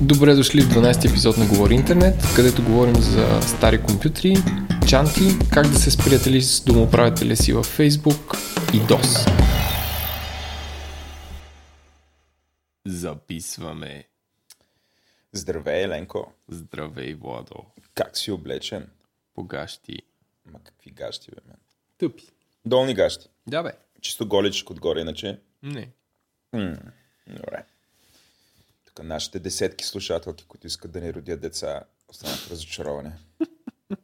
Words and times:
Добре 0.00 0.34
дошли 0.34 0.60
в 0.60 0.68
12 0.68 1.10
епизод 1.10 1.36
на 1.36 1.46
Говори 1.46 1.74
Интернет, 1.74 2.14
където 2.36 2.64
говорим 2.64 2.94
за 2.94 3.42
стари 3.42 3.82
компютри, 3.82 4.34
чанти, 4.88 5.20
как 5.52 5.66
да 5.66 5.78
се 5.78 5.90
сприятели 5.90 6.42
с 6.42 6.64
домоправителя 6.64 7.36
си 7.36 7.52
във 7.52 7.78
Facebook 7.78 8.36
и 8.74 8.80
DOS. 8.80 9.30
Записваме. 12.86 14.04
Здравей, 15.32 15.82
Еленко. 15.82 16.32
Здравей, 16.48 17.14
Владо. 17.14 17.54
Как 17.94 18.16
си 18.16 18.30
облечен? 18.30 18.86
Погащи. 19.34 19.98
Ма 20.46 20.60
какви 20.64 20.90
гащи, 20.90 21.30
бе, 21.30 21.40
мен? 21.46 21.56
Тъпи. 21.98 22.28
Долни 22.66 22.94
гащи. 22.94 23.28
Да, 23.46 23.62
бе. 23.62 23.72
Чисто 24.00 24.28
голичко 24.28 24.72
отгоре, 24.72 25.00
иначе. 25.00 25.40
Не. 25.62 25.90
М, 26.52 26.76
добре. 27.26 27.64
Тук 28.84 29.04
нашите 29.04 29.38
десетки 29.38 29.84
слушателки, 29.84 30.44
които 30.44 30.66
искат 30.66 30.90
да 30.92 31.00
ни 31.00 31.14
родят 31.14 31.40
деца, 31.40 31.84
останат 32.08 32.48
разочаровани. 32.50 33.10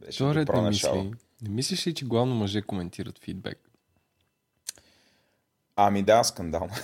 Беше 0.00 0.24
не 0.24 0.44
начало. 0.44 1.04
мисли. 1.04 1.18
Не 1.42 1.48
мислиш 1.48 1.86
ли, 1.86 1.94
че 1.94 2.04
главно 2.04 2.34
мъже 2.34 2.62
коментират 2.62 3.18
фидбек? 3.18 3.70
Ами 5.76 6.02
да, 6.02 6.24
скандално. 6.24 6.74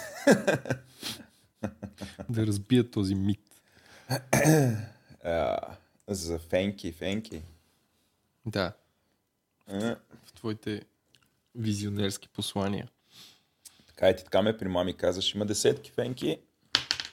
Да 2.28 2.46
разбият 2.46 2.90
този 2.90 3.14
мит. 3.14 3.40
А, 5.24 5.58
за 6.08 6.38
фенки, 6.38 6.92
фенки. 6.92 7.42
Да. 8.46 8.72
А, 9.66 9.96
В 10.26 10.32
твоите 10.32 10.82
визионерски 11.54 12.28
послания. 12.28 12.88
Така 13.86 14.10
и 14.10 14.16
ти 14.16 14.24
така 14.24 14.42
ме 14.42 14.56
при 14.58 14.68
мами 14.68 14.96
казваш, 14.96 15.34
има 15.34 15.46
десетки 15.46 15.90
фенки. 15.90 16.38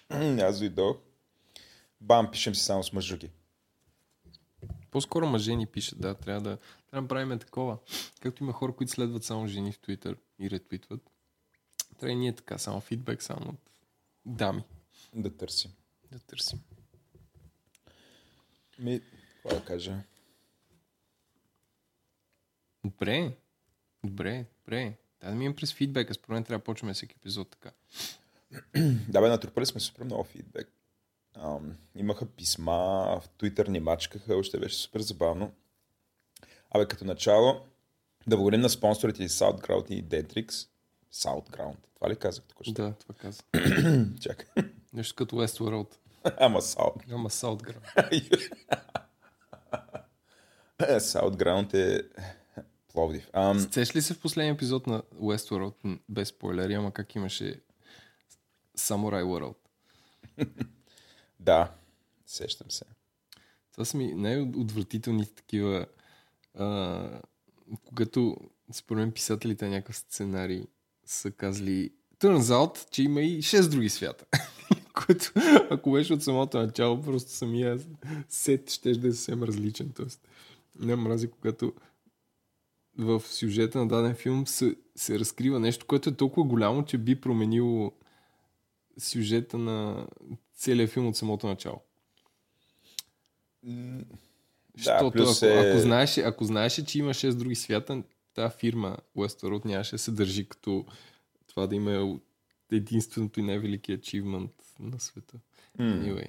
Аз 0.10 0.60
дойдох. 0.60 0.98
Бам, 2.02 2.32
пишем 2.32 2.56
си 2.56 2.64
само 2.64 2.84
с 2.84 2.94
мъжуки. 2.94 3.30
По-скоро 4.92 5.28
мъже 5.28 5.56
ни 5.56 5.66
пишат, 5.66 6.02
да, 6.02 6.16
трябва 6.16 6.42
да, 6.42 6.58
трябва 6.58 6.68
да 6.92 7.02
направим 7.02 7.40
такова. 7.40 7.78
Както 8.20 8.44
има 8.44 8.54
хора, 8.54 8.76
които 8.76 8.92
следват 8.92 9.24
само 9.24 9.48
жени 9.48 9.72
в 9.72 9.80
Twitter 9.80 10.18
и 10.40 10.50
ретвитват. 10.50 11.12
Трябва 12.00 12.12
и 12.12 12.16
ние 12.16 12.36
така, 12.36 12.58
само 12.58 12.82
фидбек, 12.82 13.24
само 13.24 13.50
от 13.50 13.70
дами 14.26 14.64
Да 15.16 15.38
търсим. 15.38 15.72
да 16.12 16.20
търсим. 16.20 16.60
Ми, 18.84 19.02
какво 19.34 19.50
да 19.60 19.66
кажа? 19.66 20.00
Добре, 22.86 23.38
добре, 24.04 24.46
добре. 24.60 24.98
Да, 25.22 25.30
да 25.30 25.36
минем 25.36 25.56
през 25.56 25.74
фидбека. 25.74 26.14
Според 26.14 26.30
мен 26.30 26.44
трябва 26.44 26.60
да 26.60 26.64
почваме 26.64 26.94
всеки 26.94 27.16
епизод 27.20 27.50
така. 27.50 27.72
Да, 29.10 29.22
бе, 29.22 29.30
натрупали 29.30 29.66
сме 29.66 29.82
супер 29.82 30.04
много 30.04 30.24
фидбек. 30.24 30.72
Ам, 31.34 31.78
имаха 31.96 32.26
писма, 32.26 32.74
в 33.22 33.24
Twitter 33.40 33.68
ни 33.68 33.80
мачкаха, 33.80 34.36
още 34.36 34.60
беше 34.60 34.76
супер 34.76 35.00
забавно. 35.00 35.52
Абе, 36.72 36.88
като 36.88 37.06
начало, 37.06 37.66
да 38.28 38.38
благодарим 38.38 38.62
на 38.62 38.70
спонсорите 38.70 39.24
и 39.24 39.30
SoundCloud 39.30 39.92
и 39.92 40.04
Dentrix. 40.04 40.68
SoundCloud. 41.14 41.78
Това 41.96 42.10
ли 42.10 42.16
казах? 42.16 42.44
Да. 42.68 42.94
Това 42.94 43.16
каза. 43.16 43.44
Чакай. 44.22 44.64
Нещо 44.94 45.16
като 45.16 45.36
Westworld. 45.36 45.96
Ама 46.24 46.62
Sound. 46.62 47.14
Ама 47.14 47.30
Саутграм. 47.30 47.82
SoundGround 50.80 51.74
е 51.74 52.02
Пловдив. 52.94 53.30
Ам, 53.34 53.60
Сеш 53.60 53.96
ли 53.96 54.02
се 54.02 54.14
в 54.14 54.20
последния 54.20 54.54
епизод 54.54 54.88
на 54.88 55.02
Westworld, 55.02 56.00
без 56.10 56.28
спойлери, 56.28 56.74
ама 56.74 56.92
как 56.92 57.16
имаше 57.16 57.62
Samurai 58.78 59.24
World? 59.24 59.56
да, 61.40 61.72
сещам 62.26 62.72
се. 62.72 62.86
Това 63.72 63.86
са 63.86 63.98
ми 63.98 64.14
най-отвратителните 64.14 65.34
такива, 65.34 65.86
а, 66.54 67.22
когато 67.86 68.38
според 68.74 69.00
мен 69.00 69.12
писателите 69.12 69.66
на 69.66 69.72
някакъв 69.72 69.98
сценарий 69.98 70.68
са 71.06 71.32
казали 71.32 71.94
Turns 72.24 72.52
out, 72.52 72.90
че 72.92 73.04
има 73.04 73.22
и 73.22 73.42
6 73.42 73.70
други 73.70 73.90
свята. 73.90 74.26
Което, 74.94 75.32
ако 75.70 75.92
беше 75.92 76.14
от 76.14 76.24
самото 76.24 76.58
начало, 76.58 77.02
просто 77.02 77.32
самия 77.32 77.80
сет 78.30 78.72
ще 78.72 78.94
да 78.94 79.08
е 79.08 79.12
съвсем 79.12 79.44
различен. 79.44 79.92
Тоест, 79.96 80.28
не 80.80 80.96
мрази, 80.96 81.32
когато 81.32 81.74
в 82.98 83.22
сюжета 83.26 83.80
на 83.80 83.88
даден 83.88 84.16
филм 84.16 84.48
се, 84.48 84.76
се 84.96 85.20
разкрива 85.20 85.60
нещо, 85.60 85.86
което 85.86 86.10
е 86.10 86.16
толкова 86.16 86.48
голямо, 86.48 86.86
че 86.86 86.98
би 86.98 87.22
променило 87.22 87.92
сюжета 88.98 89.58
на 89.58 90.08
целият 90.56 90.92
филм 90.92 91.08
от 91.08 91.18
самото 91.18 91.48
начало. 91.48 91.82
Да, 94.84 94.98
ако, 95.02 95.18
е... 95.46 95.70
ако, 95.70 95.80
знаеше, 95.80 96.22
ако 96.22 96.44
знаеше, 96.44 96.86
че 96.86 97.00
има 97.00 97.14
6 97.14 97.34
други 97.34 97.56
свята, 97.56 98.04
тази 98.34 98.56
фирма 98.58 98.98
Westworld 99.18 99.66
нямаше 99.66 99.92
да 99.92 100.00
се 100.00 100.12
държи 100.12 100.50
като 100.50 100.86
това 101.54 101.68
да 101.68 101.76
има 101.76 102.18
единственото 102.72 103.40
и 103.40 103.44
най-велики 103.44 103.94
ачивмент 103.94 104.52
на 104.80 105.00
света. 105.00 105.38
М. 105.80 105.86
Anyway, 105.86 106.28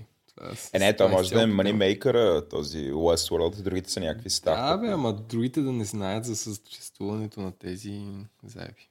Е, 0.73 0.79
не, 0.79 0.97
то 0.97 1.09
може 1.09 1.35
да 1.35 1.43
е 1.43 1.47
moneymaker 1.47 2.51
този 2.51 2.93
Westworld, 2.93 3.63
другите 3.63 3.91
са 3.91 4.01
някакви 4.01 4.31
ставки. 4.31 4.61
Да, 4.61 4.79
бе, 4.79 4.93
ама 4.93 5.13
другите 5.13 5.61
да 5.61 5.73
не 5.73 5.85
знаят 5.85 6.25
за 6.25 6.37
съществуването 6.37 7.41
на 7.41 7.53
тези 7.53 8.07
заеби. 8.45 8.89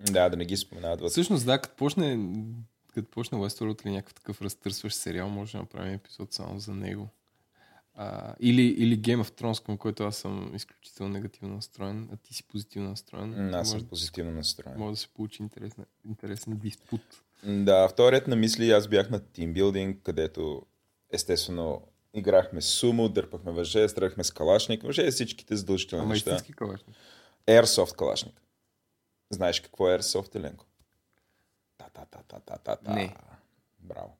Да, 0.00 0.28
да 0.28 0.36
не 0.36 0.44
ги 0.44 0.56
споменават 0.56 1.00
вътре. 1.00 1.10
Всъщност, 1.10 1.46
да, 1.46 1.60
като 1.60 1.76
почне, 1.76 2.18
като 2.94 3.10
почне 3.10 3.38
Westworld 3.38 3.84
или 3.84 3.92
някакъв 3.92 4.14
такъв 4.14 4.42
разтърсващ 4.42 4.96
сериал, 4.96 5.28
може 5.28 5.52
да 5.52 5.58
направим 5.58 5.94
епизод 5.94 6.32
само 6.32 6.58
за 6.58 6.74
него. 6.74 7.08
А, 7.98 8.34
или, 8.40 8.62
или 8.62 9.00
Game 9.00 9.22
of 9.22 9.40
Thrones, 9.40 9.66
към 9.66 9.78
който 9.78 10.04
аз 10.04 10.16
съм 10.16 10.54
изключително 10.54 11.12
негативно 11.12 11.54
настроен, 11.54 12.08
а 12.12 12.16
ти 12.16 12.34
си 12.34 12.42
позитивно 12.42 12.88
настроен. 12.88 13.54
Аз 13.54 13.70
съм 13.70 13.84
позитивно 13.88 14.32
настроен. 14.32 14.78
може 14.78 14.90
да 14.90 14.96
се 14.96 15.08
получи 15.08 15.42
интересен, 15.42 15.86
интересен 16.04 16.56
диспут. 16.56 17.00
Да, 17.44 17.88
втори 17.88 18.16
ред 18.16 18.26
на 18.26 18.36
мисли, 18.36 18.70
аз 18.70 18.88
бях 18.88 19.10
на 19.10 19.20
тимбилдинг, 19.20 20.02
където 20.02 20.62
естествено 21.12 21.82
играхме 22.14 22.60
сумо, 22.62 23.08
дърпахме 23.08 23.52
въже, 23.52 23.88
стрелахме 23.88 24.24
с 24.24 24.30
калашник, 24.30 24.82
въже 24.82 25.10
всичките 25.10 25.56
задължителни 25.56 26.02
Ама 26.02 26.12
неща. 26.14 26.30
истински 26.30 26.52
калашник. 26.52 26.96
Airsoft 27.46 27.96
калашник. 27.96 28.42
Знаеш 29.30 29.60
какво 29.60 29.90
е 29.90 29.98
Airsoft, 29.98 30.34
Еленко? 30.36 30.66
Та-та-та-та-та-та. 31.78 32.92
Не. 32.94 33.16
Браво. 33.80 34.16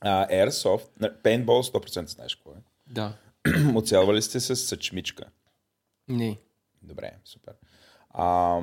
А, 0.00 0.28
Airsoft, 0.28 0.88
paintball 1.22 1.72
100% 1.72 2.06
знаеш 2.06 2.34
какво 2.34 2.50
е. 2.50 2.62
Да. 2.86 3.16
Оцелвали 3.74 4.22
сте 4.22 4.40
с 4.40 4.56
съчмичка. 4.56 5.24
Не. 6.08 6.40
Добре, 6.82 7.18
супер. 7.24 7.54
А, 8.10 8.60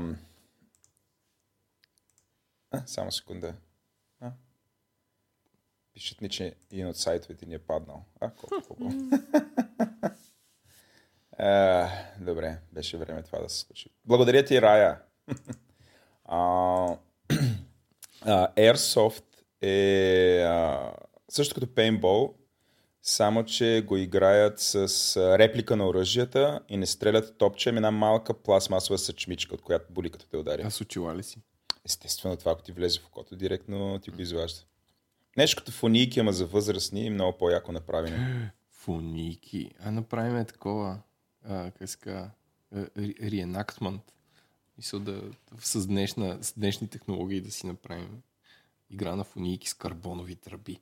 само 2.86 3.12
секунда. 3.12 3.56
А? 4.20 4.32
Пишат 5.94 6.22
ми, 6.22 6.30
че 6.30 6.56
един 6.72 6.88
от 6.88 6.98
сайтовете 6.98 7.46
ни 7.46 7.54
е 7.54 7.60
паднал. 7.60 8.06
А, 8.20 8.30
колко 8.30 8.68
хубаво. 8.68 8.92
А, 11.38 11.90
добре, 12.20 12.60
беше 12.72 12.98
време 12.98 13.24
това 13.24 13.40
да 13.40 13.50
се 13.50 13.60
случи. 13.60 13.90
Благодаря 14.06 14.46
ти, 14.46 14.62
Рая. 14.62 15.02
а, 16.26 16.38
а, 18.22 18.54
Airsoft 18.54 19.24
е 19.62 20.42
а, 20.42 20.94
също 21.30 21.56
като 21.56 21.76
пейнтбол, 21.76 22.36
само 23.04 23.46
че 23.46 23.84
го 23.88 23.98
играят 23.98 24.60
с 24.60 24.76
а, 25.16 25.38
реплика 25.38 25.76
на 25.76 25.88
оръжията 25.88 26.60
и 26.70 26.78
не 26.78 26.86
стрелят 26.86 27.38
топче, 27.38 27.70
ами 27.70 27.78
една 27.78 27.92
малка 27.92 28.34
пластмасова 28.34 28.98
съчмичка, 28.98 29.56
от 29.56 29.62
която 29.62 29.94
боли 29.94 30.10
като 30.10 30.26
те 30.26 30.38
удари. 30.38 30.62
Аз 30.62 30.82
очила 30.82 31.16
ли 31.16 31.24
си? 31.24 31.42
Естествено, 31.86 32.38
това 32.38 32.52
ако 32.52 32.62
ти 32.62 32.72
влезе 32.72 33.00
в 33.00 33.06
окото, 33.06 33.36
директно 33.36 34.00
ти 34.00 34.12
го 34.12 34.22
изважда. 34.22 34.62
Нещо 35.38 35.62
като 35.62 35.72
фонийки, 35.72 36.20
ама 36.20 36.34
за 36.34 36.46
възрастни 36.46 37.06
и 37.06 37.10
много 37.10 37.38
по-яко 37.38 37.72
направени. 37.72 38.50
Фуники. 38.72 39.72
А 39.80 39.92
направим 39.92 40.46
такова, 40.46 41.00
а, 41.44 41.72
как 41.72 42.00
казва, 42.00 42.32
реенактмент. 43.32 44.02
Мисля 44.78 45.00
да 45.00 45.22
с, 45.60 45.88
днешна, 45.88 46.38
с 46.42 46.54
днешни 46.54 46.88
технологии 46.88 47.42
да 47.42 47.52
си 47.52 47.68
направим 47.68 48.22
игра 48.90 49.16
на 49.16 49.24
фунийки 49.24 49.70
с 49.70 49.74
карбонови 49.74 50.36
тръби. 50.36 50.80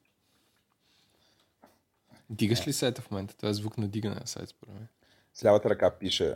Дигаш 2.30 2.68
ли 2.68 2.74
сайта 2.74 3.02
в 3.02 3.12
момента? 3.12 3.38
Това 3.38 3.50
е 3.50 3.54
звук 3.54 3.78
на 3.78 3.88
дигане 3.88 4.16
на 4.16 4.28
сайт, 4.28 4.50
според 4.50 4.74
мен. 4.74 4.88
С 5.34 5.46
лявата 5.46 5.70
ръка 5.70 5.92
пише 5.92 6.36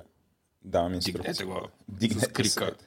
давам 0.64 0.92
Дигнете 0.92 1.12
инструкция. 1.12 1.48
го. 1.48 1.68
Дигнете 1.90 2.26
С 2.26 2.28
крика. 2.28 2.50
сайта. 2.50 2.86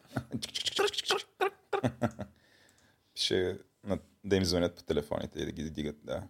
Пише 3.15 3.59
на- 3.85 3.99
да 4.25 4.37
им 4.37 4.45
звънят 4.45 4.75
по 4.75 4.83
телефоните 4.83 5.39
и 5.39 5.45
да 5.45 5.53
ги 5.53 5.71
дигат, 5.71 5.97
да. 6.05 6.23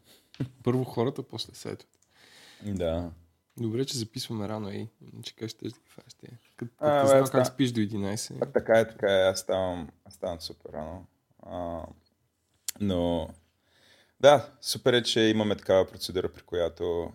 Първо 0.62 0.84
хората, 0.84 1.22
после 1.22 1.54
сайтовете. 1.54 1.98
Да. 2.64 3.10
Добре, 3.56 3.84
че 3.84 3.98
записваме 3.98 4.48
рано, 4.48 4.68
ей. 4.68 4.88
Че 5.22 5.34
как 5.34 5.48
ще 5.48 5.66
ги 5.66 5.74
фаш 5.86 6.14
те? 6.14 6.28
Като 6.56 6.72
как 7.32 7.46
спиш 7.46 7.72
до 7.72 7.80
11. 7.80 8.38
А, 8.42 8.46
така 8.46 8.78
е, 8.78 8.88
така 8.88 9.12
е. 9.12 9.22
Аз 9.22 9.40
ставам, 9.40 9.88
аз 10.04 10.14
ставам 10.14 10.40
супер 10.40 10.70
рано. 10.72 11.06
А, 11.42 11.82
но 12.80 13.28
да, 14.20 14.52
супер 14.60 14.92
е, 14.92 15.02
че 15.02 15.20
имаме 15.20 15.56
такава 15.56 15.86
процедура, 15.86 16.32
при 16.32 16.42
която, 16.42 17.12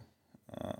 а, 0.48 0.74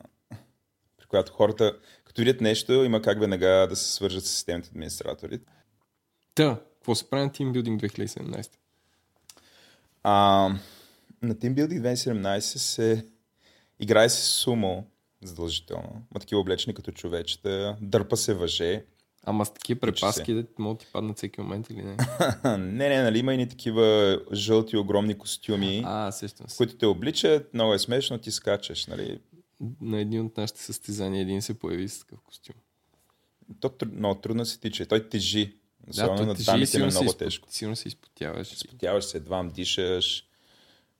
при 0.98 1.06
която 1.06 1.32
хората, 1.32 1.80
като 2.06 2.22
видят 2.22 2.42
нещо, 2.42 2.74
има 2.74 3.02
как 3.02 3.20
веднага 3.20 3.68
да 3.70 3.76
се 3.76 3.92
свържат 3.92 4.26
с 4.26 4.30
системните 4.30 4.70
администратори. 4.70 5.40
Та, 6.36 6.60
какво 6.74 6.96
се 6.96 7.10
прави 7.10 7.24
на 7.24 7.32
Teambuilding 7.32 7.92
2017? 7.92 8.52
А, 10.04 10.12
на 11.22 11.36
TeamBuilding 11.36 11.82
2017 11.82 12.40
се 12.40 13.06
играе 13.80 14.10
се 14.10 14.22
сумо 14.22 14.88
задължително. 15.24 16.06
Ма 16.14 16.20
такива 16.20 16.42
облечени 16.42 16.76
като 16.76 16.92
човечета, 16.92 17.78
дърпа 17.82 18.18
се 18.18 18.34
въже. 18.34 18.86
Ама 19.24 19.46
с 19.46 19.54
такива 19.54 19.80
препаски, 19.80 20.34
да 20.34 20.44
могат 20.60 20.78
да 20.78 20.86
ти 20.86 20.92
паднат 20.94 21.18
всеки 21.18 21.42
момент 21.42 21.70
или 21.70 21.84
не? 21.84 21.98
не, 22.58 22.90
не, 22.90 23.02
нали 23.02 23.20
има 23.20 23.34
и 23.34 23.48
такива 23.48 24.20
жълти 24.34 24.78
огромни 24.78 25.18
костюми. 25.18 25.84
А, 25.86 26.12
сещам 26.12 26.50
се. 26.50 26.58
които 26.58 26.76
те 26.76 26.86
обличат, 26.86 27.54
много 27.54 27.74
е 27.74 27.80
смешно, 27.80 28.18
ти 28.18 28.32
скачаш, 28.32 28.88
нали? 28.88 29.20
На 29.82 30.00
един 30.00 30.26
от 30.26 30.38
нашите 30.38 30.64
състезания 30.64 31.22
един 31.22 31.42
се 31.42 31.60
появи 31.60 31.90
с 31.90 32.00
такъв 32.00 32.20
костюм. 32.22 32.56
То 33.60 33.72
много 33.92 34.22
трудно 34.22 34.46
се 34.46 34.60
тича. 34.60 34.86
Той 34.86 35.10
тежи. 35.10 35.58
Особено 35.90 36.18
той 36.18 36.26
на 36.26 36.34
дамите 36.34 36.82
е 36.82 36.86
много 36.86 37.14
тежко. 37.14 37.48
Сигурно 37.52 37.76
се 37.76 37.88
изпотяваш. 37.88 38.48
Спитяваш 38.48 39.06
се, 39.06 39.18
едва 39.18 39.44
дишаш. 39.44 40.26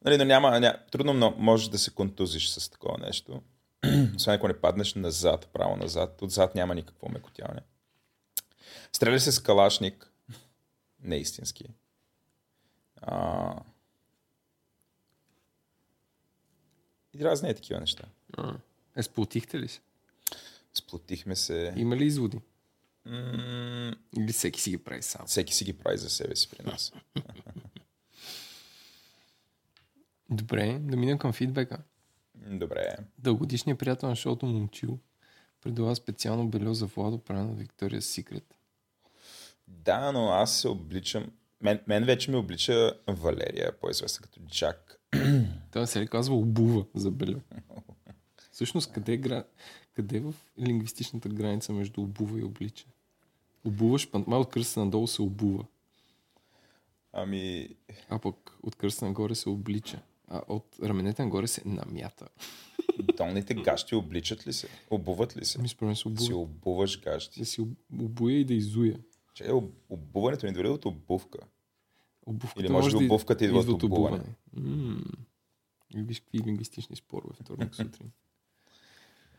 Нали, 0.06 0.18
но 0.18 0.26
няма, 0.26 0.60
ня... 0.60 0.78
трудно 0.92 1.14
но 1.14 1.34
можеш 1.38 1.68
да 1.68 1.80
се 1.80 1.92
контузиш 1.92 2.50
с 2.50 2.70
такова 2.70 2.98
нещо. 2.98 3.42
Освен 4.16 4.36
ако 4.36 4.48
не 4.48 4.54
паднеш 4.54 4.94
назад, 4.94 5.50
право 5.54 5.76
назад. 5.76 6.22
Отзад 6.22 6.56
няма 6.56 6.76
никакво 6.76 7.10
мекотяване. 7.10 7.62
Стреля 8.94 9.20
се 9.20 9.32
с 9.32 9.40
калашник. 9.40 10.12
Не 11.04 11.16
истински. 11.18 11.66
А... 13.02 13.56
И 17.14 17.24
разни 17.26 17.50
е 17.50 17.54
такива 17.54 17.80
неща. 17.80 18.04
А. 18.38 18.56
Е, 18.96 19.04
сплотихте 19.04 19.60
ли 19.60 19.68
се? 19.68 19.80
Сплотихме 20.74 21.36
се. 21.36 21.74
Има 21.78 21.98
ли 21.98 22.06
изводи? 22.06 22.40
М- 23.06 23.96
Или 24.18 24.34
всеки 24.34 24.62
си 24.62 24.70
ги 24.70 24.78
прави 24.78 25.04
сам? 25.04 25.28
всеки 25.28 25.54
си 25.54 25.66
ги 25.66 25.74
прави 25.74 25.98
за 25.98 26.10
себе 26.10 26.36
си 26.36 26.50
при 26.50 26.66
нас. 26.66 26.94
Добре, 30.30 30.80
да 30.82 30.98
минем 30.98 31.18
към 31.18 31.34
фидбека. 31.34 31.78
Добре. 32.36 32.98
Дългодишният 33.18 33.80
приятел 33.80 34.10
на 34.10 34.16
шоуто 34.16 34.46
Момчил 34.46 35.00
предлага 35.62 35.96
специално 35.96 36.48
бельо 36.48 36.74
за 36.74 36.86
Владо, 36.86 37.18
правено 37.18 37.54
Виктория 37.54 38.02
Секрет. 38.02 38.56
Да, 39.72 40.12
но 40.12 40.30
аз 40.30 40.60
се 40.60 40.68
обличам... 40.68 41.26
Мен, 41.62 41.80
мен 41.88 42.06
вече 42.06 42.32
ме 42.32 42.38
облича 42.38 42.94
Валерия, 43.08 43.80
по-известна 43.80 44.24
като 44.24 44.40
Джак. 44.40 45.02
Той 45.72 45.88
се 45.88 46.02
ли 46.02 46.08
казва 46.08 46.36
обува 46.36 46.86
за 46.96 47.12
бельо? 47.12 47.40
Всъщност, 48.52 48.92
къде, 48.92 49.14
е 49.14 49.18
гра... 49.18 49.44
къде 49.94 50.18
е 50.18 50.22
в 50.22 50.36
лингвистичната 50.60 51.30
граница 51.30 51.74
между 51.74 52.02
обува 52.02 52.40
и 52.40 52.44
облича? 52.44 52.86
Обуваш, 53.66 54.12
пантма 54.12 54.38
от 54.38 54.50
кръста 54.50 54.80
надолу 54.80 55.08
се 55.08 55.22
обува, 55.22 55.66
Ами, 57.14 57.70
а 58.10 58.20
пък 58.20 58.58
от 58.64 58.76
кръста 58.76 59.06
нагоре 59.06 59.36
се 59.36 59.50
облича. 59.50 60.02
А 60.28 60.42
от 60.48 60.76
раменете 60.84 61.24
нагоре 61.24 61.48
се 61.48 61.62
намята. 61.66 62.28
долните 63.18 63.54
гащи 63.54 63.96
обличат 63.96 64.48
ли 64.48 64.54
се? 64.54 64.68
Обуват 64.90 65.38
ли 65.38 65.46
се? 65.46 65.62
Ми 65.62 65.68
според 65.68 65.98
се 65.98 66.02
Си 66.02 66.08
обува. 66.08 66.36
обуваш 66.42 67.02
гащи. 67.02 67.40
Да 67.40 67.46
си 67.46 67.62
об- 67.62 67.78
обуя 68.02 68.40
и 68.40 68.46
да 68.46 68.54
изуя. 68.54 68.96
Че 69.34 69.52
об- 69.52 69.76
обуването 69.90 70.46
ни 70.46 70.54
дори 70.54 70.70
от 70.70 70.86
обувка. 70.86 71.40
Обувката 72.26 72.62
Или 72.62 72.70
може 72.70 72.98
би 72.98 73.06
обувката 73.06 73.46
идва 73.46 73.60
от 73.60 73.84
обуване. 73.84 74.24
Виж 75.96 76.20
какви 76.20 76.40
лингвистични 76.40 76.96
спорове 76.96 77.34
вторник 77.42 77.76
сутрин. 77.76 78.12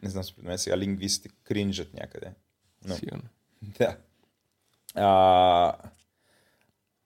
Не 0.03 0.11
знам, 0.11 0.25
според 0.25 0.49
мен 0.49 0.59
сега 0.59 0.79
лингвистите 0.79 1.35
кринжат 1.45 1.95
някъде. 1.95 2.35
Но, 2.85 2.95
Сигурно. 2.95 3.23
да. 3.63 3.97
А, 4.95 5.77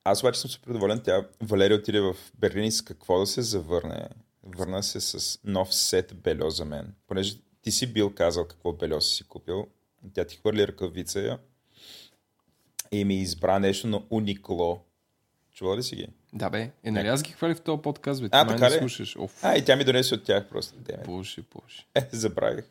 аз 0.03 0.23
обаче 0.23 0.39
съм 0.39 0.49
супер 0.49 0.71
доволен. 0.73 1.01
Тя, 1.03 1.29
Валерия 1.41 1.77
отиде 1.77 1.99
в 2.01 2.15
Берлин 2.39 2.63
и 2.63 2.71
с 2.71 2.81
какво 2.81 3.19
да 3.19 3.27
се 3.27 3.41
завърне. 3.41 4.09
Върна 4.43 4.83
се 4.83 5.01
с 5.01 5.39
нов 5.43 5.75
сет 5.75 6.21
бельо 6.21 6.49
за 6.49 6.65
мен. 6.65 6.95
Понеже 7.07 7.37
ти 7.61 7.71
си 7.71 7.93
бил 7.93 8.15
казал 8.15 8.47
какво 8.47 8.73
бельо 8.73 9.01
си 9.01 9.15
си 9.15 9.23
купил. 9.27 9.67
Тя 10.13 10.25
ти 10.25 10.37
хвърли 10.37 10.67
ръкавица 10.67 11.39
и 12.91 13.05
ми 13.05 13.15
избра 13.15 13.59
нещо 13.59 13.87
на 13.87 14.01
Уникло. 14.09 14.83
Чувала 15.51 15.77
ли 15.77 15.83
си 15.83 15.95
ги? 15.95 16.07
Да 16.33 16.49
бе, 16.49 16.71
е 16.83 16.91
нали 16.91 17.07
аз 17.07 17.23
ги 17.23 17.31
хвали 17.31 17.55
в 17.55 17.61
този 17.61 17.81
подкаст, 17.81 18.21
бе. 18.21 18.29
А, 18.31 18.47
Ти 18.47 18.53
така 18.53 18.71
ли? 18.71 18.77
слушаш. 18.77 19.15
Оф, 19.15 19.43
А, 19.43 19.57
и 19.57 19.65
тя 19.65 19.75
ми 19.75 19.83
донесе 19.83 20.15
от 20.15 20.23
тях 20.23 20.49
просто. 20.49 20.75
Деме. 20.77 21.03
боже, 21.03 21.41
боже. 21.55 21.85
Е, 21.95 22.07
забравих. 22.11 22.65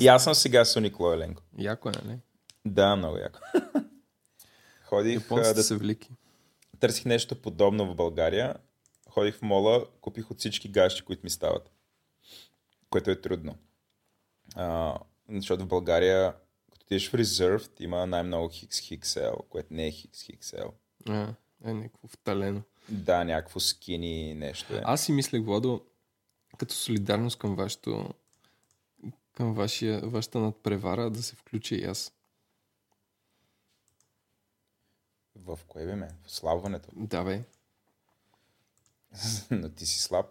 И 0.00 0.08
аз 0.08 0.24
съм 0.24 0.34
сега 0.34 0.64
с 0.64 0.76
Уникло, 0.76 1.12
Еленко. 1.12 1.42
Яко 1.58 1.88
е, 1.88 1.92
нали? 2.04 2.18
Да, 2.64 2.96
много 2.96 3.16
яко. 3.16 3.38
Ходих 4.84 5.14
Японците 5.14 5.54
да 5.54 5.62
са 5.62 5.76
велики. 5.76 6.10
търсих 6.80 7.04
нещо 7.04 7.36
подобно 7.36 7.86
в 7.86 7.94
България. 7.94 8.54
Ходих 9.08 9.34
в 9.34 9.42
мола, 9.42 9.84
купих 10.00 10.30
от 10.30 10.38
всички 10.38 10.68
гащи, 10.68 11.02
които 11.02 11.20
ми 11.24 11.30
стават. 11.30 11.70
Което 12.90 13.10
е 13.10 13.20
трудно. 13.20 13.54
А, 14.54 14.94
защото 15.30 15.64
в 15.64 15.68
България, 15.68 16.34
отидеш 16.90 17.10
в 17.10 17.12
Reserved, 17.12 17.70
има 17.80 18.06
най-много 18.06 18.48
XXL, 18.48 19.48
което 19.48 19.74
не 19.74 19.86
е 19.86 19.92
XXL. 19.92 20.70
А, 21.08 21.34
е 21.64 21.74
някакво 21.74 22.08
вталено. 22.08 22.62
Да, 22.88 23.24
някакво 23.24 23.60
скини 23.60 24.34
нещо 24.34 24.74
е. 24.74 24.80
Аз 24.84 25.04
си 25.04 25.12
мислех, 25.12 25.44
Владо, 25.44 25.84
като 26.58 26.74
солидарност 26.74 27.38
към 27.38 27.56
вашето 27.56 28.14
към 29.32 29.54
вашия, 29.54 30.00
вашата 30.00 30.38
надпревара 30.38 31.10
да 31.10 31.22
се 31.22 31.36
включа 31.36 31.74
и 31.74 31.84
аз. 31.84 32.12
В 35.36 35.58
кое 35.68 35.86
бе 35.86 35.94
ме? 35.94 36.08
В 36.26 36.32
слабването. 36.32 36.88
Да, 36.92 37.24
бе. 37.24 37.42
Но 39.50 39.68
ти 39.68 39.86
си 39.86 39.98
слаб. 40.02 40.26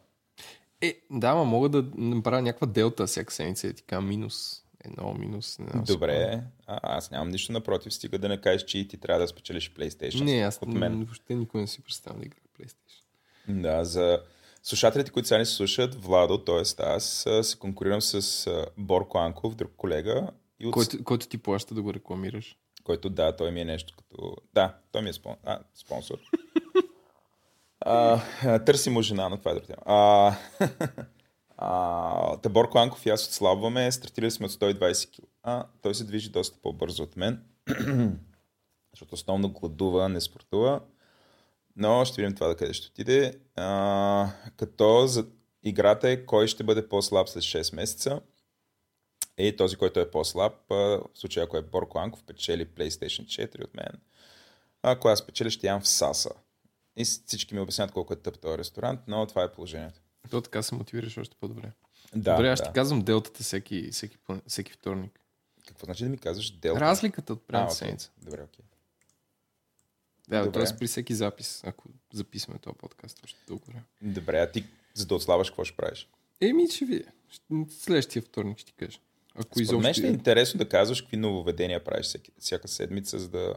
Е, 0.82 1.02
да, 1.12 1.36
ма 1.36 1.46
мога 1.46 1.70
да 1.70 1.92
направя 1.96 2.42
някаква 2.42 2.68
делта 2.68 3.08
всяка 3.08 3.34
седмица 3.34 3.68
и 3.68 3.74
така 3.74 4.02
минус. 4.02 4.64
Едно 4.86 5.14
минус. 5.14 5.60
Не 5.60 5.68
знам 5.68 5.84
Добре, 5.84 6.44
а, 6.68 6.80
аз 6.84 7.12
нямам 7.12 7.30
нищо 7.30 7.52
напротив, 7.52 7.94
стига 7.94 8.18
да 8.18 8.30
не 8.30 8.42
кажеш, 8.42 8.64
че 8.64 8.78
и 8.78 8.88
ти 8.88 8.98
трябва 8.98 9.22
да 9.22 9.28
спечелиш 9.28 9.74
PlayStation. 9.74 10.24
Не, 10.24 10.42
аз 10.42 10.60
от 10.62 10.70
мен. 10.70 11.04
въобще 11.04 11.36
никой 11.36 11.62
не 11.62 11.68
си 11.68 11.84
представям 11.84 12.20
да 12.20 12.26
играя 12.26 12.42
PlayStation. 12.60 13.62
Да, 13.62 13.86
за 13.86 14.22
слушателите, 14.64 15.12
които 15.12 15.28
сега 15.28 15.38
ни 15.38 15.46
слушат, 15.46 15.96
Владо, 15.96 16.38
т.е. 16.38 16.84
аз, 16.84 17.28
се 17.42 17.60
конкурирам 17.60 18.02
с 18.02 18.48
Борко 18.78 19.18
Анков, 19.18 19.56
друг 19.56 19.72
колега, 19.78 20.28
и 20.60 20.68
от... 20.68 20.74
който... 20.74 21.04
Който, 21.04 21.28
ти 21.28 21.38
плаща 21.38 21.76
да 21.76 21.82
го 21.82 21.94
рекламираш. 21.94 22.58
който 22.84 23.10
да, 23.10 23.36
той 23.36 23.52
ми 23.52 23.62
е 23.62 23.66
нещо 23.66 23.94
като... 23.98 24.36
Да, 24.54 24.78
той 24.92 25.02
ми 25.02 25.10
е 25.10 25.14
спон... 25.14 25.36
а, 25.44 25.60
спонсор. 25.74 26.18
а, 27.82 28.60
търси 28.60 28.90
му 28.90 29.02
жена, 29.02 29.30
но 29.30 29.38
това 29.38 29.52
е 29.52 29.54
друг 29.54 29.68
тема. 29.68 29.82
А, 29.86 30.36
а, 31.62 32.38
та 32.38 32.50
Борко 32.50 32.78
Анков 32.78 33.06
и 33.06 33.10
аз 33.10 33.28
отслабваме, 33.28 33.92
стартирали 33.92 34.32
сме 34.32 34.46
от 34.46 34.52
120 34.52 35.16
кг. 35.16 35.30
А, 35.44 35.66
той 35.82 35.96
се 35.96 36.04
движи 36.04 36.30
доста 36.30 36.58
по-бързо 36.62 37.04
от 37.04 37.18
мен, 37.18 37.44
защото 38.94 39.16
основно 39.16 39.50
гладува, 39.50 40.10
не 40.10 40.22
спортува. 40.22 40.82
Но 41.76 42.06
ще 42.06 42.22
видим 42.22 42.36
това 42.36 42.48
да 42.48 42.56
къде 42.56 42.74
ще 42.74 42.88
отиде. 42.88 43.40
А, 43.56 44.32
като 44.58 45.08
за 45.08 45.26
играта 45.64 46.10
е 46.10 46.26
кой 46.26 46.48
ще 46.48 46.64
бъде 46.64 46.90
по-слаб 46.90 47.30
след 47.30 47.44
6 47.44 47.76
месеца. 47.76 48.22
И 49.38 49.56
този, 49.56 49.76
който 49.76 50.00
е 50.00 50.12
по-слаб, 50.12 50.54
в 50.70 51.02
случая 51.14 51.46
ако 51.46 51.58
е 51.58 51.62
Борко 51.62 52.00
Анков, 52.00 52.24
печели 52.24 52.66
PlayStation 52.66 53.26
4 53.26 53.64
от 53.64 53.76
мен. 53.76 54.02
Ако 54.84 55.08
аз 55.08 55.26
печеля, 55.26 55.50
ще 55.50 55.68
ям 55.68 55.82
в 55.82 55.88
Саса. 55.88 56.30
И 56.96 57.06
всички 57.06 57.54
ми 57.54 57.62
обяснят 57.62 57.92
колко 57.92 58.14
е 58.14 58.16
тъп 58.16 58.40
този 58.40 58.58
ресторант, 58.58 59.00
но 59.08 59.26
това 59.26 59.44
е 59.44 59.52
положението. 59.52 60.02
То 60.30 60.42
така 60.42 60.62
се 60.64 60.76
мотивираш 60.76 61.18
още 61.18 61.36
по-добре. 61.40 61.72
Да, 62.16 62.34
Добре, 62.34 62.50
аз 62.50 62.60
да. 62.60 62.66
ще 62.66 62.74
казвам 62.74 63.02
делтата 63.02 63.44
всеки, 63.44 63.90
всеки, 63.92 64.18
всеки 64.48 64.72
вторник. 64.72 65.20
Какво 65.68 65.86
значи 65.86 66.04
да 66.04 66.10
ми 66.10 66.18
казваш 66.18 66.52
Делта? 66.52 66.80
Разликата 66.82 67.34
от 67.34 67.48
предната 67.48 67.76
седмица. 67.76 68.12
Добре, 68.18 68.44
окей. 68.44 68.66
Да, 70.30 70.52
т.е. 70.52 70.78
при 70.80 70.88
всеки 70.88 71.14
запис, 71.16 71.62
ако 71.64 71.90
записваме 72.14 72.60
този 72.60 72.76
подкаст 72.78 73.22
още 73.24 73.40
дълго 73.48 73.66
време. 73.66 73.84
Добре, 74.02 74.40
а 74.40 74.52
ти 74.52 74.64
за 74.94 75.06
да 75.06 75.16
отслабваш, 75.16 75.50
какво 75.50 75.64
ще 75.64 75.76
правиш? 75.78 76.10
Еми, 76.42 76.68
ще 76.68 76.86
видя. 76.86 77.12
Ще- 77.30 77.44
Следващия 77.70 78.22
вторник 78.22 78.58
ще 78.58 78.72
ти 78.72 78.86
кажа. 78.86 79.00
Ако 79.36 79.44
Според 79.44 79.56
мен 79.58 79.64
изобщо... 79.64 79.94
ще 79.94 80.08
е 80.08 80.12
интересно 80.12 80.58
да 80.58 80.70
казваш 80.70 81.02
какви 81.02 81.18
нововведения 81.18 81.84
правиш 81.84 82.06
всеки, 82.06 82.32
всяка 82.40 82.68
седмица, 82.68 83.20
за 83.20 83.30
да... 83.30 83.56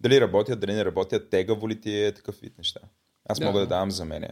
Дали 0.00 0.20
работят, 0.20 0.60
дали 0.60 0.72
не 0.72 0.84
работят, 0.84 1.30
тегаво 1.30 1.68
ли 1.68 1.80
ти 1.80 2.04
е 2.04 2.14
такъв 2.14 2.40
вид 2.40 2.58
неща. 2.58 2.80
Аз 3.24 3.38
Да. 3.38 3.44
мога 3.44 3.60
да 3.60 3.66
давам 3.66 3.90
за 3.90 4.04
мене. 4.04 4.30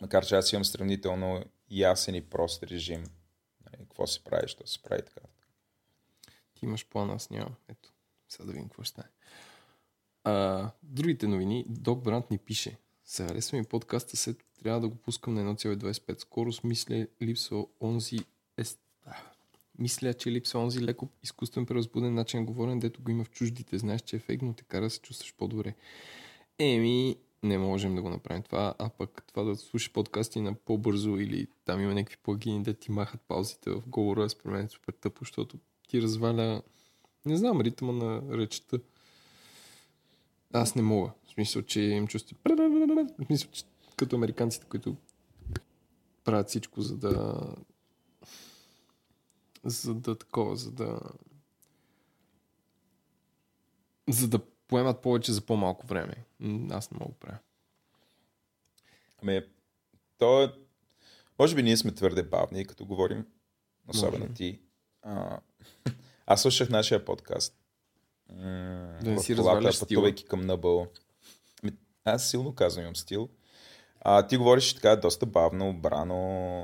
Макар 0.00 0.26
че 0.26 0.34
аз 0.34 0.52
имам 0.52 0.64
сравнително 0.64 1.44
ясен 1.70 2.14
и 2.14 2.20
прост 2.20 2.62
режим. 2.62 3.04
Нали, 3.66 3.76
какво 3.78 4.06
се 4.06 4.24
прави, 4.24 4.48
що 4.48 4.66
се 4.66 4.82
прави 4.82 5.02
така. 5.02 5.20
Ти 6.54 6.64
имаш 6.64 6.86
план, 6.86 7.10
аз 7.10 7.30
нямам. 7.30 7.54
Ето, 7.68 7.92
сега 8.28 8.44
да 8.44 8.52
видим 8.52 8.68
какво 8.68 8.82
ще 8.82 8.90
стане. 8.90 9.08
Другите 10.82 11.26
новини, 11.26 11.64
Док 11.68 12.02
Брант 12.02 12.30
ни 12.30 12.38
пише. 12.38 12.78
Се 13.04 13.56
ми 13.56 13.64
подкаста, 13.64 14.16
след 14.16 14.36
трябва 14.62 14.80
да 14.80 14.88
го 14.88 14.96
пускам 14.96 15.34
на 15.34 15.54
1,25 15.56 16.20
скорост. 16.20 16.64
Мисля, 16.64 17.06
липсва 17.22 17.66
онзи 17.80 18.18
Мисля, 19.78 20.14
че 20.14 20.30
липсва 20.30 20.60
онзи 20.60 20.80
леко 20.80 21.08
изкуствен 21.22 21.66
преразбуден 21.66 22.14
начин 22.14 22.40
на 22.40 22.46
говорене, 22.46 22.80
дето 22.80 23.02
го 23.02 23.10
има 23.10 23.24
в 23.24 23.30
чуждите. 23.30 23.78
Знаеш, 23.78 24.00
че 24.00 24.16
е 24.16 24.18
фейк, 24.18 24.42
но 24.42 24.54
те 24.54 24.64
кара 24.64 24.84
да 24.84 24.90
се 24.90 25.00
чувстваш 25.00 25.34
по-добре. 25.34 25.74
Еми, 26.58 27.16
не 27.42 27.58
можем 27.58 27.94
да 27.94 28.02
го 28.02 28.10
направим 28.10 28.42
това, 28.42 28.74
а 28.78 28.88
пък 28.88 29.24
това 29.26 29.42
да 29.42 29.56
слушаш 29.56 29.92
подкасти 29.92 30.40
на 30.40 30.54
по-бързо 30.54 31.16
или 31.16 31.46
там 31.64 31.80
има 31.80 31.94
някакви 31.94 32.16
плагини 32.16 32.62
да 32.62 32.74
ти 32.74 32.92
махат 32.92 33.20
паузите 33.20 33.70
в 33.70 33.82
говора, 33.86 34.30
според 34.30 34.52
мен 34.52 34.64
е 34.64 34.68
супер 34.68 34.92
тъпо, 34.92 35.18
защото 35.20 35.58
ти 35.88 36.02
разваля, 36.02 36.62
не 37.26 37.36
знам, 37.36 37.60
ритъма 37.60 37.92
на 37.92 38.38
речета. 38.38 38.80
Аз 40.52 40.74
не 40.74 40.82
мога. 40.82 41.10
В 41.26 41.30
смисъл, 41.30 41.62
че 41.62 41.80
им 41.80 42.06
чувствам. 42.06 42.38
В 43.18 43.26
смисъл, 43.26 43.50
че 43.50 43.64
като 43.96 44.16
американците, 44.16 44.66
които 44.66 44.96
правят 46.24 46.48
всичко, 46.48 46.82
за 46.82 46.96
да 46.96 47.40
за 49.64 49.94
да 49.94 50.18
такова, 50.18 50.56
за 50.56 50.70
да 50.72 51.00
за 54.08 54.28
да 54.28 54.38
поемат 54.70 55.02
повече 55.02 55.32
за 55.32 55.40
по-малко 55.40 55.86
време. 55.86 56.14
Аз 56.70 56.90
не 56.90 56.98
мога 57.00 57.12
да 57.12 57.18
правя. 57.18 57.38
Ами, 59.22 59.42
то 60.18 60.42
е... 60.42 60.52
Може 61.38 61.54
би 61.54 61.62
ние 61.62 61.76
сме 61.76 61.94
твърде 61.94 62.22
бавни, 62.22 62.66
като 62.66 62.86
говорим. 62.86 63.26
Особено 63.88 64.24
Може. 64.24 64.34
ти. 64.34 64.60
А, 65.02 65.40
аз 66.26 66.42
слушах 66.42 66.68
нашия 66.68 67.04
подкаст. 67.04 67.54
М, 68.28 68.98
Да 69.02 69.14
в 69.14 69.18
си 69.18 69.36
колата, 69.36 69.78
пътувайки 69.80 70.24
към 70.24 70.40
Нъбъл. 70.40 70.86
Ами, 71.62 71.72
Аз 72.04 72.30
силно 72.30 72.54
казвам 72.54 72.82
имам 72.82 72.96
стил. 72.96 73.28
А, 74.00 74.26
ти 74.26 74.36
говориш 74.36 74.74
така 74.74 74.96
доста 74.96 75.26
бавно, 75.26 75.74
брано, 75.74 76.18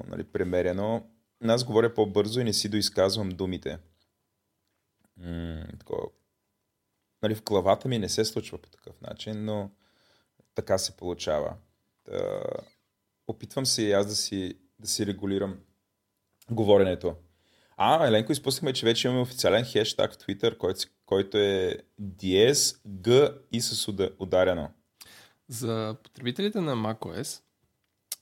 нали, 0.08 0.24
премерено. 0.24 1.06
Аз 1.44 1.64
говоря 1.64 1.94
по-бързо 1.94 2.40
и 2.40 2.44
не 2.44 2.52
си 2.52 2.68
доизказвам 2.68 3.28
думите. 3.28 3.78
М, 5.16 5.64
такова. 5.78 6.06
Нали, 7.26 7.34
в 7.34 7.44
главата 7.44 7.88
ми 7.88 7.98
не 7.98 8.08
се 8.08 8.24
случва 8.24 8.58
по 8.58 8.68
такъв 8.68 9.00
начин, 9.00 9.44
но 9.44 9.70
така 10.54 10.78
се 10.78 10.96
получава. 10.96 11.54
Та, 12.04 12.42
опитвам 13.26 13.66
се 13.66 13.82
и 13.82 13.92
аз 13.92 14.06
да 14.06 14.14
си, 14.14 14.58
да 14.78 14.88
си 14.88 15.06
регулирам 15.06 15.58
говоренето. 16.50 17.14
А, 17.76 18.06
Еленко, 18.06 18.32
изпуснахме, 18.32 18.72
че 18.72 18.86
вече 18.86 19.08
имаме 19.08 19.22
официален 19.22 19.64
хештаг 19.64 20.12
в 20.12 20.16
Twitter, 20.16 20.56
който, 20.56 20.80
който 21.06 21.38
е 21.38 21.78
DS, 22.02 22.78
G 22.88 23.38
и 23.52 23.60
с 23.60 23.88
уда- 23.88 24.14
ударено. 24.18 24.70
За 25.48 25.96
потребителите 26.02 26.60
на 26.60 26.76
macOS 26.76 27.42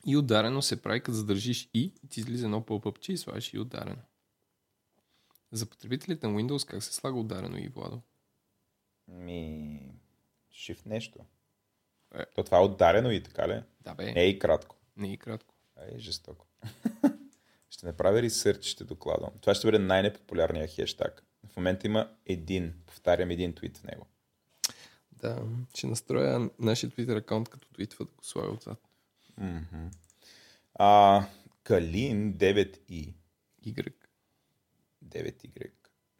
и 0.06 0.16
ударено 0.16 0.62
се 0.62 0.82
прави, 0.82 1.00
като 1.00 1.12
задържиш 1.12 1.70
и, 1.74 1.92
и 2.04 2.08
ти 2.08 2.20
излиза 2.20 2.44
едно 2.44 2.66
пълпъпче 2.66 3.12
и 3.12 3.16
слагаш 3.16 3.54
и 3.54 3.58
ударено. 3.58 4.02
За 5.52 5.66
потребителите 5.66 6.26
на 6.26 6.34
Windows 6.34 6.68
как 6.68 6.82
се 6.82 6.94
слага 6.94 7.18
ударено 7.18 7.56
и 7.56 7.68
Владо? 7.68 8.02
Ми, 9.08 9.80
шиф 10.52 10.84
нещо. 10.84 11.18
Е. 12.14 12.24
То 12.34 12.44
това 12.44 12.58
е 12.58 12.64
ударено 12.64 13.10
и 13.10 13.22
така 13.22 13.48
ли? 13.48 13.62
Да 13.80 13.94
бе, 13.94 14.12
Не 14.12 14.20
е 14.20 14.28
и 14.28 14.38
кратко. 14.38 14.76
не 14.96 15.12
и 15.12 15.18
кратко. 15.18 15.54
Ай, 15.76 15.98
жестоко. 15.98 16.46
ще 17.70 17.86
направя 17.86 18.22
ресърч, 18.22 18.64
ще 18.64 18.84
докладвам. 18.84 19.30
Това 19.40 19.54
ще 19.54 19.66
бъде 19.66 19.78
най-непопулярният 19.78 20.70
хештаг. 20.70 21.24
В 21.52 21.56
момента 21.56 21.86
има 21.86 22.10
един, 22.26 22.74
повтарям 22.86 23.30
един 23.30 23.54
твит 23.54 23.78
в 23.78 23.84
него. 23.84 24.06
Да, 25.12 25.42
ще 25.74 25.86
настроя 25.86 26.50
нашия 26.58 26.90
Twitter 26.90 27.18
акаунт 27.18 27.48
като 27.48 27.68
твитва 27.68 28.04
да 28.04 28.10
го 28.12 28.24
слагя 28.24 28.52
отзад. 28.52 28.78
А, 30.74 31.24
Калин 31.62 32.34
9i. 32.34 33.14
Y. 33.66 33.92
9Y. 35.04 35.70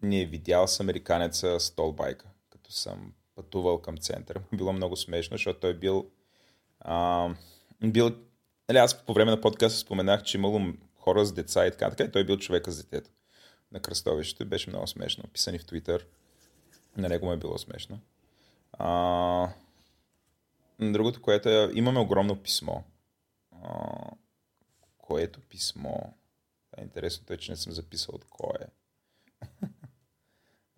Не 0.02 0.20
е 0.22 0.26
видял 0.26 0.68
с 0.68 0.80
американеца 0.80 1.60
столбайка, 1.60 2.28
съм 2.78 3.12
пътувал 3.34 3.78
към 3.78 3.98
центъра. 3.98 4.42
Било 4.52 4.72
много 4.72 4.96
смешно, 4.96 5.34
защото 5.34 5.60
той 5.60 5.74
бил... 5.74 6.10
А, 6.80 7.28
бил 7.84 8.10
нали, 8.68 8.78
аз 8.78 9.04
по 9.06 9.14
време 9.14 9.30
на 9.30 9.40
подкаста 9.40 9.78
споменах, 9.78 10.22
че 10.22 10.38
имало 10.38 10.60
хора 10.94 11.24
с 11.24 11.32
деца 11.32 11.66
и 11.66 11.70
така, 11.70 11.90
така 11.90 12.04
и 12.04 12.12
той 12.12 12.24
бил 12.24 12.36
човека 12.36 12.72
с 12.72 12.76
детето 12.76 13.10
на 13.72 13.80
кръстовището. 13.80 14.46
Беше 14.46 14.70
много 14.70 14.86
смешно. 14.86 15.24
Писани 15.32 15.58
в 15.58 15.66
Твитър. 15.66 16.06
На 16.96 17.08
него 17.08 17.26
му 17.26 17.32
е 17.32 17.36
било 17.36 17.58
смешно. 17.58 18.00
А, 18.72 19.48
другото, 20.80 21.22
което 21.22 21.48
е... 21.48 21.70
Имаме 21.74 22.00
огромно 22.00 22.42
писмо. 22.42 22.82
А, 23.62 23.94
което 24.98 25.40
писмо... 25.40 25.94
Е 26.78 26.82
интересното 26.82 27.32
е, 27.32 27.36
че 27.36 27.52
не 27.52 27.56
съм 27.56 27.72
записал 27.72 28.14
от 28.14 28.24
кой 28.24 28.54
е. 28.60 28.66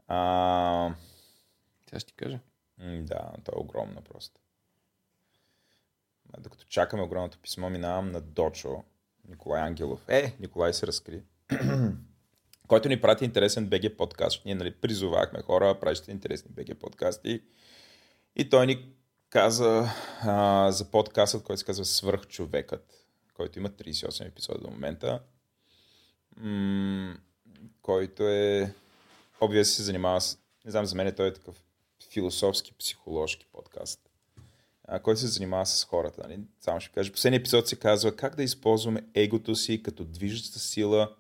а, 0.09 0.95
Тя 1.87 2.01
ще 2.01 2.09
ти 2.09 2.15
кажа. 2.15 2.39
да, 2.79 3.33
то 3.45 3.53
е 3.57 3.61
огромно 3.61 4.03
просто. 4.03 4.41
Докато 6.39 6.65
чакаме 6.65 7.03
огромното 7.03 7.39
писмо, 7.39 7.71
минавам 7.71 8.13
на 8.13 8.21
Дочо, 8.21 8.85
Николай 9.29 9.63
Ангелов. 9.63 10.09
Е, 10.09 10.37
Николай 10.41 10.73
се 10.73 10.87
разкри. 10.87 11.23
който 12.67 12.89
ни 12.89 13.01
прати 13.01 13.25
интересен 13.25 13.67
БГ 13.67 13.97
подкаст. 13.99 14.45
Ние 14.45 14.55
нали, 14.55 14.75
призовахме 14.75 15.43
хора, 15.43 15.81
пращате 15.81 16.11
интересни 16.11 16.51
БГ 16.51 16.79
подкасти. 16.79 17.43
И 18.37 18.49
той 18.49 18.67
ни 18.67 18.93
каза 19.31 19.89
а, 20.23 20.71
за 20.73 20.91
подкастът, 20.91 21.43
който 21.43 21.59
се 21.59 21.67
казва 21.67 21.85
Свърхчовекът, 21.85 23.07
който 23.35 23.59
има 23.59 23.69
38 23.69 24.29
епизода 24.29 24.59
до 24.59 24.71
момента. 24.71 25.21
М- 26.37 27.17
който 27.83 28.29
е... 28.29 28.75
Обвия 29.41 29.65
се 29.65 29.83
занимава 29.83 30.21
с... 30.21 30.39
Не 30.65 30.71
знам, 30.71 30.87
за 30.87 30.97
мен 30.97 31.15
той 31.15 31.29
е 31.29 31.33
такъв 31.33 31.66
философски, 32.11 32.75
психоложки 32.75 33.47
подкаст, 33.53 34.01
а, 34.85 35.01
който 35.01 35.21
се 35.21 35.27
занимава 35.27 35.67
с 35.67 35.85
хората. 35.85 36.23
Нали? 36.23 36.41
Само 36.61 36.81
ще 36.81 36.93
кажа. 36.93 37.13
Последният 37.13 37.41
епизод 37.41 37.69
се 37.69 37.77
казва 37.77 38.17
как 38.17 38.37
да 38.37 38.43
използваме 38.43 39.05
егото 39.15 39.57
си 39.57 39.83
като 39.83 40.05
движеща 40.05 40.59
сила. 40.59 41.17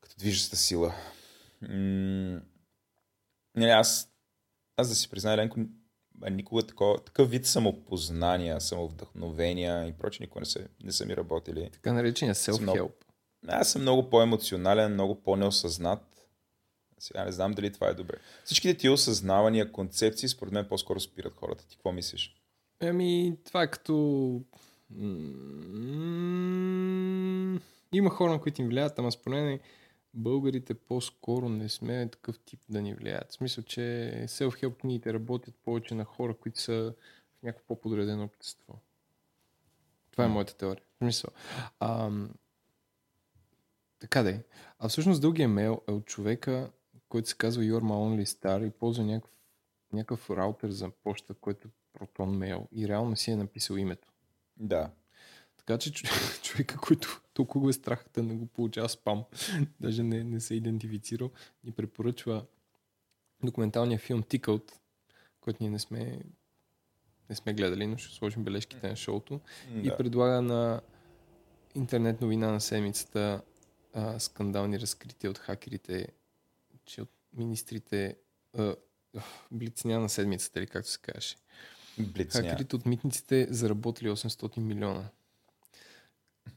Като 0.00 0.16
движеща 0.18 0.56
сила. 0.56 0.94
М- 1.62 2.40
нали, 3.56 3.70
аз, 3.70 4.12
аз 4.76 4.88
да 4.88 4.94
си 4.94 5.10
призная, 5.10 5.36
Ленко, 5.36 5.60
никога 6.30 6.62
такова, 6.62 7.04
такъв 7.04 7.30
вид 7.30 7.46
самопознания, 7.46 8.60
самовдъхновения 8.60 9.86
и 9.86 9.92
прочее 9.92 10.24
никога 10.24 10.40
не 10.40 10.46
са, 10.46 10.60
не 10.84 10.92
са 10.92 11.06
ми 11.06 11.16
работили. 11.16 11.70
Така 11.72 11.92
наречения 11.92 12.34
self-help. 12.34 12.92
Аз 13.48 13.72
съм 13.72 13.82
много 13.82 14.10
по-емоционален, 14.10 14.92
много 14.92 15.22
по-неосъзнат. 15.22 16.07
Сега 16.98 17.24
не 17.24 17.32
знам 17.32 17.52
дали 17.52 17.72
това 17.72 17.88
е 17.88 17.94
добре. 17.94 18.14
Всичките 18.44 18.76
ти 18.76 18.88
осъзнавания, 18.88 19.72
концепции, 19.72 20.28
според 20.28 20.52
мен 20.52 20.68
по-скоро 20.68 21.00
спират 21.00 21.34
хората. 21.36 21.66
Ти 21.66 21.76
какво 21.76 21.92
мислиш? 21.92 22.34
Еми, 22.80 23.36
това 23.44 23.62
е 23.62 23.70
като... 23.70 23.94
Има 27.92 28.10
хора, 28.10 28.32
на 28.32 28.40
които 28.40 28.62
им 28.62 28.68
влияят, 28.68 28.98
ама 28.98 29.12
според 29.12 29.44
мен 29.44 29.60
българите 30.14 30.74
по-скоро 30.74 31.48
не 31.48 31.68
сме 31.68 32.08
такъв 32.08 32.38
тип 32.38 32.60
да 32.68 32.82
ни 32.82 32.94
влияят. 32.94 33.30
В 33.30 33.34
смисъл, 33.34 33.64
че 33.64 33.80
self-help 34.26 34.80
книгите 34.80 35.14
работят 35.14 35.54
повече 35.64 35.94
на 35.94 36.04
хора, 36.04 36.34
които 36.34 36.60
са 36.60 36.94
в 37.38 37.42
някакво 37.42 37.66
по-подредено 37.66 38.24
общество. 38.24 38.74
Това 40.10 40.24
е 40.24 40.28
моята 40.28 40.56
теория. 40.56 40.82
В 40.94 40.98
смисъл. 40.98 41.30
Ам, 41.80 42.30
така 43.98 44.22
да 44.22 44.30
е. 44.30 44.42
А 44.78 44.88
всъщност 44.88 45.20
дългия 45.20 45.48
мейл 45.48 45.80
е 45.88 45.92
от 45.92 46.04
човека, 46.04 46.70
който 47.08 47.28
се 47.28 47.36
казва 47.36 47.62
You're 47.62 47.80
My 47.80 48.22
Only 48.22 48.24
Star 48.24 48.66
и 48.66 48.70
ползва 48.70 49.04
някакъв, 49.04 49.30
някакъв 49.92 50.30
раутер 50.30 50.70
за 50.70 50.90
почта, 50.90 51.34
който 51.34 51.68
е 51.68 51.98
Proton 51.98 52.38
Mail 52.38 52.66
и 52.72 52.88
реално 52.88 53.16
си 53.16 53.30
е 53.30 53.36
написал 53.36 53.76
името. 53.76 54.08
Да. 54.56 54.90
Така 55.56 55.78
че 55.78 55.92
човека, 56.42 56.76
който 56.76 57.22
толкова 57.34 57.60
го 57.60 57.68
е 57.68 57.72
страх 57.72 58.06
да 58.14 58.22
не 58.22 58.34
го 58.34 58.46
получава 58.46 58.88
спам, 58.88 59.24
даже 59.80 60.02
не, 60.02 60.24
не 60.24 60.40
се 60.40 60.54
е 60.54 60.56
идентифицирал, 60.56 61.30
ни 61.64 61.72
препоръчва 61.72 62.46
документалния 63.44 63.98
филм 63.98 64.22
Tickled, 64.22 64.72
който 65.40 65.58
ние 65.60 65.70
не 65.70 65.78
сме, 65.78 66.22
не 67.30 67.36
сме 67.36 67.54
гледали, 67.54 67.86
но 67.86 67.96
ще 67.96 68.14
сложим 68.14 68.44
бележките 68.44 68.88
на 68.88 68.96
шоуто. 68.96 69.40
И 69.74 69.82
да. 69.82 69.96
предлага 69.96 70.42
на 70.42 70.80
интернет 71.74 72.20
новина 72.20 72.52
на 72.52 72.60
седмицата 72.60 73.42
а, 73.94 74.20
скандални 74.20 74.80
разкрития 74.80 75.30
от 75.30 75.38
хакерите, 75.38 76.08
че 76.88 77.02
от 77.02 77.10
министрите 77.36 78.16
а, 78.58 78.76
блицня 79.50 80.00
на 80.00 80.08
седмицата, 80.08 80.58
или 80.58 80.66
както 80.66 80.90
се 80.90 80.98
каже. 80.98 81.36
Блицня. 81.98 82.42
Хакерите 82.42 82.76
от 82.76 82.86
митниците 82.86 83.46
заработили 83.50 84.08
800 84.08 84.58
милиона. 84.58 85.08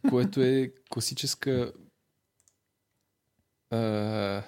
Което 0.10 0.42
е 0.42 0.74
класическа 0.90 1.74
а, 3.70 4.44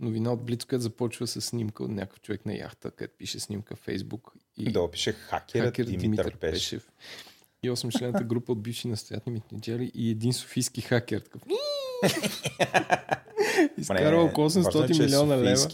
новина 0.00 0.32
от 0.32 0.44
Блиц, 0.44 0.64
която 0.64 0.82
започва 0.82 1.26
с 1.26 1.40
снимка 1.40 1.84
от 1.84 1.90
някакъв 1.90 2.20
човек 2.20 2.46
на 2.46 2.54
яхта, 2.54 2.90
където 2.90 3.16
пише 3.18 3.40
снимка 3.40 3.76
в 3.76 3.78
Фейсбук. 3.78 4.32
И 4.56 4.72
да 4.72 4.80
опише 4.80 5.12
хакерът 5.12 5.66
хакер 5.66 5.84
Димитър, 5.84 6.02
Димитър 6.02 6.36
Пешев. 6.36 6.86
Пешев. 6.86 6.92
И 7.62 7.70
8 7.70 7.98
члената 7.98 8.24
група 8.24 8.52
от 8.52 8.62
бивши 8.62 8.88
настоятелни 8.88 9.34
митниджери 9.34 9.90
и 9.94 10.10
един 10.10 10.32
софийски 10.32 10.80
хакер. 10.80 11.20
Такъв. 11.20 11.42
Изкарва 13.78 14.22
около 14.22 14.50
800 14.50 15.00
е, 15.00 15.02
милиона 15.02 15.36
лева. 15.36 15.68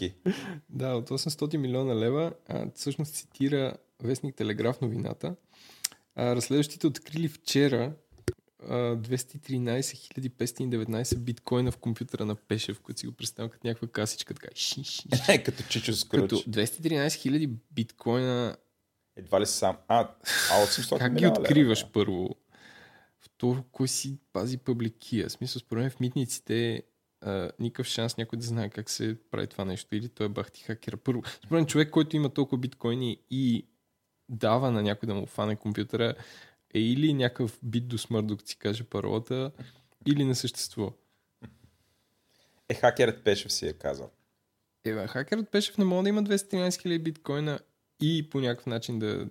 Да, 0.69 0.95
от 0.95 1.09
800 1.09 1.57
милиона 1.57 1.95
лева. 1.95 2.31
А, 2.47 2.65
всъщност 2.75 3.13
цитира 3.13 3.73
вестник 4.03 4.35
Телеграф 4.35 4.81
новината. 4.81 5.35
А, 6.15 6.35
разследващите 6.35 6.87
открили 6.87 7.27
вчера 7.27 7.93
213 8.69 10.29
519 10.29 11.17
биткоина 11.17 11.71
в 11.71 11.77
компютъра 11.77 12.25
на 12.25 12.35
Пешев, 12.35 12.79
който 12.81 12.99
си 12.99 13.07
го 13.07 13.11
представя 13.11 13.49
като 13.49 13.67
някаква 13.67 13.87
касичка. 13.87 14.33
Така. 14.33 14.47
като 15.43 15.63
чичо 15.63 15.93
скруч. 15.93 16.21
Като 16.21 16.35
213 16.35 17.07
000 17.07 17.51
биткоина. 17.71 18.57
Едва 19.15 19.41
ли 19.41 19.45
сам. 19.45 19.77
А, 19.87 20.09
а 20.51 20.65
800 20.65 20.97
Как 20.99 21.15
ги 21.15 21.27
откриваш 21.27 21.81
лева, 21.81 21.91
първо? 21.93 22.29
Второ, 23.19 23.63
кой 23.71 23.87
си 23.87 24.17
пази 24.33 24.57
публикия? 24.57 25.29
В 25.29 25.31
смисъл, 25.31 25.59
според 25.59 25.81
мен 25.81 25.91
в 25.91 25.99
митниците 25.99 26.83
Uh, 27.27 27.51
никакъв 27.59 27.87
шанс 27.87 28.17
някой 28.17 28.39
да 28.39 28.45
знае 28.45 28.69
как 28.69 28.89
се 28.89 29.17
прави 29.31 29.47
това 29.47 29.65
нещо 29.65 29.95
или 29.95 30.09
той 30.09 30.25
е 30.25 30.29
бахти 30.29 30.63
хакера. 30.63 30.97
Първо, 30.97 31.23
според 31.45 31.67
човек, 31.67 31.89
който 31.89 32.15
има 32.15 32.29
толкова 32.29 32.57
биткоини 32.57 33.17
и 33.29 33.67
дава 34.29 34.71
на 34.71 34.83
някой 34.83 35.07
да 35.07 35.15
му 35.15 35.25
фане 35.25 35.55
компютъра, 35.55 36.15
е 36.73 36.79
или 36.79 37.13
някакъв 37.13 37.59
бит 37.63 37.87
до 37.87 37.97
смърт, 37.97 38.27
докато 38.27 38.49
си 38.49 38.57
каже 38.57 38.83
паролата, 38.83 39.51
или 40.05 40.25
не 40.25 40.35
съществува. 40.35 40.91
Е, 42.69 42.73
хакерът 42.73 43.23
Пешев 43.23 43.53
си 43.53 43.67
е 43.67 43.73
казал. 43.73 44.11
Е, 44.85 45.07
хакерът 45.07 45.51
Пешев 45.51 45.77
не 45.77 45.85
може 45.85 46.03
да 46.03 46.09
има 46.09 46.23
213 46.23 46.69
000 46.69 47.03
биткоина 47.03 47.59
и 48.01 48.29
по 48.29 48.39
някакъв 48.39 48.65
начин 48.65 48.99
да... 48.99 49.27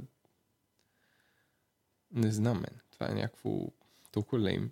Не 2.14 2.32
знам, 2.32 2.56
мен. 2.56 2.80
Това 2.90 3.10
е 3.10 3.14
някакво 3.14 3.66
толкова 4.12 4.42
лейм. 4.42 4.70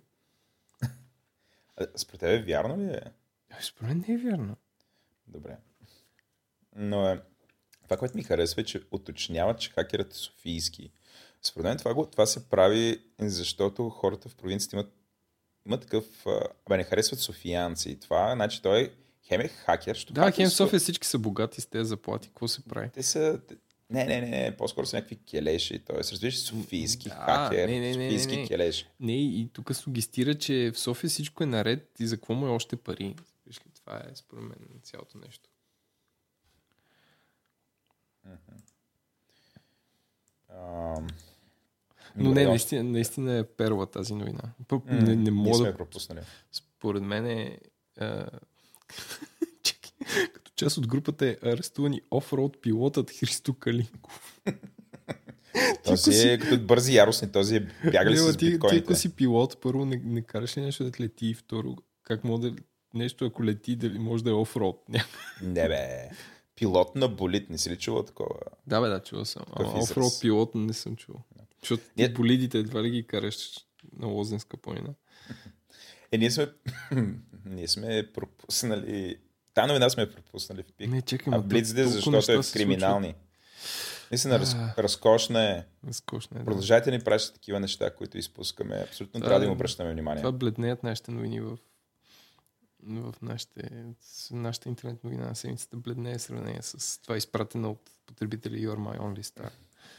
Според 1.95 2.19
тебе 2.19 2.41
вярно 2.41 2.77
ли 2.77 2.85
е? 2.85 3.01
е? 3.49 3.61
Според 3.61 3.89
мен 3.89 4.05
не 4.07 4.13
е 4.13 4.17
вярно. 4.17 4.57
Добре. 5.27 5.57
Но 6.75 7.07
е, 7.07 7.21
това, 7.83 7.97
което 7.97 8.17
ми 8.17 8.23
харесва 8.23 8.61
е, 8.61 8.65
че 8.65 8.81
уточнява, 8.91 9.55
че 9.55 9.69
хакерът 9.69 10.13
е 10.13 10.17
софийски. 10.17 10.91
Според 11.41 11.63
мен 11.63 11.77
това, 11.77 12.09
това 12.09 12.25
се 12.25 12.49
прави, 12.49 13.03
защото 13.19 13.89
хората 13.89 14.29
в 14.29 14.35
провинцията 14.35 14.75
имат, 14.75 14.93
имат 15.65 15.81
такъв... 15.81 16.25
Абе, 16.65 16.77
не 16.77 16.83
харесват 16.83 17.19
софиянци. 17.19 17.99
Това, 17.99 18.33
значи 18.35 18.61
той 18.61 18.93
хем 19.27 19.41
е 19.41 19.47
хакер. 19.47 19.95
Що 19.95 20.13
да, 20.13 20.31
хем 20.31 20.49
София 20.49 20.79
всички 20.79 21.07
са 21.07 21.19
богати 21.19 21.61
с 21.61 21.65
тези 21.65 21.87
заплати. 21.87 22.27
Какво 22.27 22.47
се 22.47 22.63
прави? 22.63 22.89
Те 22.89 23.03
са... 23.03 23.39
Не, 23.91 24.05
не, 24.05 24.21
не, 24.21 24.29
не, 24.29 24.57
по-скоро 24.57 24.85
са 24.85 24.95
някакви 24.95 25.15
келеши. 25.15 25.79
Тоест, 25.79 26.11
разбираш, 26.11 26.39
софийски 26.39 27.09
да, 27.09 27.15
хакер, 27.15 27.69
не, 27.69 27.79
не, 27.79 27.87
не, 27.87 27.93
софийски 27.93 28.35
не, 28.35 28.41
не. 28.41 28.47
келеш. 28.47 28.89
Не, 28.99 29.17
и 29.17 29.49
тук 29.53 29.75
сугестира, 29.75 30.35
че 30.35 30.71
в 30.73 30.79
София 30.79 31.09
всичко 31.09 31.43
е 31.43 31.45
наред 31.45 31.89
и 31.99 32.07
за 32.07 32.17
какво 32.17 32.33
му 32.33 32.47
е 32.47 32.49
още 32.49 32.75
пари. 32.75 33.15
Виж 33.47 33.57
ли, 33.57 33.71
това 33.75 33.97
е 33.97 34.15
според 34.15 34.43
мен 34.43 34.57
цялото 34.83 35.17
нещо. 35.17 35.49
Uh-huh. 38.27 38.61
Но 42.15 42.31
не, 42.31 42.45
наистина, 42.45 42.83
наистина 42.83 43.37
е 43.37 43.43
перла 43.43 43.85
тази 43.85 44.13
новина. 44.13 44.41
Mm, 44.67 45.01
не, 45.01 45.15
не 45.15 45.31
мога 45.31 45.65
да... 45.65 45.77
пропуснали. 45.77 46.19
Според 46.51 47.03
мен 47.03 47.25
е... 47.25 47.57
А... 47.99 48.29
част 50.61 50.77
от 50.77 50.87
групата 50.87 51.25
е 51.25 51.37
арестувани 51.43 52.01
офроуд 52.11 52.61
пилотът 52.61 53.11
Христо 53.11 53.53
Калинков. 53.53 54.41
този 55.85 56.27
е 56.27 56.37
като 56.37 56.59
бързи 56.59 56.95
яростни, 56.95 57.31
този 57.31 57.55
е 57.55 57.67
бягали 57.91 58.17
с 58.17 58.37
биткоините. 58.37 58.87
Ти, 58.87 58.93
ти 58.93 58.99
си 58.99 59.15
пилот, 59.15 59.57
първо 59.61 59.85
не, 59.85 60.01
не 60.05 60.21
караш 60.21 60.57
ли 60.57 60.61
нещо 60.61 60.83
да 60.83 61.03
лети 61.03 61.27
и 61.27 61.33
второ, 61.33 61.75
как 62.03 62.23
може 62.23 62.41
да 62.41 62.55
нещо 62.93 63.25
ако 63.25 63.43
лети, 63.43 63.75
дали 63.75 63.99
може 63.99 64.23
да 64.23 64.29
е 64.29 64.33
офроуд. 64.33 64.83
Не 65.41 65.67
бе. 65.67 66.09
Пилот 66.55 66.95
на 66.95 67.07
болит, 67.07 67.49
не 67.49 67.57
си 67.57 67.69
ли 67.69 67.77
чувал 67.77 68.03
такова? 68.03 68.35
Да, 68.67 68.81
бе, 68.81 68.87
да, 68.87 69.03
чувал 69.03 69.25
съм. 69.25 69.43
Офроуд 69.55 70.13
пилот 70.21 70.55
не 70.55 70.73
съм 70.73 70.95
чувал. 70.95 71.23
Защото 71.61 71.83
ние... 71.97 72.09
болидите 72.09 72.57
едва 72.57 72.83
ли 72.83 72.89
ги 72.89 73.07
караш 73.07 73.57
на 73.99 74.07
Лозенска 74.07 74.57
планина. 74.57 74.93
Е, 76.11 76.17
ние 76.17 76.31
сме, 76.31 76.47
ние 77.45 77.67
сме 77.67 78.09
пропуснали... 78.13 79.17
Та 79.53 79.67
новина 79.67 79.89
сме 79.89 80.11
пропуснали 80.11 80.63
в 80.63 80.73
пик. 80.77 80.89
Не, 80.89 81.01
чекай, 81.01 81.33
а 81.33 81.39
Блицде, 81.39 81.87
защото 81.87 82.31
е 82.31 82.39
криминални. 82.53 83.15
Наистина, 84.11 84.39
раз, 84.39 84.55
разкошна 84.77 85.43
е. 85.43 85.63
Разкошна 85.87 86.37
е, 86.37 86.39
да. 86.39 86.45
Продължайте 86.45 86.91
ни 86.91 86.99
пращате 86.99 87.33
такива 87.33 87.59
неща, 87.59 87.95
които 87.95 88.17
изпускаме. 88.17 88.75
Абсолютно 88.87 89.19
това, 89.19 89.27
трябва 89.27 89.39
да 89.39 89.45
им 89.45 89.51
обръщаме 89.51 89.91
внимание. 89.91 90.21
Това 90.21 90.31
бледнеят 90.31 90.83
нашите 90.83 91.11
новини 91.11 91.41
в, 91.41 91.57
в 92.83 93.13
нашите, 93.21 93.69
нашата 94.31 94.69
интернет 94.69 95.03
новина 95.03 95.25
на 95.25 95.35
седмицата 95.35 95.77
бледнее 95.77 96.17
в 96.17 96.21
сравнение 96.21 96.61
с 96.61 97.01
това 97.01 97.17
изпратено 97.17 97.71
от 97.71 97.91
потребители 98.05 98.67
You're 98.67 98.77
My 98.77 98.99
Only 98.99 99.21
Star. 99.21 99.49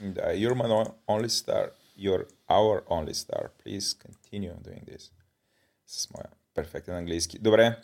Да, 0.01 0.23
you're 0.23 0.55
my 0.55 0.93
only 1.09 1.29
star. 1.29 1.71
You're 1.99 2.27
our 2.49 2.85
only 2.89 3.15
star. 3.15 3.49
Please 3.65 3.95
continue 3.95 4.55
doing 4.55 4.85
this. 4.85 5.11
С 5.87 6.11
моя 6.11 6.27
перфектен 6.55 6.95
английски. 6.95 7.39
Добре. 7.39 7.83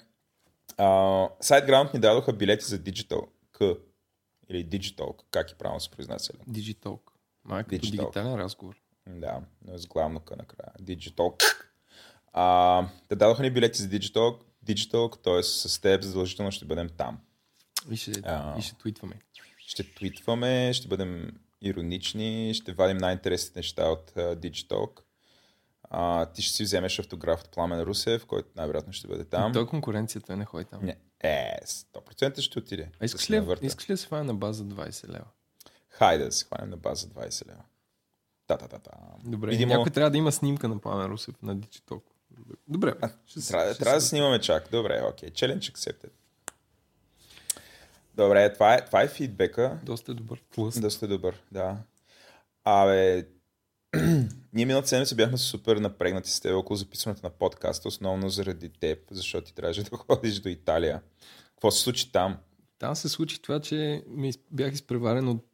SiteGround 0.78 1.94
ни 1.94 2.00
дадоха 2.00 2.32
билети 2.32 2.64
за 2.64 2.78
Digital 2.78 3.26
K. 3.52 3.78
Или 4.48 4.66
Digital, 4.66 5.16
как 5.30 5.50
и 5.50 5.54
правилно 5.54 5.80
се 5.80 5.90
произнася. 5.90 6.32
Digital. 6.32 6.98
Май 7.44 7.64
като 7.64 7.76
Digital. 7.76 7.90
дигитален 7.90 8.34
разговор. 8.34 8.76
Да, 9.08 9.40
но 9.66 9.74
е 9.74 9.78
с 9.78 9.86
главно 9.86 10.20
К 10.20 10.30
накрая. 10.30 10.72
Digital. 10.82 11.42
Uh, 12.34 12.88
те 13.08 13.16
дадоха 13.16 13.42
ни 13.42 13.50
билети 13.50 13.82
за 13.82 13.88
Digital, 13.88 14.38
Digital, 14.66 15.22
т.е. 15.22 15.42
с 15.42 15.80
теб 15.80 16.02
задължително 16.02 16.52
ще 16.52 16.64
бъдем 16.64 16.88
там. 16.96 17.18
И 17.90 17.96
ще, 17.96 18.12
uh, 18.12 18.58
и 18.58 18.62
ще 18.62 18.78
твитваме. 18.78 19.14
Ще 19.58 19.94
твитваме, 19.94 20.72
ще 20.72 20.88
бъдем 20.88 21.30
иронични, 21.60 22.54
ще 22.54 22.72
вадим 22.72 22.96
най-интересните 22.96 23.58
неща 23.58 23.88
от 23.88 24.10
uh, 24.10 24.36
Digitalk. 24.36 25.00
Uh, 25.92 26.33
ти 26.33 26.42
ще 26.42 26.57
си 26.57 26.62
вземеш 26.62 26.98
автограф 26.98 27.40
от 27.40 27.51
Пламен 27.51 27.81
Русев, 27.81 28.27
който 28.27 28.48
най-вероятно 28.57 28.92
ще 28.92 29.09
бъде 29.09 29.24
там. 29.24 29.53
Той 29.53 29.66
конкуренция, 29.66 30.20
той 30.20 30.37
не 30.37 30.44
ходи 30.44 30.64
там. 30.64 30.81
Не. 30.83 30.96
Е, 31.20 31.59
100% 31.66 32.40
ще 32.40 32.59
отиде. 32.59 32.90
А 33.01 33.05
искаш, 33.05 33.27
да 33.27 33.40
ли, 33.40 33.59
искаш 33.62 33.90
ли 33.90 33.92
да 33.92 33.96
се 33.96 34.07
хване 34.07 34.24
на 34.24 34.35
база 34.35 34.64
20 34.64 35.09
лева? 35.09 35.24
Хайде 35.88 36.24
да 36.24 36.33
се 36.33 36.44
хванем 36.44 36.70
на 36.70 36.77
база 36.77 37.07
20 37.07 37.48
лева. 37.48 37.62
Да, 38.48 38.57
да, 38.57 38.68
да, 38.68 38.79
да. 38.79 38.90
Добре, 39.24 39.51
Видимо... 39.51 39.74
някой 39.74 39.92
трябва 39.92 40.11
да 40.11 40.18
има 40.18 40.33
снимка 40.33 40.68
на 40.68 40.79
Пламен 40.79 41.07
Русев 41.07 41.35
на 41.42 41.57
Digitalk. 41.57 42.03
Добре. 42.68 42.94
А, 43.03 43.11
ще, 43.27 43.48
трябва, 43.48 43.74
ще 43.74 43.83
трябва 43.83 43.98
да 43.98 44.05
снимаме 44.07 44.40
чак. 44.40 44.70
Добре, 44.70 45.03
окей. 45.09 45.29
Okay. 45.29 45.33
Challenge 45.33 45.72
accepted. 45.72 46.11
Добре, 48.14 48.53
това 48.53 48.74
е, 48.74 48.85
това 48.85 49.03
е 49.03 49.09
фидбека. 49.09 49.79
Доста 49.83 50.12
е 50.12 50.14
добър. 50.14 50.42
Плъс. 50.55 50.81
Доста 50.81 51.05
е 51.05 51.09
добър, 51.09 51.35
да. 51.53 51.77
Абе, 52.64 53.27
ние 54.53 54.66
миналата 54.66 54.88
седмица 54.88 55.14
бяхме 55.14 55.38
супер 55.38 55.77
напрегнати 55.77 56.31
с 56.31 56.40
теб 56.40 56.55
около 56.57 56.77
записването 56.77 57.27
на 57.27 57.31
подкаста, 57.31 57.88
основно 57.88 58.31
заради 58.31 58.68
теб, 58.68 58.98
защото 59.11 59.46
ти 59.46 59.55
трябваше 59.55 59.83
да 59.83 59.96
ходиш 59.96 60.40
до 60.40 60.48
Италия. 60.48 61.03
Какво 61.51 61.70
се 61.70 61.83
случи 61.83 62.12
там? 62.12 62.37
Там 62.79 62.96
се 62.96 63.09
случи 63.09 63.42
това, 63.42 63.61
че 63.61 64.05
ми 64.09 64.33
бях 64.51 64.72
изпреварен 64.72 65.29
от 65.29 65.44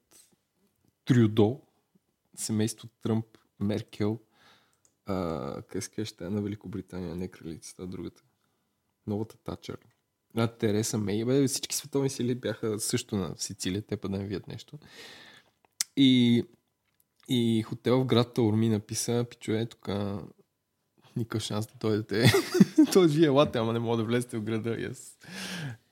Трюдо, 1.04 1.60
семейство 2.36 2.88
Тръмп, 3.02 3.26
Меркел, 3.60 4.18
а, 5.06 5.62
къде 5.62 6.04
ще 6.04 6.24
е 6.24 6.30
на 6.30 6.42
Великобритания, 6.42 7.16
не 7.16 7.28
кралицата, 7.28 7.86
другата. 7.86 8.22
Новата 9.06 9.36
Тачър. 9.36 9.78
А, 10.36 10.46
Тереса 10.46 10.98
Мей. 10.98 11.24
Бе, 11.24 11.46
всички 11.46 11.76
световни 11.76 12.10
сили 12.10 12.34
бяха 12.34 12.80
също 12.80 13.16
на 13.16 13.34
Сицилия, 13.36 13.82
те 13.82 13.96
па 13.96 14.08
да 14.08 14.18
не 14.18 14.26
видят 14.26 14.48
нещо. 14.48 14.78
И, 15.96 16.44
и 17.28 17.62
хотел 17.62 18.00
в 18.00 18.06
град 18.06 18.34
Таурми 18.34 18.68
написа, 18.68 19.26
пичове, 19.30 19.66
тук 19.66 19.88
никакъв 21.16 21.42
шанс 21.42 21.66
да 21.66 21.72
дойдете. 21.80 22.32
Той 22.92 23.08
вие 23.08 23.28
лате, 23.28 23.58
ама 23.58 23.72
не 23.72 23.78
мога 23.78 23.96
да 23.96 24.04
влезете 24.04 24.38
в 24.38 24.42
града. 24.42 24.76
Yes. 24.76 25.26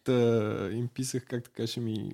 Та, 0.05 0.71
им 0.73 0.89
писах 0.89 1.25
как 1.25 1.45
така 1.45 1.67
ще 1.67 1.81
ми 1.81 2.13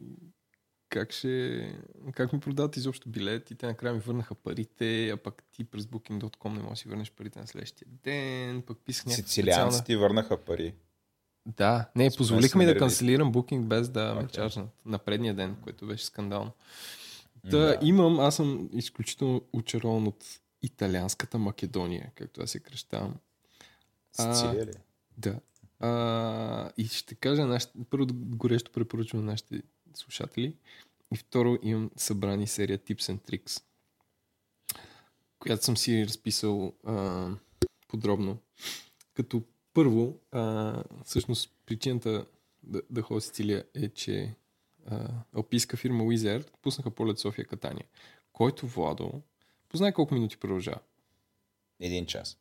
как 0.88 1.12
ще, 1.12 1.72
как 2.12 2.32
ми 2.32 2.40
продават 2.40 2.76
изобщо 2.76 3.08
билет 3.08 3.50
и 3.50 3.54
те 3.54 3.66
накрая 3.66 3.94
ми 3.94 4.00
върнаха 4.00 4.34
парите, 4.34 5.08
а 5.08 5.16
пък 5.16 5.42
ти 5.52 5.64
през 5.64 5.84
Booking.com 5.84 6.48
не 6.48 6.62
можеш 6.62 6.70
да 6.70 6.76
си 6.76 6.88
върнеш 6.88 7.12
парите 7.12 7.40
на 7.40 7.46
следващия 7.46 7.88
ден, 8.04 8.62
пък 8.62 8.78
писах 8.84 9.06
някаква 9.06 9.28
Сицилианци 9.28 9.60
специална... 9.60 9.84
ти 9.84 9.96
върнаха 9.96 10.36
пари. 10.36 10.74
Да, 11.46 11.88
не, 11.96 12.10
позволиха 12.16 12.58
ми 12.58 12.64
да 12.64 12.78
канцелирам 12.78 13.32
букинг 13.32 13.66
без 13.66 13.88
да 13.88 14.00
okay. 14.00 14.22
ме 14.22 14.28
чаржнат 14.28 14.68
на 14.86 14.98
предния 14.98 15.34
ден, 15.34 15.56
което 15.62 15.86
беше 15.86 16.04
скандално. 16.04 16.52
Та, 17.42 17.58
да. 17.58 17.78
имам, 17.82 18.20
аз 18.20 18.36
съм 18.36 18.68
изключително 18.72 19.42
очарован 19.52 20.06
от 20.06 20.40
италианската 20.62 21.38
Македония, 21.38 22.12
както 22.14 22.42
аз 22.42 22.50
се 22.50 22.60
кръщавам. 22.60 23.14
Сицилия 24.12 24.66
ли? 24.66 24.72
Да. 25.18 25.40
А, 25.80 26.72
и 26.76 26.84
ще 26.84 27.14
кажа, 27.14 27.46
нашите, 27.46 27.72
първо 27.90 28.06
горещо 28.12 28.72
препоръчвам 28.72 29.24
на 29.24 29.30
нашите 29.30 29.62
слушатели. 29.94 30.56
И 31.14 31.16
второ 31.16 31.58
имам 31.62 31.90
събрани 31.96 32.46
серия 32.46 32.78
Tips 32.78 33.12
and 33.12 33.30
Tricks, 33.30 33.62
която 35.38 35.64
съм 35.64 35.76
си 35.76 36.06
разписал 36.06 36.72
а, 36.84 37.28
подробно. 37.88 38.38
Като 39.14 39.42
първо, 39.74 40.20
а, 40.32 40.82
всъщност 41.04 41.50
причината 41.66 42.26
да, 42.62 42.82
да 42.90 43.02
ходя 43.02 43.20
Сицилия 43.20 43.64
е, 43.74 43.88
че 43.88 44.34
алпийска 45.36 45.76
фирма 45.76 46.04
Wizard 46.04 46.50
пуснаха 46.62 46.90
полет 46.90 47.18
София 47.18 47.44
Катания, 47.44 47.86
който 48.32 48.66
Владо, 48.66 49.22
познай 49.68 49.92
колко 49.92 50.14
минути 50.14 50.36
продължава. 50.36 50.80
Един 51.80 52.06
час. 52.06 52.38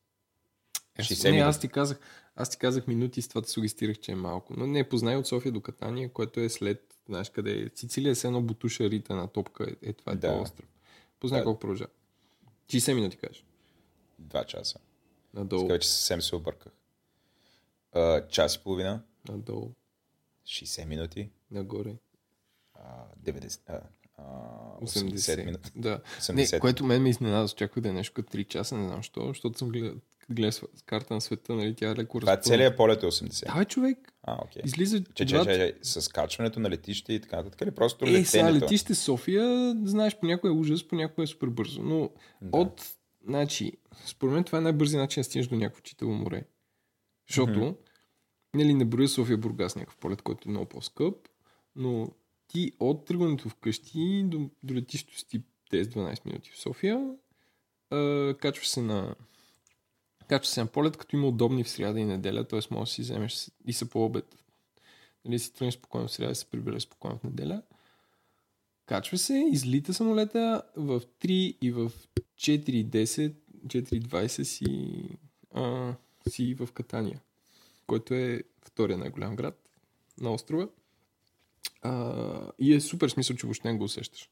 Е, 0.98 1.02
60 1.02 1.32
не, 1.32 1.38
аз 1.38 1.60
ти 1.60 1.68
казах, 1.68 2.00
аз 2.36 2.50
ти 2.50 2.58
казах 2.58 2.88
минути, 2.88 3.22
с 3.22 3.28
това 3.28 3.42
те 3.42 3.50
сугестирах, 3.50 4.00
че 4.00 4.12
е 4.12 4.16
малко. 4.16 4.54
Но 4.58 4.68
не, 4.68 4.90
познай 4.90 5.16
от 5.16 5.28
София 5.28 5.52
до 5.52 5.62
Катания, 5.62 6.14
което 6.14 6.40
е 6.40 6.50
след, 6.50 6.96
знаеш 7.10 7.30
къде 7.30 7.62
е. 7.62 7.70
Сицилия 7.76 8.12
е 8.12 8.16
с 8.16 8.24
едно 8.24 8.42
бутуша 8.42 8.90
рита 8.90 9.16
на 9.16 9.28
топка, 9.28 9.68
е, 9.84 9.90
е 9.90 9.94
това 9.94 10.12
е 10.12 10.16
Да. 10.16 10.34
остров. 10.34 10.68
Познай 11.20 11.42
Да. 11.42 11.44
колко 11.44 11.60
продължава. 11.60 11.90
60 12.68 12.94
минути 12.94 13.18
кажеш. 13.18 13.46
Два 14.20 14.44
часа. 14.44 14.80
Надолу, 15.34 15.62
Така 15.62 15.74
вече 15.74 15.90
съвсем 15.90 16.22
се 16.22 16.36
обърках. 16.36 16.74
А, 17.94 18.28
час 18.28 18.56
и 18.56 18.60
половина, 18.64 19.04
надолу, 19.30 19.72
60 20.46 20.86
минути, 20.86 21.30
нагоре. 21.52 21.96
А, 22.88 22.92
90, 23.24 23.60
а, 23.68 23.80
а, 24.18 24.24
80, 24.82 24.86
80 25.06 25.46
минути. 25.46 25.72
Да. 25.76 26.00
80. 26.20 26.54
Не, 26.54 26.60
което 26.60 26.86
мен 26.86 27.02
ме 27.02 27.10
изненада, 27.10 27.46
очаквах 27.46 27.84
да 27.84 27.90
е 27.90 27.94
нещо 27.94 28.14
като 28.14 28.30
3 28.30 28.48
часа, 28.48 28.78
не 28.78 28.88
знам 28.88 28.98
защо, 28.98 29.28
защото 29.28 29.58
съм 29.58 29.70
гледал, 30.30 30.52
с 30.52 30.82
карта 30.86 31.14
на 31.14 31.22
света, 31.22 31.56
нали, 31.56 31.76
тя 31.76 31.92
е 31.92 31.96
леко 31.96 32.20
Това 32.20 32.32
е 32.32 32.36
разпъната. 32.36 32.50
целият 32.50 32.78
полет 32.78 33.04
е 33.04 33.06
80. 33.06 33.56
Да, 33.56 33.66
човек. 33.66 34.14
А, 34.24 34.38
окей. 34.44 34.62
Излиза 34.66 35.04
Че, 35.06 35.26
че, 35.26 35.36
двата- 35.36 35.54
че, 35.84 36.00
с 36.00 36.08
качването 36.08 36.60
на 36.60 36.70
летище 36.70 37.14
и 37.14 37.22
така 37.22 37.36
нататък, 37.36 37.62
или 37.62 37.72
просто 37.72 38.06
Е, 38.06 38.26
сега 38.26 38.44
летенето? 38.44 38.66
летище 38.66 38.96
София, 38.96 39.76
знаеш, 39.84 40.16
понякога 40.16 40.50
е 40.50 40.58
ужас, 40.58 40.84
понякога 40.84 41.24
е 41.24 41.28
супер 41.28 41.48
бързо. 41.48 41.82
Но 41.84 42.10
Да. 42.42 42.58
от, 42.58 42.82
значи, 43.24 43.72
според 44.06 44.34
мен 44.34 44.44
това 44.44 44.58
е 44.58 44.62
най-бързи 44.62 44.98
начин 44.98 45.22
да 45.22 45.26
стигнеш 45.26 45.48
до 45.48 45.56
някакво 45.56 45.82
читело 45.82 46.12
море. 46.14 46.44
Защото, 47.28 47.52
Мгм. 47.52 47.70
нали, 48.54 48.74
не 48.74 48.86
броя 48.86 49.08
София 49.08 49.38
Бургас 49.38 49.76
някакъв 49.76 49.98
полет, 49.98 50.22
който 50.22 50.50
е 50.50 50.52
много 50.52 50.66
по-скъп, 50.66 51.16
но 51.76 52.10
ти 52.48 52.72
от 52.80 53.06
тръгването 53.06 53.50
вкъщи 53.50 54.24
до, 54.24 54.50
до 54.64 54.74
летището 54.74 55.20
си 55.20 55.44
10-12 55.72 56.26
минути 56.26 56.52
в 56.52 56.60
София, 56.60 57.16
а, 57.90 58.34
качваш 58.42 58.68
се 58.68 58.82
на 58.82 59.16
качваш 60.28 60.48
се 60.48 60.60
на 60.60 60.68
полет, 60.68 60.98
като 60.98 61.16
има 61.16 61.28
удобни 61.28 61.64
в 61.64 61.70
сряда 61.70 62.00
и 62.00 62.06
неделя, 62.06 62.44
т.е. 62.44 62.60
можеш 62.72 62.92
да 62.92 62.96
си 62.96 63.02
вземеш 63.02 63.48
и 63.66 63.74
са 63.74 63.86
по 63.86 64.06
обед. 64.06 64.38
Нали, 65.26 65.40
си 65.40 65.54
тръгнеш 65.54 65.74
спокойно 65.74 66.08
в 66.08 66.12
сряда, 66.12 66.36
се 66.36 66.46
прибереш 66.46 66.84
спокойно 66.84 67.18
в 67.18 67.24
неделя. 67.24 67.62
Качва 68.86 69.18
се, 69.18 69.48
излита 69.52 69.94
самолета 69.94 70.64
в 70.76 71.02
3 71.22 71.58
и 71.62 71.72
в 71.72 71.92
4.10, 72.38 73.34
4.20 73.68 74.44
си, 74.44 75.02
а, 75.54 75.94
си 76.30 76.54
в 76.54 76.70
Катания, 76.74 77.22
който 77.88 78.14
е 78.14 78.44
втория 78.66 78.98
най-голям 78.98 79.36
град 79.36 79.70
на 80.20 80.34
острова. 80.34 80.68
А, 81.82 82.24
и 82.60 82.74
е 82.74 82.82
супер 82.82 83.10
смисъл, 83.10 83.36
че 83.36 83.48
въобще 83.48 83.72
не 83.72 83.78
го 83.78 83.84
усещаш. 83.84 84.30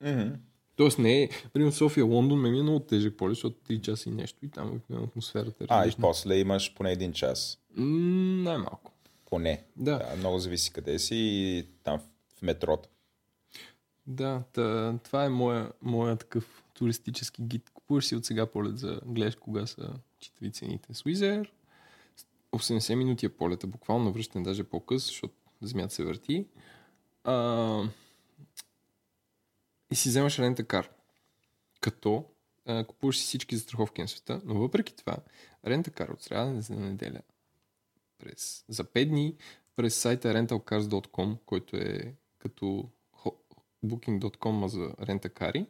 Мгм. 0.00 0.34
Тоест 0.76 0.98
не 0.98 1.22
е, 1.22 1.28
примерно 1.52 1.72
София, 1.72 2.04
Лондон, 2.04 2.40
ме 2.40 2.50
ми 2.50 2.58
е 2.58 2.62
много 2.62 2.80
тежък 2.80 3.16
полет, 3.16 3.34
защото 3.34 3.56
3 3.62 3.80
часа 3.80 4.08
и 4.08 4.12
нещо 4.12 4.44
и 4.44 4.48
там 4.48 4.80
атмосферата 4.94 5.64
е 5.64 5.66
А, 5.70 5.86
и 5.86 5.92
после 6.00 6.34
имаш 6.36 6.74
поне 6.74 6.92
един 6.92 7.12
час. 7.12 7.58
Най-малко. 7.76 8.92
Поне. 9.26 9.64
Да. 9.76 9.98
Да, 9.98 10.16
много 10.16 10.38
зависи 10.38 10.72
къде 10.72 10.98
си 10.98 11.14
и 11.16 11.66
там 11.84 11.98
в- 11.98 12.42
метрото. 12.42 12.88
Да, 14.06 14.42
та, 14.52 14.98
това 14.98 15.24
е 15.24 15.28
моя, 15.28 15.72
моя 15.82 16.16
такъв 16.16 16.64
туристически 16.74 17.42
гид. 17.42 17.70
Купуваш 17.70 18.04
си 18.06 18.16
от 18.16 18.24
сега 18.24 18.46
полет 18.46 18.78
за 18.78 19.00
гледаш 19.06 19.34
кога 19.34 19.66
са 19.66 19.90
читави 20.20 20.52
цените. 20.52 20.94
С 20.94 21.02
Wizz 21.02 21.46
80 22.52 22.94
минути 22.94 23.26
е 23.26 23.28
полета, 23.28 23.66
буквално 23.66 24.12
връщане 24.12 24.44
даже 24.44 24.64
по-къс, 24.64 25.06
защото 25.06 25.34
земята 25.62 25.94
се 25.94 26.04
върти. 26.04 26.46
А, 27.28 27.82
и 29.90 29.94
си 29.96 30.08
вземаш 30.08 30.38
рента 30.38 30.64
кар. 30.64 30.90
Като 31.80 32.24
а, 32.66 32.84
купуваш 32.84 33.18
си 33.18 33.24
всички 33.24 33.56
застраховки 33.56 34.02
на 34.02 34.08
света, 34.08 34.40
но 34.44 34.54
въпреки 34.54 34.96
това, 34.96 35.16
рента 35.66 35.90
кар 35.90 36.08
от 36.08 36.22
сряда 36.22 36.60
за 36.60 36.74
неделя 36.74 37.20
през, 38.18 38.64
за 38.68 38.84
5 38.84 39.08
дни 39.08 39.36
през 39.76 39.94
сайта 39.94 40.34
rentalcars.com, 40.34 41.36
който 41.46 41.76
е 41.76 42.14
като 42.38 42.90
booking.com 43.84 44.66
за 44.66 44.94
рентакари, 45.06 45.66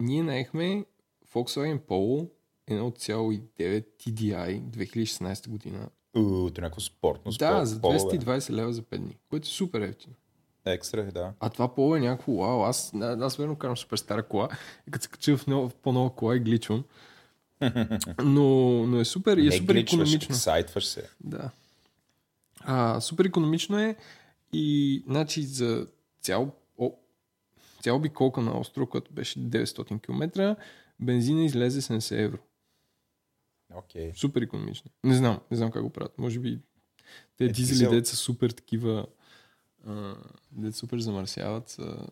ние 0.00 0.22
наехме 0.22 0.84
Volkswagen 1.32 1.78
Polo 1.78 2.30
1.9 2.68 3.86
TDI 3.98 4.62
2016 4.62 5.48
година. 5.48 5.90
Е 6.16 6.20
някакво 6.60 6.80
спортно. 6.80 7.32
Да, 7.32 7.36
спорт, 7.36 7.68
за 7.68 7.80
полове. 7.80 7.98
220 7.98 8.50
лева 8.50 8.72
за 8.72 8.82
5 8.82 8.98
дни, 8.98 9.16
което 9.30 9.46
е 9.46 9.50
супер 9.50 9.80
ефтино. 9.80 10.14
Екстра, 10.64 11.00
е, 11.00 11.04
да. 11.04 11.32
А 11.40 11.50
това 11.50 11.74
поло 11.74 11.96
е 11.96 12.00
някакво 12.00 12.32
вау. 12.32 12.62
Аз, 12.62 12.92
аз 13.20 13.36
верно 13.36 13.56
карам 13.56 13.76
супер 13.76 13.96
стара 13.96 14.22
кола 14.22 14.48
като 14.90 15.02
се 15.02 15.08
кача 15.08 15.36
в, 15.36 15.46
нова, 15.46 15.68
в 15.68 15.74
по-нова 15.74 16.14
кола 16.14 16.36
и 16.36 16.40
гличвам. 16.40 16.84
Но, 18.24 18.46
но 18.86 19.00
е 19.00 19.04
супер 19.04 19.36
и 19.36 19.40
е 19.40 19.44
Не 19.44 19.52
супер 19.52 19.74
гличваш, 19.74 19.92
економично. 19.92 20.34
ексайтваш 20.34 20.86
се. 20.86 21.08
Да. 21.24 21.50
А, 22.60 23.00
супер 23.00 23.24
економично 23.24 23.78
е 23.78 23.96
и 24.52 25.02
значи 25.06 25.42
за 25.42 25.86
цял, 26.20 26.52
о, 26.78 26.92
цял 27.82 27.96
обиколка 27.96 28.40
на 28.40 28.58
остров, 28.58 28.88
който 28.88 29.12
беше 29.12 29.38
900 29.38 30.02
км, 30.02 30.56
бензина 31.00 31.44
излезе 31.44 31.80
70 31.82 32.24
евро. 32.24 32.38
Окей. 33.74 34.12
Супер 34.14 34.42
економично. 34.42 34.90
Не 35.04 35.14
знам, 35.14 35.40
не 35.50 35.56
знам 35.56 35.70
как 35.70 35.82
го 35.82 35.90
правят. 35.90 36.18
Може 36.18 36.40
би 36.40 36.58
те 37.36 37.44
Е, 37.44 37.48
дизели, 37.48 37.88
дизел- 37.88 38.04
са 38.04 38.16
супер 38.16 38.50
такива, 38.50 39.06
а, 39.86 40.14
дет 40.52 40.74
супер 40.76 40.98
замърсяват, 40.98 41.68
са, 41.68 42.06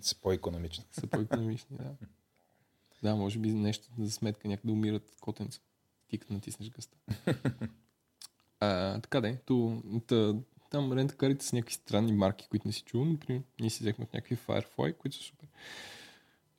Са 0.00 0.16
по-економични. 0.16 0.84
са 0.92 1.06
по-економични. 1.06 1.76
Да. 1.76 1.94
да, 3.02 3.16
може 3.16 3.38
би 3.38 3.52
нещо 3.52 3.88
за 3.98 4.10
сметка 4.10 4.48
някъде 4.48 4.72
умират 4.72 5.16
котенца. 5.20 5.60
Ти 6.08 6.18
като 6.18 6.32
натиснеш 6.32 6.70
гъста. 6.70 6.96
А, 8.60 9.00
така 9.00 9.20
да 9.20 9.28
е. 9.28 9.36
То, 9.36 9.82
та, 10.06 10.34
там 10.70 10.92
рентакарите 10.92 11.44
са 11.44 11.56
някакви 11.56 11.74
странни 11.74 12.12
марки, 12.12 12.46
които 12.50 12.68
не 12.68 12.72
си 12.72 12.82
чувал. 12.82 13.06
Например, 13.06 13.42
ние 13.60 13.70
си 13.70 13.80
взехме 13.80 14.04
от 14.04 14.14
някакви 14.14 14.36
Firefly, 14.38 14.96
които 14.96 15.16
са 15.16 15.22
супер. 15.22 15.48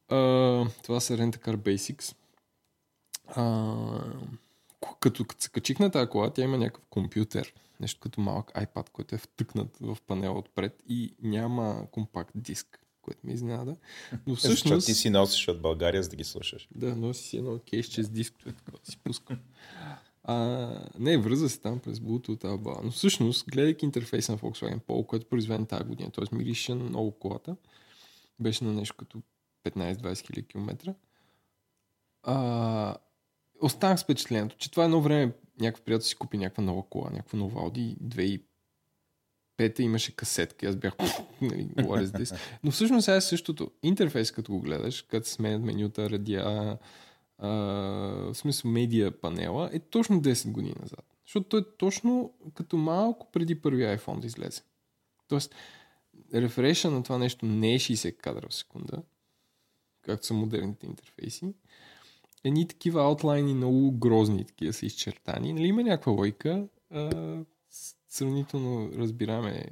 А, 0.10 0.18
това 0.84 1.00
са 1.00 1.18
Rentacar 1.18 1.56
Basics. 1.56 2.16
А, 3.28 3.44
като, 5.00 5.26
се 5.38 5.50
качих 5.50 5.80
на 5.80 5.92
тази 5.92 6.10
кола, 6.10 6.34
тя 6.34 6.44
има 6.44 6.58
някакъв 6.58 6.86
компютър, 6.90 7.54
нещо 7.80 8.00
като 8.00 8.22
малък 8.22 8.52
iPad, 8.52 8.90
който 8.90 9.16
е 9.16 9.18
втъкнат 9.18 9.78
в 9.82 9.98
панела 10.08 10.38
отпред 10.38 10.84
и 10.90 11.16
няма 11.22 11.88
компакт 11.92 12.32
диск, 12.36 12.80
което 13.02 13.28
ми 13.28 13.34
изненада. 13.34 13.76
Но 14.28 14.36
Всъщност... 14.36 14.62
Защото 14.62 14.86
ти 14.86 14.94
си 14.94 15.10
носиш 15.10 15.48
от 15.48 15.62
България, 15.62 16.04
за 16.04 16.10
да 16.10 16.16
ги 16.16 16.24
слушаш. 16.24 16.68
Да, 16.76 16.96
носи 16.96 17.24
си 17.24 17.38
едно 17.38 17.60
кейсче 17.70 18.04
с 18.04 18.10
диск, 18.10 18.34
това 18.40 18.52
е 18.52 18.56
така 18.56 18.72
да 18.72 18.92
си 18.92 18.98
пускам. 18.98 19.40
А, 20.24 20.36
не, 21.00 21.18
връза 21.18 21.50
се 21.50 21.60
там 21.60 21.80
през 21.80 22.00
Bluetooth, 22.00 22.54
а, 22.54 22.58
ба. 22.58 22.80
но 22.84 22.92
всъщност, 22.92 23.46
гледайки 23.46 23.86
интерфейса 23.86 24.32
на 24.32 24.38
Volkswagen 24.38 24.80
Polo, 24.80 25.06
който 25.06 25.26
е 25.26 25.30
произведен 25.30 25.66
тази 25.66 25.84
година, 25.84 26.12
т.е. 26.12 26.36
мирише 26.36 26.76
на 26.76 26.84
много 26.84 27.12
колата, 27.12 27.56
беше 28.40 28.64
на 28.64 28.74
нещо 28.74 28.96
като 28.98 29.22
15-20 29.64 30.28
хиляди 30.28 30.48
километра, 30.48 30.94
а, 32.24 32.96
останах 33.62 34.00
с 34.00 34.04
впечатлението, 34.04 34.58
че 34.58 34.72
това 34.72 34.84
едно 34.84 35.02
време 35.02 35.34
някакъв 35.60 35.82
приятел 35.86 36.06
си 36.06 36.16
купи 36.16 36.38
някаква 36.38 36.64
нова 36.64 36.84
кола, 36.90 37.10
някаква 37.12 37.40
нова 37.40 37.62
Audi 37.62 37.98
2005 39.60 39.80
имаше 39.80 40.16
касетка 40.16 40.68
аз 40.68 40.76
бях 40.76 40.94
нали, 41.42 41.68
is 41.76 42.06
this? 42.06 42.40
Но 42.64 42.72
всъщност 42.72 43.06
сега 43.06 43.18
е 43.18 43.22
същото. 43.22 43.72
Интерфейс, 43.84 44.32
като 44.32 44.52
го 44.52 44.62
гледаш, 44.62 45.02
като 45.02 45.30
сменят 45.30 45.62
менюта, 45.62 46.10
радиа, 46.10 46.78
а, 47.38 47.50
в 47.50 48.34
смисъл 48.34 48.72
медиа 48.72 49.12
панела, 49.12 49.70
е 49.74 49.80
точно 49.80 50.22
10 50.22 50.52
години 50.52 50.76
назад. 50.82 51.06
Защото 51.26 51.50
той 51.50 51.60
е 51.60 51.78
точно 51.78 52.34
като 52.54 52.78
малко 52.78 53.32
преди 53.32 53.62
първия 53.62 54.00
iPhone 54.00 54.20
да 54.20 54.28
излезе. 54.28 54.62
Тоест, 55.28 55.56
рефреша 56.34 56.92
на 56.92 57.04
това 57.04 57.18
нещо 57.18 57.46
не 57.46 57.74
е 57.74 57.80
60 57.80 58.18
кадра 58.18 58.48
в 58.50 58.56
секунда, 58.56 59.04
както 60.02 60.26
са 60.26 60.34
модерните 60.34 60.86
интерфейси. 60.86 61.54
Едни 62.46 62.68
такива 62.68 63.02
аутлайни 63.02 63.54
много 63.54 63.92
грозни, 63.92 64.46
такива 64.46 64.74
са 64.74 64.86
изчертани. 64.86 65.54
Нали 65.54 65.68
има 65.68 65.84
някаква 65.84 66.12
лойка, 66.12 66.68
а, 66.92 67.38
сравнително 68.10 68.92
разбираме 68.98 69.66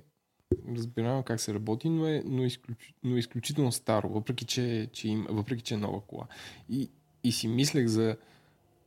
разбираме 0.76 1.24
как 1.24 1.40
се 1.40 1.54
работи, 1.54 1.90
но 1.90 2.08
е, 2.08 2.24
но, 2.26 2.44
изключ, 2.44 2.94
но 3.04 3.16
е 3.16 3.20
изключително 3.20 3.72
старо, 3.72 4.10
въпреки 4.10 4.46
че, 4.46 4.90
че, 4.94 5.08
има, 5.08 5.26
въпреки 5.30 5.62
че 5.62 5.74
е 5.74 5.78
нова 5.78 6.02
кола. 6.02 6.28
И, 6.70 6.90
и 7.24 7.32
си 7.32 7.48
мислех 7.48 7.88
за 7.88 8.18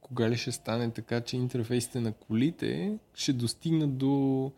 кога 0.01 0.31
ли 0.31 0.37
ще 0.37 0.53
стане 0.53 0.91
така, 0.91 1.21
че 1.21 1.37
интерфейсите 1.37 2.01
на 2.01 2.13
колите 2.13 2.99
ще 3.15 3.33
достигнат 3.33 3.99
до 3.99 4.53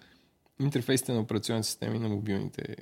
интерфейсите 0.61 1.13
на 1.13 1.21
операционните 1.21 1.69
системи 1.69 1.99
на 1.99 2.09
мобилните 2.09 2.77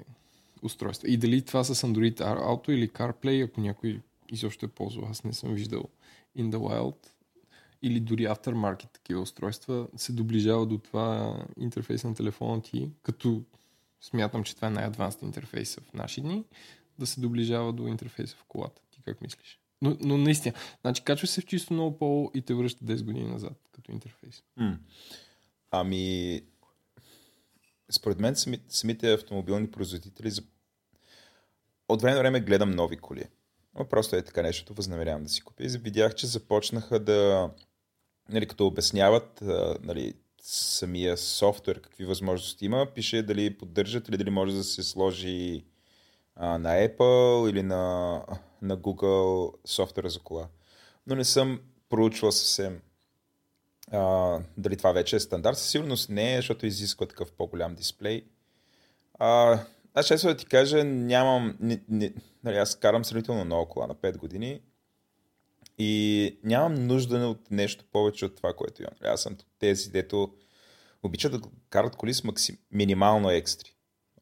устройства. 0.62 1.08
И 1.08 1.16
дали 1.16 1.42
това 1.42 1.64
с 1.64 1.74
Android 1.74 2.20
Auto 2.20 2.70
или 2.70 2.88
CarPlay, 2.88 3.44
ако 3.44 3.60
някой 3.60 4.00
изобщо 4.32 4.66
е 4.66 4.68
ползвал, 4.68 5.08
аз 5.10 5.24
не 5.24 5.32
съм 5.32 5.54
виждал 5.54 5.84
in 6.36 6.50
the 6.50 6.56
wild, 6.56 6.96
или 7.82 8.00
дори 8.00 8.22
aftermarket 8.26 8.92
такива 8.92 9.20
устройства, 9.20 9.88
се 9.96 10.12
доближава 10.12 10.66
до 10.66 10.78
това 10.78 11.38
интерфейс 11.58 12.04
на 12.04 12.14
телефона 12.14 12.62
ти, 12.62 12.90
като 13.02 13.42
смятам, 14.00 14.44
че 14.44 14.56
това 14.56 14.68
е 14.68 14.70
най-адванст 14.70 15.22
интерфейс 15.22 15.76
в 15.76 15.92
наши 15.94 16.20
дни, 16.20 16.44
да 16.98 17.06
се 17.06 17.20
доближава 17.20 17.72
до 17.72 17.86
интерфейса 17.86 18.36
в 18.36 18.44
колата. 18.44 18.82
Ти 18.90 19.02
как 19.02 19.22
мислиш? 19.22 19.60
Но, 19.82 19.96
но 20.00 20.18
наистина, 20.18 20.54
значи 20.80 21.04
качва 21.04 21.26
се 21.26 21.40
в 21.40 21.46
чисто 21.46 21.72
много 21.72 21.98
по 21.98 22.30
и 22.34 22.42
те 22.42 22.54
връща 22.54 22.84
10 22.84 23.04
години 23.04 23.28
назад 23.28 23.68
като 23.72 23.92
интерфейс. 23.92 24.42
М. 24.56 24.78
Ами, 25.70 26.40
според 27.90 28.20
мен 28.20 28.36
сами- 28.36 28.60
самите 28.68 29.12
автомобилни 29.12 29.70
производители 29.70 30.30
за... 30.30 30.42
от 31.88 32.02
време 32.02 32.14
на 32.14 32.20
време 32.20 32.40
гледам 32.40 32.70
нови 32.70 32.96
коли. 32.96 33.24
Но 33.78 33.84
просто 33.84 34.16
е 34.16 34.22
така 34.22 34.42
нещо, 34.42 34.74
възнамерявам 34.74 35.22
да 35.22 35.28
си 35.28 35.40
купя. 35.40 35.64
И 35.64 35.68
видях, 35.68 36.14
че 36.14 36.26
започнаха 36.26 36.98
да, 36.98 37.50
нали, 38.28 38.46
като 38.46 38.66
обясняват 38.66 39.42
нали, 39.82 40.14
самия 40.42 41.16
софтуер, 41.16 41.80
какви 41.80 42.04
възможности 42.04 42.64
има, 42.64 42.86
пише 42.94 43.22
дали 43.22 43.58
поддържат 43.58 44.08
или 44.08 44.16
дали 44.16 44.30
може 44.30 44.54
да 44.54 44.64
се 44.64 44.82
сложи 44.82 45.64
а, 46.36 46.58
на 46.58 46.88
Apple 46.88 47.50
или 47.50 47.62
на, 47.62 48.22
на 48.62 48.78
Google 48.78 49.54
софтуера 49.64 50.10
за 50.10 50.20
кола. 50.20 50.48
Но 51.06 51.14
не 51.14 51.24
съм 51.24 51.60
проучвал 51.88 52.32
съвсем 52.32 52.80
а, 53.92 54.38
дали 54.56 54.76
това 54.76 54.92
вече 54.92 55.16
е 55.16 55.20
стандарт. 55.20 55.58
Със 55.58 55.70
сигурност 55.70 56.10
не 56.10 56.34
е, 56.34 56.36
защото 56.36 56.66
изисква 56.66 57.06
такъв 57.06 57.32
по-голям 57.32 57.74
дисплей. 57.74 58.24
А, 59.18 59.60
аз 59.96 60.06
често 60.06 60.26
да 60.26 60.36
ти 60.36 60.46
кажа, 60.46 60.84
нямам... 60.84 61.56
Не, 61.60 61.80
не, 61.88 62.12
нали, 62.44 62.56
аз 62.56 62.74
карам 62.74 63.04
сравнително 63.04 63.44
много 63.44 63.68
кола 63.68 63.86
на 63.86 63.94
5 63.94 64.16
години 64.16 64.60
и 65.78 66.38
нямам 66.44 66.86
нужда 66.86 67.16
от 67.28 67.50
нещо 67.50 67.84
повече 67.92 68.24
от 68.24 68.36
това, 68.36 68.52
което 68.52 68.82
имам. 68.82 68.94
Аз 69.04 69.22
съм 69.22 69.36
тези, 69.58 69.90
дето 69.90 70.34
обичат 71.02 71.32
да 71.32 71.40
карат 71.70 71.96
коли 71.96 72.14
с 72.14 72.24
максим... 72.24 72.58
минимално 72.72 73.30
екстри. 73.30 73.74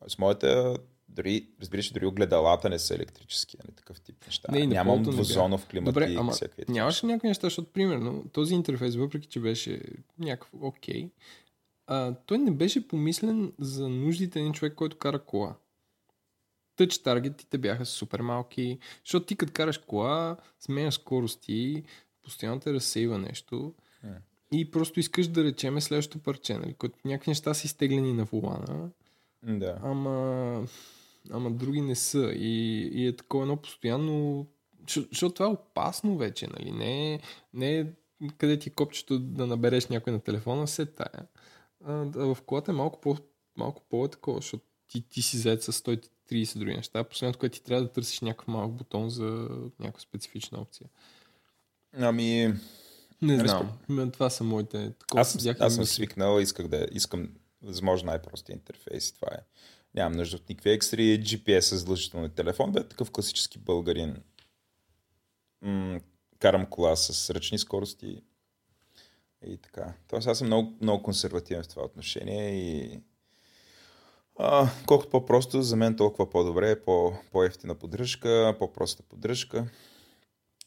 С 0.08 0.18
моята 0.18 0.76
дори, 1.08 1.48
разбираш, 1.60 1.92
дори 1.92 2.06
огледалата 2.06 2.68
не 2.68 2.78
са 2.78 2.94
електрически, 2.94 3.56
нали, 3.64 3.76
такъв 3.76 4.00
тип 4.00 4.26
неща. 4.26 4.52
Не, 4.52 4.66
Нямам 4.66 5.02
двузонов 5.02 5.66
климат 5.66 5.94
Добре, 5.94 6.10
и 6.10 6.16
ама 6.16 6.32
всякакви 6.32 6.62
такива 6.62 6.78
нямаш 6.78 7.04
ли 7.04 7.06
някакви 7.06 7.28
неща, 7.28 7.46
защото 7.46 7.72
примерно 7.72 8.24
този 8.32 8.54
интерфейс, 8.54 8.96
въпреки 8.96 9.28
че 9.28 9.40
беше 9.40 9.80
някакъв 10.18 10.50
окей, 10.62 11.10
а, 11.87 12.14
той 12.26 12.38
не 12.38 12.50
беше 12.50 12.88
помислен 12.88 13.52
за 13.58 13.88
нуждите 13.88 14.42
на 14.42 14.52
човек, 14.52 14.74
който 14.74 14.98
кара 14.98 15.24
кола. 15.24 15.56
Тъч 16.76 16.98
таргетите 16.98 17.58
бяха 17.58 17.87
супер 17.87 18.20
малки, 18.20 18.78
защото 19.04 19.26
ти 19.26 19.37
като 19.37 19.52
караш 19.52 19.78
кола, 19.78 20.37
сменяш 20.60 20.94
скорости, 20.94 21.82
постоянно 22.22 22.60
те 22.60 22.72
разсейва 22.72 23.18
нещо 23.18 23.74
М. 24.04 24.10
и 24.52 24.70
просто 24.70 25.00
искаш 25.00 25.28
да 25.28 25.44
речеме 25.44 25.80
следващото 25.80 26.18
парче, 26.18 26.58
нали, 26.58 26.74
като 26.74 26.98
някакви 27.04 27.30
неща 27.30 27.54
са 27.54 27.66
изтеглени 27.66 28.12
на 28.12 28.24
волана, 28.24 28.90
Да. 29.42 29.78
ама, 29.82 30.66
ама 31.30 31.50
други 31.50 31.80
не 31.80 31.94
са. 31.94 32.32
И, 32.32 32.80
и 32.94 33.06
е 33.06 33.16
такова 33.16 33.44
едно 33.44 33.56
постоянно... 33.56 34.46
Защо- 34.82 35.08
Защото 35.10 35.34
това 35.34 35.46
е 35.46 35.50
опасно 35.50 36.16
вече, 36.16 36.46
нали? 36.48 36.72
Не, 36.72 37.14
е- 37.14 37.20
не 37.54 37.78
е 37.78 37.87
къде 38.38 38.58
ти 38.58 38.68
е 38.68 38.72
копчето 38.72 39.18
да 39.18 39.46
набереш 39.46 39.87
някой 39.87 40.12
на 40.12 40.20
телефона, 40.20 40.68
се 40.68 40.87
тая. 40.87 41.26
А, 41.84 41.92
да, 41.94 42.34
в 42.34 42.42
колата 42.42 42.70
е 42.70 42.74
малко 42.74 43.00
по, 43.00 43.16
малко 43.56 43.82
по 43.90 44.08
такова, 44.08 44.38
защото 44.38 44.64
ти, 44.88 45.08
ти 45.08 45.22
си 45.22 45.38
заед 45.38 45.62
с 45.62 45.72
130 45.72 46.08
други 46.28 46.76
неща. 46.76 47.04
Последното, 47.04 47.38
което 47.38 47.54
ти 47.54 47.62
трябва 47.62 47.82
да 47.84 47.92
търсиш 47.92 48.20
някакъв 48.20 48.48
малък 48.48 48.72
бутон 48.72 49.10
за 49.10 49.24
някаква 49.80 50.00
специфична 50.00 50.60
опция. 50.60 50.87
Ами, 51.98 52.54
Не 53.22 53.38
знам. 53.38 53.78
М, 53.88 54.10
Това 54.10 54.30
са 54.30 54.44
моите... 54.44 54.92
Такова 54.98 55.20
Аз, 55.20 55.44
бях 55.44 55.56
аз 55.60 55.74
съм 55.74 55.84
свикнал, 55.84 56.40
исках 56.40 56.68
да 56.68 56.87
искам 56.92 57.28
възможно 57.62 58.06
най-простия 58.06 58.54
интерфейс. 58.54 59.08
и 59.08 59.14
Това 59.14 59.28
е. 59.32 59.38
Нямам 59.94 60.12
нужда 60.12 60.37
от 60.37 60.48
никакви 60.48 60.70
екстри. 60.70 61.02
GPS 61.22 61.72
е 61.72 61.76
задължително 61.76 62.28
телефон. 62.28 62.72
Бе 62.72 62.88
такъв 62.88 63.10
класически 63.10 63.58
българин. 63.58 64.22
М- 65.62 66.00
карам 66.38 66.66
кола 66.66 66.96
с 66.96 67.30
ръчни 67.30 67.58
скорости. 67.58 68.22
И 69.46 69.56
така. 69.56 69.94
Тоест 70.08 70.26
аз 70.28 70.38
съм 70.38 70.46
много, 70.46 70.76
много 70.80 71.02
консервативен 71.02 71.62
в 71.62 71.68
това 71.68 71.84
отношение 71.84 72.50
и 72.54 73.00
а, 74.38 74.68
колкото 74.87 75.11
по-просто, 75.11 75.62
за 75.62 75.77
мен 75.77 75.97
толкова 75.97 76.31
по-добре, 76.31 76.81
по, 76.81 77.12
по-ефтина 77.33 77.75
поддръжка, 77.75 78.57
по-проста 78.59 79.03
поддръжка. 79.03 79.66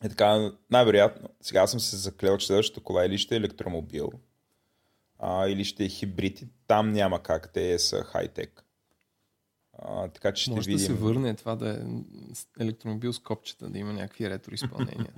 И 0.06 0.10
така, 0.10 0.52
най-вероятно, 0.72 1.30
сега 1.42 1.68
съм 1.68 1.80
се 1.80 1.98
заклел, 1.98 2.38
че 2.38 2.48
следващата 2.48 2.84
кола 2.84 3.06
или 3.06 3.18
ще 3.18 3.36
е 3.36 3.38
електромобил, 3.38 4.12
а, 5.20 5.48
или 5.48 5.66
ще 5.66 5.86
е 5.86 5.90
хибрид. 5.90 6.44
Там 6.68 6.92
няма 6.92 7.24
как, 7.24 7.54
те 7.54 7.80
са 7.80 8.04
хай-тек. 8.04 8.64
А, 9.74 10.08
така 10.08 10.32
че 10.32 10.42
ще 10.44 10.52
Може 10.52 10.68
видим. 10.68 10.78
да 10.78 10.86
се 10.86 10.94
върне 10.94 11.36
това 11.36 11.56
да 11.56 11.70
е 11.70 11.80
електромобил 12.64 13.14
с 13.14 13.20
копчета, 13.20 13.70
да 13.70 13.78
има 13.78 13.94
някакви 13.94 14.30
ретро 14.30 14.54
изпълнения. 14.54 15.14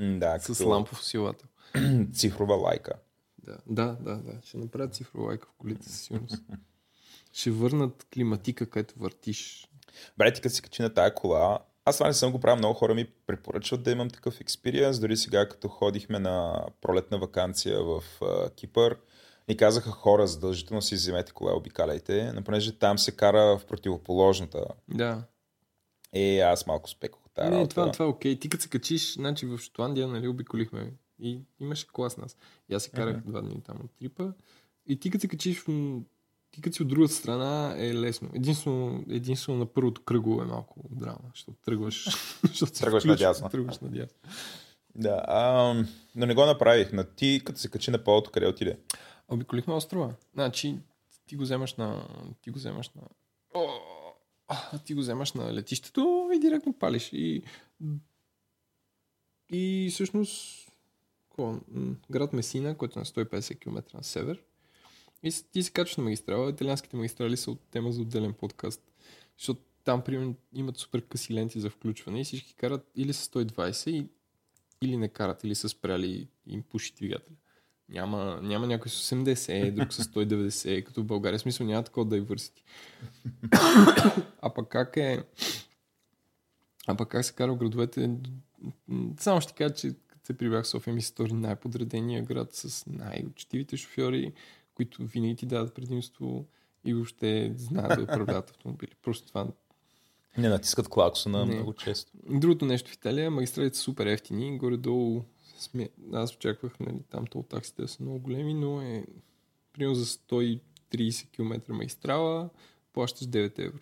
Да, 0.00 0.38
с 0.38 0.46
като 0.46 0.68
лампов 0.68 1.00
усилател. 1.00 1.48
цифрова 2.12 2.54
лайка. 2.54 2.92
Да, 3.38 3.58
да, 3.66 3.96
да, 4.00 4.16
да. 4.16 4.32
Ще 4.44 4.58
направят 4.58 4.94
цифрова 4.94 5.26
лайка 5.26 5.48
в 5.48 5.54
колите 5.58 5.88
със 5.88 6.00
сигурност. 6.00 6.42
Ще 7.36 7.50
върнат 7.50 8.06
климатика, 8.14 8.70
където 8.70 8.98
въртиш. 8.98 9.68
Бре, 10.18 10.32
ти 10.32 10.40
като 10.40 10.54
си 10.54 10.62
качи 10.62 10.82
на 10.82 10.94
тая 10.94 11.14
кола, 11.14 11.58
аз 11.84 11.96
това 11.96 12.06
не 12.06 12.14
съм 12.14 12.32
го 12.32 12.40
правил, 12.40 12.58
много 12.58 12.74
хора 12.74 12.94
ми 12.94 13.06
препоръчват 13.26 13.82
да 13.82 13.90
имам 13.90 14.10
такъв 14.10 14.40
експириенс. 14.40 15.00
Дори 15.00 15.16
сега, 15.16 15.48
като 15.48 15.68
ходихме 15.68 16.18
на 16.18 16.66
пролетна 16.80 17.18
вакансия 17.18 17.82
в 17.82 18.02
а, 18.22 18.50
Кипър, 18.50 18.98
ни 19.48 19.56
казаха 19.56 19.90
хора, 19.90 20.26
задължително 20.26 20.82
си 20.82 20.94
вземете 20.94 21.32
кола, 21.32 21.56
обикаляйте, 21.56 22.32
но 22.34 22.42
понеже 22.44 22.78
там 22.78 22.98
се 22.98 23.16
кара 23.16 23.58
в 23.58 23.66
противоположната. 23.66 24.64
Да. 24.88 25.22
Е, 26.12 26.38
аз 26.38 26.66
малко 26.66 26.90
спекох 26.90 27.22
тази 27.34 27.50
Не, 27.50 27.56
работа. 27.56 27.70
това, 27.70 27.92
това 27.92 28.04
е 28.04 28.08
окей. 28.08 28.38
Ти 28.38 28.48
като 28.48 28.62
се 28.62 28.68
качиш, 28.68 29.14
значи 29.14 29.46
в 29.46 29.58
Шотландия, 29.58 30.08
нали, 30.08 30.28
обиколихме 30.28 30.92
и 31.18 31.40
имаше 31.60 31.86
кола 31.86 32.10
с 32.10 32.16
нас. 32.16 32.36
И 32.68 32.74
аз 32.74 32.82
се 32.82 32.90
карах 32.90 33.16
два 33.16 33.40
дни 33.40 33.62
там 33.62 33.76
от 33.84 33.90
трипа. 33.98 34.24
И 34.86 35.00
ти 35.00 35.10
като 35.10 35.20
се 35.20 35.28
качиш, 35.28 35.64
ти 36.56 36.62
като 36.62 36.76
си 36.76 36.82
от 36.82 36.88
другата 36.88 37.14
страна 37.14 37.74
е 37.78 37.94
лесно. 37.94 38.30
Единствено, 38.34 39.04
единствено 39.08 39.58
на 39.58 39.66
първото 39.66 40.02
кръгово 40.02 40.42
е 40.42 40.44
малко 40.44 40.80
драма, 40.90 41.18
защото 41.34 41.58
тръгваш, 41.64 42.04
защото 42.48 42.72
Тръгваш 42.72 43.04
надясно. 43.04 43.48
Тръгваш 43.48 43.78
надясно. 43.78 44.18
Да, 44.94 45.24
а, 45.28 45.74
но 46.14 46.26
не 46.26 46.34
го 46.34 46.46
направих. 46.46 46.92
Но 46.92 47.04
ти, 47.04 47.42
като 47.44 47.58
се 47.58 47.70
качи 47.70 47.90
на 47.90 48.04
полото, 48.04 48.30
къде 48.30 48.46
отиде? 48.46 48.78
Обиколихме 49.28 49.74
острова. 49.74 50.14
Значи, 50.34 50.78
ти 51.26 51.36
го 51.36 51.42
вземаш 51.42 51.74
на... 51.74 52.08
Ти 52.42 52.50
го 52.50 52.58
вземаш 52.58 52.90
на... 52.90 53.02
О, 53.54 53.68
ти 54.84 54.94
го 54.94 55.00
вземаш 55.00 55.32
на 55.32 55.54
летището 55.54 56.30
и 56.34 56.38
директно 56.38 56.72
палиш. 56.72 57.10
И, 57.12 57.42
и 59.52 59.88
всъщност 59.92 60.68
какво? 61.28 61.54
Град 62.10 62.32
Месина, 62.32 62.76
който 62.76 62.98
е 62.98 63.00
на 63.00 63.06
150 63.06 63.58
км 63.58 63.82
на 63.94 64.04
север. 64.04 64.42
И 65.22 65.32
ти 65.52 65.62
се 65.62 65.72
качваш 65.72 65.96
на 65.96 66.04
магистрала. 66.04 66.50
Италианските 66.50 66.96
магистрали 66.96 67.36
са 67.36 67.50
от 67.50 67.60
тема 67.70 67.92
за 67.92 68.02
отделен 68.02 68.32
подкаст. 68.32 68.82
Защото 69.38 69.60
там, 69.84 70.02
примерно, 70.02 70.34
имат 70.52 70.76
супер 70.76 71.02
къси 71.02 71.34
ленти 71.34 71.60
за 71.60 71.70
включване 71.70 72.20
и 72.20 72.24
всички 72.24 72.54
карат 72.54 72.90
или 72.96 73.12
с 73.12 73.28
120 73.28 73.90
и, 73.90 74.06
или 74.82 74.96
не 74.96 75.08
карат, 75.08 75.44
или 75.44 75.54
са 75.54 75.68
спряли 75.68 76.28
им 76.46 76.62
пуши 76.62 76.92
двигателя. 76.96 77.36
Няма, 77.88 78.40
няма 78.42 78.66
някой 78.66 78.90
с 78.90 79.14
80, 79.14 79.70
друг 79.70 79.92
с 79.92 80.04
190, 80.04 80.84
като 80.84 81.02
в 81.02 81.06
България. 81.06 81.38
Смисъл 81.38 81.66
няма 81.66 81.82
такова 81.82 82.06
diversity. 82.06 82.62
а 84.42 84.54
пък 84.54 84.68
как 84.68 84.96
е... 84.96 85.24
А 86.86 86.96
пък 86.96 87.08
как 87.08 87.24
се 87.24 87.34
кара 87.34 87.52
в 87.52 87.56
градовете... 87.56 88.10
Само 89.20 89.40
ще 89.40 89.52
кажа, 89.52 89.74
че 89.74 89.94
като 90.08 90.26
се 90.26 90.36
прибях 90.38 90.64
в 90.64 90.68
София 90.68 90.94
ми 90.94 91.02
се 91.02 91.08
стори 91.08 91.32
най-подредения 91.32 92.22
град 92.22 92.54
с 92.54 92.86
най-учтивите 92.86 93.76
шофьори, 93.76 94.32
които 94.76 95.06
винаги 95.06 95.36
ти 95.36 95.46
дадат 95.46 95.74
предимство 95.74 96.46
и 96.84 96.94
въобще 96.94 97.52
знаят 97.56 97.96
да 97.96 98.02
управляват 98.02 98.50
автомобили. 98.50 98.90
Просто 99.02 99.28
това 99.28 99.46
Не 100.38 100.48
натискат 100.48 100.88
клаксона 100.88 101.46
Не. 101.46 101.54
много 101.54 101.74
често. 101.74 102.12
Другото 102.30 102.64
нещо 102.64 102.90
в 102.90 102.94
Италия, 102.94 103.30
магистралите 103.30 103.76
са 103.76 103.82
супер 103.82 104.06
ефтини, 104.06 104.58
горе-долу 104.58 105.24
сме... 105.58 105.88
аз 106.12 106.34
очаквах 106.34 106.80
нали, 106.80 106.98
там 107.10 107.26
тол 107.26 107.42
таксите 107.42 107.82
да 107.82 107.88
са 107.88 108.02
много 108.02 108.18
големи, 108.18 108.54
но 108.54 108.80
е 108.80 109.04
примерно 109.72 109.94
за 109.94 110.06
130 110.06 111.30
км 111.30 111.72
магистрала 111.72 112.50
плащаш 112.92 113.26
9 113.26 113.58
евро. 113.58 113.80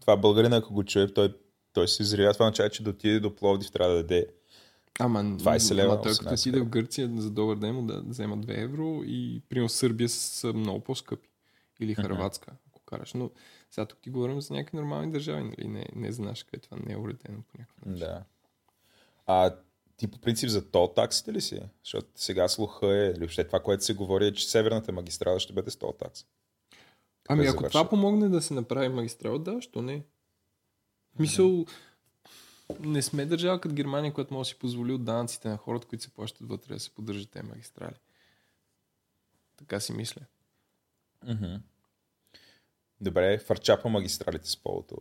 Това 0.00 0.16
българина, 0.16 0.56
ако 0.56 0.74
го 0.74 0.84
чуе, 0.84 1.14
той, 1.14 1.34
той 1.72 1.88
си 1.88 2.02
взривя. 2.02 2.32
Това 2.32 2.46
означава, 2.46 2.70
че 2.70 2.82
да 2.82 2.90
отиде 2.90 3.20
до 3.20 3.36
Пловдив, 3.36 3.70
трябва 3.70 3.94
да 3.94 4.02
даде 4.02 4.26
Ама, 4.98 5.24
20 5.24 5.74
лева, 5.74 5.92
ама 5.92 6.02
той 6.02 6.12
като 6.12 6.24
18 6.24 6.32
отиде 6.32 6.60
в. 6.60 6.68
Гърция 6.68 7.10
за 7.16 7.30
добър 7.30 7.56
ден 7.56 7.74
му 7.74 7.82
да 7.82 8.02
взема 8.06 8.38
2 8.38 8.62
евро 8.62 9.02
и 9.06 9.42
примерно 9.48 9.68
Сърбия 9.68 10.08
са 10.08 10.52
много 10.52 10.80
по-скъпи. 10.80 11.28
Или 11.80 11.94
Харватска, 11.94 12.52
ако 12.68 12.80
караш. 12.80 13.14
Но 13.14 13.30
сега 13.70 13.86
тук 13.86 13.98
ти 13.98 14.10
говорим 14.10 14.40
за 14.40 14.54
някакви 14.54 14.76
нормални 14.76 15.12
държави, 15.12 15.42
нали? 15.42 15.68
Не, 15.68 15.86
не 15.94 16.12
за 16.12 16.22
наши, 16.22 16.44
където 16.44 16.68
това 16.68 16.82
не 16.86 16.92
е 16.92 16.96
уредено 16.96 17.42
по 17.42 17.58
някакъв 17.58 17.86
начин. 17.86 18.06
Да. 18.06 18.24
А 19.26 19.54
ти 19.96 20.06
по 20.06 20.18
принцип 20.18 20.50
за 20.50 20.70
тол 20.70 20.92
таксите 20.96 21.32
ли 21.32 21.40
си? 21.40 21.60
Защото 21.84 22.08
сега 22.14 22.48
слуха 22.48 22.86
е, 22.86 23.06
или 23.10 23.18
въобще 23.18 23.44
това, 23.44 23.60
което 23.60 23.84
се 23.84 23.94
говори 23.94 24.26
е, 24.26 24.32
че 24.32 24.50
северната 24.50 24.92
магистрала 24.92 25.40
ще 25.40 25.52
бъде 25.52 25.70
с 25.70 25.76
тол 25.76 25.92
такса. 25.92 26.26
Ами 27.28 27.44
е 27.44 27.48
ако 27.48 27.56
завършил. 27.56 27.80
това 27.80 27.90
помогне 27.90 28.28
да 28.28 28.42
се 28.42 28.54
направи 28.54 28.88
магистрал, 28.88 29.38
да, 29.38 29.62
що 29.62 29.82
не? 29.82 30.02
Мисъл, 31.18 31.66
не 32.80 33.02
сме 33.02 33.26
държава 33.26 33.60
като 33.60 33.74
Германия, 33.74 34.12
която 34.12 34.34
може 34.34 34.48
да 34.48 34.54
си 34.54 34.58
позволи 34.58 34.92
от 34.92 35.04
данъците 35.04 35.48
на 35.48 35.56
хората, 35.56 35.86
които 35.86 36.04
се 36.04 36.10
плащат 36.10 36.48
вътре 36.48 36.74
да 36.74 36.80
се 36.80 36.90
поддържат 36.90 37.30
тези 37.30 37.46
магистрали. 37.46 37.94
Така 39.56 39.80
си 39.80 39.92
мисля. 39.92 40.22
Мгм. 41.26 41.54
Добре, 43.00 43.38
фарчапа 43.38 43.88
магистралите 43.88 44.48
с 44.48 44.56
полото. 44.56 44.96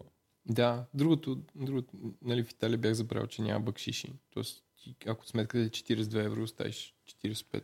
Да, 0.46 0.86
другото, 0.94 1.42
другото 1.56 1.98
нали, 2.22 2.44
в 2.44 2.52
Италия 2.52 2.78
бях 2.78 2.94
забравил, 2.94 3.28
че 3.28 3.42
няма 3.42 3.60
бакшиши. 3.60 4.14
Тоест, 4.30 4.64
ако 5.06 5.26
сметката 5.26 5.64
е 5.64 5.70
42 5.70 6.26
евро, 6.26 6.44
оставиш 6.44 6.96
45. 7.24 7.64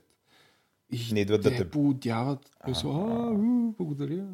И 0.92 1.14
Не 1.14 1.20
идват 1.20 1.42
да 1.42 1.50
те 1.50 1.58
те- 1.58 1.70
поудяват. 1.70 2.50
Благодаря. 3.78 4.26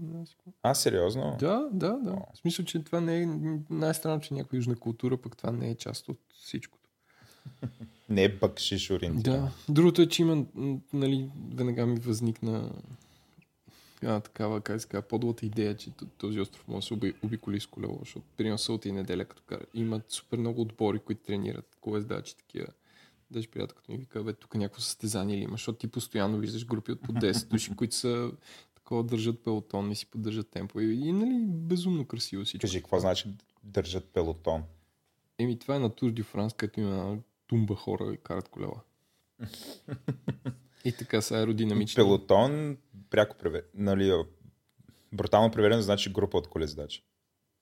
А, 0.64 0.74
сериозно? 0.74 1.36
Да, 1.40 1.70
да, 1.72 1.94
да. 1.94 2.12
В 2.34 2.38
смисъл, 2.38 2.66
че 2.66 2.84
това 2.84 3.02
не 3.02 3.22
е 3.22 3.28
най-странно, 3.70 4.22
че 4.22 4.34
някоя 4.34 4.58
южна 4.58 4.76
култура, 4.76 5.18
пък 5.18 5.38
това 5.38 5.52
не 5.52 5.70
е 5.70 5.76
част 5.76 6.10
от 6.10 6.20
всичкото. 6.42 6.90
Не 8.10 8.24
е 8.24 8.30
бъкшиш 8.30 8.92
ориентиран. 8.92 9.42
Да. 9.42 9.52
Другото 9.70 10.02
е, 10.02 10.08
че 10.08 10.22
има, 10.22 10.46
нали, 10.94 11.30
веднага 11.56 11.86
ми 11.86 12.00
възникна 12.00 12.72
а, 14.04 14.20
такава, 14.20 14.62
как 14.62 14.82
се 14.82 15.02
подлата 15.02 15.46
идея, 15.46 15.78
че 15.78 15.92
този 16.18 16.40
остров 16.40 16.68
може 16.68 16.78
да 16.84 16.88
се 16.88 16.94
оби, 16.94 17.14
обиколи 17.24 17.60
с 17.60 17.66
колело, 17.66 17.98
защото 18.00 18.26
примерно 18.38 18.58
събота 18.58 18.90
и 18.90 18.92
неделя, 18.92 19.26
като 19.26 19.44
кара, 19.46 19.62
имат 19.74 20.12
супер 20.12 20.38
много 20.38 20.62
отбори, 20.62 21.00
които 21.00 21.22
тренират, 21.26 21.78
колездачи, 21.82 22.38
такива. 22.38 22.68
Даже 23.32 23.48
приятелката 23.48 23.92
ми 23.92 23.98
вика, 23.98 24.24
бе, 24.24 24.34
тук 24.34 24.56
някакво 24.56 24.82
състезание 24.82 25.38
ли 25.38 25.42
има, 25.42 25.52
защото 25.52 25.80
ти 25.80 25.88
постоянно 25.88 26.38
виждаш 26.38 26.66
групи 26.66 26.92
от 26.92 27.02
по 27.02 27.14
10 27.14 27.48
души, 27.52 27.76
които 27.76 27.96
са 27.96 28.32
такова 28.76 29.04
държат 29.04 29.44
пелотон 29.44 29.92
и 29.92 29.96
си 29.96 30.06
поддържат 30.06 30.50
темпо. 30.50 30.80
И, 30.80 30.94
и 30.94 31.12
нали, 31.12 31.46
безумно 31.48 32.06
красиво 32.06 32.46
всичко. 32.46 32.62
Кажи, 32.62 32.82
какво 32.82 33.00
значи 33.00 33.30
държат 33.64 34.06
пелотон? 34.06 34.64
Еми, 35.40 35.60
това 35.60 35.76
е 35.76 35.80
на 35.80 35.90
Тур 35.90 36.12
ди 36.12 36.24
Франс, 36.24 36.54
където 36.54 36.80
има 36.80 37.18
тумба 37.48 37.76
хора 37.76 38.14
и 38.14 38.18
карат 38.18 38.50
колела. 38.50 38.82
и 40.86 40.92
така 40.92 41.22
са 41.22 41.38
аеродинамични. 41.38 41.96
Пелотон, 41.96 42.78
пряко 43.10 43.38
преведено, 43.38 43.72
нали, 43.74 44.24
брутално 45.14 45.52
преведено, 45.52 45.82
значи 45.82 46.14
група 46.14 46.38
от 46.38 46.48
колездачи. 46.48 47.04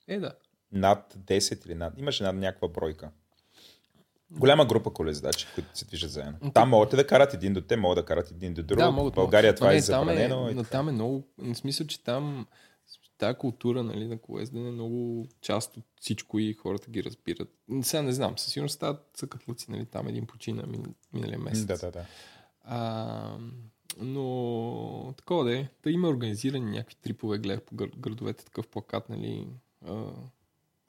Е, 0.07 0.19
да. 0.19 0.33
Над 0.71 1.17
10 1.17 1.65
или 1.65 1.75
над... 1.75 1.93
Имаше 1.97 2.23
над 2.23 2.35
някаква 2.35 2.67
бройка. 2.67 3.11
Голяма 4.39 4.65
група 4.65 4.93
колездачи, 4.93 5.47
които 5.55 5.69
се 5.73 5.85
движат 5.85 6.11
заедно. 6.11 6.51
Там 6.53 6.69
могат 6.69 6.89
да 6.89 7.07
карат 7.07 7.33
един 7.33 7.53
до 7.53 7.61
те, 7.61 7.77
могат 7.77 7.95
да 7.95 8.05
карат 8.05 8.31
един 8.31 8.53
до 8.53 8.63
друг. 8.63 8.79
Да, 8.79 8.91
могат. 8.91 9.13
в 9.13 9.15
България 9.15 9.49
могат. 9.49 9.55
това 9.55 9.67
Ма 9.67 9.73
е 9.73 9.75
не, 9.75 9.81
там 9.81 10.05
забранено. 10.05 10.49
Е, 10.49 10.53
но 10.53 10.63
там 10.63 10.89
е 10.89 10.91
много... 10.91 11.23
В 11.37 11.55
смисъл, 11.55 11.87
че 11.87 12.03
там 12.03 12.47
тази 13.17 13.37
култура 13.37 13.83
нали, 13.83 14.07
на 14.07 14.17
колездене 14.17 14.67
е 14.67 14.71
много 14.71 15.27
част 15.41 15.77
от 15.77 15.83
всичко 16.01 16.39
и 16.39 16.53
хората 16.53 16.91
ги 16.91 17.03
разбират. 17.03 17.49
Сега 17.81 18.03
не 18.03 18.11
знам, 18.11 18.37
със 18.37 18.53
сигурност 18.53 18.75
стават 18.75 19.09
съкатлъци, 19.17 19.71
нали, 19.71 19.85
там 19.85 20.07
един 20.07 20.25
почина 20.25 20.63
мин- 20.63 20.95
миналия 21.13 21.39
месец. 21.39 21.65
Да, 21.65 21.77
да, 21.77 21.91
да. 21.91 22.05
А, 22.63 23.37
но 23.97 25.13
такова 25.17 25.43
да 25.43 25.57
е. 25.57 25.67
Да 25.83 25.91
има 25.91 26.07
организирани 26.07 26.71
някакви 26.71 26.95
трипове, 26.95 27.37
гледах 27.37 27.61
по 27.61 27.75
градовете 27.75 28.45
такъв 28.45 28.67
плакат, 28.67 29.09
нали. 29.09 29.47
А, 29.87 30.05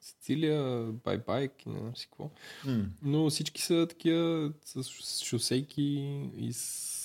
Сицилия, 0.07 0.83
бай-байк 0.91 1.65
не 1.65 1.79
знам 1.79 1.95
си 1.95 2.05
какво. 2.05 2.29
М. 2.65 2.85
Но 3.01 3.29
всички 3.29 3.61
са 3.61 3.85
такива 3.89 4.53
с 4.65 4.83
шосейки 5.23 5.83
и 6.37 6.53
с 6.53 6.97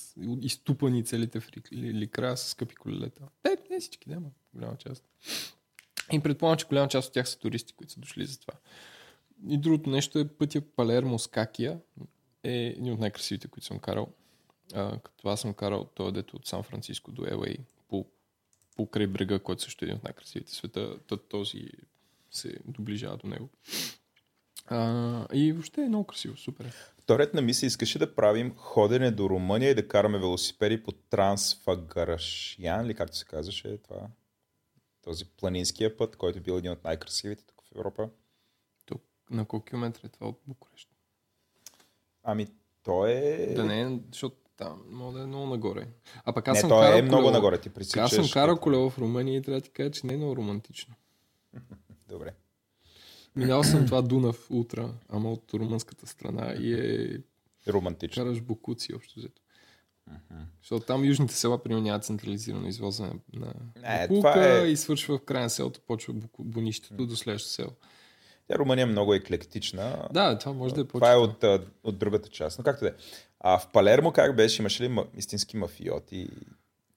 изтупани 0.42 1.04
целите 1.04 1.40
в 1.40 1.50
ри- 1.50 1.72
ли, 1.72 1.94
ли 1.94 2.06
края 2.06 2.36
с 2.36 2.48
скъпи 2.48 2.74
колелета. 2.74 3.22
Не, 3.44 3.56
не 3.70 3.80
всички, 3.80 4.10
няма 4.10 4.26
голяма 4.54 4.76
част. 4.76 5.04
И 6.12 6.20
предполагам, 6.20 6.58
че 6.58 6.66
голяма 6.66 6.88
част 6.88 7.08
от 7.08 7.14
тях 7.14 7.28
са 7.28 7.38
туристи, 7.38 7.72
които 7.72 7.92
са 7.92 8.00
дошли 8.00 8.26
за 8.26 8.40
това. 8.40 8.54
И 9.48 9.58
другото 9.58 9.90
нещо 9.90 10.18
е 10.18 10.28
пътя 10.28 10.60
Палермо 10.60 11.18
Скакия. 11.18 11.80
Е 12.44 12.52
един 12.52 12.92
от 12.92 13.00
най-красивите, 13.00 13.48
които 13.48 13.66
съм 13.66 13.78
карал. 13.78 14.08
А, 14.74 14.98
като 14.98 15.28
аз 15.28 15.40
съм 15.40 15.54
карал 15.54 15.84
този 15.84 16.12
дето 16.12 16.36
от 16.36 16.46
Сан 16.46 16.62
Франциско 16.62 17.12
до 17.12 17.22
LA 17.22 17.58
по, 17.88 18.06
по 18.76 18.86
край 18.86 19.06
брега, 19.06 19.38
който 19.38 19.62
също 19.62 19.84
е 19.84 19.86
един 19.86 19.96
от 19.96 20.04
най-красивите 20.04 20.52
света. 20.52 20.98
Този 21.28 21.68
се 22.32 22.56
доближава 22.64 23.16
до 23.16 23.26
него. 23.26 23.48
А, 24.66 25.26
и 25.32 25.52
въобще 25.52 25.82
е 25.82 25.88
много 25.88 26.06
красиво, 26.06 26.36
супер. 26.36 26.64
е. 26.64 26.72
Вторият 26.98 27.34
на 27.34 27.42
мисля 27.42 27.66
искаше 27.66 27.98
да 27.98 28.14
правим 28.14 28.54
ходене 28.56 29.10
до 29.10 29.30
Румъния 29.30 29.70
и 29.70 29.74
да 29.74 29.88
караме 29.88 30.18
велосипеди 30.18 30.82
по 30.82 30.92
Трансфагарашян, 30.92 32.86
или 32.86 32.94
както 32.94 33.16
се 33.16 33.24
казваше 33.24 33.78
това. 33.78 34.00
Този 35.02 35.24
планинския 35.24 35.96
път, 35.96 36.16
който 36.16 36.38
е 36.38 36.42
бил 36.42 36.52
един 36.52 36.72
от 36.72 36.84
най-красивите 36.84 37.44
тук 37.44 37.62
в 37.64 37.76
Европа. 37.76 38.08
Тук, 38.86 39.02
на 39.30 39.44
колко 39.44 39.66
километра 39.66 40.00
е 40.06 40.08
това 40.08 40.28
от 40.28 40.40
Букурещ? 40.46 40.88
Ами, 42.22 42.46
то 42.82 43.06
е... 43.06 43.52
Да 43.56 43.64
не 43.64 43.82
е, 43.82 43.98
защото 44.12 44.36
там 44.56 44.82
може 44.90 45.16
да 45.16 45.22
е 45.22 45.26
много 45.26 45.46
нагоре. 45.46 45.88
А 46.24 46.32
пък 46.32 46.48
аз 46.48 46.54
не, 46.54 46.60
съм 46.60 46.70
то 46.70 46.80
карал 46.80 46.98
е 46.98 47.02
много 47.02 47.22
колело. 47.22 47.32
нагоре. 47.32 47.60
Ти 47.60 47.68
Аз 47.68 47.74
пресичаш... 47.74 48.10
съм 48.10 48.28
карал 48.32 48.56
колело 48.56 48.90
в 48.90 48.98
Румъния 48.98 49.36
и 49.36 49.42
трябва 49.42 49.60
да 49.60 49.64
ти 49.64 49.70
кажа, 49.70 49.90
че 49.90 50.06
не 50.06 50.14
е 50.14 50.16
много 50.16 50.36
романтично. 50.36 50.94
Добре. 52.12 52.32
Минал 53.36 53.64
съм 53.64 53.86
това 53.86 54.02
Дунав 54.02 54.46
утра, 54.50 54.94
ама 55.08 55.32
от 55.32 55.54
румънската 55.54 56.06
страна 56.06 56.54
и 56.60 56.74
е 56.74 57.18
Романтично. 57.68 58.24
караш 58.24 58.40
букуци 58.40 58.94
общо 58.94 59.20
взето. 59.20 59.42
Защото 60.62 60.86
там 60.86 61.04
южните 61.04 61.34
села, 61.34 61.62
примерно, 61.62 61.82
няма 61.84 62.00
централизирано 62.00 62.68
извозване 62.68 63.12
на 63.32 63.54
Не, 63.82 64.08
букулка 64.08 64.62
е- 64.62 64.70
и 64.70 64.76
свършва 64.76 65.18
в 65.18 65.24
края 65.24 65.42
на 65.42 65.50
селото, 65.50 65.80
почва 65.80 66.14
бунището 66.38 67.06
до 67.06 67.16
следващото 67.16 67.54
село. 67.54 67.70
Тя 68.48 68.58
Румъния 68.58 68.82
е 68.82 68.86
много 68.86 69.14
еклектична. 69.14 70.08
Да, 70.12 70.38
това 70.38 70.52
може 70.52 70.74
да 70.74 70.80
е 70.80 70.84
Това 70.84 71.12
е 71.12 71.16
от, 71.16 71.44
от 71.84 71.98
другата 71.98 72.28
част. 72.28 72.58
Но 72.58 72.64
както 72.64 72.84
да 72.84 72.90
е. 72.90 72.94
А 73.40 73.58
в 73.58 73.72
Палермо 73.72 74.12
как 74.12 74.36
беше? 74.36 74.62
Имаше 74.62 74.82
ли 74.82 74.88
ма... 74.88 75.06
истински 75.16 75.56
мафиоти? 75.56 76.28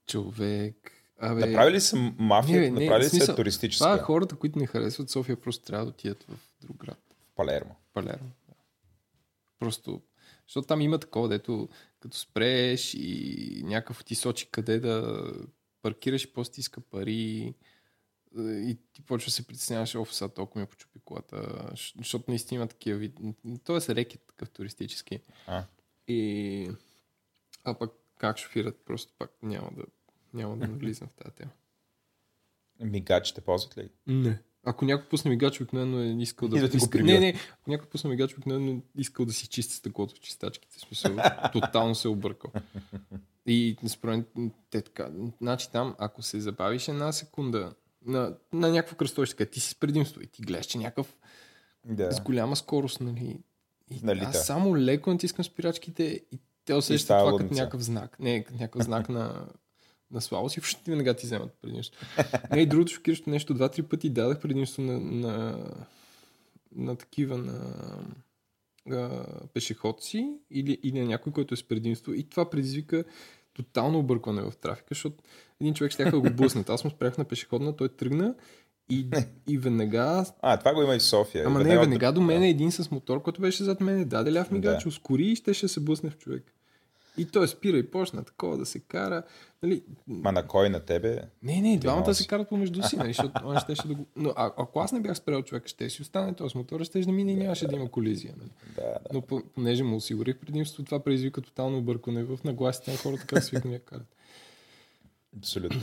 човек. 0.07 0.91
Абе, 1.19 1.45
Направили 1.45 1.75
ли 1.75 1.81
са 1.81 1.95
мафия? 2.17 2.61
Не, 2.61 2.69
не, 2.71 2.85
Направили 2.85 3.09
ли 3.13 3.19
са 3.19 3.35
туристическа 3.35 3.85
това 3.85 3.95
е 3.95 3.99
хората, 3.99 4.35
които 4.35 4.59
не 4.59 4.67
харесват 4.67 5.09
София, 5.09 5.41
просто 5.41 5.65
трябва 5.65 5.85
да 5.85 5.89
отидат 5.89 6.23
в 6.23 6.37
друг 6.61 6.77
град. 6.77 6.99
в 7.31 7.35
Палермо? 7.35 7.75
Палермо. 7.93 8.29
Да. 8.47 8.53
Просто, 9.59 10.01
защото 10.47 10.67
там 10.67 10.81
има 10.81 10.99
такова, 10.99 11.27
дето 11.27 11.69
като 11.99 12.17
спреш 12.17 12.93
и 12.93 13.61
някакъв 13.65 14.05
ти 14.05 14.15
сочи 14.15 14.47
къде 14.51 14.79
да 14.79 15.23
паркираш 15.81 16.23
и 16.23 16.33
после 16.33 16.51
ти 16.51 16.59
иска 16.59 16.81
пари 16.81 17.53
е, 18.37 18.41
и 18.41 18.77
ти 18.93 19.01
почва 19.01 19.31
се 19.31 19.47
притесняваш, 19.47 19.95
оф, 19.95 20.15
сега 20.15 20.29
толкова 20.29 20.61
ми 20.61 20.67
почупи 20.67 20.99
колата, 21.05 21.69
защото 21.97 22.25
наистина 22.27 22.55
има 22.55 22.67
такива 22.67 22.97
вид. 22.97 23.19
Тоест 23.63 23.89
рекет 23.89 24.21
такъв 24.27 24.49
туристически. 24.49 25.19
А. 25.47 25.63
И... 26.07 26.69
А 27.63 27.73
пък 27.73 27.91
как 28.17 28.37
шофират, 28.37 28.85
просто 28.85 29.13
пак 29.17 29.31
няма 29.41 29.69
да, 29.77 29.83
няма 30.35 30.57
да 30.57 30.67
навлизам 30.67 31.07
в 31.07 31.23
тази 31.23 31.35
тема. 31.35 31.51
Мигачите 32.79 33.41
ползват 33.41 33.77
ли? 33.77 33.89
Не. 34.07 34.39
Ако 34.67 34.85
някой 34.85 35.09
пусне 35.09 35.29
мигач, 35.29 35.61
обикновено 35.61 35.99
е 35.99 36.07
искал 36.07 36.47
да... 36.47 36.57
И 36.57 36.61
да 36.61 36.69
ти 36.69 36.77
иска... 36.77 37.03
Не, 37.03 37.19
не. 37.19 37.33
Ако 37.53 37.69
някой 37.69 37.89
пусне 37.89 38.09
мигач, 38.09 38.33
обикновено 38.33 38.71
е 38.71 38.81
искал 38.97 39.25
да 39.25 39.33
си 39.33 39.47
чисти 39.47 39.73
стъклото 39.73 40.15
в 40.15 40.19
чистачките. 40.19 40.77
В 40.77 40.81
смисъл, 40.81 41.17
тотално 41.53 41.95
се 41.95 42.07
е 42.07 42.11
объркал. 42.11 42.51
И 43.45 43.77
според 43.87 44.27
те 44.69 44.81
така. 44.81 45.09
Значи 45.41 45.71
там, 45.71 45.95
ако 45.97 46.21
се 46.21 46.39
забавиш 46.39 46.87
една 46.87 47.11
секунда 47.11 47.73
на, 48.05 48.37
на 48.53 48.69
някакво 48.69 48.95
кръстовище, 48.95 49.45
ти 49.45 49.59
си 49.59 49.69
с 49.69 49.75
предимство 49.75 50.21
и 50.21 50.27
ти 50.27 50.41
гледаш, 50.41 50.65
че 50.65 50.77
някакъв 50.77 51.17
Да. 51.85 52.11
с 52.11 52.21
голяма 52.21 52.55
скорост, 52.55 53.01
нали? 53.01 53.39
И 53.91 53.99
Налита. 54.03 54.27
аз 54.27 54.45
само 54.45 54.77
леко 54.77 55.09
натискам 55.09 55.45
спирачките 55.45 56.03
и 56.31 56.39
те 56.65 56.73
усещат 56.73 57.07
това 57.19 57.37
като 57.37 57.53
някакъв 57.53 57.81
знак. 57.81 58.19
Не, 58.19 58.43
като 58.43 58.57
някакъв 58.57 58.83
знак 58.83 59.09
на, 59.09 59.47
на 60.11 60.21
слабост 60.21 60.57
и 60.57 60.59
въобще 60.59 60.91
веднага 60.91 61.13
ти 61.13 61.25
вземат 61.25 61.53
предимство. 61.61 61.95
Не, 62.51 62.61
и 62.61 62.65
другото 62.65 62.91
шокиращо 62.91 63.29
нещо, 63.29 63.53
два-три 63.53 63.83
пъти 63.83 64.09
дадах 64.09 64.39
предимство 64.39 64.81
на, 64.81 64.99
на, 64.99 65.65
на 66.75 66.95
такива, 66.95 67.37
на 67.37 67.75
а, 68.91 69.25
пешеходци 69.53 70.29
или, 70.51 70.79
или 70.83 70.99
на 70.99 71.05
някой, 71.05 71.33
който 71.33 71.53
е 71.53 71.57
с 71.57 71.63
предимство. 71.67 72.13
И 72.13 72.23
това 72.29 72.49
предизвика 72.49 73.03
тотално 73.53 73.99
объркване 73.99 74.41
в 74.41 74.53
трафика, 74.61 74.87
защото 74.91 75.23
един 75.61 75.73
човек 75.73 75.91
ще 75.91 76.05
да 76.05 76.19
го 76.19 76.29
блъснат. 76.33 76.69
Аз 76.69 76.83
му 76.83 76.89
спрях 76.89 77.17
на 77.17 77.25
пешеходна, 77.25 77.75
той 77.75 77.89
тръгна 77.89 78.35
И, 78.89 79.07
и 79.47 79.57
веднага... 79.57 80.25
А, 80.41 80.57
това 80.59 80.73
го 80.73 80.81
има 80.81 80.95
и 80.95 80.99
в 80.99 81.03
София. 81.03 81.45
Ама 81.47 81.59
не, 81.59 81.65
Веднага- 81.65 81.79
веднага 81.79 82.11
до 82.11 82.21
мен 82.21 82.43
един 82.43 82.71
с 82.71 82.91
мотор, 82.91 83.21
който 83.21 83.41
беше 83.41 83.63
зад 83.63 83.81
мен, 83.81 84.05
даде 84.07 84.33
ляв 84.33 84.51
мигач, 84.51 84.83
Да. 84.83 84.89
ускори 84.89 85.23
и 85.23 85.35
ще 85.35 85.67
се 85.67 85.79
блъсне 85.79 86.09
в 86.09 86.17
човек. 86.17 86.54
И 87.17 87.25
той 87.25 87.47
спира 87.47 87.77
и 87.77 87.91
почна 87.91 88.23
такова 88.23 88.57
да 88.57 88.65
се 88.65 88.79
кара. 88.79 89.23
Нали, 89.63 89.83
Ма 90.07 90.31
на 90.31 90.47
кой 90.47 90.69
на 90.69 90.79
тебе? 90.79 91.21
не, 91.43 91.61
не, 91.61 91.77
двамата 91.77 92.15
се 92.15 92.27
карат 92.27 92.49
помежду 92.49 92.83
си, 92.83 92.97
нали, 92.97 93.07
защото 93.07 93.41
он 93.45 93.59
щеше 93.59 93.87
да 93.87 93.93
го... 93.93 94.05
Но 94.15 94.33
а, 94.35 94.45
ако 94.57 94.79
аз 94.79 94.91
не 94.91 94.99
бях 94.99 95.17
спрял 95.17 95.41
човека, 95.41 95.67
ще 95.67 95.89
си 95.89 96.01
остане 96.01 96.33
този 96.33 96.51
с 96.51 96.55
мотора, 96.55 96.85
ще 96.85 96.99
да 96.99 97.11
мине 97.11 97.31
и 97.31 97.35
нямаше 97.35 97.67
да 97.67 97.75
има 97.75 97.91
колизия. 97.91 98.33
Нали. 98.37 98.49
Да, 98.75 98.81
да. 98.81 98.99
Но 99.13 99.21
по- 99.21 99.43
понеже 99.55 99.83
му 99.83 99.95
осигурих 99.95 100.37
предимство, 100.37 100.83
това 100.83 101.03
предизвика 101.03 101.41
тотално 101.41 101.77
объркване 101.77 102.23
в 102.23 102.39
нагласите 102.43 102.91
на 102.91 102.97
хората, 102.97 103.25
как 103.25 103.43
свикнали 103.43 103.73
да 103.73 103.79
карат. 103.79 104.15
Абсолютно. 105.37 105.81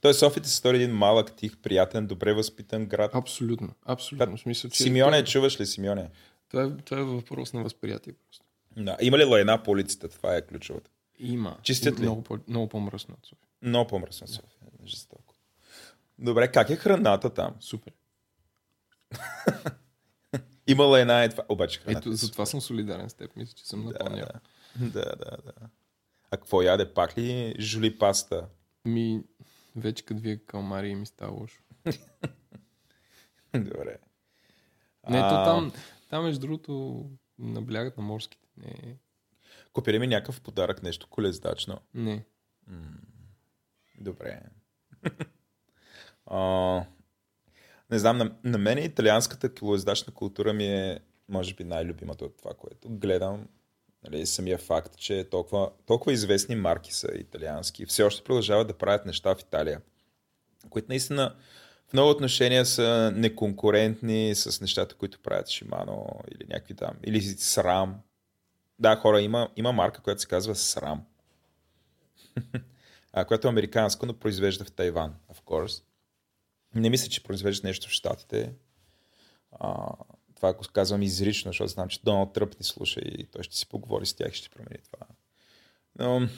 Той 0.00 0.14
София 0.14 0.44
се 0.44 0.56
стори 0.56 0.76
един 0.76 0.96
малък, 0.96 1.32
тих, 1.36 1.56
приятен, 1.58 2.06
добре 2.06 2.32
възпитан 2.32 2.86
град. 2.86 3.10
Абсолютно, 3.14 3.68
абсолютно. 3.86 4.36
В 4.36 4.40
смисъл, 4.40 4.70
че 4.70 4.82
Симеоне, 4.82 5.24
чуваш 5.24 5.60
ли 5.60 5.66
Симеоне? 5.66 6.08
Това 6.50 6.62
е, 6.62 6.70
това 6.84 7.00
е 7.00 7.04
въпрос 7.04 7.52
на 7.52 7.62
възприятие 7.62 8.12
просто. 8.12 8.44
Да. 8.76 8.96
Има 9.00 9.18
ли 9.18 9.24
лайна 9.24 9.62
по 9.62 9.70
улицата? 9.70 10.08
Това 10.08 10.36
е 10.36 10.46
ключовото. 10.46 10.90
Има. 11.18 11.58
Чистят 11.62 11.98
ли? 11.98 12.02
Много, 12.02 12.22
по, 12.22 12.38
много 12.48 12.68
по-мръсно 12.68 13.14
от 13.18 13.26
София. 13.26 13.48
Много 13.62 13.88
по-мръсно 13.88 14.26
в 14.26 14.30
София. 14.30 14.50
Жестоко. 14.86 15.34
Добре, 16.18 16.52
как 16.52 16.70
е 16.70 16.76
храната 16.76 17.34
там? 17.34 17.54
Супер. 17.60 17.92
Има 20.66 20.84
лайна 20.84 21.24
и 21.24 21.28
това. 21.28 21.44
Обаче 21.48 21.80
храната 21.80 21.98
Ето, 21.98 22.10
е 22.10 22.12
затова 22.12 22.46
съм 22.46 22.60
солидарен 22.60 23.10
с 23.10 23.14
теб. 23.14 23.36
Мисля, 23.36 23.52
че 23.56 23.68
съм 23.68 23.84
напълнял. 23.84 24.26
Да, 24.76 24.88
да, 24.88 25.14
да, 25.16 25.36
да. 25.44 25.52
А 26.30 26.36
какво 26.36 26.62
яде? 26.62 26.94
Пак 26.94 27.18
ли 27.18 27.54
жули 27.58 27.98
паста? 27.98 28.48
Ми, 28.84 29.22
вече 29.76 30.04
като 30.04 30.20
вие 30.20 30.36
калмари 30.36 30.94
ми 30.94 31.06
става 31.06 31.32
лошо. 31.32 31.62
Добре. 33.54 33.98
Не, 35.08 35.20
то 35.20 35.44
там, 35.44 35.72
там 36.10 36.24
между 36.24 36.40
другото, 36.40 37.04
наблягат 37.38 37.96
на 37.96 38.02
морските. 38.02 38.39
Не, 38.60 38.96
Купили 39.72 39.98
ми 39.98 40.06
някакъв 40.06 40.40
подарък, 40.40 40.82
нещо 40.82 41.06
колездачно. 41.10 41.80
не. 41.94 42.24
Добре. 44.00 44.40
а, 46.26 46.84
не 47.90 47.98
знам, 47.98 48.18
на, 48.18 48.36
на 48.44 48.58
мен 48.58 48.78
италианската 48.78 49.54
колездачна 49.54 50.14
култура 50.14 50.52
ми 50.52 50.66
е, 50.66 51.00
може 51.28 51.54
би, 51.54 51.64
най-любимата 51.64 52.24
от 52.24 52.36
това, 52.38 52.54
което 52.54 52.88
гледам. 52.88 53.48
Нали, 54.04 54.26
самия 54.26 54.58
факт, 54.58 54.96
че 54.96 55.28
толкова, 55.30 55.70
толкова 55.86 56.12
известни 56.12 56.56
марки 56.56 56.94
са 56.94 57.08
италиански. 57.14 57.86
Все 57.86 58.02
още 58.02 58.24
продължават 58.24 58.68
да 58.68 58.78
правят 58.78 59.06
неща 59.06 59.34
в 59.34 59.40
Италия, 59.40 59.80
които 60.70 60.88
наистина 60.88 61.36
в 61.88 61.92
много 61.92 62.10
отношения 62.10 62.66
са 62.66 63.12
неконкурентни 63.14 64.34
с 64.34 64.60
нещата, 64.60 64.94
които 64.94 65.20
правят 65.20 65.46
Shimano 65.46 66.20
или 66.34 66.46
някакви 66.48 66.74
там, 66.74 66.94
или 67.04 67.20
SRAM. 67.22 67.92
Да, 68.80 68.96
хора, 68.96 69.20
има, 69.20 69.48
има 69.56 69.72
марка, 69.72 70.02
която 70.02 70.20
се 70.20 70.28
казва 70.28 70.54
SRAM 70.54 70.98
а, 73.12 73.24
която 73.24 73.48
е 73.48 73.50
американска, 73.50 74.06
но 74.06 74.14
произвежда 74.14 74.64
в 74.64 74.72
Тайван, 74.72 75.14
of 75.32 75.42
course. 75.44 75.82
Не 76.74 76.90
мисля, 76.90 77.08
че 77.08 77.22
произвежда 77.22 77.68
нещо 77.68 77.88
в 77.88 77.92
Штатите. 77.92 78.52
А, 79.60 79.92
това 80.36 80.52
го 80.52 80.64
казвам 80.72 81.02
изрично, 81.02 81.48
защото 81.48 81.68
знам, 81.68 81.88
че 81.88 82.00
Доналд 82.04 82.32
Тръп 82.32 82.58
ни 82.58 82.64
слуша 82.64 83.00
и 83.00 83.26
той 83.26 83.42
ще 83.42 83.56
си 83.56 83.68
поговори 83.68 84.06
с 84.06 84.14
тях 84.14 84.32
и 84.32 84.36
ще 84.36 84.48
промени 84.48 84.82
това. 84.84 85.06
Но, 85.98 86.28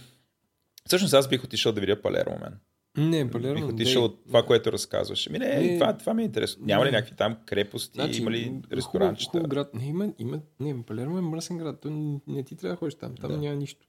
всъщност 0.87 1.15
аз 1.15 1.29
бих 1.29 1.45
отишъл 1.45 1.73
да 1.73 1.81
видя 1.81 2.03
Палермо, 2.03 2.39
мен. 2.39 2.59
Не, 2.97 3.25
Бих 3.25 3.33
Палермо. 3.33 3.67
отишъл 3.67 4.05
от 4.05 4.25
това, 4.25 4.47
което 4.47 4.73
разказваш. 4.73 5.29
Ми, 5.29 5.39
не, 5.39 5.61
Не. 5.61 5.79
това, 5.79 5.97
това 5.97 6.15
ми 6.15 6.23
е 6.23 6.27
интересно. 6.27 6.67
Няма 6.67 6.85
ли 6.85 6.91
Не. 6.91 6.97
някакви 6.97 7.17
там 7.17 7.37
крепости, 7.47 7.99
има 8.13 8.31
ли 8.31 8.45
хубав, 8.45 8.73
ресторанчета? 8.73 9.31
хубав 9.31 9.49
град. 9.49 9.75
Не, 9.75 9.87
има, 9.87 10.13
има, 10.19 10.41
не, 10.61 10.83
Палермо 10.83 11.19
е 11.19 11.23
мръсен 11.23 11.59
град. 11.59 11.81
То 11.81 11.91
не, 12.27 12.43
ти 12.43 12.57
трябва 12.57 12.73
да 12.73 12.79
ходиш 12.79 12.95
там. 12.95 13.15
Там 13.15 13.31
Да. 13.31 13.39
няма 13.39 13.57
нищо. 13.57 13.87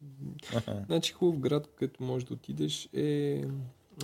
Аха. 0.56 0.84
Значи 0.86 1.14
хубав 1.14 1.40
град, 1.40 1.68
където 1.76 2.04
можеш 2.04 2.28
да 2.28 2.34
отидеш 2.34 2.90
е... 2.94 3.44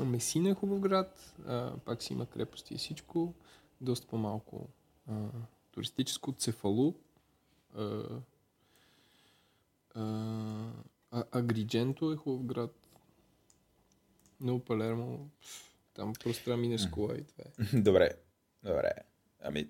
Месина 0.05 0.49
е 0.49 0.53
хубав 0.53 0.79
град. 0.79 1.33
А, 1.47 1.71
пак 1.85 2.03
си 2.03 2.13
има 2.13 2.25
крепости 2.25 2.73
и 2.73 2.77
всичко. 2.77 3.33
Доста 3.81 4.07
по-малко 4.07 4.67
а, 5.07 5.13
туристическо. 5.71 6.31
Цефалу. 6.31 6.93
А, 7.77 8.01
а, 9.95 11.23
Агридженто 11.31 12.11
е 12.11 12.15
хубав 12.15 12.43
град. 12.45 12.75
Но 14.41 14.59
Палермо... 14.59 15.29
Там 15.93 16.13
просто 16.13 16.43
трябва 16.43 16.57
да 16.57 16.61
минеш 16.61 16.87
кола 16.87 17.15
и 17.15 17.23
това 17.23 17.43
е. 17.43 17.81
Добре, 17.81 18.09
добре. 18.63 18.91
Ами, 19.39 19.67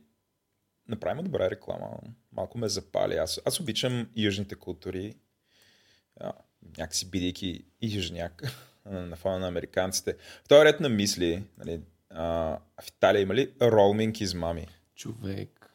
направим 0.87 1.23
добра 1.23 1.49
реклама. 1.49 1.89
Малко 2.31 2.57
ме 2.57 2.69
запали. 2.69 3.15
Аз, 3.15 3.41
аз 3.45 3.59
обичам 3.59 4.09
южните 4.15 4.55
култури. 4.55 5.15
А, 6.19 6.33
някакси 6.77 7.09
бидейки 7.09 7.65
и 7.81 7.95
южняк 7.95 8.43
на 8.85 9.15
фона 9.15 9.39
на 9.39 9.47
американците. 9.47 10.15
В 10.43 10.47
този 10.47 10.65
ред 10.65 10.79
на 10.79 10.89
мисли, 10.89 11.43
нали, 11.57 11.81
а, 12.09 12.23
в 12.81 12.87
Италия 12.87 13.21
има 13.21 13.35
ли 13.35 13.53
роуминг 13.61 14.21
измами? 14.21 14.67
Човек. 14.95 15.73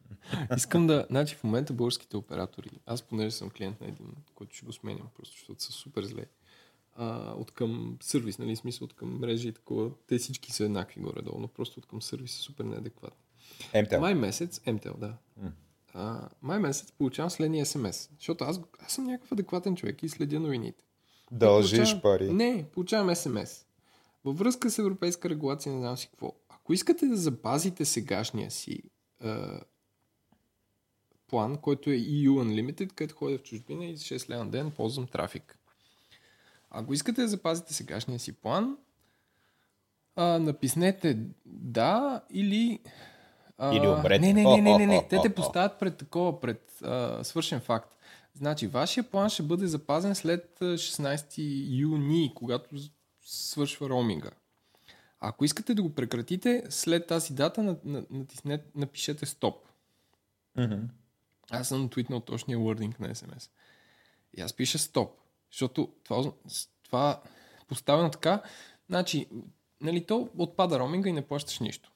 Искам 0.56 0.86
да... 0.86 1.06
Значи 1.10 1.34
в 1.34 1.44
момента 1.44 1.72
българските 1.72 2.16
оператори, 2.16 2.70
аз 2.86 3.02
понеже 3.02 3.30
съм 3.30 3.50
клиент 3.50 3.80
на 3.80 3.86
един, 3.86 4.14
който 4.34 4.56
ще 4.56 4.66
го 4.66 4.72
сменям, 4.72 5.08
просто 5.16 5.36
защото 5.36 5.62
са 5.62 5.72
супер 5.72 6.04
зле. 6.04 6.24
А, 6.98 7.32
от 7.32 7.50
към 7.50 7.96
сервис, 8.02 8.38
нали, 8.38 8.56
смисъл 8.56 8.84
от 8.84 8.92
към 8.94 9.18
мрежи 9.18 9.48
и 9.48 9.52
такова, 9.52 9.90
те 10.06 10.18
всички 10.18 10.52
са 10.52 10.64
еднакви 10.64 11.00
горе-долу, 11.00 11.38
но 11.40 11.48
просто 11.48 11.80
от 11.80 11.86
към 11.86 12.02
сервис 12.02 12.32
са 12.32 12.38
супер 12.38 12.64
неадекватни. 12.64 13.22
МТЛ. 13.82 13.98
Май 13.98 14.14
месец, 14.14 14.60
МТЛ, 14.66 14.98
да. 14.98 15.14
А, 15.94 16.28
май 16.42 16.58
месец 16.58 16.92
получавам 16.92 17.30
следния 17.30 17.66
СМС, 17.66 18.10
защото 18.18 18.44
аз, 18.44 18.60
аз 18.78 18.92
съм 18.92 19.04
някакъв 19.04 19.32
адекватен 19.32 19.76
човек 19.76 20.02
и 20.02 20.08
следя 20.08 20.40
новините. 20.40 20.84
Дължиш 21.32 21.78
Получавам- 21.78 22.00
пари. 22.02 22.32
Не, 22.32 22.66
получавам 22.72 23.16
СМС. 23.16 23.66
Във 24.24 24.38
връзка 24.38 24.70
с 24.70 24.78
европейска 24.78 25.28
регулация, 25.30 25.72
не 25.72 25.78
знам 25.80 25.96
си 25.96 26.06
какво. 26.06 26.32
Ако 26.48 26.72
искате 26.72 27.06
да 27.06 27.16
запазите 27.16 27.84
сегашния 27.84 28.50
си 28.50 28.82
е, 29.24 29.34
план, 31.28 31.56
който 31.56 31.90
е 31.90 31.94
EU 31.94 32.30
Unlimited, 32.30 32.92
където 32.92 33.14
ходя 33.16 33.38
в 33.38 33.42
чужбина 33.42 33.86
и 33.86 33.96
за 33.96 34.04
6 34.04 34.30
лева 34.30 34.44
на 34.44 34.50
ден 34.50 34.70
ползвам 34.70 35.06
трафик. 35.06 35.58
Ако 36.70 36.94
искате 36.94 37.20
да 37.20 37.28
запазите 37.28 37.74
сегашния 37.74 38.18
си 38.18 38.32
план, 38.32 38.76
а, 40.16 40.38
написнете 40.38 41.18
да 41.46 42.22
или... 42.30 42.80
А, 43.58 43.76
Или 43.76 43.88
умрете. 43.88 44.18
Не, 44.18 44.32
не, 44.32 44.44
не, 44.44 44.60
не, 44.60 44.78
не, 44.78 44.86
не. 44.86 45.08
Те 45.08 45.20
те 45.22 45.34
поставят 45.34 45.78
пред 45.78 45.96
такова, 45.96 46.40
пред 46.40 46.82
а, 46.82 47.24
свършен 47.24 47.60
факт. 47.60 47.96
Значи, 48.34 48.66
вашия 48.66 49.04
план 49.04 49.28
ще 49.28 49.42
бъде 49.42 49.66
запазен 49.66 50.14
след 50.14 50.56
а, 50.60 50.64
16 50.64 51.34
юни, 51.80 52.32
когато 52.34 52.76
свършва 53.22 53.88
роуминга. 53.88 54.30
Ако 55.20 55.44
искате 55.44 55.74
да 55.74 55.82
го 55.82 55.94
прекратите, 55.94 56.62
след 56.68 57.06
тази 57.06 57.34
дата 57.34 57.62
на, 57.62 57.76
на, 57.84 58.04
натиснете, 58.10 58.64
напишете 58.74 59.26
стоп. 59.26 59.56
Мгм. 60.56 60.80
Аз 61.50 61.68
съм 61.68 61.88
твитнал 61.88 62.20
точния 62.20 62.58
wording 62.58 63.00
на 63.00 63.14
SMS. 63.14 63.50
И 64.36 64.40
аз 64.40 64.52
пиша 64.52 64.78
стоп. 64.78 65.18
Защото 65.52 65.92
това, 66.04 66.32
това 66.82 67.22
поставено 67.68 68.10
така, 68.10 68.42
значи, 68.88 69.28
нали, 69.80 70.06
то 70.06 70.28
отпада 70.38 70.78
роуминга 70.78 71.08
и 71.08 71.12
не 71.12 71.26
плащаш 71.26 71.58
нищо. 71.58 71.92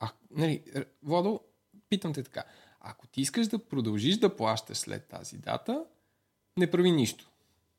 А, 0.00 0.10
нали, 0.30 0.64
Владо, 1.02 1.40
питам 1.88 2.12
те 2.12 2.22
така. 2.22 2.44
Ако 2.80 3.06
ти 3.06 3.20
искаш 3.20 3.48
да 3.48 3.58
продължиш 3.58 4.16
да 4.16 4.36
плащаш 4.36 4.78
след 4.78 5.08
тази 5.08 5.38
дата, 5.38 5.84
не 6.56 6.70
прави 6.70 6.90
нищо. 6.90 7.30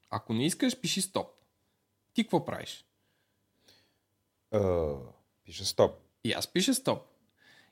Ако 0.09 0.33
не 0.33 0.45
искаш, 0.45 0.79
пиши 0.79 1.01
стоп. 1.01 1.27
Ти 2.13 2.23
какво 2.23 2.45
правиш? 2.45 2.85
А, 4.51 4.93
Пише 5.43 5.65
стоп. 5.65 5.91
И 6.23 6.31
аз 6.31 6.47
пиша 6.47 6.73
стоп. 6.73 6.99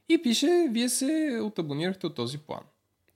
И 0.09 0.21
пише, 0.21 0.67
вие 0.69 0.89
се 0.89 1.39
отабонирахте 1.43 2.07
от 2.07 2.15
този 2.15 2.37
план. 2.37 2.63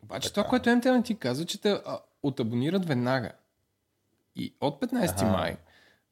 Обаче 0.03 0.27
Така. 0.27 0.33
това, 0.33 0.49
което 0.49 0.75
МТН 0.75 1.01
ти 1.01 1.15
казва, 1.15 1.45
че 1.45 1.61
те 1.61 1.69
а, 1.71 1.99
отабонират 2.23 2.85
веднага. 2.85 3.31
И 4.35 4.55
от 4.61 4.81
15 4.81 5.15
Аха. 5.15 5.25
май 5.25 5.57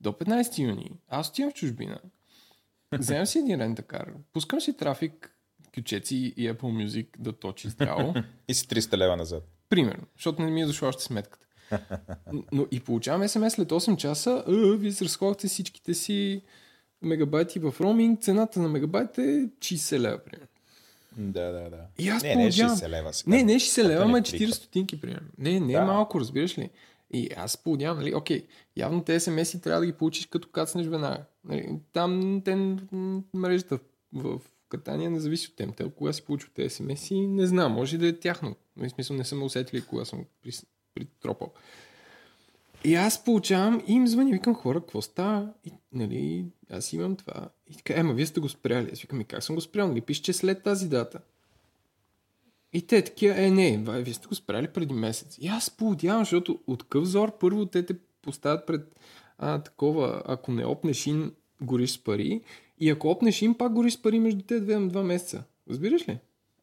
до 0.02 0.12
15 0.12 0.60
юни 0.60 0.92
аз 1.10 1.30
отивам 1.30 1.52
в 1.52 1.54
чужбина, 1.54 2.00
вземам 2.94 3.26
си 3.26 3.40
един 3.40 3.62
рентакар, 3.62 4.14
пускам 4.34 4.62
си 4.62 4.78
трафик, 4.78 5.36
кючеци 5.76 6.16
и 6.16 6.52
Apple 6.52 6.86
Music 6.86 7.08
да 7.20 7.34
точи 7.34 7.70
здраво. 7.70 8.14
И 8.48 8.54
си 8.54 8.68
300 8.68 8.98
лева 8.98 9.18
назад. 9.18 9.44
Примерно, 9.70 10.04
защото 10.18 10.42
не 10.42 10.52
ми 10.52 10.62
е 10.62 10.66
дошла 10.66 10.88
още 10.88 11.04
сметката. 11.04 11.46
Но 12.52 12.68
и 12.72 12.80
получавам 12.80 13.28
смс 13.28 13.54
след 13.54 13.70
8 13.70 13.98
часа, 13.98 14.44
а, 14.48 14.52
вие 14.78 14.92
се 14.92 15.06
разходахте 15.06 15.48
всичките 15.48 15.94
си 15.94 16.42
мегабайти 17.02 17.60
в 17.60 17.76
роуминг, 17.82 18.22
цената 18.22 18.60
на 18.60 18.70
мегабайт 18.70 19.18
е 19.18 19.22
60 19.22 20.00
лева, 20.00 20.18
примерно. 20.18 20.48
Да, 21.18 21.52
да, 21.52 21.70
да. 21.70 21.86
И 22.00 22.10
аз 22.10 22.24
не, 22.24 22.36
не, 22.36 22.44
поудявам. 22.44 22.78
60 22.78 22.90
лева. 22.90 23.14
Сега. 23.14 23.36
Не, 23.36 23.44
не 23.44 23.56
60 23.56 23.84
лева, 23.84 24.04
ама 24.04 24.18
е 24.18 24.20
електричество. 24.20 24.48
40 24.48 24.52
стотинки, 24.64 25.02
примерно. 25.02 25.28
Не, 25.38 25.60
не 25.60 25.74
е 25.74 25.76
Да. 25.76 25.86
малко, 25.86 26.20
разбираш 26.20 26.58
ли? 26.58 26.70
И 27.14 27.30
аз 27.38 27.58
поудявам, 27.58 27.98
нали, 27.98 28.16
окей, 28.16 28.48
явно 28.78 29.04
те 29.04 29.20
смс-и 29.20 29.62
трябва 29.62 29.80
да 29.80 29.86
ги 29.86 29.94
получиш 29.94 30.26
като 30.26 30.48
кацнеш 30.48 30.88
веднага. 30.88 31.24
Нали, 31.44 31.80
там 31.94 32.42
те 32.46 32.56
мрежата 33.34 33.80
в 34.14 34.42
катания 34.70 35.12
не 35.12 35.20
зависи 35.20 35.48
от 35.48 35.56
темата. 35.56 35.90
Кога 35.90 36.14
си 36.14 36.26
получил 36.26 36.50
тези 36.56 36.76
смс 36.76 37.12
не 37.12 37.48
знам, 37.48 37.72
може 37.72 37.98
да 37.98 38.08
е 38.08 38.20
тяхно. 38.20 38.56
В 38.78 38.90
смисъл 38.90 39.16
не 39.16 39.24
съм 39.24 39.44
усетили 39.44 39.82
кога 39.82 40.06
съм 40.06 40.26
притропал. 40.96 41.52
И 42.84 42.96
аз 42.96 43.24
получавам 43.24 43.84
и 43.88 43.94
им 43.94 44.08
звъни, 44.08 44.32
викам 44.32 44.56
хора, 44.56 44.80
какво 44.80 45.02
става? 45.02 45.54
И, 45.66 45.72
нали, 45.94 46.46
аз 46.70 46.94
имам 46.94 47.16
това. 47.16 47.50
И 47.68 47.76
така, 47.78 48.00
ема, 48.00 48.14
вие 48.14 48.26
сте 48.26 48.40
го 48.40 48.50
спряли. 48.50 48.90
Аз 48.94 49.00
викам, 49.00 49.22
и 49.22 49.26
как 49.26 49.44
съм 49.44 49.56
го 49.56 49.62
спрял? 49.62 49.88
Нали 49.88 50.02
пише, 50.02 50.24
че 50.24 50.34
след 50.34 50.64
тази 50.64 50.90
дата. 50.90 51.20
И 52.74 52.82
те 52.82 53.02
такива, 53.02 53.42
е, 53.42 53.52
не, 53.52 53.78
вие 53.88 54.14
сте 54.14 54.28
го 54.28 54.36
спряли 54.36 54.68
преди 54.68 54.94
месец. 54.94 55.38
И 55.42 55.48
аз 55.48 55.70
поудявам, 55.70 56.22
защото 56.22 56.60
от 56.68 56.84
къв 56.84 57.06
зор 57.06 57.38
първо 57.38 57.66
те 57.66 57.86
те 57.86 57.96
поставят 58.22 58.66
пред 58.66 59.00
а, 59.38 59.60
такова, 59.60 60.22
ако 60.26 60.52
не 60.52 60.66
опнеш 60.66 61.08
ин, 61.08 61.32
гориш 61.62 61.92
с 61.92 62.04
пари. 62.04 62.42
И 62.80 62.90
ако 62.90 63.10
опнеш 63.10 63.42
ин, 63.42 63.54
пак 63.54 63.74
гориш 63.74 63.94
с 63.94 64.02
пари 64.02 64.20
между 64.20 64.42
те 64.42 64.60
два, 64.60 64.80
два 64.80 65.04
месеца. 65.04 65.44
Разбираш 65.70 66.10
ли? 66.10 66.20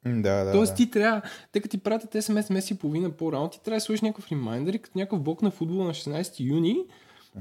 Да, 0.06 0.44
да. 0.44 0.52
Тоест 0.52 0.72
да. 0.72 0.76
ти 0.76 0.90
трябва, 0.90 1.22
тъй 1.52 1.62
като 1.62 1.70
ти 1.70 1.78
пратят 1.78 2.24
смс 2.24 2.50
месец 2.50 2.70
и 2.70 2.78
половина 2.78 3.10
по-рано, 3.10 3.50
ти 3.50 3.62
трябва 3.62 3.76
да 3.76 3.80
сложиш 3.80 4.00
някакъв 4.00 4.32
ремайндър 4.32 4.74
и 4.74 4.78
като 4.78 4.98
някакъв 4.98 5.20
блок 5.20 5.42
на 5.42 5.50
футбола 5.50 5.84
на 5.84 5.94
16 5.94 6.40
юни 6.40 6.76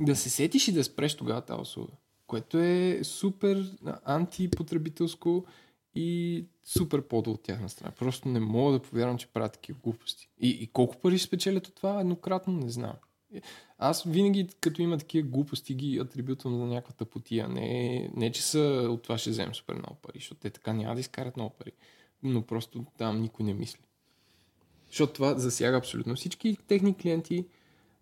да 0.02 0.16
се 0.16 0.30
сетиш 0.30 0.68
и 0.68 0.72
да 0.72 0.84
спреш 0.84 1.16
тогава 1.16 1.42
тази 1.42 1.62
услуга. 1.62 1.92
Което 2.28 2.58
е 2.60 3.00
супер 3.04 3.72
антипотребителско 4.06 5.46
и 6.00 6.46
супер 6.64 7.02
подо 7.02 7.32
от 7.32 7.44
тяхна 7.44 7.70
страна. 7.70 7.92
Просто 7.92 8.30
не 8.30 8.40
мога 8.40 8.72
да 8.72 8.80
повярвам, 8.80 9.18
че 9.18 9.28
правят 9.28 9.54
такива 9.54 9.80
глупости. 9.84 10.30
И, 10.40 10.50
и 10.50 10.68
колко 10.68 10.98
пари 10.98 11.18
ще 11.18 11.28
спечелят 11.28 11.68
от 11.68 11.76
това 11.76 12.00
еднократно, 12.00 12.54
не 12.54 12.70
знам. 12.70 12.94
Аз 13.78 14.04
винаги, 14.04 14.48
като 14.62 14.82
има 14.82 14.98
такива 14.98 15.28
глупости, 15.28 15.74
ги 15.74 15.98
атрибютвам 15.98 16.58
за 16.58 16.66
някаква 16.66 16.94
тъпотия. 16.94 17.48
Не, 17.48 18.10
не, 18.16 18.32
че 18.32 18.42
са 18.42 18.88
от 18.90 19.02
това 19.02 19.18
ще 19.18 19.30
вземем 19.30 19.56
супер 19.56 19.74
много 19.74 19.96
пари, 19.96 20.20
защото 20.20 20.42
те 20.42 20.50
така 20.50 20.74
няма 20.74 20.96
да 20.96 21.02
изкарат 21.02 21.38
много 21.38 21.56
пари. 21.60 21.72
Но 22.24 22.42
просто 22.42 22.86
там 22.98 23.22
никой 23.22 23.46
не 23.46 23.54
мисли. 23.54 23.84
Защото 24.88 25.14
това 25.14 25.40
засяга 25.40 25.78
абсолютно 25.78 26.16
всички 26.16 26.58
техни 26.68 26.96
клиенти 26.98 27.46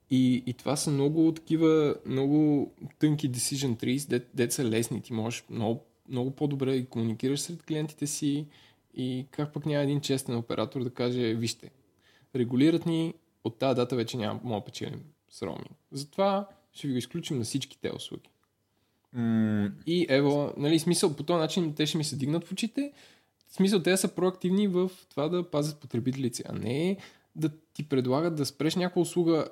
и, 0.10 0.44
и 0.46 0.54
това 0.54 0.76
са 0.76 0.92
много 0.92 1.32
такива, 1.32 1.96
много 2.06 2.72
тънки 3.00 3.32
decision 3.32 3.84
trees, 3.84 4.10
де, 4.10 4.48
де 4.48 4.66
лесни. 4.66 5.02
Ти 5.02 5.14
можеш 5.14 5.44
много, 5.50 5.84
много 6.10 6.32
по-добре 6.32 6.76
и 6.76 6.86
комуникираш 6.86 7.40
сред 7.40 7.64
клиентите 7.64 8.08
си 8.08 8.46
и 8.94 9.26
как 9.32 9.54
пък 9.54 9.66
няма 9.66 9.84
един 9.84 10.02
честен 10.02 10.36
оператор 10.36 10.84
да 10.84 10.90
каже, 10.90 11.34
вижте, 11.34 11.72
регулират 12.36 12.86
ни, 12.86 13.14
от 13.44 13.60
тази 13.60 13.76
дата 13.76 13.96
вече 13.96 14.18
няма 14.18 14.40
мога 14.44 14.66
печелим 14.66 15.04
с 15.30 15.42
роуминг. 15.42 15.72
Затова 15.92 16.48
ще 16.74 16.88
ви 16.88 16.94
го 16.94 16.98
изключим 16.98 17.38
на 17.38 17.44
всички 17.44 17.78
те 17.82 17.92
услуги. 17.96 18.30
М- 19.14 19.72
И 19.88 20.06
ево, 20.10 20.54
нали, 20.58 20.80
смисъл, 20.80 21.16
по 21.16 21.24
този 21.24 21.40
начин 21.40 21.74
те 21.76 21.86
ще 21.86 21.98
ми 21.98 22.04
се 22.04 22.16
дигнат 22.16 22.44
в 22.44 22.52
очите. 22.52 22.92
В 23.48 23.54
смисъл, 23.54 23.84
те 23.84 23.98
са 23.98 24.08
проактивни 24.08 24.68
в 24.68 24.92
това 25.10 25.30
да 25.30 25.52
пазят 25.52 25.80
потребителите, 25.80 26.44
а 26.50 26.54
не 26.54 26.98
да 27.36 27.50
ти 27.74 27.90
предлагат 27.90 28.36
да 28.36 28.46
спреш 28.46 28.76
някаква 28.76 29.02
услуга 29.02 29.48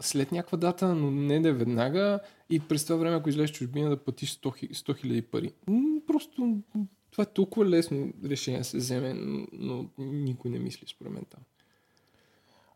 след 0.00 0.32
някаква 0.32 0.58
дата, 0.58 0.94
но 0.94 1.10
не 1.10 1.40
да 1.40 1.52
веднага 1.52 2.20
и 2.50 2.60
през 2.60 2.84
това 2.84 2.96
време, 2.96 3.16
ако 3.16 3.28
излезеш 3.28 3.56
чужбина, 3.56 3.90
да 3.90 3.96
платиш 3.96 4.36
100 4.36 4.72
000 4.72 5.22
пари. 5.22 5.52
Просто 6.06 6.58
това 7.10 7.22
е 7.22 7.32
толкова 7.34 7.66
лесно 7.66 8.12
решение 8.24 8.60
да 8.60 8.64
се 8.64 8.76
вземе, 8.76 9.14
но, 9.52 9.86
никой 9.98 10.50
не 10.50 10.58
мисли 10.58 10.86
според 10.86 11.12
мен 11.12 11.24
там. 11.30 11.40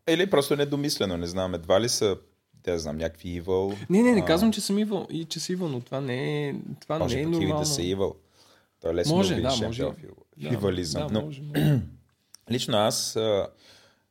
Или 0.09 0.29
просто 0.29 0.55
недомислено, 0.55 1.17
не 1.17 1.27
знам, 1.27 1.53
едва 1.53 1.81
ли 1.81 1.89
са, 1.89 2.17
да 2.63 2.79
знам, 2.79 2.97
някакви 2.97 3.41
evil. 3.41 3.75
Не, 3.89 4.03
не, 4.03 4.11
не 4.11 4.21
а, 4.21 4.25
казвам, 4.25 4.51
че 4.51 4.61
съм 4.61 4.79
ивъл, 4.79 5.07
и 5.11 5.25
че 5.25 5.39
съм 5.39 5.53
ивъл, 5.53 5.69
но 5.69 5.81
това 5.81 6.01
не 6.01 6.47
е, 6.49 6.55
това 6.81 6.99
Може 6.99 7.15
не 7.15 7.21
е 7.21 7.25
нормално. 7.25 7.59
да 7.59 7.65
са 7.65 7.81
evil. 7.81 8.15
То 8.81 8.89
е 8.89 8.95
лесно 8.95 9.15
Може, 9.15 9.35
да 9.35 9.41
да, 9.41 9.65
може. 9.65 9.83
някакъв 9.83 10.91
Да, 10.93 11.07
Но 11.11 11.21
може, 11.21 11.41
може. 11.41 11.81
лично 12.51 12.77
аз, 12.77 13.17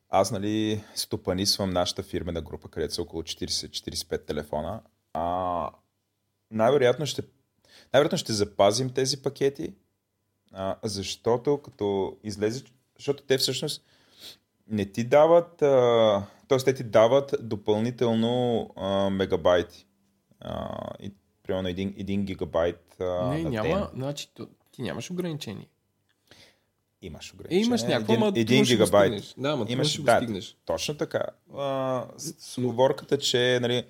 аз 0.09 0.31
нали, 0.31 0.85
стопанисвам 0.95 1.71
нашата 1.71 2.03
фирмена 2.03 2.41
група, 2.41 2.69
където 2.69 2.95
са 2.95 3.03
около 3.03 3.23
40-45 3.23 4.27
телефона. 4.27 4.81
А, 5.13 5.71
най-вероятно 6.51 7.07
ще, 7.07 7.23
най-вероятно 7.93 8.19
ще 8.19 8.33
запазим 8.33 8.91
тези 8.91 9.23
пакети, 9.23 9.75
а, 10.53 10.77
защото 10.83 11.63
като 11.63 12.17
излезе, 12.25 12.65
защото 12.97 13.23
те 13.23 13.39
всъщност 13.39 13.85
не 14.69 14.85
ти 14.85 15.05
дават, 15.05 15.63
а, 15.63 16.27
т.е. 16.49 16.59
те 16.59 16.75
ти 16.75 16.85
дават 16.85 17.35
допълнително 17.41 18.71
а, 18.77 19.11
мегабайти. 19.11 19.87
А, 20.41 20.79
и, 21.01 21.13
примерно 21.43 21.69
1, 21.69 22.05
1 22.05 22.25
гигабайт 22.25 22.97
а, 23.01 23.05
Не, 23.29 23.43
на 23.43 23.51
няма, 23.51 23.69
ден. 23.69 23.87
значи 23.95 24.29
ти 24.73 24.83
нямаш 24.83 25.11
ограничение. 25.11 25.69
Имаш 27.03 27.35
ограничение. 27.35 27.65
имаш 27.65 27.83
някакво, 27.83 28.13
един, 28.13 28.37
един 28.37 28.65
гигабайт. 28.65 29.35
Да, 29.39 29.53
трудно 29.53 29.67
Имаш, 29.69 29.89
ще 29.89 29.99
го 29.99 30.05
да, 30.05 30.17
стигнеш. 30.17 30.57
Точно 30.65 30.97
така. 30.97 31.23
А, 31.57 32.05
с, 32.17 32.59
оговорката, 32.59 33.19
че 33.19 33.59
нали, 33.63 33.85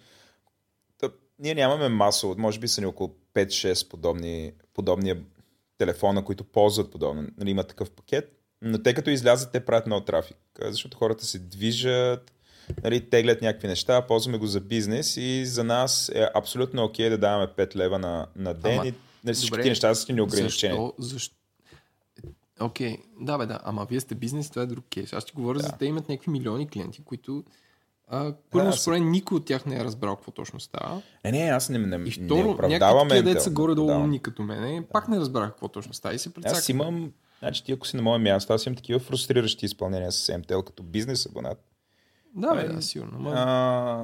тъп, 0.98 1.12
ние 1.38 1.54
нямаме 1.54 1.88
масово, 1.88 2.34
може 2.38 2.58
би 2.58 2.68
са 2.68 2.80
ни 2.80 2.86
около 2.86 3.14
5-6 3.34 3.88
подобни, 3.88 4.52
подобни 4.74 5.14
телефона, 5.78 6.24
които 6.24 6.44
ползват 6.44 6.90
подобно. 6.90 7.26
Нали, 7.38 7.50
има 7.50 7.64
такъв 7.64 7.90
пакет, 7.90 8.32
но 8.62 8.82
те 8.82 8.94
като 8.94 9.10
излязат, 9.10 9.52
те 9.52 9.64
правят 9.64 9.86
много 9.86 10.04
трафик, 10.04 10.38
защото 10.62 10.96
хората 10.96 11.24
се 11.24 11.38
движат, 11.38 12.32
нали, 12.84 13.10
теглят 13.10 13.42
някакви 13.42 13.68
неща, 13.68 14.06
ползваме 14.06 14.38
го 14.38 14.46
за 14.46 14.60
бизнес 14.60 15.16
и 15.16 15.46
за 15.46 15.64
нас 15.64 16.10
е 16.14 16.28
абсолютно 16.34 16.84
окей 16.84 17.10
да 17.10 17.18
даваме 17.18 17.46
5 17.46 17.76
лева 17.76 17.98
на, 17.98 18.26
на 18.36 18.54
ден 18.54 18.78
Ама, 18.78 18.88
и 18.88 18.94
нали, 19.24 19.34
всички 19.34 19.56
добре, 19.56 19.68
неща 19.68 19.94
са 19.94 20.04
си 20.04 20.12
неограничени. 20.12 20.72
Защо? 20.72 20.94
Защо? 20.98 21.37
Окей, 22.60 22.98
да 23.20 23.38
бе, 23.38 23.46
да, 23.46 23.58
ама 23.64 23.86
вие 23.86 24.00
сте 24.00 24.14
бизнес, 24.14 24.50
това 24.50 24.62
е 24.62 24.66
друг 24.66 24.84
кейс. 24.86 25.12
Аз 25.12 25.24
ти 25.24 25.32
говоря 25.32 25.58
Да. 25.58 25.64
за 25.64 25.72
те 25.72 25.86
имат 25.86 26.08
някакви 26.08 26.30
милиони 26.30 26.68
клиенти, 26.68 27.04
които 27.04 27.44
а, 28.08 28.34
първо, 28.50 28.66
Да, 28.66 28.72
според 28.72 29.00
мен, 29.00 29.10
никой 29.10 29.36
от 29.36 29.44
тях 29.44 29.66
не 29.66 29.76
е 29.76 29.84
разбрал 29.84 30.16
какво 30.16 30.30
точно 30.30 30.60
става. 30.60 31.02
Не, 31.24 31.32
не, 31.32 31.38
аз 31.40 31.68
не, 31.68 31.78
не, 31.78 31.96
И 31.96 31.98
не 31.98 32.10
второ, 32.10 32.36
някакви 32.38 32.50
оправдаваме. 32.50 33.08
такива 33.10 33.34
деца 33.34 33.50
горе-долу 33.50 33.90
умни 33.90 34.18
като 34.18 34.42
мене, 34.42 34.86
пак 34.92 35.08
не 35.08 35.20
разбрах 35.20 35.48
какво 35.48 35.68
точно 35.68 35.94
става 35.94 36.14
и 36.14 36.18
се 36.18 36.34
прецаках. 36.34 36.58
Аз 36.58 36.68
имам, 36.68 37.12
значи 37.38 37.64
ти 37.64 37.72
ако 37.72 37.86
си 37.86 37.96
на 37.96 38.02
мое 38.02 38.18
място, 38.18 38.52
аз 38.52 38.66
имам 38.66 38.76
такива 38.76 38.98
фрустриращи 39.00 39.66
изпълнения 39.66 40.12
с 40.12 40.32
MTL 40.32 40.62
като 40.62 40.82
бизнес 40.82 41.26
абонат. 41.26 41.64
Да, 42.34 42.54
бе, 42.54 42.60
Ами, 42.60 42.74
да, 42.74 42.82
сигурно. 42.82 43.30
А, 43.30 43.44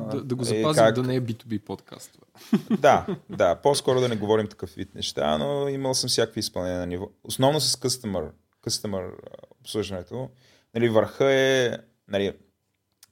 да, 0.06 0.24
да 0.24 0.34
го 0.34 0.42
е, 0.42 0.44
запазим 0.44 0.74
как- 0.76 0.94
да 0.94 1.02
не 1.02 1.14
е 1.14 1.20
B2B 1.22 1.58
подкаст. 1.60 2.12
това. 2.12 2.58
Да, 2.78 3.06
да, 3.30 3.54
по-скоро 3.54 4.00
да 4.00 4.08
не 4.08 4.16
говорим 4.16 4.46
такъв 4.48 4.70
вид 4.70 4.94
неща, 4.94 5.38
но 5.38 5.68
имал 5.68 5.94
съм 5.94 6.08
всякакви 6.08 6.40
изпълнения 6.40 6.78
на 6.80 6.86
ниво. 6.86 7.08
Основно 7.24 7.60
с 7.60 7.76
customer, 7.76 8.30
customer 8.64 9.12
обслужването. 9.60 10.30
Нали, 10.74 10.88
върха 10.88 11.32
е, 11.32 11.78
нали, 12.08 12.32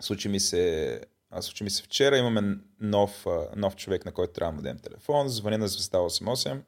случи 0.00 0.28
ми 0.28 0.40
се, 0.40 1.00
а, 1.30 1.42
случи 1.42 1.64
ми 1.64 1.70
се 1.70 1.82
вчера, 1.82 2.18
имаме 2.18 2.58
нов, 2.80 3.26
нов 3.56 3.76
човек, 3.76 4.04
на 4.04 4.12
който 4.12 4.32
трябва 4.32 4.52
да 4.52 4.62
дадем 4.62 4.78
телефон, 4.78 5.28
звъня 5.28 5.58
на 5.58 5.68
звезда 5.68 5.98
88. 5.98 6.60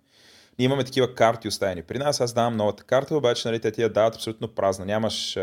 Ние 0.58 0.66
имаме 0.66 0.84
такива 0.84 1.14
карти 1.14 1.48
оставени 1.48 1.82
при 1.82 1.98
нас, 1.98 2.20
аз 2.20 2.32
давам 2.32 2.56
новата 2.56 2.84
карта, 2.84 3.16
обаче 3.16 3.48
нали, 3.48 3.60
те 3.60 3.70
ти 3.70 3.82
я 3.82 3.88
дават 3.88 4.14
абсолютно 4.14 4.48
празна. 4.48 4.84
Нямаш, 4.84 5.34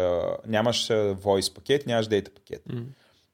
нямаш 0.47 0.87
voice 0.87 1.55
пакет, 1.55 1.87
нямаш 1.87 2.07
data 2.07 2.29
пакет. 2.29 2.61
М. 2.69 2.81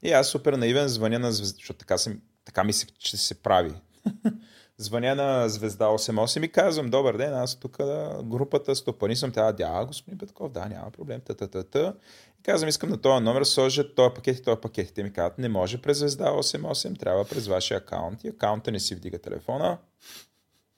И 0.04 0.12
аз 0.12 0.28
супер 0.28 0.54
наивен 0.54 0.88
звъня 0.88 1.20
на 1.20 1.32
звезда, 1.32 1.56
защото 1.56 1.80
така, 1.80 1.98
се, 1.98 2.18
така 2.46 2.64
ми 2.64 2.74
се, 2.74 2.86
че 2.86 3.18
се 3.18 3.42
прави. 3.42 3.74
Звъня 4.78 5.16
на 5.16 5.50
звезда 5.50 5.86
88 5.86 6.46
и 6.46 6.52
казвам, 6.52 6.90
добър 6.90 7.18
ден, 7.18 7.34
аз 7.34 7.60
тук 7.60 7.78
групата 8.24 8.76
стопани 8.76 9.16
съм. 9.16 9.32
Тя, 9.32 9.52
да, 9.52 9.86
господин 9.88 10.18
Петков, 10.18 10.52
да, 10.52 10.66
няма 10.66 10.92
проблем, 10.92 11.22
та, 11.22 11.34
та, 11.34 11.48
та, 11.48 11.64
та. 11.64 11.94
И 12.40 12.44
казвам, 12.44 12.70
искам 12.70 12.90
на 12.90 13.02
този 13.02 13.24
номер 13.24 13.44
сложа 13.44 13.96
този 13.96 14.14
пакет 14.14 14.38
и 14.38 14.44
този 14.44 14.62
пакет. 14.62 14.90
И 14.90 14.94
Те 14.94 15.04
ми 15.04 15.14
казват, 15.14 15.38
не 15.38 15.50
може 15.50 15.82
през 15.82 15.98
звезда 15.98 16.26
88, 16.32 17.00
трябва 17.00 17.26
през 17.26 17.48
вашия 17.48 17.78
акаунт. 17.78 18.24
И 18.24 18.28
акаунта 18.28 18.72
не 18.72 18.80
си 18.80 18.96
вдига 18.96 19.18
телефона. 19.18 19.78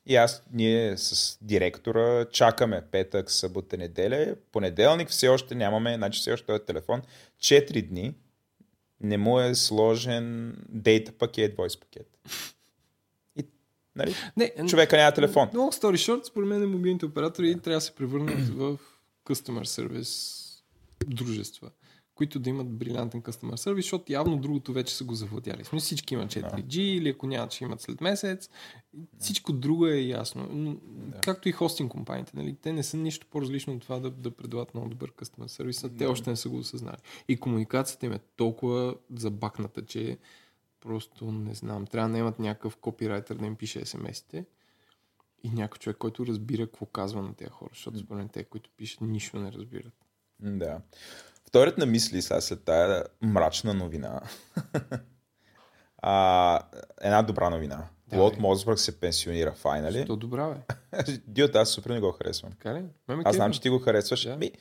И 0.05 0.15
аз, 0.15 0.43
ние 0.51 0.97
с 0.97 1.37
директора 1.41 2.25
чакаме 2.31 2.83
петък, 2.91 3.31
събота, 3.31 3.77
неделя. 3.77 4.35
Понеделник 4.51 5.09
все 5.09 5.27
още 5.27 5.55
нямаме, 5.55 5.95
значи 5.95 6.19
все 6.19 6.31
още 6.31 6.45
този 6.45 6.63
телефон. 6.63 7.01
4 7.41 7.87
дни 7.87 8.15
не 9.01 9.17
му 9.17 9.39
е 9.39 9.55
сложен 9.55 10.55
дейта 10.69 11.11
пакет, 11.11 11.57
voice 11.57 11.79
пакет. 11.79 12.07
Нали, 13.95 14.15
Не, 14.37 14.51
човека 14.67 14.97
няма 14.97 15.11
телефон. 15.11 15.47
Long 15.47 15.81
story 15.81 15.95
short, 15.95 16.23
според 16.23 16.49
мен 16.49 16.69
мобилните 16.69 17.05
оператори 17.05 17.59
трябва 17.59 17.77
да 17.77 17.81
се 17.81 17.95
превърнат 17.95 18.47
в 18.47 18.77
customer 19.25 19.63
service 19.63 20.49
дружества, 21.07 21.69
които 22.15 22.39
да 22.39 22.49
имат 22.49 22.69
брилянтен 22.69 23.21
customer 23.21 23.53
service, 23.53 23.75
защото 23.75 24.11
явно 24.11 24.37
другото 24.37 24.73
вече 24.73 24.95
са 24.95 25.03
го 25.03 25.15
завладяли. 25.15 25.63
Смисъл, 25.63 25.85
всички 25.85 26.13
имат 26.13 26.33
4G 26.33 26.77
или 26.77 27.09
ако 27.09 27.27
нямат, 27.27 27.53
ще 27.53 27.63
имат 27.63 27.81
след 27.81 28.01
месец. 28.01 28.49
Всичко 29.19 29.53
друго 29.53 29.87
е 29.87 29.97
ясно. 29.99 30.47
Но, 30.51 30.77
Както 31.21 31.49
и 31.49 31.51
хостинг 31.51 31.91
компаниите. 31.91 32.31
Нали? 32.35 32.55
Те 32.61 32.73
не 32.73 32.83
са 32.83 32.97
нищо 32.97 33.27
по-различно 33.31 33.73
от 33.73 33.81
това 33.81 33.99
да, 33.99 34.09
да 34.09 34.31
предлагат 34.31 34.73
много 34.73 34.89
добър 34.89 35.11
customer 35.11 35.47
service, 35.47 35.87
а 35.87 35.97
те 35.97 36.05
още 36.05 36.29
не 36.29 36.35
са 36.35 36.49
го 36.49 36.57
осъзнали. 36.57 36.97
И 37.27 37.37
комуникацията 37.37 38.05
им 38.05 38.13
е 38.13 38.19
толкова 38.35 38.95
забакната, 39.15 39.85
че 39.85 40.17
просто 40.79 41.31
не 41.31 41.53
знам. 41.53 41.87
Трябва 41.87 42.09
да 42.09 42.17
имат 42.17 42.39
някакъв 42.39 42.77
копирайтер 42.77 43.35
да 43.35 43.45
им 43.45 43.55
пише 43.55 43.85
смс-ите. 43.85 44.45
и 45.43 45.49
някой 45.49 45.77
човек, 45.77 45.97
който 45.97 46.25
разбира 46.25 46.65
какво 46.65 46.85
казва 46.85 47.21
на 47.21 47.33
тези 47.33 47.49
хора, 47.49 47.69
защото 47.73 47.99
според 47.99 48.17
мен 48.17 48.29
те, 48.29 48.43
които 48.43 48.69
пишат, 48.77 49.01
нищо 49.01 49.39
не 49.39 49.51
разбират. 49.51 49.93
Да. 50.39 50.81
Вторият 51.47 51.77
на 51.77 51.85
мисли 51.85 52.21
сега 52.21 52.41
след 52.41 52.63
тая 52.63 53.03
мрачна 53.21 53.73
новина. 53.73 54.21
а, 55.97 56.59
една 57.01 57.21
добра 57.21 57.49
новина. 57.49 57.87
Лот 58.13 58.39
Мосбърг 58.39 58.79
се 58.79 58.99
пенсионира, 58.99 59.51
файнали. 59.51 60.05
То 60.05 60.15
добра, 60.15 60.47
бе. 60.47 60.75
Диот, 61.27 61.55
аз 61.55 61.69
супер 61.69 61.89
не 61.89 61.99
го 61.99 62.11
харесвам. 62.11 62.51
Така 62.51 62.73
ли? 62.73 62.83
Ме 63.07 63.21
Аз 63.25 63.35
знам, 63.35 63.51
че 63.51 63.61
ти 63.61 63.69
го 63.69 63.79
харесваш. 63.79 64.23
Да. 64.23 64.35
Ми, 64.35 64.51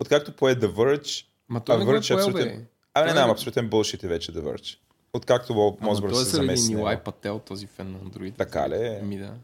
откакто 0.00 0.36
пое 0.36 0.56
The 0.56 0.74
Verge, 0.74 1.26
Ма 1.48 1.64
той 1.64 1.84
го 1.84 1.90
е 1.90 1.94
Verge 1.94 2.10
е 2.10 2.14
абсолютен... 2.14 2.44
бе. 2.44 2.66
Абе, 2.94 3.14
не 3.14 3.20
абсолютен 3.20 3.68
бълшит 3.68 4.04
е 4.04 4.08
вече 4.08 4.32
The 4.32 4.40
Verge. 4.40 4.78
Откакто 5.12 5.52
Лот 5.52 5.78
Ама 5.80 5.90
Мосбърг 5.90 6.12
той 6.12 6.22
е 6.22 6.24
се 6.24 6.30
заради. 6.30 6.62
Нилай 6.62 7.02
Пател, 7.02 7.38
този 7.38 7.66
фен 7.66 7.92
на 7.92 7.98
Android. 7.98 8.36
Така 8.36 8.68
ли? 8.68 9.02
Ми 9.02 9.18
да. 9.18 9.34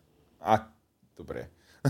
А, 0.40 0.64
добре. 1.16 1.48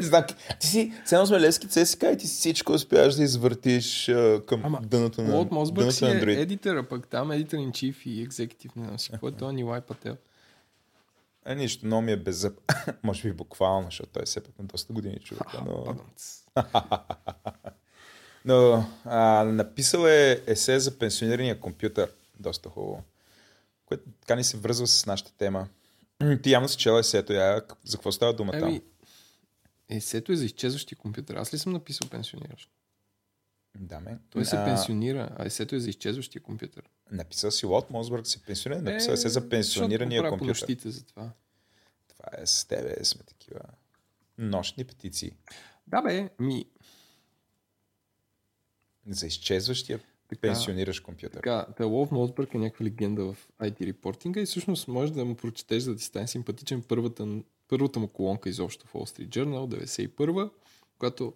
Не 0.00 0.06
знам, 0.08 0.24
ти 0.60 0.66
си, 0.66 0.92
едно 1.12 1.26
сме 1.26 1.40
лески 1.40 1.68
ЦСКА 1.68 2.10
и 2.10 2.16
ти 2.16 2.26
всичко 2.26 2.72
успяваш 2.72 3.14
да 3.14 3.22
извъртиш 3.22 4.08
а, 4.08 4.42
към 4.46 4.60
Ама, 4.64 4.80
дъното 4.82 5.22
на, 5.22 5.34
Лот 5.34 5.48
дъното 5.48 5.92
си 5.92 6.04
е 6.04 6.08
едитъра, 6.10 6.88
пък 6.88 7.08
там 7.08 7.32
едитър 7.32 7.58
in 7.58 7.70
chief 7.70 8.06
и 8.06 8.22
екзекутив, 8.22 8.76
не 8.76 8.84
знам 8.84 8.98
си 8.98 9.10
какво 9.10 9.28
е, 9.28 9.32
той 9.32 9.50
е 9.50 9.52
Нилай 9.52 9.80
Пател. 9.80 10.16
Е, 11.46 11.54
нищо, 11.54 11.86
но 11.86 12.00
ми 12.00 12.12
е 12.12 12.16
без 12.16 12.36
зъб. 12.36 12.72
Може 13.02 13.22
би 13.22 13.32
буквално, 13.32 13.84
защото 13.84 14.10
той 14.12 14.22
е 14.22 14.26
все 14.26 14.40
пак 14.40 14.58
на 14.58 14.64
доста 14.64 14.92
години 14.92 15.18
човек. 15.18 15.46
Но. 15.66 15.96
но 18.44 18.84
а, 19.04 19.44
написал 19.44 20.06
е 20.06 20.42
есе 20.46 20.80
за 20.80 20.98
пенсионирания 20.98 21.60
компютър. 21.60 22.12
Доста 22.40 22.68
хубаво. 22.68 23.02
Което 23.86 24.04
така 24.20 24.36
ни 24.36 24.44
се 24.44 24.56
връзва 24.56 24.86
с 24.86 25.06
нашата 25.06 25.32
тема. 25.32 25.68
Ти 26.42 26.50
явно 26.50 26.68
си 26.68 26.76
чела 26.76 27.00
есето, 27.00 27.32
я, 27.32 27.62
за 27.84 27.96
какво 27.96 28.12
става 28.12 28.32
дума 28.34 28.52
там? 28.52 28.68
Еми, 28.68 28.82
есето 29.88 30.32
е 30.32 30.36
за 30.36 30.44
изчезващи 30.44 30.94
компютър. 30.94 31.36
Аз 31.36 31.54
ли 31.54 31.58
съм 31.58 31.72
написал 31.72 32.08
пенсиониращ? 32.08 32.70
Да, 33.78 34.00
ме. 34.00 34.18
Той 34.30 34.44
се 34.44 34.56
А, 34.56 34.64
пенсионира, 34.64 35.28
а 35.38 35.44
есето 35.46 35.74
е 35.74 35.80
за 35.80 35.90
изчезващия 35.90 36.42
компютър. 36.42 36.82
Написал 37.10 37.50
си 37.50 37.66
Лот 37.66 37.90
Мосбърг 37.90 38.26
се 38.26 38.42
пенсионира, 38.42 38.82
написал 38.82 39.16
се 39.16 39.28
за 39.28 39.38
Е, 39.38 39.48
пенсионирания 39.48 40.22
компютър. 40.22 40.48
нощите 40.48 40.90
за 40.90 41.04
това. 41.04 41.30
Това 42.08 42.24
е 42.38 42.46
с 42.46 42.64
тебе, 42.64 43.04
сме 43.04 43.22
такива 43.22 43.60
нощни 44.38 44.84
петиции. 44.84 45.32
Да 45.86 46.02
бе, 46.02 46.30
ми, 46.38 46.64
За 49.06 49.26
изчезващия 49.26 50.00
така, 50.28 50.40
пенсиониращ 50.40 51.02
компютър. 51.02 51.36
така, 51.36 51.66
та 51.76 51.84
Лов 51.84 52.10
Мосбърг 52.10 52.54
е 52.54 52.58
някаква 52.58 52.84
легенда 52.84 53.24
в 53.24 53.48
IT 53.60 53.86
репортинга 53.86 54.40
и 54.40 54.46
всъщност 54.46 54.88
можеш 54.88 55.10
да 55.10 55.24
му 55.24 55.34
прочетеш, 55.34 55.82
за 55.82 55.90
да 55.90 55.96
ти 55.96 56.04
стане 56.04 56.28
симпатичен 56.28 56.82
първата, 56.82 57.42
първата 57.68 58.00
му 58.00 58.08
колонка 58.08 58.48
изобщо 58.48 58.86
в 58.86 58.92
Wall 58.92 59.18
Street 59.18 59.28
Journal, 59.28 59.86
91 60.08 60.50
когато 60.98 61.32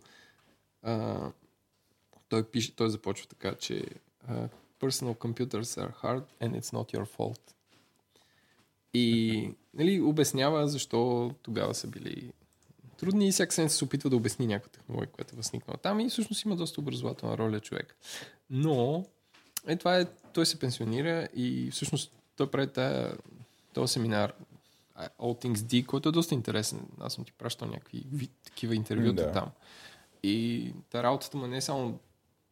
а, 0.82 1.18
той, 2.28 2.44
пише, 2.44 2.76
той 2.76 2.90
започва 2.90 3.26
така, 3.26 3.54
че 3.54 3.84
а, 4.28 4.48
personal 4.80 5.16
computers 5.16 5.62
are 5.62 6.02
hard 6.02 6.24
and 6.40 6.60
it's 6.60 6.72
not 6.72 6.94
your 6.94 7.16
fault. 7.16 7.40
И 8.94 9.50
нали, 9.74 10.00
обяснява 10.00 10.68
защо 10.68 11.30
тогава 11.42 11.74
са 11.74 11.86
били 11.86 12.32
трудни 12.96 13.28
и 13.28 13.32
всяка 13.32 13.52
седмица 13.52 13.76
се 13.76 13.84
опитва 13.84 14.10
да 14.10 14.16
обясни 14.16 14.46
някаква 14.46 14.70
технология, 14.70 15.12
която 15.12 15.34
е 15.34 15.36
възникнала 15.36 15.76
там 15.76 16.00
и 16.00 16.08
всъщност 16.08 16.44
има 16.44 16.56
доста 16.56 16.80
образователна 16.80 17.38
роля 17.38 17.60
човек. 17.60 17.96
Но 18.50 19.04
е, 19.66 19.76
това 19.76 19.98
е, 19.98 20.06
той 20.32 20.46
се 20.46 20.58
пенсионира 20.58 21.28
и 21.34 21.70
всъщност 21.72 22.12
той 22.36 22.50
прави 22.50 22.66
тая, 22.66 23.16
този 23.72 23.92
семинар 23.92 24.32
All 24.98 25.44
Things 25.44 25.54
D, 25.54 25.86
който 25.86 26.08
е 26.08 26.12
доста 26.12 26.34
интересен. 26.34 26.80
Аз 27.00 27.12
съм 27.14 27.24
ти 27.24 27.32
пращал 27.32 27.68
някакви 27.68 28.28
такива 28.44 28.74
интервюта 28.74 29.22
Да. 29.22 29.32
там. 29.32 29.50
И 30.22 30.72
та 30.90 31.02
работата 31.02 31.36
му 31.36 31.46
не 31.46 31.56
е 31.56 31.60
само 31.60 31.98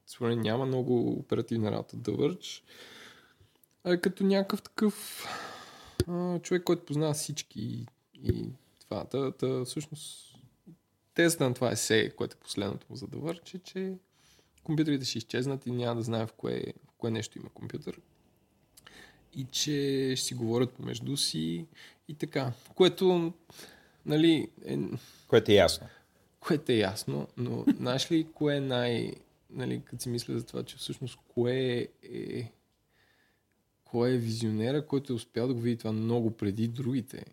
според 0.07 0.39
няма 0.39 0.67
много 0.67 1.11
оперативна 1.11 1.71
работа 1.71 1.97
да 1.97 2.13
върч, 2.13 2.65
а 3.85 3.93
е 3.93 4.01
като 4.01 4.25
някакъв 4.25 4.63
такъв 4.63 5.27
а, 6.09 6.39
човек, 6.39 6.63
който 6.65 6.85
познава 6.85 7.15
всички 7.15 7.61
и, 7.61 7.87
и 8.23 8.45
това. 8.81 9.05
Та, 9.05 9.33
та, 9.33 9.65
всъщност 9.65 10.34
тезата 11.15 11.49
на 11.49 11.55
това 11.55 11.73
есе, 11.73 12.13
което 12.17 12.37
е 12.41 12.43
последното 12.45 12.87
му 12.91 12.97
за 12.97 13.07
да 13.07 13.19
върче, 13.19 13.59
че 13.59 13.95
компютрите 14.65 15.05
ще 15.05 15.19
изчезнат 15.19 15.67
и 15.67 15.71
няма 15.71 15.97
да 15.97 16.03
знае 16.03 16.27
в 16.27 16.33
кое, 16.33 16.63
в 16.89 16.93
кое 16.99 17.11
нещо 17.11 17.39
има 17.39 17.49
компютър. 17.51 18.01
И 19.35 19.45
че 19.45 20.13
ще 20.17 20.27
си 20.27 20.35
говорят 20.35 20.73
помежду 20.73 21.17
си 21.17 21.67
и 22.09 22.15
така. 22.15 22.53
Което, 22.75 23.33
нали, 24.07 24.49
е, 24.65 24.79
Което 25.29 25.53
е 25.53 25.55
ясно. 25.55 25.87
което 26.41 26.73
е 26.73 26.77
ясно, 26.77 27.29
но 27.37 27.65
знаеш 27.77 28.11
ли 28.13 28.27
кое 28.35 28.57
е 28.57 28.61
най... 28.61 29.13
Нали, 29.51 29.83
като 29.85 30.03
си 30.03 30.09
мисля 30.09 30.39
за 30.39 30.47
това, 30.47 30.63
че 30.63 30.77
всъщност 30.77 31.19
кое 31.29 31.89
е 32.03 32.53
кой 33.85 34.11
е 34.15 34.19
визионера, 34.19 34.87
който 34.87 35.13
е 35.13 35.17
успял 35.17 35.49
да 35.49 35.55
го 35.55 35.61
види 35.61 35.77
това 35.77 35.93
много 35.93 36.31
преди 36.31 36.69
другите. 36.69 37.25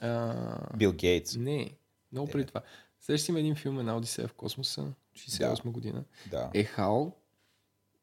А, 0.00 0.76
Бил 0.76 0.92
Гейтс. 0.92 1.36
не, 1.36 1.70
много 2.12 2.30
преди 2.30 2.46
това. 2.46 2.62
Сещаш 3.06 3.28
има 3.28 3.40
един 3.40 3.54
филм, 3.54 3.80
една 3.80 3.96
Одисея 3.96 4.28
в 4.28 4.32
космоса, 4.32 4.86
68 5.16 5.70
година. 5.70 6.04
Да. 6.30 6.50
Е 6.54 6.64
Хал, 6.64 7.12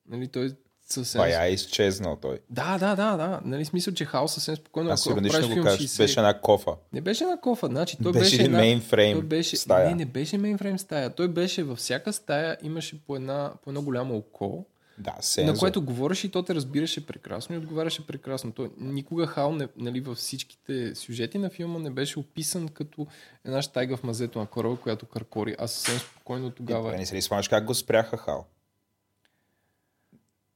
нали, 0.09 0.27
той 0.27 0.55
съвсем... 0.85 1.19
Бая 1.19 1.45
е 1.45 1.53
изчезнал 1.53 2.15
той. 2.15 2.39
Да, 2.49 2.77
да, 2.77 2.95
да, 2.95 3.17
да. 3.17 3.41
Нали, 3.45 3.65
смисъл, 3.65 3.93
че 3.93 4.05
Хал 4.05 4.27
съвсем 4.27 4.55
спокойно, 4.55 4.89
Аз 4.89 5.05
иронично 5.05 5.39
правиш 5.41 5.57
го 5.57 5.63
кажа, 5.63 5.83
60... 5.83 5.97
беше 5.97 6.19
една 6.19 6.39
кофа. 6.41 6.71
Не 6.93 7.01
беше 7.01 7.23
една 7.23 7.37
кофа, 7.37 7.67
значи 7.67 7.97
той 8.03 8.11
Беше 8.11 8.23
беше, 8.23 8.43
една... 8.43 8.57
мейнфрейм 8.57 9.17
той 9.17 9.27
беше... 9.27 9.57
стая. 9.57 9.89
Не, 9.89 9.95
не 9.95 10.05
беше 10.05 10.37
мейнфрейм 10.37 10.79
стая. 10.79 11.09
Той 11.09 11.27
беше 11.27 11.63
във 11.63 11.77
всяка 11.77 12.13
стая, 12.13 12.57
имаше 12.63 13.01
по, 13.05 13.15
една, 13.15 13.53
по 13.63 13.69
едно 13.69 13.81
голямо 13.81 14.17
око, 14.17 14.65
Да, 15.01 15.15
сензор. 15.21 15.53
на 15.53 15.59
което 15.59 15.81
говореше 15.81 16.27
и 16.27 16.29
то 16.29 16.43
те 16.43 16.55
разбираше 16.55 17.05
прекрасно 17.05 17.55
и 17.55 17.57
отговаряше 17.57 18.07
прекрасно. 18.07 18.51
Той 18.51 18.69
никога 18.77 19.27
Хал 19.27 19.55
не, 19.55 19.67
нали, 19.77 20.01
във 20.01 20.17
всичките 20.17 20.95
сюжети 20.95 21.37
на 21.37 21.49
филма 21.49 21.79
не 21.79 21.89
беше 21.89 22.19
описан 22.19 22.67
като 22.67 23.07
една 23.45 23.61
щайга 23.61 23.97
в 23.97 24.03
мазето 24.03 24.39
на 24.39 24.45
кораба, 24.45 24.75
която 24.75 25.05
каркори. 25.05 25.55
Аз 25.59 25.71
съвсем 25.71 25.99
спокойно 25.99 26.51
тогава... 26.51 26.91
не 26.91 27.05
се 27.05 27.15
ли 27.15 27.21
спомняш 27.21 27.47
как 27.47 27.65
го 27.65 27.73
спряха 27.73 28.17
Хал? 28.17 28.45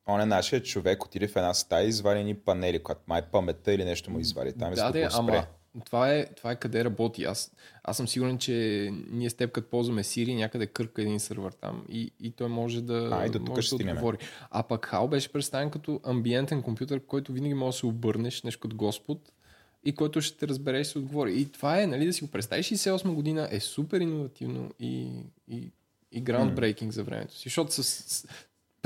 Он 0.07 0.21
е 0.21 0.25
нашия 0.25 0.63
човек, 0.63 1.05
отиде 1.05 1.27
в 1.27 1.35
една 1.35 1.53
стая 1.53 1.85
и 1.85 1.89
извади 1.89 2.23
ни 2.23 2.35
панели, 2.35 2.83
когато 2.83 3.01
май 3.07 3.21
паметта 3.21 3.73
или 3.73 3.85
нещо 3.85 4.11
му 4.11 4.19
извади. 4.19 4.53
Там 4.53 4.73
и 4.73 4.75
да, 4.75 4.85
да 4.85 4.91
де, 4.91 5.05
го 5.05 5.11
спре. 5.11 5.47
Това 5.85 6.13
е, 6.13 6.25
това 6.25 6.51
е 6.51 6.55
къде 6.55 6.83
работи. 6.83 7.23
Аз, 7.23 7.51
аз 7.83 7.97
съм 7.97 8.07
сигурен, 8.07 8.37
че 8.37 8.89
ние 9.11 9.29
с 9.29 9.33
теб 9.33 9.51
като 9.51 9.69
ползваме 9.69 10.03
Siri, 10.03 10.35
някъде 10.35 10.67
кърка 10.67 11.01
един 11.01 11.19
сървър 11.19 11.51
там 11.51 11.85
и, 11.89 12.11
и 12.19 12.31
той 12.31 12.47
може 12.47 12.81
да, 12.81 13.09
А, 13.11 13.25
и 13.25 13.31
тук 13.31 13.47
може 13.47 13.69
да 13.69 13.75
отговори. 13.75 14.17
А 14.51 14.63
пък 14.63 14.85
Хал 14.85 15.07
беше 15.07 15.31
представен 15.31 15.69
като 15.69 15.99
амбиентен 16.03 16.61
компютър, 16.61 16.99
който 16.99 17.33
винаги 17.33 17.53
може 17.53 17.75
да 17.75 17.79
се 17.79 17.85
обърнеш 17.85 18.43
нещо 18.43 18.59
като 18.59 18.75
Господ 18.75 19.31
и 19.85 19.95
който 19.95 20.21
ще 20.21 20.37
те 20.37 20.47
разбере 20.47 20.79
и 20.79 20.85
се 20.85 20.97
отговори. 20.97 21.41
И 21.41 21.51
това 21.51 21.81
е, 21.81 21.87
нали, 21.87 22.05
да 22.05 22.13
си 22.13 22.23
го 22.23 22.31
представиш, 22.31 22.69
68 22.69 23.13
година 23.13 23.47
е 23.51 23.59
супер 23.59 24.01
иновативно 24.01 24.71
и, 24.79 25.09
и, 25.47 25.71
и 26.11 26.23
groundbreaking 26.23 26.89
за 26.89 27.03
времето 27.03 27.33
си. 27.33 27.43
Защото 27.43 27.71
с, 27.71 27.83
с 27.83 28.27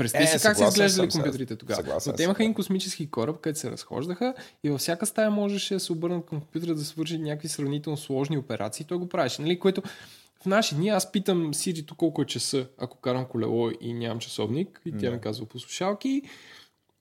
Представи 0.00 0.24
Е, 0.24 0.26
си 0.26 0.38
как 0.42 0.56
са 0.56 0.64
изглеждали 0.64 1.08
компютрите 1.08 1.56
тогава. 1.56 1.82
съгласен 1.82 2.10
Но 2.10 2.16
те 2.16 2.22
имаха 2.22 2.42
един 2.42 2.54
космически 2.54 3.10
кораб, 3.10 3.40
където 3.40 3.58
се 3.58 3.70
разхождаха 3.70 4.34
и 4.64 4.70
във 4.70 4.80
всяка 4.80 5.06
стая 5.06 5.30
можеше 5.30 5.74
да 5.74 5.80
се 5.80 5.92
обърнат 5.92 6.26
към 6.26 6.40
компютъра 6.40 6.74
да 6.74 6.84
свърши 6.84 7.18
някакви 7.18 7.48
сравнително 7.48 7.96
сложни 7.96 8.38
операции. 8.38 8.86
Той 8.86 8.98
го 8.98 9.08
правеше, 9.08 9.42
нали? 9.42 9.58
Което 9.58 9.82
в 10.42 10.46
наши 10.46 10.74
дни 10.74 10.88
аз 10.88 11.12
питам 11.12 11.50
тук 11.86 11.98
колко 11.98 12.22
е 12.22 12.26
часа, 12.26 12.66
ако 12.78 12.96
карам 12.96 13.24
колело 13.24 13.70
и 13.80 13.92
нямам 13.92 14.18
часовник 14.18 14.80
и 14.86 14.92
тя 15.00 15.10
ми 15.10 15.20
казва 15.20 15.46
по 15.46 15.58
слушалки. 15.58 16.22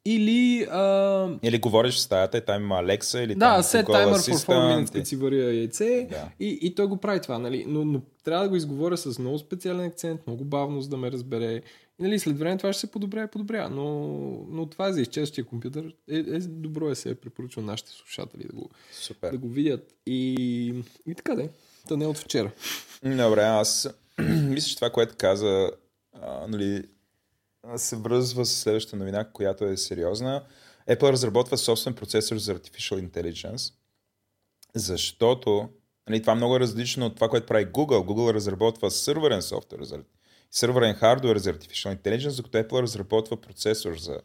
Или 0.05 0.67
а, 0.71 1.27
Или 1.43 1.59
говориш 1.59 1.95
в 1.95 1.99
стаята 1.99 2.37
и 2.37 2.45
там 2.45 2.63
има 2.63 2.75
Алекса 2.75 3.21
или 3.21 3.35
да, 3.35 3.39
там 3.39 3.63
set 3.63 3.85
timer 3.85 4.13
for 4.13 4.31
4 4.31 4.33
Assistant 4.33 4.47
minutes, 4.47 4.93
като 4.93 5.05
си 5.05 5.15
варя 5.15 5.53
яйце. 5.53 6.07
Да. 6.09 6.29
И, 6.39 6.59
и 6.61 6.75
той 6.75 6.87
го 6.87 6.97
прави 6.97 7.21
това, 7.21 7.39
нали? 7.39 7.65
Но, 7.67 7.85
но 7.85 8.01
трябва 8.23 8.43
да 8.43 8.49
го 8.49 8.55
изговоря 8.55 8.97
с 8.97 9.19
много 9.19 9.39
специален 9.39 9.85
акцент, 9.85 10.27
много 10.27 10.43
бавно, 10.43 10.81
за 10.81 10.89
да 10.89 10.97
ме 10.97 11.11
разбере. 11.11 11.61
И 11.99 12.03
нали, 12.03 12.19
след 12.19 12.39
време 12.39 12.57
това 12.57 12.73
ще 12.73 12.79
се 12.79 12.91
подобря 12.91 13.23
и 13.23 13.27
подобря. 13.27 13.69
Но, 13.69 13.89
но 14.49 14.65
това 14.65 14.87
е 14.87 14.93
за 14.93 15.01
изчезващия 15.01 15.45
компютър. 15.45 15.95
Е, 16.11 16.17
е, 16.17 16.39
добро 16.39 16.89
е 16.89 16.95
се 16.95 17.15
препоръчвам 17.15 17.65
нашите 17.65 17.91
слушатели 17.91 18.43
да 18.43 18.53
го, 18.53 18.69
Супер. 18.91 19.31
да 19.31 19.37
го 19.37 19.49
видят. 19.49 19.95
И, 20.05 20.83
и 21.05 21.15
така 21.15 21.35
де. 21.35 21.49
Та 21.87 21.97
не 21.97 22.07
от 22.07 22.17
вчера. 22.17 22.51
Добре, 23.03 23.41
аз 23.41 23.89
мисля, 24.43 24.69
че 24.69 24.75
това, 24.75 24.89
което 24.89 25.15
каза, 25.17 25.71
а, 26.13 26.47
нали, 26.47 26.83
се 27.75 27.95
връзва 27.95 28.45
с 28.45 28.61
следващата 28.61 28.97
новина, 28.97 29.23
която 29.23 29.65
е 29.65 29.77
сериозна. 29.77 30.43
Apple 30.89 31.11
разработва 31.11 31.57
собствен 31.57 31.93
процесор 31.93 32.37
за 32.37 32.55
Artificial 32.55 33.09
Intelligence, 33.09 33.73
защото 34.75 35.69
нали, 36.09 36.21
това 36.21 36.35
много 36.35 36.55
е 36.55 36.59
различно 36.59 37.05
от 37.05 37.15
това, 37.15 37.29
което 37.29 37.47
прави 37.47 37.65
Google. 37.65 38.05
Google 38.07 38.33
разработва 38.33 38.91
сървърен 38.91 39.41
софтуер, 39.41 39.83
за, 39.83 39.99
сървърен 40.51 40.93
хардуер 40.93 41.37
за 41.37 41.53
Artificial 41.53 41.97
Intelligence, 41.97 42.37
докато 42.37 42.57
Apple 42.57 42.81
разработва 42.81 43.41
процесор 43.41 43.97
за 43.97 44.19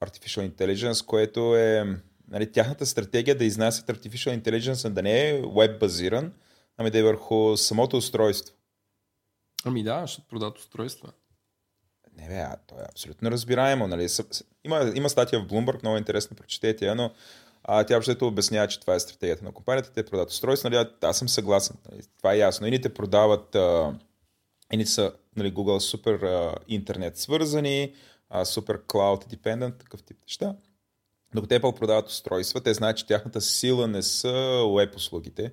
Artificial 0.00 0.50
Intelligence, 0.50 1.06
което 1.06 1.56
е 1.56 1.84
нали, 2.28 2.52
тяхната 2.52 2.86
стратегия 2.86 3.38
да 3.38 3.44
изнасят 3.44 3.86
Artificial 3.86 4.40
Intelligence 4.40 4.88
да 4.88 5.02
не 5.02 5.28
е 5.28 5.42
веб 5.56 5.80
базиран, 5.80 6.32
ами 6.76 6.90
да 6.90 6.98
е 6.98 7.02
върху 7.02 7.56
самото 7.56 7.96
устройство. 7.96 8.54
Ами 9.64 9.82
да, 9.82 10.06
ще 10.06 10.22
продадат 10.28 10.58
устройства. 10.58 11.12
Не 12.16 12.28
бе, 12.28 12.34
а, 12.34 12.56
то 12.66 12.74
е 12.74 12.84
абсолютно 12.90 13.30
разбираемо. 13.30 13.86
Нали? 13.86 14.08
Има, 14.64 14.92
има 14.94 15.10
статия 15.10 15.40
в 15.40 15.46
Bloomberg, 15.46 15.82
много 15.82 15.96
интересно, 15.96 16.36
прочетете 16.36 16.86
я, 16.86 16.94
но 16.94 17.10
а, 17.64 17.84
тя 17.84 17.94
въобще 17.94 18.24
обяснява, 18.24 18.68
че 18.68 18.80
това 18.80 18.94
е 18.94 19.00
стратегията 19.00 19.44
на 19.44 19.52
компанията. 19.52 19.92
Те 19.92 20.04
продават 20.04 20.30
устройства, 20.30 20.70
нали? 20.70 20.88
аз 21.02 21.18
съм 21.18 21.28
съгласен. 21.28 21.76
Нали? 21.90 22.02
Това 22.18 22.32
е 22.32 22.38
ясно. 22.38 22.66
Ините 22.66 22.94
продават, 22.94 23.54
а, 23.54 23.94
ините 24.74 24.90
са 24.90 25.12
нали, 25.36 25.54
Google 25.54 25.78
супер 25.78 26.14
а, 26.14 26.54
интернет 26.68 27.18
свързани, 27.18 27.94
а, 28.30 28.44
супер 28.44 28.78
cloud 28.78 29.36
dependent, 29.36 29.78
такъв 29.78 30.02
тип 30.02 30.16
неща. 30.22 30.54
Докато 31.34 31.54
Apple 31.54 31.78
продават 31.78 32.08
устройства, 32.08 32.60
те 32.60 32.74
знаят, 32.74 32.96
че 32.96 33.06
тяхната 33.06 33.40
сила 33.40 33.88
не 33.88 34.02
са 34.02 34.64
веб 34.76 34.96
услугите. 34.96 35.52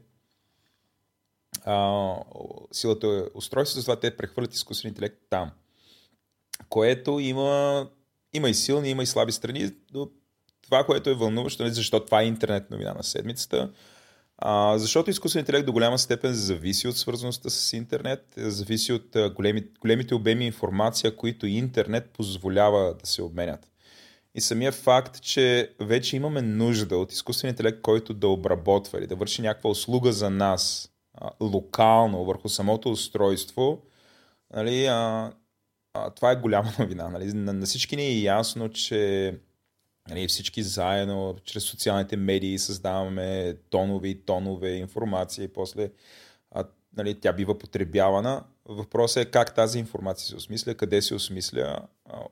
А, 1.66 2.16
силата 2.72 3.08
е 3.08 3.38
устройство, 3.38 3.80
затова 3.80 4.00
те 4.00 4.18
прехвърлят 4.18 4.54
изкуствен 4.54 4.90
интелект 4.90 5.18
там. 5.30 5.52
Което 6.70 7.20
има, 7.20 7.90
има 8.34 8.50
и 8.50 8.54
силни, 8.54 8.90
има 8.90 9.04
и 9.04 9.06
слаби 9.06 9.32
страни. 9.32 9.72
Но 9.94 10.10
това, 10.62 10.84
което 10.84 11.10
е 11.10 11.16
вълнуващо, 11.16 11.64
нали, 11.64 11.74
защо 11.74 12.06
това 12.06 12.22
е 12.22 12.28
интернет 12.28 12.72
новина 12.72 12.94
на 12.94 13.04
седмицата, 13.04 13.72
а, 14.42 14.78
защото 14.78 15.10
изкуственият 15.10 15.48
интелект 15.48 15.66
до 15.66 15.74
голяма 15.74 15.98
степен 16.00 16.34
зависи 16.34 16.88
от 16.88 16.98
свързаността 16.98 17.50
с 17.50 17.74
интернет, 17.74 18.34
зависи 18.38 18.94
от 18.94 19.18
големи, 19.36 19.64
големите 19.82 20.16
обеми 20.16 20.46
информация, 20.46 21.16
които 21.16 21.48
интернет 21.48 22.10
позволява 22.10 22.96
да 23.00 23.06
се 23.06 23.22
обменят. 23.22 23.68
И 24.36 24.42
самия 24.42 24.72
факт, 24.72 25.22
че 25.22 25.74
вече 25.80 26.16
имаме 26.16 26.42
нужда 26.42 26.98
от 26.98 27.12
изкуствен 27.12 27.50
интелект, 27.50 27.82
който 27.82 28.14
да 28.14 28.28
обработва 28.28 29.00
или 29.00 29.08
да 29.08 29.16
върши 29.16 29.42
някаква 29.42 29.70
услуга 29.70 30.14
за 30.14 30.30
нас 30.30 30.90
а, 31.14 31.30
локално 31.42 32.26
върху 32.26 32.50
самото 32.50 32.92
устройство, 32.92 33.82
нали, 34.54 34.86
а, 34.86 35.32
а, 35.94 36.10
това 36.10 36.32
е 36.32 36.36
голяма 36.36 36.72
новина. 36.80 37.10
Нали. 37.10 37.34
На, 37.34 37.54
на 37.54 37.66
всички 37.66 37.96
ни 37.96 38.04
е 38.04 38.22
ясно, 38.22 38.70
че 38.70 39.34
нали, 40.10 40.28
всички 40.28 40.64
заедно, 40.64 41.36
чрез 41.44 41.64
социалните 41.64 42.18
медии 42.18 42.60
създаваме 42.60 43.56
тонове 43.70 44.08
и 44.08 44.26
тонове 44.26 44.70
информация 44.70 45.44
и 45.44 45.54
после 45.54 45.92
а, 46.52 46.64
нали, 46.98 47.20
тя 47.20 47.34
бива 47.34 47.58
потребявана. 47.58 48.44
Въпросът 48.66 49.28
е 49.28 49.32
как 49.32 49.56
тази 49.56 49.80
информация 49.80 50.28
се 50.28 50.36
осмисля, 50.36 50.76
къде 50.76 51.02
се 51.02 51.16
осмисля. 51.16 51.80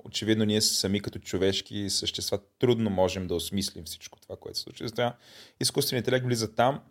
Очевидно 0.03 0.45
ние 0.45 0.61
сами 0.61 0.99
като 0.99 1.19
човешки 1.19 1.89
същества 1.89 2.39
трудно 2.59 2.89
можем 2.89 3.27
да 3.27 3.35
осмислим 3.35 3.83
всичко 3.85 4.19
това, 4.19 4.35
което 4.35 4.57
се 4.57 4.63
случва. 4.63 4.87
Затова 4.87 5.15
изкуственият 5.59 6.07
интелект 6.07 6.25
влиза 6.25 6.55
там. 6.55 6.81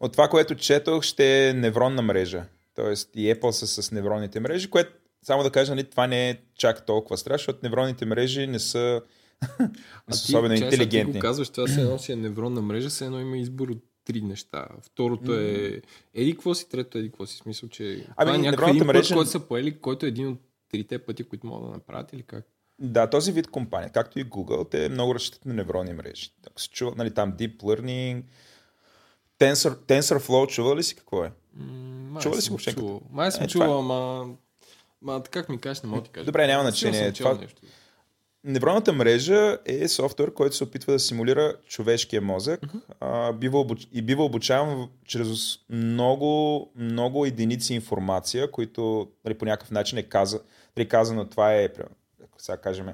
От 0.00 0.12
това, 0.12 0.28
което 0.28 0.54
четох, 0.54 1.02
ще 1.02 1.48
е 1.48 1.54
невронна 1.54 2.02
мрежа. 2.02 2.44
Тоест 2.74 3.10
и 3.14 3.34
Apple 3.34 3.50
са 3.50 3.82
с 3.82 3.90
невронните 3.90 4.40
мрежи, 4.40 4.70
което 4.70 4.92
само 5.22 5.42
да 5.42 5.50
кажа, 5.50 5.74
нали, 5.74 5.90
това 5.90 6.06
не 6.06 6.30
е 6.30 6.38
чак 6.54 6.86
толкова 6.86 7.18
страшно, 7.18 7.38
защото 7.38 7.58
невронните 7.62 8.04
мрежи 8.04 8.46
не 8.46 8.58
са, 8.58 9.02
са 10.10 10.24
особено 10.24 10.56
ти, 10.56 10.64
интелигентни. 10.64 11.12
Ти 11.12 11.18
го 11.18 11.22
казваш, 11.22 11.50
това 11.50 11.68
се 11.68 11.80
едно 11.80 11.98
си 11.98 12.12
е 12.12 12.16
невронна 12.16 12.62
мрежа, 12.62 12.90
се 12.90 13.04
едно 13.04 13.20
има 13.20 13.38
избор 13.38 13.68
от 13.68 13.84
три 14.04 14.20
неща. 14.20 14.66
Второто 14.82 15.34
е 15.34 15.82
еди 16.14 16.32
какво 16.32 16.54
си, 16.54 16.68
трето 16.68 16.98
е 16.98 17.00
еди 17.00 17.10
какво 17.10 17.26
си. 17.26 17.36
Смисъл, 17.36 17.68
че 17.68 18.06
ами, 18.16 18.26
това 18.26 18.34
е 18.34 18.38
някакъв 18.38 18.68
един 18.68 18.84
мрежа... 18.84 19.08
път, 19.08 19.16
който 19.16 19.30
са 19.30 19.40
поели, 19.40 19.80
който 19.80 20.06
е 20.06 20.08
един 20.08 20.28
от 20.28 20.38
трите 20.70 20.98
пъти, 20.98 21.24
които 21.24 21.46
могат 21.46 21.68
да 21.68 21.74
направят 21.74 22.12
или 22.12 22.22
как? 22.22 22.44
Да, 22.78 23.10
този 23.10 23.32
вид 23.32 23.46
компания, 23.46 23.90
както 23.92 24.18
и 24.18 24.24
Google, 24.24 24.70
те 24.70 24.88
много 24.88 25.14
разчитат 25.14 25.44
на 25.44 25.54
невронни 25.54 25.92
мрежи. 25.92 26.30
Ако 26.46 26.60
се 26.60 26.68
чува, 26.68 26.92
нали, 26.96 27.14
там 27.14 27.32
Deep 27.32 27.56
Learning, 27.56 28.22
Tensor, 29.38 29.74
TensorFlow, 29.74 30.48
чува 30.48 30.76
ли 30.76 30.82
си 30.82 30.94
какво 30.94 31.24
е? 31.24 31.32
М- 31.54 32.20
чува 32.20 32.36
ли 32.36 32.42
си 32.42 32.50
въобще? 32.50 32.76
Май 33.10 33.32
съм 33.32 33.44
е, 33.44 33.48
чувал, 33.48 33.76
е. 33.76 33.78
ама... 33.78 34.28
Ма, 35.02 35.22
как 35.30 35.48
ми 35.48 35.58
кажеш, 35.58 35.82
не 35.82 35.88
мога 35.88 36.00
да 36.00 36.04
ти 36.04 36.10
кажа. 36.10 36.24
Добре, 36.24 36.46
няма 36.46 36.62
значение. 36.62 37.12
Това... 37.12 37.34
Нещо. 37.34 37.62
Невронната 38.44 38.92
мрежа 38.92 39.58
е 39.64 39.88
софтуер, 39.88 40.34
който 40.34 40.56
се 40.56 40.64
опитва 40.64 40.92
да 40.92 40.98
симулира 40.98 41.54
човешкия 41.66 42.22
мозък 42.22 42.60
uh-huh. 42.60 42.80
а, 43.00 43.32
бива 43.32 43.60
обуч... 43.60 43.88
и 43.92 44.02
бива 44.02 44.24
обучаван 44.24 44.88
чрез 45.06 45.58
много, 45.70 46.72
много 46.76 47.26
единици 47.26 47.74
информация, 47.74 48.50
които 48.50 49.08
нали, 49.24 49.38
по 49.38 49.44
някакъв 49.44 49.70
начин 49.70 49.98
е 49.98 50.02
каза, 50.02 50.40
нали, 50.76 50.88
казано, 50.88 51.24
това 51.24 51.54
е, 51.54 51.68
сега 52.38 52.56
кажем, 52.56 52.86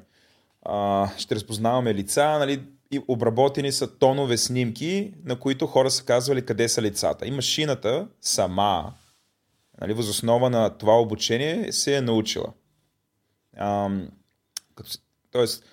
а, 0.62 1.08
ще 1.18 1.34
разпознаваме 1.34 1.94
лица, 1.94 2.38
нали, 2.38 2.62
и 2.90 3.00
обработени 3.08 3.72
са 3.72 3.98
тонове 3.98 4.36
снимки, 4.36 5.14
на 5.24 5.40
които 5.40 5.66
хора 5.66 5.90
са 5.90 6.04
казвали 6.04 6.46
къде 6.46 6.68
са 6.68 6.82
лицата. 6.82 7.26
И 7.26 7.30
машината 7.30 8.08
сама, 8.20 8.92
нали, 9.80 9.92
възоснова 9.92 10.50
на 10.50 10.78
това 10.78 11.00
обучение, 11.00 11.72
се 11.72 11.96
е 11.96 12.00
научила. 12.00 12.52
Ам, 13.56 14.08
като, 14.74 14.90
тоест, 15.36 15.64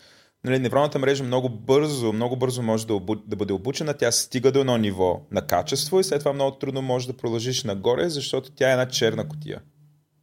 нали, 0.43 0.59
невронната 0.59 0.99
мрежа 0.99 1.24
много 1.24 1.49
бързо, 1.49 2.14
много 2.14 2.36
бързо 2.36 2.61
може 2.61 2.88
да, 2.88 2.93
обу, 2.93 3.16
да 3.16 3.36
бъде 3.36 3.53
обучена. 3.53 3.93
Тя 3.93 4.11
стига 4.11 4.51
до 4.51 4.59
едно 4.59 4.78
ниво 4.78 5.22
на 5.32 5.47
качество 5.47 5.99
и 5.99 6.03
след 6.03 6.20
това 6.20 6.34
много 6.34 6.57
трудно 6.57 6.82
може 6.82 7.07
да 7.07 7.18
продължиш 7.18 7.64
нагоре, 7.64 8.09
защото 8.09 8.51
тя 8.51 8.70
е 8.70 8.72
една 8.72 8.88
черна 8.88 9.28
котия. 9.28 9.61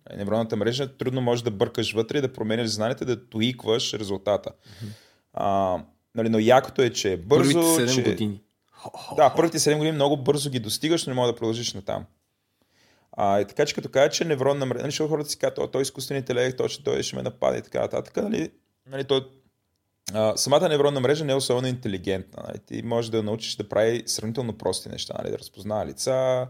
Нали, 0.08 0.18
невронната 0.18 0.56
мрежа 0.56 0.96
трудно 0.96 1.20
може 1.20 1.44
да 1.44 1.50
бъркаш 1.50 1.92
вътре 1.92 2.18
и 2.18 2.20
да 2.20 2.32
променяш 2.32 2.68
знанието, 2.68 3.04
да 3.04 3.28
туикваш 3.28 3.94
резултата. 3.94 4.50
Mm-hmm. 4.50 4.88
А, 5.32 5.78
нали, 6.14 6.28
но 6.28 6.38
якото 6.38 6.82
е, 6.82 6.90
че 6.90 7.12
е 7.12 7.16
бързо. 7.16 7.52
Първите 7.52 7.92
7 7.92 7.94
че... 7.94 8.02
години. 8.02 8.40
Да, 9.16 9.34
първите 9.36 9.58
7 9.58 9.76
години 9.76 9.92
много 9.92 10.16
бързо 10.16 10.50
ги 10.50 10.58
достигаш, 10.58 11.06
но 11.06 11.10
не 11.10 11.14
може 11.14 11.32
да 11.32 11.38
продължиш 11.38 11.74
на 11.74 11.82
там. 11.82 12.04
А, 13.12 13.40
и 13.40 13.44
така 13.44 13.66
че 13.66 13.74
като 13.74 13.88
кажа, 13.88 14.10
че 14.10 14.24
невронна 14.24 14.66
мрежа, 14.66 14.82
нали, 14.82 15.08
хората 15.08 15.30
си 15.30 15.38
казват, 15.38 15.72
той 15.72 15.80
е 15.80 15.82
изкуствен 15.82 16.16
интелект, 16.16 16.56
той 16.56 16.68
ще, 16.68 16.84
той 16.84 17.02
ще 17.02 17.16
ме 17.16 17.22
нападе 17.22 17.58
и 17.58 17.62
така 17.62 17.80
нататък. 17.80 18.16
Нали, 18.16 18.50
нали, 18.90 19.04
той, 19.04 19.20
а, 20.14 20.36
самата 20.36 20.68
невронна 20.68 21.00
мрежа 21.00 21.24
не 21.24 21.32
е 21.32 21.36
особено 21.36 21.68
интелигентна. 21.68 22.42
Нали. 22.48 22.58
Ти 22.58 22.82
можеш 22.82 23.10
да 23.10 23.22
научиш 23.22 23.56
да 23.56 23.68
прави 23.68 24.02
сравнително 24.06 24.58
прости 24.58 24.88
неща, 24.88 25.14
нали, 25.18 25.30
да 25.30 25.38
разпознава 25.38 25.86
лица, 25.86 26.46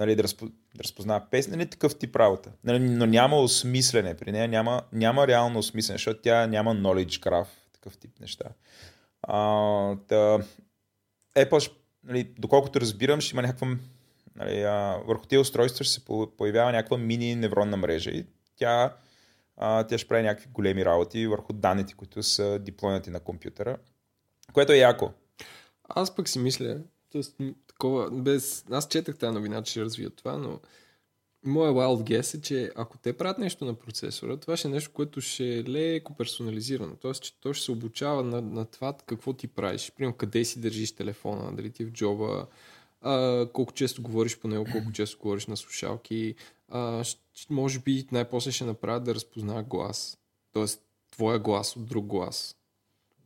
нали, 0.00 0.16
да, 0.16 0.22
разпо, 0.22 0.46
да 0.46 0.84
разпознава 0.84 1.24
песни, 1.30 1.56
нали, 1.56 1.70
такъв 1.70 1.98
тип 1.98 2.16
работа. 2.16 2.50
Нали, 2.64 2.78
но 2.78 3.06
няма 3.06 3.40
осмислене 3.40 4.16
при 4.16 4.32
нея, 4.32 4.48
няма, 4.48 4.82
няма 4.92 5.26
реално 5.26 5.58
осмислене, 5.58 5.98
защото 5.98 6.20
тя 6.22 6.46
няма 6.46 6.76
knowledge 6.76 7.28
graph, 7.28 7.48
такъв 7.72 7.98
тип 7.98 8.20
неща. 8.20 8.44
А, 9.22 9.42
да, 10.08 10.40
Apple, 11.36 11.72
нали, 12.04 12.30
доколкото 12.38 12.80
разбирам, 12.80 13.20
ще 13.20 13.34
има 13.36 13.42
някаква 13.42 13.68
Нали, 14.38 14.62
а, 14.62 15.00
върху 15.06 15.26
тези 15.26 15.38
устройства 15.38 15.84
ще 15.84 15.94
се 15.94 16.04
появява 16.38 16.72
някаква 16.72 16.98
мини 16.98 17.34
невронна 17.34 17.76
мрежа 17.76 18.10
и 18.10 18.26
тя, 18.56 18.92
тя 19.58 19.98
ще 19.98 20.08
прави 20.08 20.22
някакви 20.22 20.48
големи 20.52 20.84
работи 20.84 21.26
върху 21.26 21.52
данните, 21.52 21.94
които 21.94 22.22
са 22.22 22.58
дипломати 22.58 23.10
на 23.10 23.20
компютъра, 23.20 23.76
което 24.52 24.72
е 24.72 24.78
яко. 24.78 25.10
Аз 25.88 26.14
пък 26.14 26.28
си 26.28 26.38
мисля, 26.38 26.78
т.е. 27.12 27.22
такова, 27.66 28.10
без... 28.10 28.64
аз 28.70 28.88
четах 28.88 29.18
тази 29.18 29.34
новина, 29.34 29.62
че 29.62 29.70
ще 29.70 29.80
развият 29.80 30.16
това, 30.16 30.36
но 30.36 30.60
моят 31.44 31.74
wild 31.74 32.10
guess 32.10 32.38
е, 32.38 32.40
че 32.40 32.70
ако 32.76 32.98
те 32.98 33.12
правят 33.12 33.38
нещо 33.38 33.64
на 33.64 33.74
процесора, 33.74 34.36
това 34.36 34.56
ще 34.56 34.68
е 34.68 34.70
нещо, 34.70 34.90
което 34.92 35.20
ще 35.20 35.58
е 35.58 35.64
леко 35.64 36.16
персонализирано. 36.16 36.96
Тоест, 36.96 37.22
че 37.22 37.40
то 37.40 37.52
ще 37.52 37.64
се 37.64 37.72
обучава 37.72 38.22
на, 38.22 38.42
на 38.42 38.64
това 38.64 38.94
какво 39.06 39.32
ти 39.32 39.48
правиш. 39.48 39.92
Примерно, 39.96 40.16
къде 40.16 40.44
си 40.44 40.60
държиш 40.60 40.92
телефона, 40.92 41.52
дали 41.56 41.70
ти 41.70 41.84
в 41.84 41.90
джоба, 41.90 42.46
а, 43.00 43.46
колко 43.52 43.72
често 43.72 44.02
говориш 44.02 44.38
по 44.38 44.48
него, 44.48 44.66
колко 44.72 44.92
често 44.92 45.18
говориш 45.18 45.46
на 45.46 45.56
слушалки. 45.56 46.34
А, 46.68 47.04
може 47.50 47.78
би 47.78 48.06
най-после 48.12 48.52
ще 48.52 48.64
направят 48.64 49.04
да 49.04 49.14
разпознава 49.14 49.62
глас. 49.62 50.18
Тоест, 50.52 50.82
твоя 51.10 51.38
глас 51.38 51.76
от 51.76 51.86
друг 51.86 52.06
глас. 52.06 52.56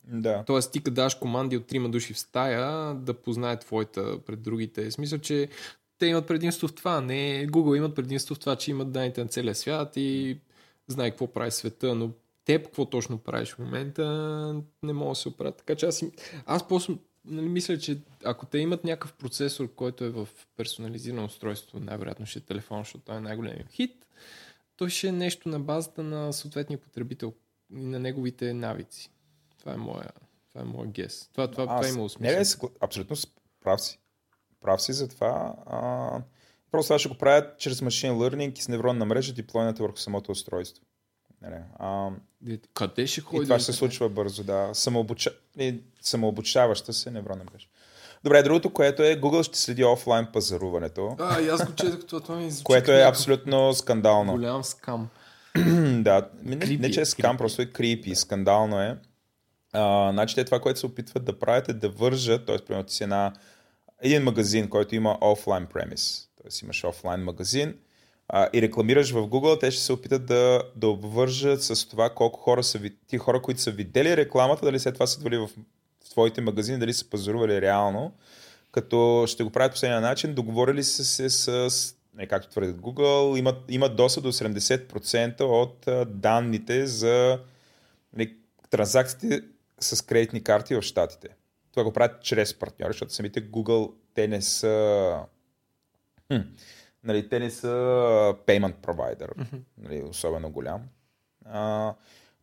Да. 0.05 0.45
Тоест, 0.47 0.73
ти 0.73 0.83
като 0.83 0.95
даш 0.95 1.15
команди 1.15 1.57
от 1.57 1.67
трима 1.67 1.89
души 1.89 2.15
в 2.15 2.19
стая, 2.19 2.95
да 2.95 3.15
познае 3.15 3.59
твоята 3.59 4.19
пред 4.19 4.43
другите. 4.43 4.91
В 4.91 4.93
смисъл, 4.93 5.19
че 5.19 5.49
те 5.99 6.07
имат 6.07 6.27
предимство 6.27 6.69
в 6.69 6.75
това. 6.75 7.01
Не, 7.01 7.49
Google 7.49 7.77
имат 7.77 7.95
предимство 7.95 8.35
в 8.35 8.39
това, 8.39 8.57
че 8.57 8.71
имат 8.71 8.93
данните 8.93 9.23
на 9.23 9.29
целия 9.29 9.55
свят 9.55 9.93
и 9.97 10.39
знае 10.89 11.11
какво 11.11 11.27
прави 11.27 11.51
света, 11.51 11.95
но 11.95 12.11
теб 12.45 12.65
какво 12.65 12.85
точно 12.85 13.19
правиш 13.19 13.55
в 13.55 13.59
момента 13.59 14.05
не 14.83 14.93
мога 14.93 15.11
да 15.11 15.15
се 15.15 15.29
оправят. 15.29 15.57
Така 15.57 15.75
че 15.75 15.87
аз, 15.87 16.03
аз 16.47 16.69
просто 16.69 16.99
нали, 17.25 17.49
мисля, 17.49 17.79
че 17.79 17.99
ако 18.25 18.47
те 18.47 18.59
имат 18.59 18.85
някакъв 18.85 19.13
процесор, 19.13 19.75
който 19.75 20.05
е 20.05 20.11
в 20.11 20.29
персонализирано 20.57 21.25
устройство, 21.25 21.81
най-вероятно 21.81 22.27
ще 22.27 22.39
е 22.39 22.43
телефон, 22.43 22.81
защото 22.81 23.05
той 23.05 23.17
е 23.17 23.21
най-големият 23.21 23.71
хит, 23.71 24.07
то 24.77 24.89
ще 24.89 25.09
е 25.09 25.13
нещо 25.13 25.49
на 25.49 25.61
базата 25.61 26.03
на 26.03 26.33
съответния 26.33 26.79
потребител 26.79 27.35
и 27.73 27.85
на 27.85 27.99
неговите 27.99 28.55
навици. 28.55 29.11
Това 29.59 29.73
е 29.73 29.77
моя, 29.77 30.11
това 30.49 30.61
е 30.61 30.65
моя 30.65 30.89
гес. 30.89 31.29
Това, 31.33 31.51
това, 31.51 31.65
Аз, 31.69 31.87
това 31.87 31.99
има 31.99 32.09
смисъл. 32.09 32.33
Не, 32.33 32.39
не, 32.39 32.75
абсолютно 32.81 33.17
прав 33.61 33.81
си. 33.81 33.99
Прав 34.61 34.83
си 34.83 34.93
за 34.93 35.09
това. 35.09 35.55
А, 35.67 36.23
просто 36.71 36.89
това 36.89 36.99
ще 36.99 37.09
го 37.09 37.19
правят 37.19 37.59
чрез 37.59 37.83
машин 37.83 38.11
learning 38.11 38.59
и 38.59 38.63
с 38.63 38.69
невронна 38.69 39.05
мрежа 39.05 39.35
диплойната 39.35 39.83
върху 39.83 39.97
самото 39.97 40.33
устройство. 40.33 40.85
Не. 41.43 41.63
А, 41.79 42.11
Де- 42.41 42.59
Къде 42.75 43.07
ще 43.07 43.21
и 43.21 43.23
ходи? 43.23 43.43
това 43.45 43.59
ще 43.59 43.73
се 43.73 43.79
случва 43.79 44.09
бързо, 44.09 44.45
да. 44.45 44.71
Самообуча... 44.73 45.31
и 45.59 45.81
Самообучаваща 46.01 46.93
се 46.93 47.11
невронна 47.11 47.45
мрежа. 47.53 47.67
Добре, 48.25 48.43
другото, 48.43 48.73
което 48.73 49.03
е 49.03 49.21
Google 49.21 49.43
ще 49.43 49.59
следи 49.59 49.85
офлайн 49.85 50.27
пазаруването, 50.33 51.17
А, 51.19 51.41
и 51.41 51.49
аз 51.49 51.67
го 51.67 51.75
четах, 51.75 52.07
това, 52.07 52.21
това 52.21 52.37
ми 52.37 52.51
звучи 52.51 52.65
което 52.65 52.93
е 52.93 53.03
абсолютно 53.03 53.75
скандално. 53.75 54.33
Голям 54.33 54.65
скам. 54.65 55.09
да, 56.03 56.29
не, 56.43 56.57
не, 56.57 56.67
Creepy 56.67 56.93
че 56.95 57.01
е, 57.01 57.03
е 57.03 57.07
скам, 57.07 57.35
creepy. 57.37 57.39
просто 57.39 57.63
е 57.63 57.67
крипи, 57.67 58.15
скандално 58.15 58.81
е. 58.81 58.97
А, 59.73 60.13
значи 60.13 60.35
те 60.35 60.45
това, 60.45 60.61
което 60.61 60.81
се 60.81 60.87
опитват 60.87 61.25
да 61.25 61.39
правят 61.39 61.69
е 61.69 61.73
да 61.73 61.89
вържат, 61.89 62.47
т.е. 62.47 62.59
примерно 62.59 62.87
ти 62.87 62.95
си 62.95 63.03
една, 63.03 63.33
един 64.01 64.23
магазин, 64.23 64.69
който 64.69 64.95
има 64.95 65.19
офлайн 65.21 65.67
премис, 65.67 66.29
т.е. 66.37 66.65
имаш 66.65 66.85
офлайн 66.85 67.21
магазин 67.21 67.75
а, 68.35 68.49
и 68.53 68.63
рекламираш 68.63 69.13
в 69.13 69.29
Google, 69.29 69.61
те 69.61 69.71
ще 69.71 69.83
се 69.83 69.93
опитат 69.93 70.27
да, 70.27 70.63
да 70.77 70.89
обвържат 70.89 71.63
с 71.63 71.89
това 71.89 72.11
колко 72.11 72.41
хора 72.41 72.63
са, 72.63 72.81
ти 73.07 73.19
хора, 73.19 73.43
които 73.43 73.61
са 73.61 73.71
видели 73.71 74.17
рекламата, 74.17 74.65
дали 74.65 74.79
след 74.81 74.95
това 74.95 75.07
са 75.07 75.19
идвали 75.19 75.37
в, 75.37 75.49
в 76.05 76.11
твоите 76.11 76.41
магазини, 76.41 76.79
дали 76.79 76.93
са 76.93 77.11
пазарували 77.11 77.61
реално, 77.61 78.13
като 78.73 79.25
ще 79.29 79.45
го 79.45 79.51
правят 79.51 79.73
по 79.73 79.79
следния 79.79 80.01
начин, 80.01 80.35
договорили 80.35 80.85
са 80.85 81.05
се 81.05 81.31
с, 81.31 81.95
не, 82.15 82.27
както 82.27 82.49
твърдят 82.49 82.77
Google, 82.77 83.39
имат, 83.39 83.65
имат 83.69 83.97
достъп 83.97 84.25
до 84.25 84.33
70% 84.33 85.41
от 85.41 85.89
а, 85.89 86.05
данните 86.05 86.87
за 86.87 87.39
нали, 88.17 88.37
транзакциите 88.71 89.41
с 89.81 90.07
кредитни 90.07 90.45
карти 90.45 90.75
в 90.75 90.83
Штатите. 90.83 91.29
Това 91.71 91.85
го 91.85 91.93
правят 91.93 92.23
чрез 92.23 92.55
партньори, 92.55 92.93
защото 92.93 93.15
самите 93.15 93.51
Google, 93.51 93.93
те 94.15 94.29
не 94.29 94.43
са 94.43 95.19
хм, 96.33 96.41
нали, 97.05 97.29
те 97.29 97.39
не 97.39 97.51
са 97.51 97.67
payment 98.47 98.75
provider, 98.75 99.47
нали, 99.79 100.03
особено 100.03 100.51
голям. 100.51 100.83
А, 101.45 101.95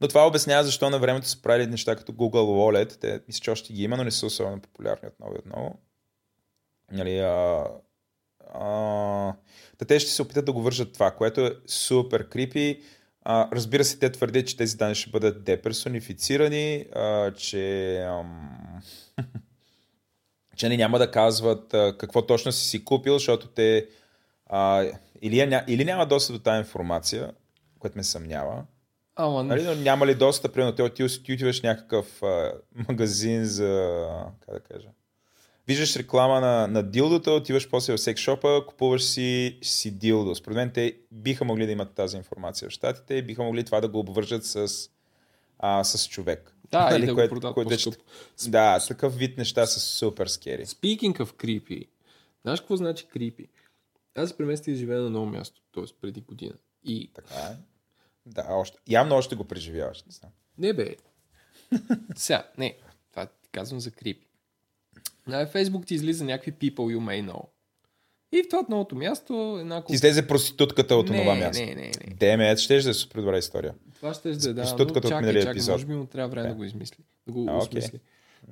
но 0.02 0.08
това 0.08 0.28
обяснява 0.28 0.64
защо 0.64 0.90
на 0.90 1.00
времето 1.00 1.28
са 1.28 1.42
правили 1.42 1.68
неща 1.68 1.96
като 1.96 2.12
Google 2.12 2.32
Wallet. 2.32 3.00
Те 3.00 3.22
мисля, 3.28 3.42
че 3.42 3.52
още 3.52 3.74
ги 3.74 3.84
има, 3.84 3.98
но 3.98 4.04
не 4.04 4.12
са 4.12 4.26
особено 4.26 4.62
популярни 4.62 5.08
отново 5.08 5.36
и 5.36 5.40
отново. 5.40 5.80
Нали, 6.92 7.20
а, 7.20 7.66
а, 8.54 9.34
те 9.88 10.00
ще 10.00 10.12
се 10.12 10.22
опитат 10.22 10.46
да 10.46 10.54
го 10.54 10.62
вържат 10.62 10.94
това, 10.94 11.12
което 11.12 11.42
е 11.42 11.56
супер 11.68 12.30
крипи. 12.30 12.82
А, 13.22 13.50
разбира 13.52 13.84
се, 13.84 14.00
те 14.00 14.12
твърдят, 14.12 14.48
че 14.48 14.58
тези 14.58 14.78
данни 14.78 14.96
ще 14.96 15.10
бъдат 15.10 15.44
деперсонифицирани, 15.44 16.86
а, 16.96 17.32
че, 17.34 17.96
ам, 17.98 18.60
че 20.56 20.70
не 20.70 20.78
няма 20.78 21.00
да 21.00 21.12
казват 21.12 21.74
а, 21.74 21.98
какво 21.98 22.26
точно 22.26 22.52
си 22.52 22.68
си 22.68 22.86
купил, 22.86 23.14
защото 23.14 23.48
те 23.48 23.88
а, 24.50 24.86
или, 25.22 25.62
или 25.68 25.86
няма 25.86 26.06
достъп 26.06 26.36
до 26.36 26.42
тази 26.42 26.60
информация, 26.60 27.32
което 27.80 27.98
ме 27.98 28.04
съмнява, 28.04 28.64
Ама, 29.16 29.44
Нали, 29.44 29.64
но 29.64 29.76
няма 29.76 30.08
ли 30.08 30.16
доста, 30.16 30.50
примерно, 30.50 30.76
ти, 30.90 31.06
ти, 31.08 31.24
ти 31.24 31.34
отиваш 31.34 31.62
някакъв 31.62 32.24
а, 32.24 32.52
магазин 32.90 33.46
за, 33.46 33.96
как 34.40 34.54
да 34.54 34.60
кажа, 34.62 34.88
виждаш 35.68 35.96
реклама 35.96 36.42
на, 36.42 36.68
на 36.68 36.84
дилдота, 36.84 37.32
отиваш 37.32 37.70
после 37.70 37.94
в 37.94 37.98
секшопа, 37.98 38.66
купуваш 38.68 39.04
си, 39.04 39.58
си 39.62 39.92
дилдо. 39.92 40.36
Според 40.36 40.56
мен 40.56 40.72
те 40.74 40.98
биха 41.12 41.46
могли 41.46 41.66
да 41.66 41.72
имат 41.72 41.94
тази 41.94 42.18
информация 42.18 42.70
в 42.70 42.72
щатите 42.72 43.14
и 43.14 43.22
биха 43.22 43.44
могли 43.44 43.64
това 43.64 43.82
да 43.82 43.88
го 43.88 44.00
обвържат 44.00 44.46
с, 44.46 44.68
а, 45.60 45.84
с 45.84 46.08
човек. 46.08 46.54
да, 46.72 46.90
Нали, 46.90 47.04
и 47.04 47.06
да 47.06 47.12
го 47.12 47.18
което- 47.18 47.30
продадат 47.30 47.54
което 47.54 47.70
по-скъпо. 47.70 48.04
Да, 48.48 48.80
такъв 48.88 49.16
вид 49.18 49.38
неща 49.38 49.66
са 49.66 49.80
супер 49.80 50.28
скери. 50.28 50.66
Speaking 50.66 51.18
of 51.18 51.34
creepy, 51.34 51.88
знаеш 52.42 52.60
какво 52.60 52.76
значи 52.76 53.06
creepy? 53.16 53.48
Аз 54.16 54.30
се 54.30 54.38
преместих 54.38 54.74
да 54.74 54.80
живея 54.80 55.02
на 55.02 55.10
ново 55.10 55.26
място, 55.26 55.62
т.е. 55.74 55.84
преди 56.02 56.22
година. 56.22 56.54
И 56.84 57.12
Така 57.14 57.36
е. 57.36 57.56
Да, 58.26 58.48
още, 58.50 58.78
явно 58.88 59.16
още 59.16 59.36
го 59.36 59.44
преживяваш. 59.44 60.04
Не 60.06 60.12
знам. 60.12 60.32
Не 60.58 60.74
бе. 60.74 60.96
Сега, 62.16 62.48
не. 62.58 62.78
Това 63.12 63.26
ти 63.26 63.50
казвам 63.52 63.80
за 63.80 63.92
крипи. 63.92 64.28
На 65.28 65.48
Фейсбук 65.48 65.86
ти 65.86 65.96
излиза 65.96 66.26
някакви 66.26 66.54
people 66.54 66.98
you 66.98 67.00
may 67.00 67.32
know. 67.32 67.46
И 68.32 68.44
в 68.44 68.50
това 68.50 68.66
новото 68.70 68.96
място 68.96 69.58
една 69.62 69.84
излезе 69.90 70.28
проститутката 70.28 70.96
от 70.96 71.08
това 71.08 71.36
място. 71.36 71.64
Не, 71.64 71.76
не, 71.76 71.92
не. 72.08 72.16
Демет, 72.16 72.60
ще 72.60 72.82
да 72.82 72.90
е 72.90 72.94
супер 72.94 73.20
добра 73.20 73.38
история. 73.38 73.74
Това 73.96 74.14
ще 74.14 74.32
да 74.32 74.50
е, 74.50 74.54
да, 74.54 74.62
проститутката 74.62 75.08
от 75.08 75.12
чакай, 75.12 75.22
миналия 75.22 75.42
чакай, 75.42 75.52
епизод. 75.52 75.74
може 75.74 75.86
би 75.86 75.94
му 75.94 76.06
трябва 76.06 76.30
време 76.30 76.50
да 76.50 76.56
го 76.56 76.64
измисли. 76.64 77.04
Да 77.28 77.34
го 77.34 77.46
А, 77.50 77.58
осмисли. 77.58 78.00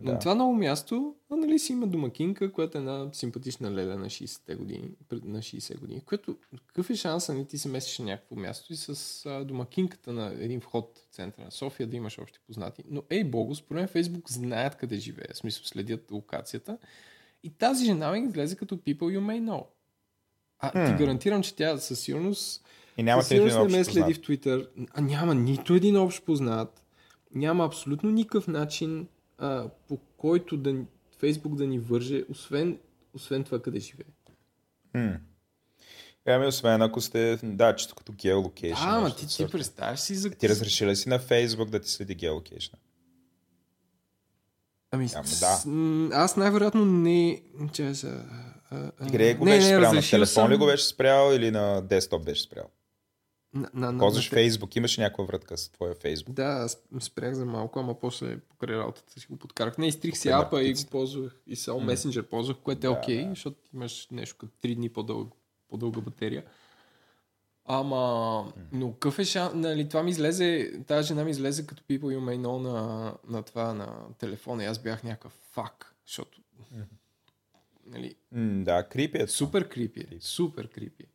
Да. 0.03 0.19
това 0.19 0.35
ново 0.35 0.53
място, 0.53 1.15
а, 1.31 1.35
нали 1.35 1.59
си 1.59 1.73
има 1.73 1.87
домакинка, 1.87 2.51
която 2.51 2.77
е 2.77 2.81
една 2.81 3.09
симпатична 3.13 3.71
леда 3.71 3.97
на 3.97 4.05
60-те 4.05 4.55
години, 4.55 4.89
на 5.11 5.39
60 5.39 5.79
години, 5.79 6.01
което 6.01 6.37
какъв 6.67 6.89
е 6.89 6.95
шанса 6.95 7.33
нали, 7.33 7.45
ти 7.45 7.57
се 7.57 7.69
местиш 7.69 7.99
на 7.99 8.05
някакво 8.05 8.35
място 8.35 8.73
и 8.73 8.75
с 8.75 9.25
а, 9.25 9.43
домакинката 9.45 10.13
на 10.13 10.33
един 10.39 10.61
вход 10.61 11.01
в 11.11 11.15
центъра 11.15 11.45
на 11.45 11.51
София 11.51 11.87
да 11.87 11.95
имаш 11.95 12.19
още 12.19 12.39
познати. 12.47 12.83
Но 12.89 13.03
ей 13.09 13.23
богу, 13.23 13.55
според 13.55 13.79
мен 13.79 13.87
Фейсбук 13.87 14.31
знаят 14.31 14.75
къде 14.75 14.97
живее, 14.97 15.33
в 15.33 15.37
смисъл 15.37 15.63
следят 15.65 16.11
локацията 16.11 16.77
и 17.43 17.49
тази 17.49 17.85
жена 17.85 18.11
ми 18.11 18.19
излезе 18.19 18.55
като 18.55 18.77
people 18.77 19.17
you 19.17 19.19
may 19.19 19.41
know. 19.41 19.65
А 20.59 20.71
ти 20.71 20.91
Хм. 20.91 20.97
гарантирам, 20.97 21.43
че 21.43 21.55
тя 21.55 21.77
със 21.77 21.99
сигурност 21.99 22.65
И 22.97 23.03
няма 23.03 23.21
със 23.21 23.29
ти 23.29 23.35
сигурност 23.35 23.71
не 23.71 23.77
ме 23.77 23.83
следи 23.83 24.13
в 24.13 24.21
Twitter. 24.21 24.67
А 24.93 25.01
няма 25.01 25.35
нито 25.35 25.73
един 25.73 25.97
общ 25.97 26.25
познат. 26.25 26.83
Няма 27.35 27.65
абсолютно 27.65 28.09
никакъв 28.09 28.47
начин, 28.47 29.07
а, 29.37 29.69
по 29.87 29.97
който 30.17 30.57
да, 30.57 30.75
Фейсбук 31.19 31.55
да 31.55 31.67
ни 31.67 31.79
върже, 31.79 32.23
освен, 32.29 32.79
освен 33.13 33.43
това 33.43 33.61
къде 33.61 33.79
живее. 33.79 34.05
М. 34.93 35.19
Ами, 36.25 36.47
освен 36.47 36.81
ако 36.81 37.01
сте, 37.01 37.39
да, 37.43 37.75
чисто 37.75 37.95
като 37.95 38.13
геолокейшн. 38.13 38.83
А, 38.83 38.97
ама 38.97 39.15
ти, 39.15 39.27
ти 39.27 39.47
представяш 39.47 39.99
си 39.99 40.15
за... 40.15 40.29
Ти 40.29 40.49
разрешила 40.49 40.91
ли 40.91 40.95
си 40.95 41.09
на 41.09 41.19
Фейсбук 41.19 41.69
да 41.69 41.79
ти 41.79 41.89
следи 41.89 42.15
геолокейшн? 42.15 42.75
Ами, 44.91 45.09
Ама 45.15 45.23
да. 45.39 46.15
аз 46.15 46.37
най-вероятно 46.37 46.85
не... 46.85 47.41
Че 47.73 47.93
за... 47.93 48.25
Ти 49.05 49.11
къде 49.11 49.33
го 49.33 49.45
не, 49.45 49.51
беше 49.51 49.67
не, 49.67 49.77
спрял? 49.77 49.93
На 49.93 50.01
телефон 50.01 50.49
ли 50.49 50.53
съм- 50.53 50.59
го 50.59 50.65
беше 50.65 50.85
спрял 50.85 51.33
или 51.33 51.51
на 51.51 51.81
десктоп 51.81 52.25
беше 52.25 52.41
спрял? 52.41 52.69
На, 53.57 53.69
на, 53.73 53.91
на, 53.91 53.99
Ползваш 53.99 54.31
на, 54.31 54.35
Фейсбук, 54.35 54.75
имаш 54.75 54.97
някаква 54.97 55.23
врътка 55.23 55.57
с 55.57 55.69
твоя 55.69 55.93
Фейсбук. 55.95 56.35
Да, 56.35 56.43
аз 56.43 56.77
спрях 56.99 57.33
за 57.33 57.45
малко, 57.45 57.79
ама 57.79 57.99
после 57.99 58.39
покрай 58.39 58.77
работата 58.77 59.19
си 59.19 59.27
го 59.29 59.37
подкарах. 59.37 59.77
Не, 59.77 59.87
изтрих 59.87 60.17
си 60.17 60.29
апа 60.29 60.63
и 60.63 60.73
го 60.73 60.79
ползвах. 60.91 61.35
И 61.47 61.55
само 61.55 61.79
М. 61.79 61.85
месенджер 61.85 62.23
ползвах, 62.23 62.57
което 62.57 62.87
е 62.87 62.89
Да, 62.89 62.91
окей, 62.91 63.23
да. 63.23 63.29
защото 63.29 63.57
имаш 63.73 64.07
нещо 64.11 64.35
като 64.37 64.51
3 64.61 64.75
дни 64.75 64.89
по-дълга, 64.89 65.31
по-дълга 65.69 66.01
батерия. 66.01 66.43
Ама, 67.65 68.53
но 68.71 68.93
какъв 68.93 69.19
е 69.19 69.25
шанс, 69.25 69.51
нали, 69.55 69.89
това 69.89 70.03
ми 70.03 70.11
излезе, 70.11 70.73
тази 70.87 71.07
жена 71.07 71.23
ми 71.23 71.31
излезе 71.31 71.67
като 71.67 71.83
people 71.83 71.99
you 72.01 72.19
may 72.19 72.37
know 72.39 72.57
на, 72.57 73.13
на 73.27 73.43
това, 73.43 73.73
на 73.73 74.13
телефона 74.19 74.63
и 74.63 74.67
аз 74.67 74.79
бях 74.79 75.03
някакъв 75.03 75.31
фак, 75.51 75.95
защото, 76.05 76.41
нали, 77.85 78.15
да, 78.63 78.83
крипи 78.89 79.17
е. 79.17 79.19
това. 79.19 79.27
супер 79.27 79.69
крипи, 79.69 79.99
е, 79.99 80.17
супер 80.19 80.67
крипи. 80.67 81.05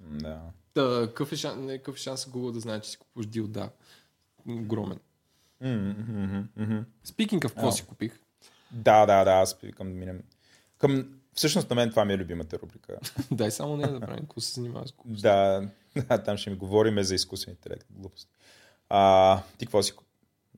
М, 0.00 0.18
Да. 0.18 0.40
Та, 0.74 1.06
какъв 1.06 1.32
е, 1.32 1.36
шанс, 1.36 1.56
не, 1.58 1.78
какъв 1.78 1.96
е 1.96 1.98
шанс 1.98 2.24
Google 2.24 2.52
да 2.52 2.60
знае, 2.60 2.80
че 2.80 2.90
си 2.90 2.96
купуваш 2.98 3.26
дил, 3.26 3.48
да. 3.48 3.70
Огромен. 4.48 4.98
Speaking 7.06 7.38
of 7.38 7.40
какво 7.40 7.72
си 7.72 7.84
купих, 7.84 8.20
Да, 8.72 9.06
да, 9.06 9.24
да, 9.24 9.30
аз 9.30 9.60
викам 9.62 9.88
да 9.88 9.94
минем. 9.94 10.22
Към... 10.78 11.18
Всъщност 11.34 11.70
на 11.70 11.76
мен 11.76 11.90
това 11.90 12.04
ми 12.04 12.12
е 12.12 12.18
любимата 12.18 12.58
рубрика. 12.58 12.98
дай 13.30 13.50
само 13.50 13.76
не 13.76 13.86
да 13.86 14.00
правим, 14.00 14.20
какво 14.20 14.40
се 14.40 14.52
занимава 14.52 14.86
с 14.88 14.92
да, 15.04 15.68
да, 15.96 16.22
там 16.24 16.36
ще 16.36 16.50
ми 16.50 16.56
говорим 16.56 17.02
за 17.02 17.14
изкуствен 17.14 17.54
интелект. 17.54 17.86
Глупости. 17.90 18.32
А, 18.88 19.42
ти 19.58 19.66
какво 19.66 19.82
си 19.82 19.92
купил? 19.92 20.10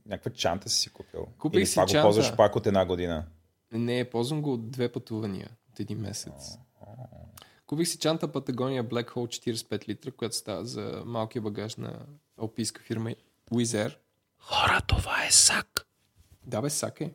Някаква 0.06 0.30
чанта 0.30 0.68
си 0.68 0.80
си 0.80 0.90
купил? 0.90 1.26
Купих 1.38 1.58
Или 1.58 1.66
си 1.66 1.78
го 1.78 1.86
чанта. 1.86 2.02
ползваш 2.02 2.36
пак 2.36 2.56
от 2.56 2.66
една 2.66 2.86
година? 2.86 3.24
Не, 3.72 4.10
ползвам 4.10 4.42
го 4.42 4.52
от 4.52 4.70
две 4.70 4.92
пътувания 4.92 5.48
от 5.72 5.80
един 5.80 5.98
месец. 5.98 6.58
Купих 7.66 7.88
си 7.88 7.98
чанта 7.98 8.32
Патагония 8.32 8.84
Black 8.84 9.10
Hole 9.10 9.50
45 9.52 9.88
литра, 9.88 10.12
която 10.12 10.36
става 10.36 10.64
за 10.64 11.02
малкия 11.06 11.42
багаж 11.42 11.76
на 11.76 12.06
алпийска 12.38 12.82
фирма 12.82 13.10
Wizz 13.52 13.86
Air. 13.86 13.96
Хора, 14.38 14.80
това 14.88 15.24
е 15.26 15.30
сак. 15.30 15.86
Да 16.46 16.60
бе, 16.62 16.70
сак 16.70 17.00
е. 17.00 17.14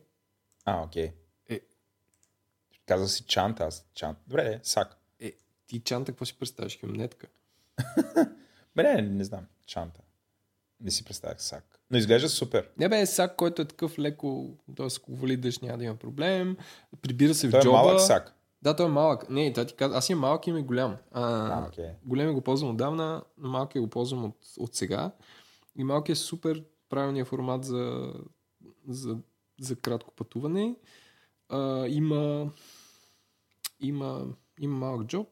А, 0.64 0.82
окей. 0.82 1.12
Е. 1.48 1.60
Каза 2.86 3.08
си 3.08 3.24
чанта, 3.24 3.64
аз 3.64 3.86
чанта. 3.94 4.20
Добре, 4.26 4.60
сак. 4.62 4.96
Е, 5.20 5.32
ти 5.66 5.80
чанта 5.80 6.12
какво 6.12 6.24
си 6.24 6.38
представяш? 6.38 6.78
Химнетка. 6.78 7.26
Бе, 8.76 8.82
не, 8.82 9.02
не 9.02 9.24
знам. 9.24 9.46
Чанта. 9.66 10.00
Не 10.80 10.90
си 10.90 11.04
представях 11.04 11.42
сак. 11.42 11.80
Но 11.90 11.98
изглежда 11.98 12.28
супер. 12.28 12.68
Не 12.78 12.88
бе, 12.88 13.06
сак, 13.06 13.36
който 13.36 13.62
е 13.62 13.64
такъв 13.64 13.98
леко, 13.98 14.56
т.е. 14.76 14.86
ако 14.98 15.16
вали 15.16 15.36
дъжд 15.36 15.62
няма 15.62 15.78
да 15.78 15.84
има 15.84 15.96
проблем. 15.96 16.56
Прибира 17.02 17.34
се 17.34 17.48
в 17.48 17.50
Той 17.50 17.60
е 17.60 17.62
джоба. 17.62 17.76
малък 17.76 18.00
сак. 18.00 18.34
Да, 18.62 18.76
той 18.76 18.86
е 18.86 18.88
малък. 18.88 19.30
Не, 19.30 19.52
той 19.52 19.66
ти 19.66 19.74
каза, 19.74 19.96
аз 19.96 20.08
имам 20.08 20.20
малък 20.20 20.46
и 20.46 20.50
имам 20.50 20.62
и 20.62 20.66
голям. 20.66 20.96
А, 21.10 21.22
А, 21.22 21.66
окей. 21.68 21.90
Големия 22.04 22.34
го 22.34 22.40
ползвам 22.40 22.70
отдавна, 22.70 23.22
малкия 23.38 23.82
го 23.82 23.90
ползвам 23.90 24.24
от, 24.24 24.36
от 24.58 24.74
сега. 24.74 25.12
И 25.76 25.84
малкият 25.84 26.18
е 26.18 26.20
супер 26.20 26.64
правилният 26.88 27.28
формат 27.28 27.64
за, 27.64 28.12
за, 28.88 29.18
за 29.60 29.76
кратко 29.76 30.14
пътуване. 30.14 30.76
А, 31.48 31.86
има, 31.88 32.50
има, 33.80 34.26
има 34.60 34.76
малък 34.76 35.06
джоб 35.06 35.28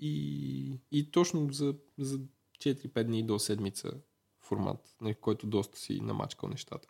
и, 0.00 0.80
и 0.90 1.10
точно 1.10 1.52
за, 1.52 1.74
за 1.98 2.18
4-5 2.58 3.04
дни 3.04 3.22
до 3.22 3.38
седмица 3.38 3.90
формат, 4.40 4.96
нали, 5.00 5.14
който 5.14 5.46
доста 5.46 5.78
си 5.78 6.00
намачкал 6.00 6.48
нещата. 6.48 6.88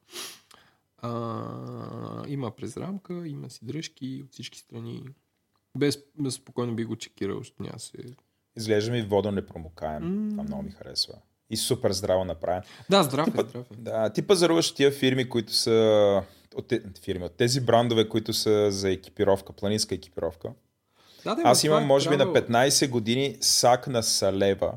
А, 0.99 2.25
има 2.29 2.51
през 2.51 2.77
рамка, 2.77 3.29
има 3.29 3.51
си 3.51 3.65
дръжки 3.65 4.23
от 4.25 4.33
всички 4.33 4.59
страни. 4.59 5.05
Без, 5.79 5.99
без 6.19 6.35
спокойно 6.35 6.75
би 6.75 6.85
го 6.85 6.97
чекирал, 6.97 7.39
защото 7.39 7.63
няма 7.63 7.79
се... 7.79 7.93
Изглежда 8.57 8.93
ми 8.93 9.03
водо 9.03 9.31
непромокаем. 9.33 10.03
М. 10.25 10.31
Това 10.31 10.43
много 10.43 10.63
ми 10.63 10.71
харесва. 10.71 11.15
И 11.51 11.57
супер 11.57 11.93
здраво 11.93 12.25
направен. 12.25 12.63
Да, 12.91 13.03
здрав 13.03 13.29
е, 13.29 13.31
Типа- 13.31 13.43
здрав 13.43 13.67
е. 13.71 13.75
Да, 13.75 14.11
ти 14.11 14.23
пазаруваш 14.23 14.75
тия 14.75 14.93
фирми, 14.93 15.29
които 15.29 15.53
са 15.53 16.23
от, 16.55 16.69
те- 16.69 16.83
фирми, 17.03 17.25
от 17.25 17.33
тези 17.33 17.61
брандове, 17.61 18.09
които 18.09 18.33
са 18.33 18.71
за 18.71 18.91
екипировка, 18.91 19.53
планинска 19.53 19.95
екипировка. 19.95 20.53
Да, 21.25 21.35
да, 21.35 21.43
Аз 21.45 21.65
имам, 21.65 21.83
е 21.83 21.87
може 21.87 22.11
би, 22.11 22.17
на 22.17 22.27
travel. 22.27 22.49
15 22.69 22.91
години 22.91 23.37
сак 23.41 23.87
на 23.87 24.03
Салева, 24.03 24.73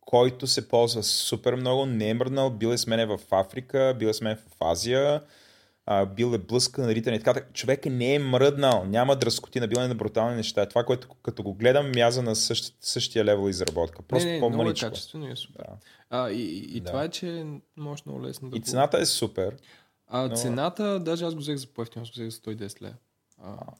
който 0.00 0.46
се 0.46 0.68
ползва 0.68 1.02
супер 1.02 1.54
много, 1.54 1.86
не 1.86 2.08
е 2.08 2.14
мръднал, 2.14 2.50
бил 2.50 2.68
е 2.68 2.78
с 2.78 2.86
мене 2.86 3.06
в 3.06 3.20
Африка, 3.30 3.96
бил 3.98 4.08
е 4.08 4.14
с 4.14 4.20
мен 4.20 4.36
в 4.36 4.56
Азия, 4.60 5.22
а, 5.86 6.06
бил 6.06 6.34
е 6.34 6.38
блъскан, 6.38 6.86
наритан 6.86 7.14
и 7.14 7.20
така. 7.20 7.40
Човек 7.44 7.84
не 7.84 8.14
е 8.14 8.18
мръднал, 8.18 8.84
няма 8.84 9.16
дръскотина, 9.16 9.68
бил 9.68 9.76
е 9.76 9.88
на 9.88 9.94
брутални 9.94 10.36
неща. 10.36 10.66
Това, 10.66 10.84
което 10.84 11.08
като 11.22 11.42
го 11.42 11.54
гледам, 11.54 11.90
мяза 11.90 12.22
на 12.22 12.36
същ, 12.36 12.76
същия 12.80 13.24
левел 13.24 13.48
изработка. 13.48 14.02
Просто 14.02 14.26
не, 14.26 14.32
не, 14.32 14.38
много 14.38 14.52
е 14.52 14.56
по-маличко. 14.56 14.86
качествено 14.86 15.28
и 15.28 15.32
е 15.32 15.36
супер. 15.36 15.64
Да. 15.64 15.76
А, 16.10 16.30
и, 16.30 16.42
и, 16.58 16.80
Да. 16.80 16.86
това 16.86 17.04
е, 17.04 17.08
че 17.08 17.46
може 17.76 18.02
много 18.06 18.22
лесно 18.22 18.50
да 18.50 18.56
И 18.56 18.60
го- 18.60 18.66
цената 18.66 18.98
е 18.98 19.06
супер. 19.06 19.56
А 20.08 20.22
но- 20.22 20.36
цената, 20.36 21.00
даже 21.00 21.24
аз 21.24 21.34
го 21.34 21.40
взех 21.40 21.56
за 21.56 21.66
по-ефтино, 21.66 22.02
аз 22.02 22.08
го 22.08 22.14
взех 22.14 22.26
за 22.26 22.36
110 22.36 22.82
лева. 22.82 22.94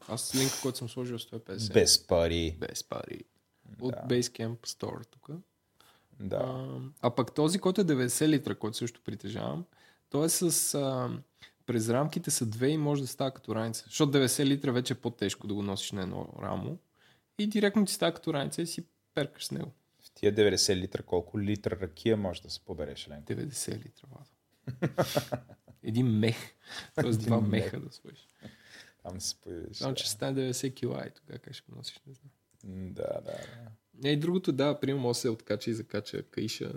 Аз 0.09 0.35
линка, 0.35 0.55
който 0.63 0.79
съм 0.79 0.89
сложил 0.89 1.15
е 1.15 1.19
150. 1.19 1.73
Без 1.73 2.07
пари. 2.07 2.57
Без 2.61 2.85
пари. 2.85 3.21
От 3.81 3.95
Да. 4.03 4.15
Basecamp 4.15 4.57
Store 4.59 5.07
тук. 5.07 5.29
Да. 6.21 6.37
А, 6.37 6.67
а 7.03 7.11
пък 7.11 7.35
този, 7.35 7.59
който 7.59 7.81
е 7.81 7.85
90 7.85 8.29
литра, 8.29 8.55
който 8.55 8.77
също 8.77 9.01
притежавам, 9.03 9.65
той 10.11 10.27
е 10.27 10.29
с... 10.29 10.43
А, 10.75 11.11
през 11.67 11.89
рамките 11.89 12.31
са 12.31 12.47
две 12.47 12.69
и 12.69 12.79
може 12.79 13.03
да 13.03 13.09
става 13.09 13.31
като 13.31 13.55
раница. 13.55 13.85
Защото 13.87 14.19
90 14.19 14.45
литра 14.45 14.73
вече 14.73 14.93
е 14.93 14.97
по-тежко 14.97 15.47
да 15.47 15.55
го 15.55 15.63
носиш 15.63 15.93
на 15.93 16.03
едно 16.03 16.29
рамо. 16.43 16.79
И 17.39 17.47
директно 17.47 17.85
ти 17.85 17.93
става 17.93 18.15
като 18.15 18.35
раница 18.35 18.63
и 18.63 18.67
си 18.67 18.85
перкаш 19.15 19.47
с 19.47 19.51
него. 19.51 19.73
В 20.03 20.11
тия 20.11 20.35
90 20.35 20.77
литра, 20.77 21.03
колко 21.03 21.41
литра 21.41 21.79
ракия 21.81 22.17
може 22.17 22.43
да 22.43 22.51
се 22.51 22.61
побереш, 22.61 23.09
Ленко? 23.09 23.33
90 23.33 23.79
литра, 23.79 24.07
Владо. 24.11 24.95
Един 25.83 26.07
мех. 26.07 26.37
Тоест 27.01 27.21
два 27.21 27.41
меха 27.41 27.81
да 27.81 27.93
сложиш. 27.93 28.29
Там 29.03 29.21
се 29.21 29.35
появиш. 29.35 29.77
Само, 29.77 29.95
че 29.95 30.11
стане 30.11 30.53
90 30.53 30.75
кила 30.75 31.07
и 31.07 31.11
тогава 31.11 31.39
как 31.39 31.55
ще 31.55 31.71
го 31.71 31.77
носиш, 31.77 32.01
не 32.07 32.15
знам. 32.15 32.31
Да, 32.93 33.03
да, 33.03 33.21
да. 33.21 33.71
Не, 33.95 34.11
и 34.11 34.17
другото, 34.17 34.53
да, 34.53 34.81
примерно 34.81 35.03
може 35.03 35.17
да 35.17 35.21
се 35.21 35.29
откача 35.29 35.71
и 35.71 35.75
закача 35.75 36.23
каиша 36.23 36.73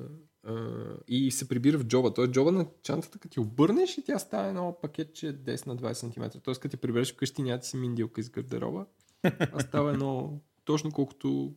и 1.08 1.32
се 1.32 1.48
прибира 1.48 1.78
в 1.78 1.84
джоба. 1.84 2.14
Тоест 2.14 2.32
джоба 2.32 2.52
на 2.52 2.66
чантата, 2.84 3.20
като 3.20 3.34
ти 3.34 3.40
обърнеш 3.40 3.98
и 3.98 4.04
тя 4.04 4.20
става 4.20 4.48
едно 4.48 4.78
пакетче 4.82 5.26
10 5.26 5.68
на 5.68 5.78
20 5.78 5.94
см. 5.94 6.40
Тоест 6.44 6.62
като 6.62 6.72
ти 6.72 6.82
прибереш 6.82 7.14
вкъщи, 7.14 7.42
няма 7.42 7.60
ти 7.60 7.68
си 7.68 7.78
миндилка 7.78 8.22
из 8.22 8.30
гардероба, 8.30 8.86
а 9.24 9.60
става 9.60 9.92
едно 9.92 10.40
точно 10.66 10.92
колкото 10.92 11.54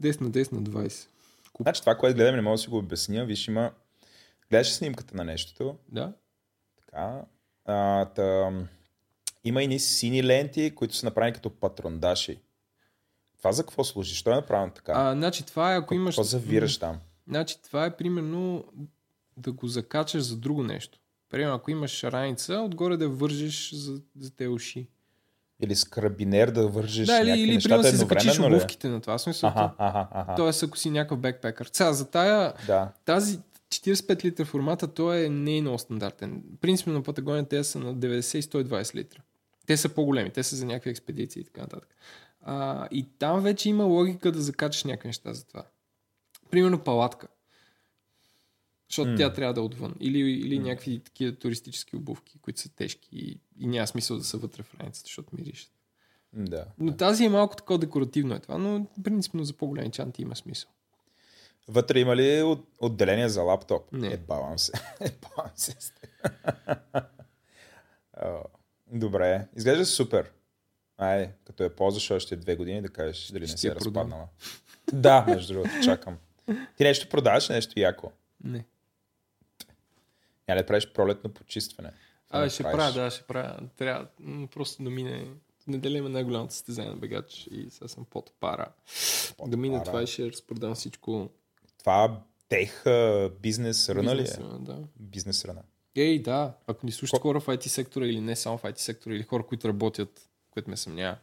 10 0.00 0.20
на 0.20 0.30
10 0.30 0.52
на 0.52 0.62
20. 0.62 1.08
Куп. 1.52 1.64
Значи 1.64 1.80
това, 1.80 1.94
което 1.94 2.16
гледам, 2.16 2.36
не 2.36 2.42
мога 2.42 2.54
да 2.54 2.58
си 2.58 2.68
го 2.68 2.78
обясня. 2.78 3.24
Виж, 3.24 3.48
има... 3.48 3.72
Гледаш 4.50 4.72
снимката 4.72 5.16
на 5.16 5.24
нещото. 5.24 5.76
Да? 5.88 6.12
Така. 6.76 7.24
А, 7.64 8.04
та... 8.04 8.50
Има 9.44 9.62
и 9.62 9.66
ни 9.66 9.78
сини 9.78 10.24
ленти, 10.24 10.74
които 10.74 10.94
са 10.94 11.06
направени 11.06 11.34
като 11.34 11.50
патрондаши. 11.50 12.40
Това 13.38 13.52
за 13.52 13.62
какво 13.62 13.84
служи? 13.84 14.14
Що 14.14 14.30
е 14.30 14.34
направено 14.34 14.72
така? 14.72 14.92
А, 14.96 15.12
значи 15.12 15.46
това 15.46 15.74
е 15.74 15.78
ако 15.78 15.94
имаш... 15.94 16.14
Какво 16.14 16.22
завираш 16.22 16.78
там? 16.78 17.00
Значи 17.28 17.62
това 17.62 17.84
е 17.84 17.96
примерно 17.96 18.64
да 19.36 19.52
го 19.52 19.66
закачаш 19.66 20.22
за 20.22 20.36
друго 20.36 20.62
нещо. 20.62 20.98
Примерно 21.30 21.54
ако 21.54 21.70
имаш 21.70 21.90
шараница, 21.90 22.54
отгоре 22.54 22.96
да 22.96 23.08
вържиш 23.08 23.74
за, 23.74 24.00
за 24.18 24.30
те 24.30 24.48
уши. 24.48 24.88
Или 25.60 25.76
с 25.76 25.84
карабинер 25.84 26.50
да 26.50 26.68
вържиш 26.68 27.06
Да, 27.06 27.20
или, 27.20 27.40
или 27.40 27.62
примерно 27.62 27.84
си 27.84 27.96
закачиш 27.96 28.38
ли? 28.38 28.44
обувките 28.44 28.88
на 28.88 29.00
това. 29.00 29.18
Смисъл, 29.18 29.48
Аха, 29.48 29.70
аха, 29.78 30.08
аха. 30.12 30.34
Тоест, 30.34 30.62
ако 30.62 30.78
си 30.78 30.90
някакъв 30.90 31.18
бекпекър. 31.18 31.70
Сега, 31.72 31.92
за 31.92 32.10
тая, 32.10 32.52
Да. 32.66 32.92
тази 33.04 33.38
45 33.68 34.24
литра 34.24 34.44
формата, 34.44 34.88
той 34.88 35.24
е 35.24 35.28
не 35.28 35.56
е 35.56 35.60
много 35.60 35.78
стандартен. 35.78 36.42
Принципно 36.60 36.92
на 36.92 37.02
Патагония 37.02 37.48
те 37.48 37.64
са 37.64 37.78
на 37.78 37.94
90 37.94 38.38
и 38.38 38.42
120 38.42 38.94
литра. 38.94 39.22
Те 39.66 39.76
са 39.76 39.88
по-големи, 39.88 40.30
те 40.30 40.42
са 40.42 40.56
за 40.56 40.66
някакви 40.66 40.90
експедиции 40.90 41.40
и 41.40 41.44
така 41.44 41.60
нататък. 41.60 41.88
А, 42.42 42.88
и 42.90 43.06
там 43.18 43.40
вече 43.42 43.68
има 43.68 43.84
логика 43.84 44.32
да 44.32 44.40
закачаш 44.40 44.84
някакви 44.84 45.08
неща 45.08 45.32
за 45.32 45.44
това. 45.46 45.62
Примерно 46.52 46.78
палатка. 46.78 47.28
Защото 48.88 49.10
М. 49.10 49.16
тя 49.16 49.32
трябва 49.32 49.54
да 49.54 49.60
е 49.60 49.64
отвън. 49.64 49.94
Или, 50.00 50.18
или 50.18 50.58
някакви 50.58 50.98
такива 51.00 51.34
туристически 51.34 51.96
обувки, 51.96 52.38
които 52.38 52.60
са 52.60 52.68
тежки 52.68 53.08
и, 53.12 53.30
и 53.58 53.66
няма 53.66 53.86
смисъл 53.86 54.18
да 54.18 54.24
са 54.24 54.36
вътре 54.36 54.62
в 54.62 54.74
раницата, 54.74 55.06
защото 55.06 55.28
миришат. 55.32 55.72
Да. 56.32 56.66
Но 56.78 56.96
тази 56.96 57.24
е 57.24 57.28
малко 57.28 57.56
такова 57.56 57.78
декоративно 57.78 58.34
е 58.34 58.40
това, 58.40 58.58
но 58.58 58.86
принципно 59.04 59.44
за 59.44 59.52
по-големи 59.52 59.90
чанти 59.90 60.22
има 60.22 60.36
смисъл. 60.36 60.70
Вътре 61.68 62.00
има 62.00 62.16
ли 62.16 62.42
от- 62.42 62.68
отделение 62.80 63.28
за 63.28 63.42
лаптоп? 63.42 63.92
Не. 63.92 64.08
Е, 64.08 64.16
бавам 64.16 64.58
се. 64.58 64.72
Е, 65.00 65.10
бавам 65.28 65.50
се. 65.56 65.76
Добре. 68.88 69.46
Изглежда 69.56 69.86
супер. 69.86 70.32
Айде, 70.98 71.32
като 71.44 71.62
я 71.62 71.76
ползваш 71.76 72.10
още 72.10 72.36
две 72.36 72.56
години, 72.56 72.82
да 72.82 72.88
кажеш 72.88 73.28
дали 73.28 73.46
Ще 73.46 73.54
не 73.54 73.58
се 73.58 73.68
е 73.68 73.74
разпаднала. 73.74 74.28
да, 74.92 75.24
между 75.28 75.52
другото, 75.52 75.74
чакам. 75.84 76.18
Ти 76.76 76.84
нещо 76.84 77.08
продаваш, 77.08 77.48
нещо 77.48 77.80
яко. 77.80 78.12
Не. 78.44 78.64
Ли 80.50 80.56
да 80.56 80.66
правиш 80.66 80.88
пролетно 80.92 81.30
почистване? 81.30 81.90
Не 82.34 82.48
ще 82.50 82.62
правиш. 82.62 82.76
правя, 82.76 82.92
да, 82.92 83.10
ще 83.10 83.22
правя. 83.22 83.58
Трябва 83.76 84.06
просто 84.54 84.82
да 84.82 84.90
мине. 84.90 85.26
Неделя 85.66 85.98
има 85.98 86.08
най-голямото 86.08 86.54
състезание 86.54 86.90
на 86.90 86.96
бегач 86.96 87.48
и 87.50 87.70
сега 87.70 87.88
съм 87.88 88.04
под 88.04 88.32
пара. 88.40 88.68
Под 89.36 89.50
да 89.50 89.56
мине 89.56 89.76
пара. 89.76 89.84
това 89.84 90.02
и 90.02 90.06
ще 90.06 90.26
разпродам 90.26 90.74
всичко. 90.74 91.30
Това 91.78 92.20
тех 92.48 92.86
а, 92.86 93.30
бизнес 93.40 93.88
ръна 93.88 94.16
ли 94.16 94.22
е? 94.22 94.36
Да. 94.60 94.78
Бизнес 95.00 95.44
ръна. 95.44 95.62
Ей, 95.96 96.22
да. 96.22 96.54
Ако 96.66 96.86
ни 96.86 96.92
слушат 96.92 97.18
Ко- 97.18 97.22
хора 97.22 97.40
в 97.40 97.46
IT 97.46 97.66
сектора 97.66 98.06
или 98.06 98.20
не 98.20 98.36
само 98.36 98.58
в 98.58 98.62
IT 98.62 98.78
сектора, 98.78 99.14
или 99.14 99.22
хора, 99.22 99.46
които 99.46 99.68
работят, 99.68 100.28
което 100.50 100.70
ме 100.70 100.76
съмнява, 100.76 101.16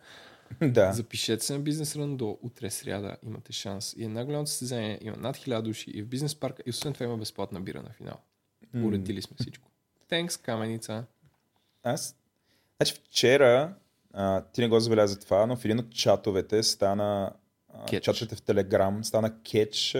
да. 0.61 0.93
запишете 0.93 1.45
се 1.45 1.53
на 1.53 1.59
бизнес 1.59 1.95
рън 1.95 2.17
до 2.17 2.37
утре 2.41 2.69
сряда. 2.69 3.17
Имате 3.23 3.53
шанс. 3.53 3.93
И 3.97 4.03
е 4.03 4.07
най-голямото 4.07 4.49
състезание. 4.49 4.99
Има 5.01 5.17
над 5.17 5.37
1000 5.37 5.61
души 5.61 5.91
и 5.91 6.01
в 6.01 6.07
бизнес 6.07 6.35
парка. 6.35 6.63
И 6.65 6.69
освен 6.69 6.93
това 6.93 7.05
има 7.05 7.17
безплатна 7.17 7.61
бира 7.61 7.81
на 7.81 7.89
финал. 7.89 8.19
М. 8.73 8.87
Уредили 8.87 9.21
сме 9.21 9.35
всичко. 9.39 9.69
Thanks, 10.11 10.41
каменица. 10.45 11.05
Аз. 11.83 12.15
Значи 12.77 12.93
вчера, 12.93 13.75
а, 14.13 14.41
ти 14.41 14.61
не 14.61 14.67
го 14.67 14.79
забеляза 14.79 15.19
това, 15.19 15.45
но 15.45 15.55
в 15.55 15.65
един 15.65 15.79
от 15.79 15.91
чатовете 15.91 16.63
стана. 16.63 17.33
Кетч. 17.89 18.05
Чатовете 18.05 18.35
в 18.35 18.41
Телеграм 18.41 19.03
стана 19.03 19.41
кетч, 19.43 19.97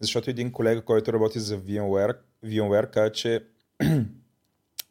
защото 0.00 0.30
един 0.30 0.52
колега, 0.52 0.84
който 0.84 1.12
работи 1.12 1.40
за 1.40 1.58
VMware, 1.58 2.16
VMware 2.44 2.90
каза, 2.90 3.12
че 3.12 3.44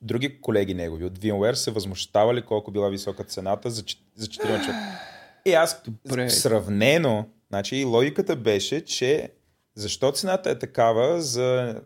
други 0.02 0.42
колеги 0.42 0.74
негови 0.74 1.06
от 1.06 1.20
VMware 1.20 1.54
се 1.54 1.72
възмущавали 1.72 2.42
колко 2.42 2.72
била 2.72 2.90
висока 2.90 3.24
цената 3.24 3.70
за, 3.70 3.84
ч- 3.84 4.04
за 4.16 4.28
4 4.28 4.38
човека. 4.66 5.00
И 5.46 5.54
аз 5.54 5.82
Добре. 6.06 6.30
сравнено, 6.30 7.26
значи 7.50 7.76
и 7.76 7.86
логиката 7.86 8.36
беше, 8.36 8.86
че 8.86 9.30
защо 9.76 10.12
цената 10.12 10.50
е 10.50 10.60
такава 10.60 11.22
за 11.22 11.82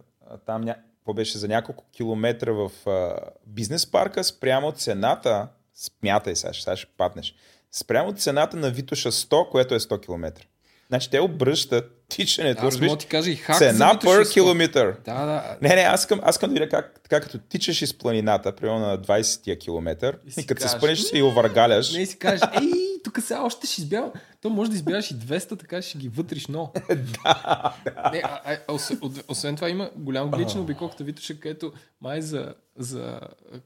там 0.46 0.62
ня... 0.62 0.76
какво 0.98 1.14
беше 1.14 1.38
за 1.38 1.48
няколко 1.48 1.86
километра 1.92 2.52
в 2.52 2.72
а, 2.88 3.16
бизнес 3.48 3.92
парка 3.92 4.24
спрямо 4.24 4.72
цената, 4.72 5.48
смятай 5.74 6.36
сега, 6.36 6.54
сега 6.54 6.76
ще 6.76 6.88
паднеш, 6.98 7.36
спрямо 7.72 8.14
цената 8.14 8.58
на 8.58 8.70
Витоша 8.70 9.12
100, 9.12 9.50
което 9.50 9.76
е 9.76 9.80
100 9.80 10.06
км. 10.06 10.46
Значи 10.88 11.10
те 11.10 11.20
обръщат 11.20 12.03
тичането, 12.16 12.68
Аз 12.68 12.80
мога 12.80 12.92
да 12.92 12.98
ти 12.98 13.08
кажа 13.08 13.32
и 13.32 13.36
хак 13.36 13.58
цена 13.58 14.00
per 14.04 14.24
100. 14.24 14.34
километър. 14.34 14.96
Да, 15.06 15.26
да. 15.26 15.58
Не, 15.62 15.76
не, 15.76 15.82
аз 15.82 16.02
искам, 16.02 16.20
аз 16.24 16.36
искам 16.36 16.50
да 16.50 16.54
видя 16.54 16.70
как, 16.70 17.00
така 17.04 17.22
като 17.22 17.38
тичаш 17.38 17.82
из 17.82 17.94
планината, 17.94 18.56
примерно 18.56 18.80
на 18.80 18.98
20-тия 18.98 19.60
километър, 19.60 20.18
И 20.26 20.30
и, 20.30 20.32
си 20.32 20.48
като 20.48 20.62
се 20.62 20.70
спънеш 20.70 21.04
и 21.14 21.24
овъргаляш. 21.24 21.94
Не 21.94 22.02
и 22.02 22.06
си 22.06 22.18
кажеш, 22.18 22.42
ей, 22.62 22.72
тук 23.04 23.20
сега 23.22 23.42
още 23.42 23.68
ще 23.68 23.82
избягам. 23.82 24.12
То 24.42 24.50
може 24.50 24.70
да 24.70 24.76
избягаш 24.76 25.12
и 25.12 25.16
200, 25.16 25.60
така 25.60 25.82
ще 25.82 25.98
ги 25.98 26.10
вътриш, 26.10 26.48
но. 26.48 26.72
да, 26.90 27.76
Не, 28.14 28.22
а, 28.24 28.58
а, 28.68 28.74
освен, 28.74 29.00
освен 29.28 29.56
това 29.56 29.70
има 29.70 29.90
голям 29.96 30.30
на 30.30 30.62
обиколката 30.62 31.04
Витоша, 31.04 31.40
където 31.40 31.74
май 32.02 32.22
за, 32.22 32.54
за 32.78 33.20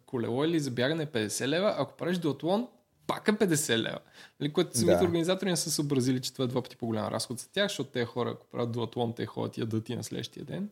колело 0.05 0.43
или 0.43 0.59
за 0.59 0.71
бягане 0.71 1.03
е 1.03 1.05
50 1.05 1.47
лева, 1.47 1.75
ако 1.77 1.97
правиш 1.97 2.17
дуатлон, 2.17 2.67
пак 3.07 3.27
е 3.27 3.31
50 3.33 3.77
лева. 3.77 3.99
Нали, 4.39 4.53
което 4.53 4.77
самите 4.77 4.97
Да. 4.97 5.03
организатори 5.03 5.49
не 5.49 5.57
са 5.57 5.71
съобразили, 5.71 6.21
че 6.21 6.33
това 6.33 6.45
е 6.45 6.47
два 6.47 6.61
пъти 6.61 6.75
по-голям 6.75 7.07
разход 7.07 7.39
за 7.39 7.49
тях, 7.49 7.65
защото 7.65 7.89
те 7.89 8.05
хора, 8.05 8.29
ако 8.29 8.45
правят 8.47 8.71
дуатлон, 8.71 9.13
те 9.13 9.25
ходят 9.25 9.57
и 9.57 9.61
ядат 9.61 9.89
и 9.89 9.95
на 9.95 10.03
следващия 10.03 10.45
ден. 10.45 10.69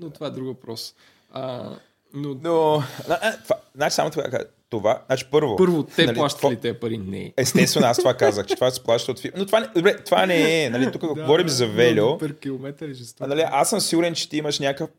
Но 0.00 0.10
това 0.10 0.26
е 0.26 0.30
друг 0.30 0.46
въпрос. 0.46 0.94
А, 1.32 1.70
но 2.14 2.34
Но, 2.34 2.82
а, 3.08 3.32
това, 3.38 3.56
значи 3.74 3.94
само 3.94 4.10
това, 4.10 4.24
това, 4.70 5.02
значи 5.06 5.26
първо... 5.30 5.56
Първо, 5.56 5.82
те 5.86 6.06
нали, 6.06 6.16
плащат 6.16 6.40
това- 6.40 6.52
ли 6.52 6.56
те 6.56 6.80
пари? 6.80 6.98
Не. 6.98 7.32
Естествено, 7.36 7.86
аз 7.86 7.98
това 7.98 8.14
казах, 8.14 8.46
че 8.46 8.54
това 8.54 8.70
се 8.70 8.82
плаща 8.82 9.12
от 9.12 9.20
фирма. 9.20 9.38
Но 9.38 9.46
това, 9.46 9.60
не- 9.60 9.68
добре, 9.68 9.96
това 9.96 10.26
не 10.26 10.64
е, 10.64 10.70
нали, 10.70 10.92
тук 10.92 11.00
говорим 11.14 11.48
за 11.48 11.66
Велио. 11.66 12.04
Per 12.06 12.40
километър 12.40 12.88
е 12.88 12.92
жестоко. 12.92 13.24
А, 13.24 13.28
нали, 13.28 13.44
аз 13.46 13.70
съм 13.70 13.80
сигурен, 13.80 14.14
че 14.14 14.28
ти 14.28 14.36
имаш 14.36 14.58
някакъв 14.58 14.90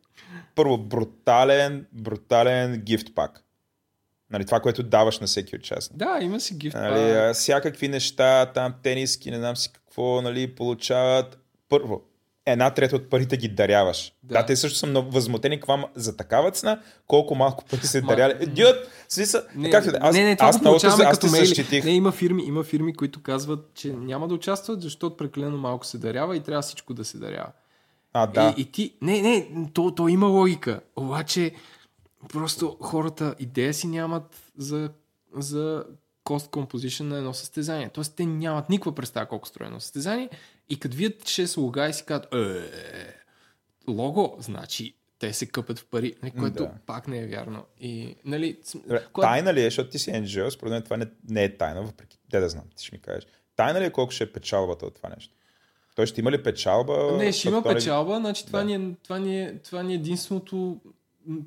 първо 0.56 0.78
брутален, 0.78 1.86
брутален 1.94 2.78
гифт 2.78 3.16
пак. 3.16 3.42
Нали, 4.36 4.46
това, 4.46 4.60
което 4.60 4.84
даваш 4.84 5.20
на 5.20 5.28
всеки 5.28 5.56
участник. 5.56 5.98
Да, 5.98 6.20
има 6.22 6.40
си 6.40 6.56
гифт. 6.58 6.76
Нали, 6.76 7.12
а, 7.12 7.34
всякакви 7.34 7.88
неща, 7.88 8.46
там 8.46 8.74
тениски, 8.84 9.32
не 9.32 9.38
знам 9.38 9.56
си 9.56 9.70
какво, 9.74 10.22
нали, 10.22 10.56
получават. 10.56 11.40
Първо, 11.70 12.02
една 12.46 12.70
трета 12.70 12.96
от 12.96 13.10
парите 13.10 13.38
ги 13.38 13.48
даряваш. 13.48 14.14
Да. 14.24 14.34
Да, 14.34 14.46
те 14.46 14.56
също 14.56 14.80
са 14.80 14.88
много 14.88 15.12
възмутени 15.12 15.60
към 15.60 15.86
за 15.96 16.18
такава 16.18 16.52
цена, 16.52 16.80
колко 17.08 17.36
малко 17.36 17.66
пари 17.66 17.88
се 17.88 18.02
Ма- 18.02 18.08
даряли. 18.08 18.34
Е, 18.40 18.46
Дюд, 18.46 18.76
смисъл, 19.10 19.42
Не, 19.56 19.70
как 19.70 19.86
да, 19.86 19.98
аз, 20.02 20.16
не, 20.16 20.24
не, 20.24 20.36
това 20.36 20.50
аз 20.50 20.58
те, 20.58 20.64
получаваме 20.64 21.04
аз 21.04 21.20
те 21.20 21.28
като 21.28 21.36
защитих. 21.36 21.84
Не, 21.86 21.92
има 21.92 22.12
фирми, 22.12 22.44
има 22.46 22.64
фирми, 22.64 22.94
които 22.94 23.22
казват, 23.22 23.72
че 23.76 23.94
няма 23.94 24.28
да 24.28 24.34
участват, 24.34 24.82
защото 24.82 25.18
прекалено 25.18 25.58
малко 25.58 25.86
се 25.86 25.98
дарява 25.98 26.38
и 26.38 26.40
трябва 26.40 26.62
всичко 26.62 26.94
да 26.94 27.06
се 27.06 27.18
дарява. 27.18 27.52
А, 28.14 28.28
да. 28.28 28.54
И, 28.58 28.62
и 28.62 28.66
ти, 28.66 28.94
не, 29.02 29.22
не, 29.22 29.48
то, 29.74 29.92
то 29.92 30.08
има 30.08 30.28
логика. 30.28 30.80
Обаче, 30.96 31.52
просто 32.26 32.78
хората 32.82 33.36
идея 33.40 33.74
си 33.74 33.88
нямат 33.88 34.36
за, 34.58 34.90
за 35.34 35.86
cost 36.26 36.50
composition 36.50 37.02
на 37.02 37.18
едно 37.18 37.34
състезание. 37.34 37.90
Тоест, 37.90 38.16
те 38.16 38.26
нямат 38.26 38.70
никаква 38.70 38.96
представа 38.96 39.26
колко 39.26 39.48
струва 39.48 39.66
едно 39.66 39.80
състезание 39.80 40.30
и 40.70 40.80
като 40.80 40.98
видят 40.98 41.24
6 41.24 41.58
лога 41.58 41.88
и 41.88 41.94
си 41.94 42.06
казват, 42.06 42.34
е, 42.34 42.64
лого, 43.88 44.36
значи 44.40 44.96
те 45.20 45.34
се 45.34 45.46
къпят 45.46 45.80
в 45.80 45.86
пари, 45.86 46.16
нали, 46.24 46.32
което 46.32 46.56
Да. 46.56 46.72
пак 46.86 47.08
не 47.08 47.20
е 47.20 47.28
вярно. 47.28 47.66
И, 47.80 48.16
нали, 48.26 48.60
Добре, 48.76 49.06
когато- 49.06 49.28
Тайна 49.28 49.54
ли 49.54 49.62
е, 49.62 49.64
защото 49.64 49.90
ти 49.90 50.00
си 50.00 50.12
NGO, 50.12 50.50
според 50.50 50.72
мен 50.72 50.82
това 50.82 50.98
не, 50.98 51.06
не 51.30 51.44
е 51.44 51.58
тайна, 51.58 51.84
въпреки 51.84 52.20
те 52.32 52.40
да 52.40 52.50
знам, 52.50 52.64
ти 52.76 52.86
ще 52.86 52.96
ми 52.96 53.02
кажеш. 53.02 53.28
Тайна 53.56 53.82
ли 53.82 53.86
е 53.86 53.92
колко 53.92 54.12
ще 54.12 54.24
е 54.24 54.32
печалбата 54.32 54.86
от 54.86 54.96
това 54.96 55.10
нещо? 55.10 55.34
Той 55.96 56.06
ще 56.06 56.22
има 56.22 56.32
ли 56.32 56.44
печалба? 56.44 57.12
Не, 57.18 57.32
ще 57.32 57.48
има 57.48 57.58
не- 57.58 57.64
печалба, 57.66 58.18
значи 58.18 58.46
това, 58.46 58.60
Да. 58.60 58.66
ни 58.66 58.76
е, 58.76 58.96
това, 59.04 59.20
ни 59.20 59.42
е, 59.42 59.58
това 59.58 59.84
ни 59.84 59.92
е 59.92 59.96
единственото 59.96 60.82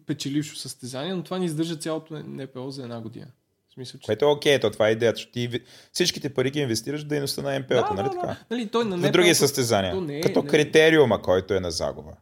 печелившо 0.06 0.56
състезание, 0.56 1.14
но 1.14 1.22
това 1.22 1.38
ни 1.38 1.44
издържа 1.46 1.76
цялото 1.76 2.18
НПО 2.18 2.70
за 2.70 2.82
една 2.82 3.00
година. 3.00 3.26
В 3.68 3.72
смисъл, 3.72 4.00
че... 4.00 4.06
Което 4.06 4.24
е 4.24 4.28
окей, 4.28 4.60
то 4.60 4.70
това 4.70 4.88
е 4.88 4.92
идеята, 4.92 5.16
защото 5.16 5.32
ти 5.32 5.60
всичките 5.92 6.34
пари 6.34 6.50
ги 6.50 6.60
инвестираш 6.60 7.02
в 7.02 7.06
дейността 7.06 7.42
на 7.42 7.60
МПО-то, 7.60 7.94
нали 7.94 8.08
така? 8.10 8.36
Нали, 8.50 8.68
той 8.68 8.84
на 8.84 8.96
В 8.96 9.00
НПО 9.00 9.10
други 9.10 9.34
състезания. 9.34 10.00
не 10.00 10.18
е- 10.18 10.20
Като 10.20 10.42
не- 10.42 10.48
критериума, 10.48 11.22
който 11.22 11.54
е 11.54 11.60
на 11.60 11.70
загуба. 11.70 12.12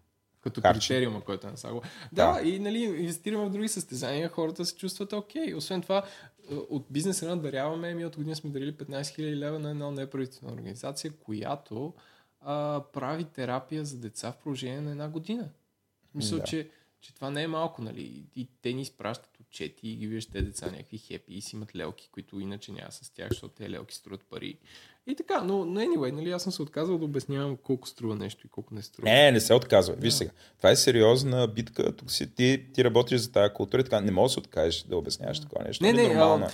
Като 0.41 0.61
харчи. 0.61 0.89
критериума, 0.89 1.21
който 1.21 1.47
е 1.47 1.51
на 1.51 1.57
Саго. 1.57 1.83
Да, 2.13 2.33
Да. 2.33 2.49
и 2.49 2.59
нали, 2.59 2.79
инвестираме 2.79 3.47
в 3.47 3.51
други 3.51 3.69
състезания, 3.69 4.29
хората 4.29 4.65
се 4.65 4.77
чувстват 4.77 5.13
окей. 5.13 5.55
Освен 5.55 5.83
това, 5.83 6.03
е, 6.51 6.55
от 6.55 6.87
бизнес 6.91 7.23
една 7.23 7.37
даряваме, 7.37 7.95
ми 7.95 8.05
от 8.05 8.17
година 8.17 8.37
сме 8.37 8.51
дарили 8.51 8.73
15 8.73 9.03
000 9.19 9.37
лева 9.37 9.59
на 9.59 9.71
една 9.71 9.91
неправителствена 9.91 10.53
организация, 10.53 11.13
която 11.15 11.95
а, 12.41 12.83
прави 12.93 13.25
терапия 13.25 13.85
за 13.85 13.97
деца 13.99 14.33
в 14.33 14.37
продължение 14.37 14.81
на 14.81 14.91
една 14.91 15.09
година. 15.09 15.49
Мисля, 16.15 16.37
Да. 16.37 16.45
че, 16.45 16.69
че 17.07 17.15
това 17.15 17.31
не 17.31 17.43
е 17.43 17.47
малко, 17.47 17.83
нали? 17.83 18.25
И 18.37 18.49
те 18.63 18.73
ни 18.73 18.83
изпращат 18.83 19.41
отчети 19.41 19.89
и 19.89 19.97
ги 19.97 20.07
виждаш 20.07 20.33
те 20.33 20.43
деца 20.43 20.67
някакви 20.71 20.99
хепи 20.99 21.35
и 21.35 21.41
си 21.41 21.57
имат 21.57 21.77
лелки, 21.77 22.09
които 22.13 22.41
иначе 22.41 22.73
няма 22.73 22.93
с 22.93 23.11
тях, 23.11 23.29
защото 23.31 23.55
те 23.55 23.71
лелки 23.71 23.95
струват 23.95 24.25
пари. 24.31 24.59
И 25.07 25.15
така, 25.15 25.43
но, 25.43 25.65
но 25.65 25.81
anyway, 25.81 26.11
нали, 26.11 26.31
аз 26.31 26.43
съм 26.43 26.53
се 26.53 26.63
отказал 26.63 26.99
да 26.99 27.05
обяснявам 27.05 27.57
колко 27.57 27.89
струва 27.89 28.17
нещо 28.17 28.47
и 28.47 28.51
колко 28.51 28.75
не 28.75 28.83
струва. 28.83 29.09
Не, 29.11 29.33
не 29.33 29.41
се 29.41 29.55
отказва. 29.55 29.95
Виж 29.95 30.15
сега, 30.15 30.31
това 30.57 30.71
е 30.71 30.77
сериозна 30.77 31.49
битка. 31.49 31.97
Тук 31.97 32.11
си, 32.11 32.35
ти, 32.35 32.67
ти 32.75 32.85
работиш 32.85 33.21
за 33.21 33.33
тази 33.33 33.55
култура 33.55 33.81
и 33.81 33.85
така. 33.85 34.01
Не 34.01 34.11
можеш 34.11 34.31
да 34.31 34.35
се 34.35 34.41
откажеш 34.41 34.83
да 34.83 34.97
обясняваш 34.97 35.41
такова 35.41 35.65
нещо. 35.65 35.85
Не, 35.85 35.93
Нали, 35.93 36.03
не, 36.03 36.09
нормално. 36.09 36.45
а- 36.45 36.49
е. 36.49 36.53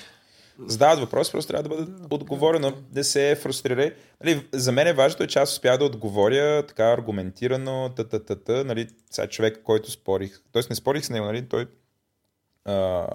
Задават 0.67 0.99
въпрос, 0.99 1.33
просто 1.33 1.49
трябва 1.49 1.69
да 1.69 1.77
бъде 1.77 1.93
отговорено, 2.11 2.73
да 2.91 3.05
се 3.05 3.39
фрустрира. 3.41 3.91
Нали, 4.25 4.47
за 4.53 4.73
мен 4.73 4.87
е 4.87 4.93
важното, 4.93 5.23
е, 5.23 5.27
че 5.27 5.39
аз 5.39 5.53
успях 5.53 5.79
да 5.79 5.85
отговоря 5.85 6.67
така 6.67 6.85
аргументирано, 6.85 7.91
та, 7.97 8.05
та, 8.05 8.19
та, 8.19 8.37
та, 8.37 8.65
нали, 8.65 8.89
сега 9.11 9.27
човек, 9.27 9.61
който 9.65 9.91
спорих, 9.91 10.41
т.е. 10.53 10.63
не 10.71 10.77
спорих 10.77 11.05
с 11.05 11.11
него, 11.11 11.27
нали, 11.27 11.49
той 11.49 11.67
а, 12.65 13.07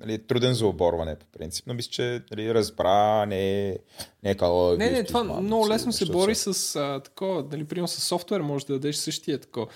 нали, 0.00 0.14
е 0.14 0.18
труден 0.18 0.54
за 0.54 0.66
оборване 0.66 1.16
по 1.16 1.26
принцип, 1.26 1.66
но 1.66 1.74
мисля, 1.74 1.90
че 1.90 2.22
нали, 2.30 2.54
разбра, 2.54 3.26
не 3.26 3.68
е, 3.68 3.78
не 4.22 4.30
е 4.30 4.34
казал, 4.34 4.70
Не, 4.70 4.76
«Вие 4.76 4.90
не, 4.90 5.04
това 5.04 5.20
измамници», 5.20 5.46
много 5.46 5.68
лесно 5.68 5.92
се 5.92 6.06
бори 6.06 6.34
са- 6.34 6.54
с 6.54 6.76
а, 6.76 7.00
такова, 7.00 7.42
дали, 7.42 7.64
примерно 7.64 7.88
с 7.88 8.00
софтуер 8.00 8.40
може 8.40 8.66
да 8.66 8.72
дадеш 8.72 8.96
същия 8.96 9.38
такова. 9.38 9.66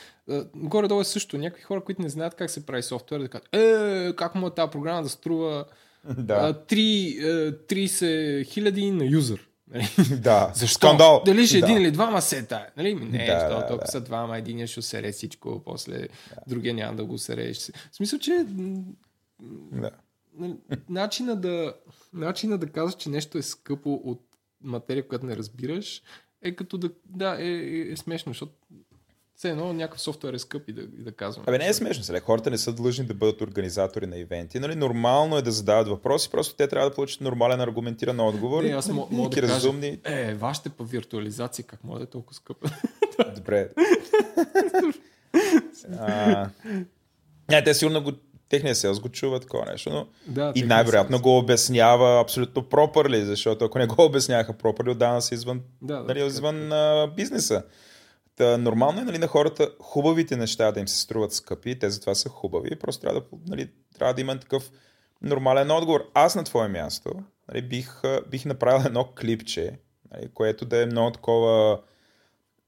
Горе-долу 0.55 1.01
е 1.01 1.05
също. 1.05 1.39
Някакви 1.39 1.63
хора, 1.63 1.85
които 1.85 2.03
не 2.03 2.09
знаят 2.09 2.35
как 2.35 2.51
се 2.51 2.67
прави 2.67 2.83
софтуер, 2.83 3.21
да 3.21 3.29
кажат, 3.29 3.49
е, 3.53 4.13
как 4.17 4.35
му 4.35 4.47
е 4.47 4.51
тази 4.51 4.71
програма 4.71 5.03
да 5.03 5.09
струва 5.09 5.65
Да, 6.05 6.35
а, 6.35 6.67
3, 6.67 7.25
а, 7.25 7.67
30 7.67 8.47
хиляди 8.47 8.91
на. 8.91 9.05
Нали? 9.69 9.89
да. 10.21 10.53
Защо? 10.55 10.79
Скандал. 10.89 11.23
Дали 11.27 11.47
ще 11.47 11.61
Да. 11.61 11.67
един 11.67 11.83
или 11.83 11.91
двама 11.91 12.23
се 12.23 12.47
тая? 12.47 12.71
Нали? 12.77 12.95
Не, 12.95 13.27
Да, 13.27 13.41
защото 13.41 13.69
да, 13.69 13.75
ако 13.75 13.85
да. 13.85 13.91
са 13.91 14.01
двама, 14.01 14.39
един 14.39 14.67
ще 14.67 14.83
сере 14.83 15.13
всичко, 15.13 15.63
после 15.65 16.09
другия 16.47 16.75
няма 16.75 16.97
да 16.97 17.05
го 17.05 17.19
сереш. 17.19 17.59
В 17.93 17.97
смисъл, 17.97 18.19
че 18.19 18.45
Да. 19.73 19.91
нали, 20.39 20.55
начина 20.89 21.37
да, 21.37 21.75
начина 22.13 22.59
да 22.59 22.67
казваш, 22.67 22.95
че 23.03 23.09
нещо 23.09 23.39
е 23.39 23.43
скъпо 23.43 24.01
от 24.05 24.21
материя, 24.63 25.09
която 25.09 25.27
не 25.27 25.37
разбираш, 25.37 26.03
е 26.43 26.55
като 26.57 26.79
да, 26.79 26.91
да, 27.07 27.37
е, 27.41 27.49
е, 27.49 27.93
е 27.93 27.97
смешно, 27.97 28.31
защото 28.31 28.53
все 29.43 29.51
едно 29.51 29.73
някакъв 29.73 30.01
софтуер 30.01 30.33
е 30.33 30.39
скъп 30.39 30.69
и 30.69 30.73
да, 30.73 30.81
и 30.83 31.03
да 31.03 31.13
казвам. 31.13 31.45
Абе, 31.49 31.59
не 31.59 31.69
е 31.69 31.75
смешно. 31.75 32.05
Сега. 32.05 32.21
Хората 32.21 32.51
не 32.51 32.59
са 32.59 32.73
длъжни 32.73 33.05
да 33.05 33.15
бъдат 33.15 33.41
организатори 33.41 34.07
на 34.07 34.19
ивенти. 34.19 34.59
Нали? 34.59 34.75
Нормално 34.75 35.37
е 35.37 35.43
да 35.43 35.51
задават 35.53 35.89
въпроси, 35.89 36.31
просто 36.31 36.55
те 36.55 36.69
трябва 36.69 36.89
да 36.91 36.95
получат 36.95 37.21
нормален 37.21 37.61
аргументиран 37.61 38.21
отговор. 38.21 38.63
Не, 38.63 38.71
аз 38.71 38.89
мо- 38.89 39.11
мога 39.11 39.31
да 39.31 39.41
кажа, 39.41 39.55
разумни. 39.55 39.99
е, 40.05 40.35
вашите 40.35 40.69
па 40.69 40.85
виртуализация, 40.85 41.65
как 41.65 41.85
може 41.85 41.99
да 41.99 42.05
е 42.05 42.07
толкова 42.07 42.35
скъпа? 42.35 42.71
Добре. 43.37 43.69
а, 45.99 46.49
не, 47.51 47.65
те 47.65 47.75
сигурно 47.75 48.03
го, 48.03 48.13
техния 48.49 48.75
селс 48.75 49.01
го 49.01 49.09
чува 49.09 49.41
такова 49.41 49.67
нещо, 49.67 49.91
но 49.91 50.07
да, 50.27 50.53
и 50.55 50.63
най-вероятно 50.63 51.21
го 51.21 51.39
обяснява 51.39 52.21
абсолютно 52.21 52.63
пропърли, 52.63 53.25
защото 53.25 53.65
ако 53.65 53.79
не 53.79 53.87
го 53.87 54.05
обясняха 54.05 54.53
пропърли, 54.53 54.91
отдавна 54.91 55.23
са 55.23 55.35
извън, 55.35 55.61
Да, 55.83 55.95
да, 55.95 56.01
нали, 56.01 56.19
така, 56.19 56.27
извън 56.27 56.73
а, 56.73 57.13
бизнеса. 57.17 57.63
Та, 58.37 58.59
нормално 58.59 59.01
е 59.01 59.05
нали, 59.05 59.19
на 59.19 59.27
хората 59.27 59.71
хубавите 59.81 60.37
неща 60.37 60.73
да 60.73 60.81
им 60.81 60.89
се 60.89 61.01
струват 61.01 61.33
скъпи, 61.33 61.79
те 61.79 61.91
затова 61.91 62.15
са 62.15 62.29
хубави, 62.29 62.79
просто 62.79 63.01
трябва 63.01 63.21
да, 63.21 63.27
нали, 63.49 63.71
трябва 63.99 64.15
да 64.15 64.21
има 64.21 64.41
такъв 64.41 64.71
нормален 65.23 65.71
отговор. 65.71 66.11
Аз 66.15 66.35
на 66.35 66.45
твое 66.45 66.69
място 66.69 67.13
нали, 67.49 67.63
бих, 67.63 68.03
бих 68.31 68.45
направил 68.45 68.87
едно 68.87 69.09
клипче, 69.21 69.79
нали, 70.15 70.29
което 70.35 70.65
да 70.65 70.83
е 70.83 70.87
много 70.87 71.11
такова 71.11 71.81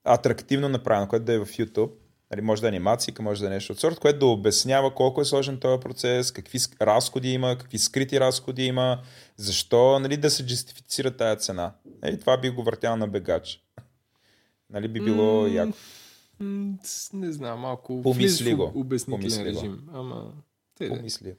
атрактивно 0.04 0.68
направено, 0.68 1.08
което 1.08 1.24
да 1.24 1.32
е 1.32 1.38
в 1.38 1.46
YouTube. 1.46 1.90
Нали, 2.30 2.40
може 2.40 2.60
да 2.60 2.66
е 2.66 2.68
анимация, 2.68 3.14
може 3.20 3.40
да 3.40 3.46
е 3.46 3.50
нещо 3.50 3.72
от 3.72 3.80
сорт, 3.80 3.98
което 3.98 4.18
да 4.18 4.26
обяснява 4.26 4.94
колко 4.94 5.20
е 5.20 5.24
сложен 5.24 5.60
този 5.60 5.80
процес, 5.80 6.32
какви 6.32 6.58
разходи 6.82 7.28
има, 7.28 7.58
какви 7.58 7.78
скрити 7.78 8.20
разходи 8.20 8.64
има, 8.64 9.02
защо 9.36 9.98
нали, 9.98 10.16
да 10.16 10.30
се 10.30 10.46
джестифицира 10.46 11.16
тая 11.16 11.36
цена. 11.36 11.72
Нали, 12.02 12.20
това 12.20 12.36
би 12.36 12.50
го 12.50 12.62
въртял 12.62 12.96
на 12.96 13.08
бегач. 13.08 13.63
Нали, 14.74 14.88
би 14.88 15.00
било 15.00 15.42
М, 15.42 15.48
яко. 15.48 15.72
Не 17.12 17.32
знам, 17.32 17.60
малко 17.60 18.02
Помисли 18.02 18.55
го. 18.55 18.72
обяснителен 18.74 19.20
Помисли 19.20 19.42
го. 19.42 19.48
режим. 19.48 19.88
Ама, 19.92 20.32
те. 20.74 20.88
Помисли. 20.88 21.36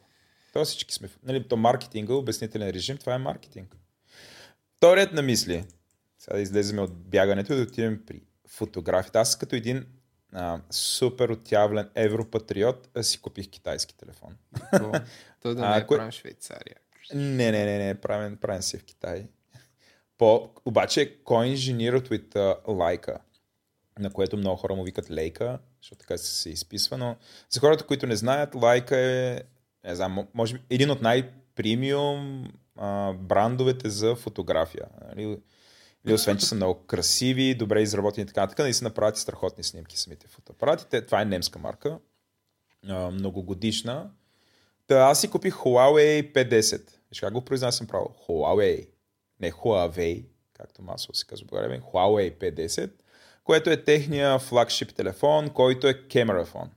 То 0.54 0.66
всички 0.66 0.94
сме. 0.94 1.10
Нали, 1.24 1.48
то 1.48 1.58
маркетинга, 1.58 2.14
обяснителен 2.14 2.70
режим, 2.70 2.98
това 2.98 3.16
е 3.16 3.18
маркетинг. 3.18 3.76
Вторият 4.78 5.14
на 5.14 5.22
мисли. 5.22 5.66
Сега 6.20 6.36
да 6.36 6.42
излезем 6.42 6.80
от 6.80 6.94
бягането 6.94 7.54
и 7.54 7.58
да 7.58 7.62
отидем 7.62 8.02
при 8.06 8.22
фотографията. 8.48 9.20
Аз 9.20 9.38
като 9.38 9.56
един 9.56 9.86
а, 10.34 10.62
супер 10.72 11.30
отявлен 11.30 11.90
европатриот 11.96 12.90
а, 12.96 13.04
си 13.04 13.22
купих 13.22 13.50
китайски 13.50 13.98
телефон. 13.98 14.36
То, 14.72 14.92
той 15.42 15.56
да 15.56 15.62
А, 15.62 15.70
не 15.70 15.78
е 15.78 15.88
правим 15.88 16.12
Швейцария. 16.12 16.76
Не, 17.14 17.52
не, 17.52 17.66
не, 17.66 17.78
не, 17.78 17.96
правен, 17.96 18.38
правен 18.38 18.62
си 18.62 18.78
в 18.78 18.84
Китай. 18.84 19.28
По, 20.18 20.50
обаче, 20.66 21.18
кой 21.24 21.48
инженер 21.48 21.94
от 21.94 22.10
Лайка, 22.68 23.18
на 24.00 24.10
което 24.10 24.38
много 24.38 24.58
хора 24.58 24.76
му 24.76 24.84
викат 24.84 25.12
Лейка, 25.12 25.60
защото 25.82 26.00
така 26.00 26.18
се, 26.18 26.42
се 26.42 26.50
изписва, 26.50 26.98
но 26.98 27.16
за 27.50 27.60
хората, 27.60 27.86
които 27.86 28.08
не 28.08 28.16
знаят, 28.16 28.56
Лайка 28.56 28.98
е, 28.98 29.42
не 29.84 29.96
знам, 29.96 30.18
мо- 30.18 30.28
може 30.34 30.54
би 30.54 30.62
един 30.70 30.92
от 30.92 31.02
най-премиум 31.02 32.48
а, 32.78 33.14
брандовете 33.14 33.90
за 33.90 34.16
фотография. 34.16 34.86
Нали? 35.08 35.40
Или 36.06 36.14
освен, 36.14 36.38
че 36.38 36.46
са 36.46 36.56
много 36.56 36.86
красиви, 36.86 37.56
добре 37.56 37.82
изработени 37.82 38.24
и 38.24 38.28
така 38.28 38.42
нататък, 38.42 38.60
наистина 38.60 38.90
правят 38.90 39.18
и 39.18 39.20
страхотни 39.20 39.64
снимки 39.64 39.98
самите 40.00 40.28
фотоапарати. 40.28 40.86
Те, 40.90 41.06
това 41.06 41.22
е 41.22 41.26
немска 41.26 41.60
марка, 41.60 42.00
а, 42.88 43.12
многогодишна. 43.12 44.12
Та 44.88 44.96
аз 44.96 45.22
си 45.22 45.30
купих 45.30 45.54
Huawei 45.54 46.34
P10. 46.34 46.82
Виж 47.10 47.20
как 47.20 47.34
го 47.34 47.46
произнасям 47.46 47.88
право? 47.88 48.16
Huawei. 48.28 48.88
Не 49.40 49.52
Huawei, 49.52 50.26
както 50.54 50.82
масово 50.82 51.14
се 51.14 51.26
казва 51.26 51.48
в 51.48 51.50
България. 51.50 51.82
Huawei 51.82 52.38
P10, 52.38 52.92
което 53.46 53.70
е 53.70 53.84
техния 53.84 54.40
флагшип 54.40 54.94
телефон, 54.94 55.50
който 55.50 55.88
е 55.88 56.08
камера 56.08 56.46
фон. 56.46 56.70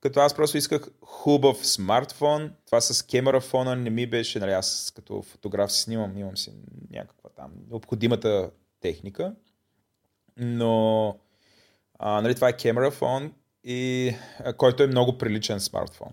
Като 0.00 0.20
аз 0.20 0.34
просто 0.34 0.56
исках 0.56 0.88
хубав 1.02 1.66
смартфон. 1.66 2.52
Това 2.66 2.80
с 2.80 3.02
камера 3.02 3.40
фона 3.40 3.76
не 3.76 3.90
ми 3.90 4.06
беше, 4.06 4.38
нали, 4.38 4.52
аз 4.52 4.92
като 4.96 5.22
фотограф 5.22 5.72
си 5.72 5.80
снимам, 5.80 6.18
имам 6.18 6.36
си 6.36 6.52
някаква 6.90 7.30
там 7.30 7.50
необходимата 7.70 8.50
техника. 8.80 9.34
Но 10.36 11.08
а, 11.98 12.20
нали, 12.20 12.34
това 12.34 12.48
е 12.48 12.56
камера 12.56 12.90
фон, 12.90 13.32
и, 13.64 14.14
който 14.56 14.82
е 14.82 14.86
много 14.86 15.18
приличен 15.18 15.60
смартфон. 15.60 16.12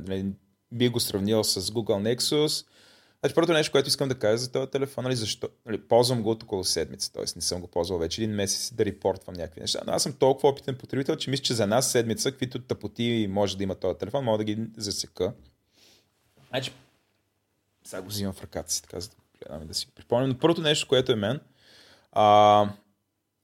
Нали, 0.00 0.26
би 0.72 0.88
го 0.88 1.00
сравнил 1.00 1.44
с 1.44 1.60
Google 1.60 2.16
Nexus. 2.16 2.66
Значи, 3.26 3.34
първото 3.34 3.52
нещо, 3.52 3.72
което 3.72 3.88
искам 3.88 4.08
да 4.08 4.18
кажа 4.18 4.38
за 4.38 4.52
този 4.52 4.70
телефон, 4.70 5.04
нали, 5.04 5.16
защо? 5.16 5.48
Нали, 5.66 5.80
ползвам 5.80 6.22
го 6.22 6.30
от 6.30 6.42
около 6.42 6.64
седмица, 6.64 7.12
т.е. 7.12 7.22
не 7.36 7.42
съм 7.42 7.60
го 7.60 7.66
ползвал 7.66 7.98
вече 7.98 8.22
един 8.22 8.34
месец 8.34 8.74
да 8.74 8.84
репортвам 8.84 9.34
някакви 9.34 9.60
неща. 9.60 9.80
Но 9.86 9.92
аз 9.92 10.02
съм 10.02 10.12
толкова 10.12 10.48
опитен 10.48 10.76
потребител, 10.76 11.16
че 11.16 11.30
мисля, 11.30 11.42
че 11.42 11.54
за 11.54 11.62
една 11.62 11.82
седмица, 11.82 12.30
каквито 12.30 12.58
тъпоти 12.58 13.26
може 13.30 13.56
да 13.56 13.62
има 13.62 13.74
този 13.74 13.98
телефон, 13.98 14.24
мога 14.24 14.38
да 14.38 14.44
ги 14.44 14.58
засека. 14.76 15.32
Значи, 16.48 16.72
сега 17.84 18.02
го 18.02 18.08
взимам 18.08 18.32
в 18.32 18.42
ръката 18.42 18.72
си, 18.72 18.82
така 18.82 19.00
за 19.00 19.08
да 19.08 19.14
гледам 19.38 19.66
да 19.66 19.74
си 19.74 19.86
припомням. 19.94 20.30
Но 20.30 20.38
първото 20.38 20.60
нещо, 20.60 20.88
което 20.88 21.12
е 21.12 21.16
мен, 21.16 21.40
а, 22.12 22.68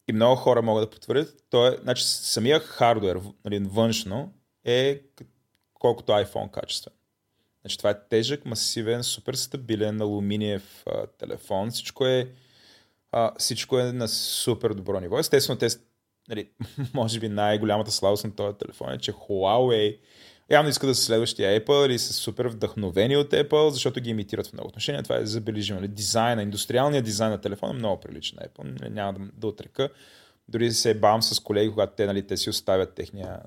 и 0.08 0.12
много 0.12 0.36
хора 0.36 0.62
могат 0.62 0.90
да 0.90 0.90
потвърдят, 0.90 1.44
то 1.50 1.66
е, 1.66 1.78
значи, 1.82 2.04
самия 2.04 2.60
хардвер, 2.60 3.20
нали, 3.44 3.58
външно, 3.58 4.32
е 4.64 5.00
колкото 5.74 6.12
iPhone 6.12 6.50
качествен. 6.50 6.92
Значи, 7.62 7.78
това 7.78 7.90
е 7.90 8.08
тежък, 8.08 8.46
масивен, 8.46 9.02
супер 9.02 9.34
стабилен 9.34 10.00
алуминиев 10.00 10.82
а, 10.86 11.06
телефон. 11.06 11.70
Всичко 11.70 12.06
е, 12.06 12.28
а, 13.12 13.32
всичко 13.38 13.78
е 13.78 13.92
на 13.92 14.08
супер 14.08 14.70
добро 14.70 15.00
ниво. 15.00 15.18
Естествено, 15.18 15.58
те, 15.58 15.68
нали, 16.28 16.48
може 16.94 17.20
би 17.20 17.28
най-голямата 17.28 17.90
слабост 17.90 18.24
на 18.24 18.34
този 18.34 18.58
телефон 18.58 18.92
е, 18.92 18.98
че 18.98 19.12
Huawei 19.12 19.98
явно 20.50 20.70
искат 20.70 20.88
да 20.88 20.94
са 20.94 21.02
следващия 21.02 21.60
Apple 21.60 21.86
или 21.86 21.98
са 21.98 22.12
супер 22.12 22.46
вдъхновени 22.46 23.16
от 23.16 23.30
Apple, 23.30 23.68
защото 23.68 24.00
ги 24.00 24.10
имитират 24.10 24.46
в 24.46 24.52
много 24.52 24.68
отношения. 24.68 25.02
Това 25.02 25.16
е 25.16 25.26
забележимо. 25.26 25.80
Нали? 25.80 25.88
Дизайна, 25.88 26.42
индустриалният 26.42 27.04
дизайн 27.04 27.30
на 27.30 27.40
телефона 27.40 27.72
е 27.72 27.76
много 27.76 28.00
приличен 28.00 28.38
на 28.40 28.48
Apple. 28.48 28.88
Няма 28.88 29.12
да, 29.12 29.20
да 29.34 29.46
отрека. 29.46 29.88
Дори 30.48 30.72
се 30.72 30.94
бавам 30.94 31.22
с 31.22 31.40
колеги, 31.40 31.70
когато 31.70 31.92
те, 31.96 32.06
нали, 32.06 32.26
те 32.26 32.36
си 32.36 32.50
оставят 32.50 32.94
техния 32.94 33.40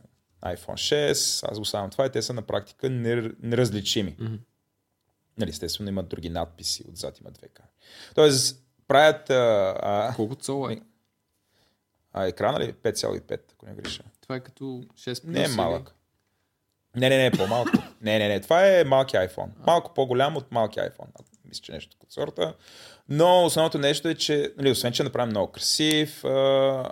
iPhone 0.45 1.11
6, 1.11 1.51
аз 1.51 1.57
го 1.57 1.61
оставям 1.61 1.89
това 1.89 2.05
и 2.05 2.09
те 2.09 2.21
са 2.21 2.33
на 2.33 2.41
практика 2.41 2.89
неразличими. 2.89 4.15
Mm-hmm. 4.15 4.39
Нали, 5.37 5.49
естествено 5.49 5.89
имат 5.89 6.07
други 6.07 6.29
надписи, 6.29 6.83
отзад 6.89 7.19
има 7.19 7.31
две 7.31 7.47
камери. 7.47 7.73
Тоест, 8.15 8.63
правят... 8.87 9.29
А, 9.29 9.75
а... 9.81 10.13
Колко 10.15 10.35
цола 10.35 10.73
е? 10.73 10.77
А, 12.13 12.25
екрана 12.25 12.59
ли? 12.59 12.73
5,5, 12.73 13.39
ако 13.53 13.65
не 13.65 13.73
греша. 13.73 14.03
Това 14.21 14.35
е 14.35 14.39
като 14.39 14.63
6 14.63 15.27
Не 15.27 15.43
е 15.43 15.47
малък. 15.47 15.95
Не, 16.95 17.09
не, 17.09 17.17
не, 17.17 17.31
по-малко. 17.31 17.71
не, 18.01 18.19
не, 18.19 18.27
не, 18.27 18.41
това 18.41 18.67
е 18.67 18.83
малки 18.83 19.15
iPhone. 19.15 19.49
Малко 19.67 19.93
по-голям 19.93 20.37
от 20.37 20.51
малки 20.51 20.79
iPhone. 20.79 21.07
Мисля, 21.45 21.61
че 21.61 21.71
нещо 21.71 21.97
от 22.03 22.11
сорта. 22.11 22.53
Но 23.09 23.45
основното 23.45 23.77
нещо 23.77 24.07
е, 24.07 24.15
че, 24.15 24.53
нали, 24.57 24.71
освен, 24.71 24.93
че 24.93 25.03
е 25.03 25.05
направим 25.05 25.29
много 25.29 25.51
красив, 25.51 26.25
а, 26.25 26.91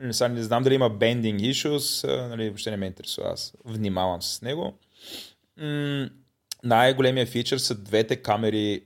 не, 0.00 0.28
не 0.28 0.42
знам 0.42 0.62
дали 0.62 0.74
има 0.74 0.90
bending 0.90 1.52
issues, 1.52 2.06
нали, 2.28 2.48
въобще 2.48 2.70
не 2.70 2.76
ме 2.76 2.86
интересува, 2.86 3.28
аз 3.32 3.54
внимавам 3.64 4.22
с 4.22 4.42
него. 4.42 4.78
М- 5.60 6.08
най-големия 6.64 7.26
фичър 7.26 7.58
са 7.58 7.74
двете 7.74 8.16
камери 8.16 8.82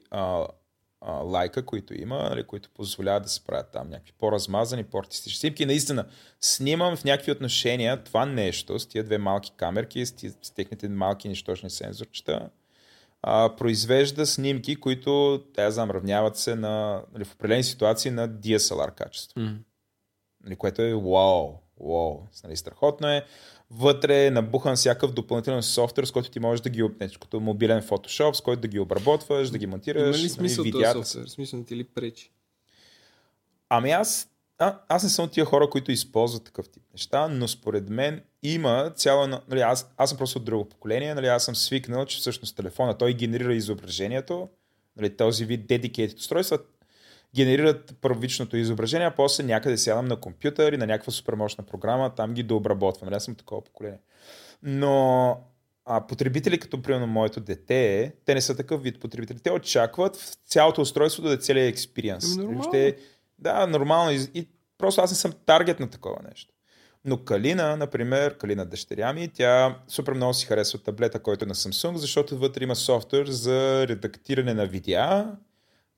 лайка, 1.25 1.67
които 1.67 1.95
има, 1.95 2.17
нали, 2.17 2.45
които 2.45 2.71
позволяват 2.75 3.23
да 3.23 3.29
се 3.29 3.45
правят 3.45 3.67
там 3.73 3.91
някакви 3.91 4.13
по-размазани, 4.19 4.85
по-артистични 4.85 5.39
снимки. 5.39 5.67
Наистина, 5.67 6.07
снимам 6.41 6.97
в 6.97 7.05
някакви 7.05 7.33
отношения 7.33 8.05
това 8.05 8.27
нещо 8.27 8.79
с 8.79 8.87
тия 8.87 9.05
две 9.05 9.19
малки 9.19 9.53
камерки, 9.57 10.07
с, 10.07 10.13
тия, 10.13 10.33
с 10.43 10.51
техните 10.51 10.89
малки 10.89 11.29
нищожни 11.29 11.71
сензорчета, 11.71 12.51
а, 13.23 13.57
произвежда 13.57 14.27
снимки, 14.27 14.77
които, 14.77 15.43
те 15.55 15.71
знам, 15.71 15.91
равняват 15.91 16.37
се 16.37 16.55
на, 16.55 17.03
нали, 17.13 17.25
в 17.25 17.35
определени 17.35 17.65
ситуации 17.65 18.11
на 18.11 18.29
DSLR 18.29 18.95
качество. 18.95 19.41
Mm. 19.41 19.57
Нали, 20.45 20.57
което 20.57 20.83
е 20.83 20.95
вау, 20.95 21.55
вау, 21.81 22.21
нали, 22.45 22.57
страхотно 22.57 23.09
е. 23.09 23.25
Вътре 23.71 24.27
е 24.27 24.31
набухан 24.31 24.77
всякакъв 24.77 25.13
допълнителен 25.13 25.63
софтуер, 25.63 26.05
с 26.05 26.11
който 26.11 26.31
ти 26.31 26.41
можеш 26.41 26.61
да 26.61 26.71
ги 26.71 26.89
нещо, 27.01 27.19
като 27.19 27.41
мобилен 27.41 27.83
Photoshop, 27.83 28.33
с 28.33 28.41
който 28.41 28.61
да 28.61 28.69
ги 28.69 28.79
обработваш, 28.79 29.51
да 29.51 29.59
ги 29.59 29.67
монтираш. 29.67 30.03
Има 30.03 30.13
ли 30.13 30.21
нали, 30.21 30.29
смисъл 30.29 30.65
нали, 30.65 30.73
този 30.73 30.85
софтуер? 30.93 31.27
Смисъл 31.27 31.65
ти 31.65 31.77
ли 31.77 31.85
пречи? 31.85 32.31
Ами 33.69 33.91
аз, 33.91 34.29
а, 34.59 34.79
аз 34.89 35.03
не 35.03 35.09
съм 35.09 35.25
от 35.25 35.33
тия 35.33 35.45
хора, 35.45 35.71
които 35.71 35.93
използват 35.93 36.45
такъв 36.45 36.69
тип 36.69 36.83
неща, 36.93 37.29
но 37.29 37.49
според 37.49 37.89
мен 37.89 38.23
има 38.43 38.93
цяла... 38.97 39.43
Нали, 39.49 39.61
аз, 39.61 39.93
аз 39.97 40.11
съм 40.11 40.19
просто 40.19 40.39
от 40.39 40.45
друго 40.45 40.69
поколение, 40.69 41.15
нали, 41.15 41.27
аз 41.27 41.45
съм 41.45 41.57
свикнал, 41.57 42.05
че 42.05 42.19
всъщност 42.19 42.57
телефона 42.57 42.99
той 42.99 43.15
генерира 43.15 43.55
изображението, 43.55 44.49
нали, 44.97 45.17
този 45.17 45.45
вид 45.45 45.67
dedicated 45.69 46.17
устройства, 46.17 46.59
генерират 47.37 47.95
първичното 48.01 48.57
изображение, 48.57 49.07
а 49.07 49.11
после 49.11 49.45
някъде 49.45 49.79
сядам 49.79 50.05
на 50.05 50.17
компютър 50.17 50.73
и 50.73 50.77
на 50.77 50.87
някаква 50.87 51.13
супермощна 51.13 51.65
програма, 51.65 52.15
там 52.15 52.35
ги 52.35 52.43
дообработвам. 52.43 53.07
Нали, 53.07 53.17
аз 53.17 53.25
съм 53.25 53.35
такова 53.35 53.65
поколение. 53.65 53.99
Но 54.63 55.39
а, 55.85 56.07
потребители, 56.07 56.59
като 56.59 56.83
примерно 56.83 57.07
моето 57.07 57.41
дете, 57.41 58.15
те 58.25 58.35
не 58.35 58.41
са 58.41 58.57
такъв 58.57 58.83
вид 58.83 59.01
потребители. 59.01 59.39
Те 59.39 59.51
очакват 59.51 60.17
в 60.17 60.37
цялото 60.47 60.81
устройство 60.81 61.23
да 61.23 61.33
е 61.33 61.37
целият 61.37 61.73
експириенс. 61.73 62.37
Нормално. 62.37 62.93
да, 63.39 63.67
нормално. 63.67 64.11
И, 64.11 64.29
и 64.35 64.49
просто 64.79 65.01
аз 65.01 65.11
не 65.11 65.17
съм 65.17 65.33
таргет 65.47 65.81
на 65.81 65.91
такова 65.91 66.19
нещо. 66.29 66.53
Но 67.05 67.25
Калина, 67.25 67.77
например, 67.77 68.39
Калина 68.39 68.67
дъщеря 68.67 69.13
ми, 69.13 69.29
тя 69.29 69.79
супер 69.89 70.13
много 70.13 70.35
си 70.35 70.47
харесва 70.47 70.79
таблета, 70.79 71.19
който 71.19 71.45
е 71.45 71.49
на 71.49 71.55
Samsung, 71.55 71.95
защото 71.95 72.39
вътре 72.39 72.65
има 72.65 72.77
софтуер 72.77 73.27
за 73.27 73.89
редактиране 73.89 74.55
на 74.55 74.67
видеа, 74.67 75.37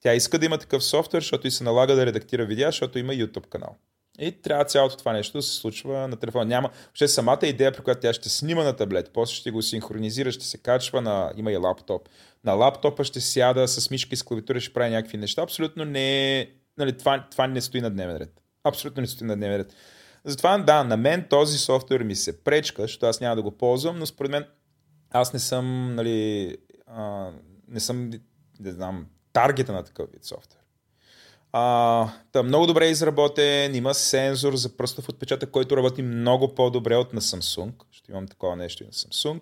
тя 0.04 0.14
иска 0.14 0.38
да 0.38 0.46
има 0.46 0.58
такъв 0.58 0.84
софтуер, 0.84 1.22
защото 1.22 1.46
и 1.46 1.50
се 1.50 1.64
налага 1.64 1.94
да 1.94 2.06
редактира 2.06 2.46
видеа, 2.46 2.68
защото 2.68 2.98
има 2.98 3.12
YouTube 3.12 3.48
канал. 3.48 3.76
И 4.18 4.42
трябва 4.42 4.64
цялото 4.64 4.96
това 4.96 5.12
нещо 5.12 5.38
да 5.38 5.42
се 5.42 5.54
случва 5.54 6.08
на 6.08 6.16
телефона. 6.16 6.44
Няма. 6.44 6.70
Въобще 6.84 7.08
самата 7.08 7.38
идея, 7.42 7.72
при 7.72 7.82
която 7.82 8.00
тя 8.00 8.12
ще 8.12 8.28
снима 8.28 8.64
на 8.64 8.76
таблет, 8.76 9.10
после 9.14 9.34
ще 9.34 9.50
го 9.50 9.62
синхронизира, 9.62 10.32
ще 10.32 10.44
се 10.44 10.58
качва 10.58 11.00
на. 11.00 11.32
Има 11.36 11.52
и 11.52 11.56
лаптоп. 11.56 12.08
На 12.44 12.52
лаптопа 12.52 13.04
ще 13.04 13.20
сяда 13.20 13.68
с 13.68 13.90
мишка 13.90 14.10
и 14.12 14.16
с 14.16 14.22
клавиатура, 14.22 14.60
ще 14.60 14.72
прави 14.72 14.90
някакви 14.90 15.18
неща. 15.18 15.42
Абсолютно 15.42 15.84
не. 15.84 16.50
Нали, 16.78 16.98
това, 16.98 17.26
това 17.30 17.46
не 17.46 17.60
стои 17.60 17.80
на 17.80 17.90
дневен 17.90 18.16
ред. 18.16 18.40
Абсолютно 18.64 19.00
не 19.00 19.06
стои 19.06 19.26
на 19.26 19.36
дневен 19.36 19.56
ред. 19.56 19.74
Затова, 20.24 20.58
да, 20.58 20.84
на 20.84 20.96
мен 20.96 21.26
този 21.30 21.58
софтуер 21.58 22.00
ми 22.00 22.16
се 22.16 22.44
пречка, 22.44 22.82
защото 22.82 23.06
аз 23.06 23.20
няма 23.20 23.36
да 23.36 23.42
го 23.42 23.50
ползвам, 23.50 23.98
но 23.98 24.06
според 24.06 24.30
мен 24.30 24.44
аз 25.10 25.32
не 25.32 25.38
съм, 25.38 25.94
нали, 25.94 26.56
а, 26.86 27.30
не 27.68 27.80
съм, 27.80 28.10
не 28.60 28.70
знам, 28.70 29.06
таргета 29.34 29.72
на 29.72 29.82
такъв 29.82 30.10
вид 30.12 30.24
софтуер. 30.24 30.60
А, 31.52 32.08
та, 32.32 32.42
много 32.42 32.66
добре 32.66 32.86
е 32.86 32.90
изработен, 32.90 33.74
има 33.74 33.94
сензор 33.94 34.56
за 34.56 34.76
пръстов 34.76 35.08
отпечатък, 35.08 35.50
който 35.50 35.76
работи 35.76 36.02
много 36.02 36.54
по-добре 36.54 36.96
от 36.96 37.12
на 37.12 37.20
Samsung. 37.20 37.72
Ще 37.90 38.12
имам 38.12 38.28
такова 38.28 38.56
нещо 38.56 38.82
и 38.82 38.86
на 38.86 38.92
Samsung. 38.92 39.40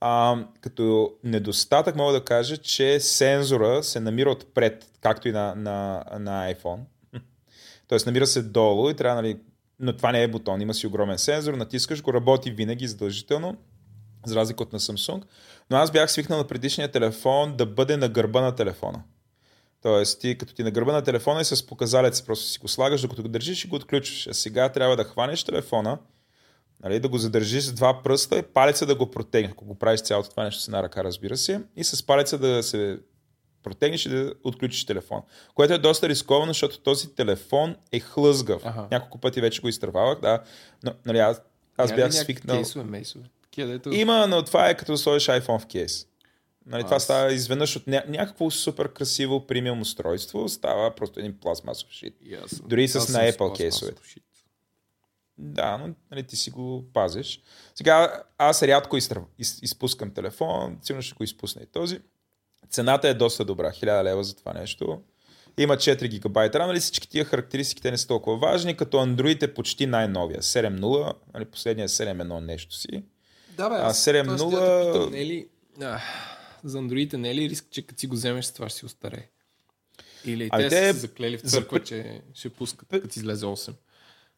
А, 0.00 0.44
като 0.60 1.12
недостатък 1.24 1.96
мога 1.96 2.12
да 2.12 2.24
кажа, 2.24 2.56
че 2.56 3.00
сензора 3.00 3.82
се 3.82 4.00
намира 4.00 4.30
отпред, 4.30 4.86
както 5.00 5.28
и 5.28 5.32
на, 5.32 5.54
на, 5.54 6.04
на 6.18 6.54
iPhone. 6.54 6.80
Тоест 7.88 8.06
намира 8.06 8.26
се 8.26 8.42
долу 8.42 8.90
и 8.90 8.94
трябва, 8.94 9.22
нали, 9.22 9.38
но 9.80 9.96
това 9.96 10.12
не 10.12 10.22
е 10.22 10.28
бутон, 10.28 10.60
има 10.60 10.74
си 10.74 10.86
огромен 10.86 11.18
сензор, 11.18 11.54
натискаш 11.54 12.02
го, 12.02 12.12
работи 12.12 12.50
винаги 12.50 12.88
задължително, 12.88 13.56
за 14.26 14.36
разлика 14.36 14.62
от 14.62 14.72
на 14.72 14.80
Samsung. 14.80 15.22
Но 15.70 15.76
аз 15.76 15.90
бях 15.90 16.12
свикнал 16.12 16.38
на 16.38 16.46
предишния 16.46 16.90
телефон 16.90 17.56
да 17.56 17.66
бъде 17.66 17.96
на 17.96 18.08
гърба 18.08 18.40
на 18.40 18.54
телефона. 18.54 19.02
Тоест, 19.82 20.20
ти 20.20 20.38
като 20.38 20.54
ти 20.54 20.62
на 20.62 20.70
гърба 20.70 20.92
на 20.92 21.02
телефона 21.02 21.40
и 21.40 21.44
с 21.44 21.66
показалец 21.66 22.22
просто 22.22 22.46
си 22.46 22.58
го 22.58 22.68
слагаш, 22.68 23.00
докато 23.00 23.22
го 23.22 23.28
държиш 23.28 23.64
и 23.64 23.68
го 23.68 23.76
отключваш. 23.76 24.26
А 24.26 24.34
сега 24.34 24.68
трябва 24.68 24.96
да 24.96 25.04
хванеш 25.04 25.44
телефона, 25.44 25.98
нали, 26.82 27.00
да 27.00 27.08
го 27.08 27.18
задържиш 27.18 27.64
с 27.64 27.72
два 27.72 28.02
пръста 28.02 28.38
и 28.38 28.42
палеца 28.42 28.86
да 28.86 28.94
го 28.94 29.10
протегнеш. 29.10 29.52
Ако 29.52 29.64
го 29.64 29.74
правиш 29.74 30.00
цялото 30.00 30.30
това 30.30 30.44
нещо 30.44 30.62
с 30.62 30.68
една 30.68 30.82
ръка, 30.82 31.04
разбира 31.04 31.36
се, 31.36 31.60
и 31.76 31.84
с 31.84 32.06
палеца 32.06 32.38
да 32.38 32.62
се 32.62 32.98
протегнеш 33.62 34.06
и 34.06 34.08
да 34.08 34.34
отключиш 34.44 34.86
телефон. 34.86 35.22
Което 35.54 35.74
е 35.74 35.78
доста 35.78 36.08
рисковано, 36.08 36.50
защото 36.50 36.80
този 36.80 37.14
телефон 37.14 37.76
е 37.92 38.00
хлъзгав. 38.00 38.62
Ага. 38.64 38.86
Няколко 38.90 39.18
пъти 39.18 39.40
вече 39.40 39.60
го 39.60 39.68
изтървавах, 39.68 40.20
да. 40.20 40.42
Но, 40.82 40.92
нали, 41.06 41.18
аз, 41.18 41.42
аз 41.76 41.94
бях 41.94 42.14
свикнал. 42.14 42.56
Кейсове, 42.56 42.84
мейсове. 42.84 43.24
Дето... 43.66 43.90
Има, 43.92 44.26
но 44.26 44.42
това 44.42 44.68
е 44.68 44.76
като 44.76 44.92
да 44.92 44.98
сложиш 44.98 45.28
iPhone 45.28 45.58
в 45.58 45.66
кейс. 45.66 46.06
Нали, 46.66 46.82
Аз... 46.82 46.86
Това 46.88 47.00
става 47.00 47.32
изведнъж 47.32 47.76
от 47.76 47.86
ня... 47.86 48.02
някакво 48.08 48.50
супер 48.50 48.92
красиво 48.92 49.46
премиум 49.46 49.80
устройство, 49.80 50.48
става 50.48 50.94
просто 50.94 51.20
един 51.20 51.38
пластмасов 51.40 51.90
шит. 51.90 52.14
Yes. 52.24 52.62
Дори 52.66 52.84
и 52.84 52.88
с 52.88 52.94
на 53.08 53.32
Apple 53.32 53.56
кейсовете. 53.56 54.02
Да, 55.38 55.78
но 55.78 55.94
нали, 56.10 56.22
ти 56.22 56.36
си 56.36 56.50
го 56.50 56.84
пазиш. 56.92 57.40
Сега 57.74 58.22
аз 58.38 58.62
рядко 58.62 58.96
изтръв, 58.96 59.22
из, 59.38 59.58
изпускам 59.62 60.10
телефон, 60.10 60.78
сигурно 60.82 61.02
ще 61.02 61.14
го 61.14 61.24
изпусна 61.24 61.62
и 61.62 61.66
този. 61.66 62.00
Цената 62.70 63.08
е 63.08 63.14
доста 63.14 63.44
добра, 63.44 63.70
1000 63.70 64.04
лева 64.04 64.24
за 64.24 64.36
това 64.36 64.52
нещо. 64.52 65.02
Има 65.58 65.76
4 65.76 66.08
гигабайта 66.08 66.58
RAM, 66.58 66.66
нали 66.66 66.80
всички 66.80 67.08
тия 67.08 67.24
характеристики 67.24 67.82
те 67.82 67.90
не 67.90 67.98
са 67.98 68.06
толкова 68.06 68.38
важни, 68.38 68.76
като 68.76 68.96
Android 68.96 69.42
е 69.42 69.54
почти 69.54 69.86
най-новия, 69.86 70.42
7.0, 70.42 71.14
нали, 71.34 71.44
последния 71.44 71.88
7.1 71.88 72.40
нещо 72.40 72.74
си. 72.74 73.02
Да, 73.58 73.68
бе, 73.68 73.74
А, 73.74 73.86
аз 73.86 74.04
7.0 74.04 74.24
това 74.24 74.38
ще 74.38 74.56
да 74.56 74.92
те 74.92 74.92
питам, 74.92 75.12
не 75.12 75.20
е 75.20 75.26
ли, 75.26 75.48
а, 75.82 76.00
за 76.64 76.78
андроидите 76.78 77.18
не 77.18 77.30
е 77.30 77.34
ли 77.34 77.48
риск, 77.48 77.66
че 77.70 77.82
като 77.82 78.00
си 78.00 78.06
го 78.06 78.14
вземеш, 78.14 78.50
това 78.50 78.68
ще 78.68 78.78
си 78.78 78.86
остарее? 78.86 79.28
Или 80.24 80.48
Ами 80.52 80.62
те, 80.62 80.68
те 80.68 80.92
са 80.92 80.98
заклели 80.98 81.38
в 81.38 81.40
за 81.44 81.50
църква, 81.50 81.78
пр- 81.80 81.84
че 81.84 82.20
ще 82.34 82.48
пускат, 82.48 82.88
като 82.88 83.18
излезе 83.18 83.46
8. 83.46 83.72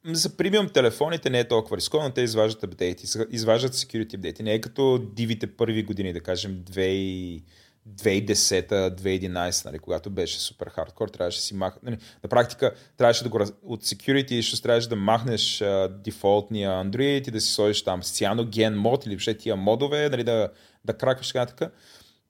За 0.05 0.37
премиум 0.37 0.69
телефоните 0.69 1.31
не 1.31 1.41
е 1.41 1.49
толкова 1.49 1.77
рисковано, 1.77 2.11
те 2.11 2.21
изваждат 2.21 2.65
апдейти, 2.65 3.07
изваждат 3.31 3.75
security 3.75 4.15
апдейти. 4.15 4.43
Не 4.43 4.55
е 4.55 4.61
като 4.61 4.99
дивите 4.99 5.47
първи 5.57 5.83
години, 5.83 6.13
да 6.13 6.21
кажем 6.21 6.57
2 6.57 7.43
2010 7.89 8.90
2011 8.90 9.65
нали, 9.65 9.78
когато 9.78 10.11
беше 10.11 10.40
супер 10.40 10.66
хардкор, 10.66 11.09
трябваше 11.09 11.39
да 11.39 11.43
си 11.43 11.55
махнеш. 11.55 11.82
Нали, 11.82 11.98
на 12.23 12.28
практика 12.28 12.74
трябваше 12.97 13.23
да 13.23 13.28
го 13.28 13.40
раз... 13.40 13.52
от 13.62 13.85
security 13.85 14.40
issues 14.40 14.62
трябваше 14.62 14.89
да 14.89 14.97
махнеш 14.97 15.61
а, 15.61 15.89
дефолтния 16.05 16.70
Android 16.70 17.28
и 17.28 17.31
да 17.31 17.40
си 17.40 17.52
сложиш 17.52 17.82
там 17.82 18.02
cyanogen 18.02 18.74
мод 18.74 19.07
или 19.07 19.15
въобще 19.15 19.36
тия 19.36 19.57
модове, 19.57 20.09
нали, 20.09 20.24
да, 20.24 20.48
да 20.85 20.98
кракваш 20.98 21.28
така 21.28 21.47
така. 21.47 21.70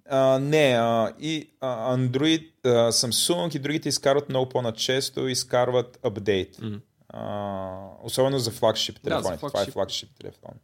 А, 0.09 0.39
не, 0.39 0.77
а, 0.79 1.13
и 1.21 1.51
а, 1.61 1.97
Android, 1.97 2.51
а, 2.65 2.69
Samsung 2.93 3.57
и 3.57 3.59
другите 3.59 3.89
изкарват 3.89 4.29
много 4.29 4.49
по-начесто, 4.49 5.29
изкарват 5.29 5.99
апдейт. 6.03 6.57
Mm. 6.57 6.81
А, 7.09 7.79
особено 8.03 8.39
за 8.39 8.51
флагшип 8.51 9.01
телефоните. 9.01 9.37
Това 9.37 9.49
е 9.49 9.51
флагшип. 9.51 9.73
флагшип 9.73 10.09
телефон. 10.21 10.55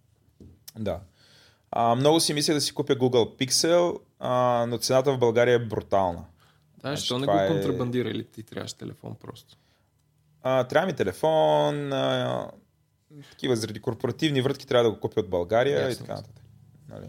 Да. 0.79 1.01
А, 1.71 1.95
много 1.95 2.21
си 2.21 2.35
мисля 2.35 2.55
да 2.55 2.61
си 2.61 2.75
купя 2.75 2.97
Google 2.97 3.47
Pixel, 3.47 3.99
а, 4.19 4.67
но 4.69 4.79
цената 4.79 5.13
в 5.13 5.19
България 5.19 5.55
е 5.55 5.59
брутална. 5.59 6.19
Да, 6.21 6.81
Значи 6.81 7.01
защо 7.01 7.19
не 7.19 7.27
го 7.27 7.33
е- 7.33 7.49
контрабандира 7.49 8.11
или 8.11 8.25
ти 8.25 8.43
трябваше 8.43 8.77
телефон 8.77 9.17
просто? 9.21 9.57
А, 10.43 10.65
трябва 10.65 10.87
ми 10.87 10.93
телефон, 10.93 11.93
а, 11.93 12.51
такива 13.31 13.57
заради 13.57 13.81
корпоративни 13.81 14.41
врътки 14.41 14.67
трябва 14.67 14.85
да 14.85 14.91
го 14.91 15.01
купя 15.01 15.21
от 15.21 15.29
България 15.29 15.81
Ясно, 15.81 15.93
и 15.93 15.97
така 15.97 16.15
нататък. 16.15 16.45
Нали. 16.89 17.07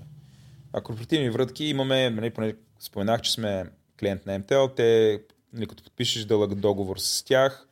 А 0.73 0.81
корпоративни 0.81 1.29
врътки 1.29 1.65
имаме, 1.65 2.09
нали, 2.09 2.29
поне 2.29 2.55
споменах, 2.79 3.21
че 3.21 3.31
сме 3.31 3.65
клиент 3.99 4.25
на 4.25 4.39
MTL, 4.39 4.75
те, 4.75 5.21
нали, 5.53 5.67
като 5.67 5.83
подпишеш 5.83 6.25
дълъг 6.25 6.55
договор 6.55 6.97
с 6.97 7.23
тях, 7.23 7.66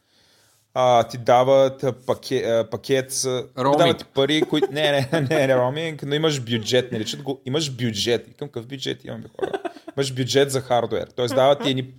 а, 0.78 1.04
ти 1.04 1.18
дават 1.18 1.86
пакет, 2.06 2.70
пакет 2.72 3.12
с... 3.12 3.44
Дават 3.56 3.98
ти 3.98 4.06
пари, 4.06 4.42
които... 4.42 4.68
Не, 4.72 4.92
не, 4.92 5.22
не, 5.30 5.48
не, 5.48 5.58
роуминг, 5.58 6.04
но 6.04 6.16
имаш 6.16 6.42
бюджет, 6.42 6.92
не 6.92 7.00
речат 7.00 7.22
го, 7.22 7.42
имаш 7.46 7.72
бюджет. 7.72 8.28
И 8.28 8.34
към 8.34 8.48
какъв 8.48 8.68
бюджет 8.68 9.06
имаме 9.06 9.24
хора? 9.40 9.52
Имаш 9.98 10.14
бюджет 10.14 10.52
за 10.52 10.62
хардвер. 10.62 11.08
Тоест 11.16 11.36
дават 11.36 11.64
ти 11.64 11.70
едни 11.70 11.94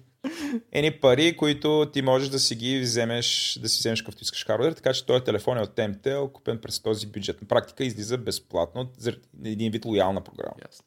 едни 0.73 0.91
пари, 0.91 1.37
които 1.37 1.91
ти 1.93 2.03
можеш 2.03 2.29
да 2.29 2.39
си 2.39 2.55
ги 2.55 2.81
вземеш, 2.81 3.59
да 3.63 3.69
си 3.69 3.79
вземеш 3.79 4.03
какъвто 4.03 4.23
искаш 4.23 4.47
хардвер, 4.47 4.73
така 4.73 4.93
че 4.93 5.07
този 5.07 5.25
телефон 5.25 5.59
е 5.59 5.61
от 5.61 5.77
MTL, 5.77 6.33
купен 6.33 6.59
през 6.59 6.81
този 6.81 7.07
бюджет. 7.07 7.43
На 7.43 7.49
практика 7.49 7.85
излиза 7.85 8.19
безплатно, 8.19 8.89
заради 8.99 9.23
един 9.45 9.73
вид 9.73 9.85
лоялна 9.85 10.21
програма. 10.21 10.55
Ясно. 10.69 10.85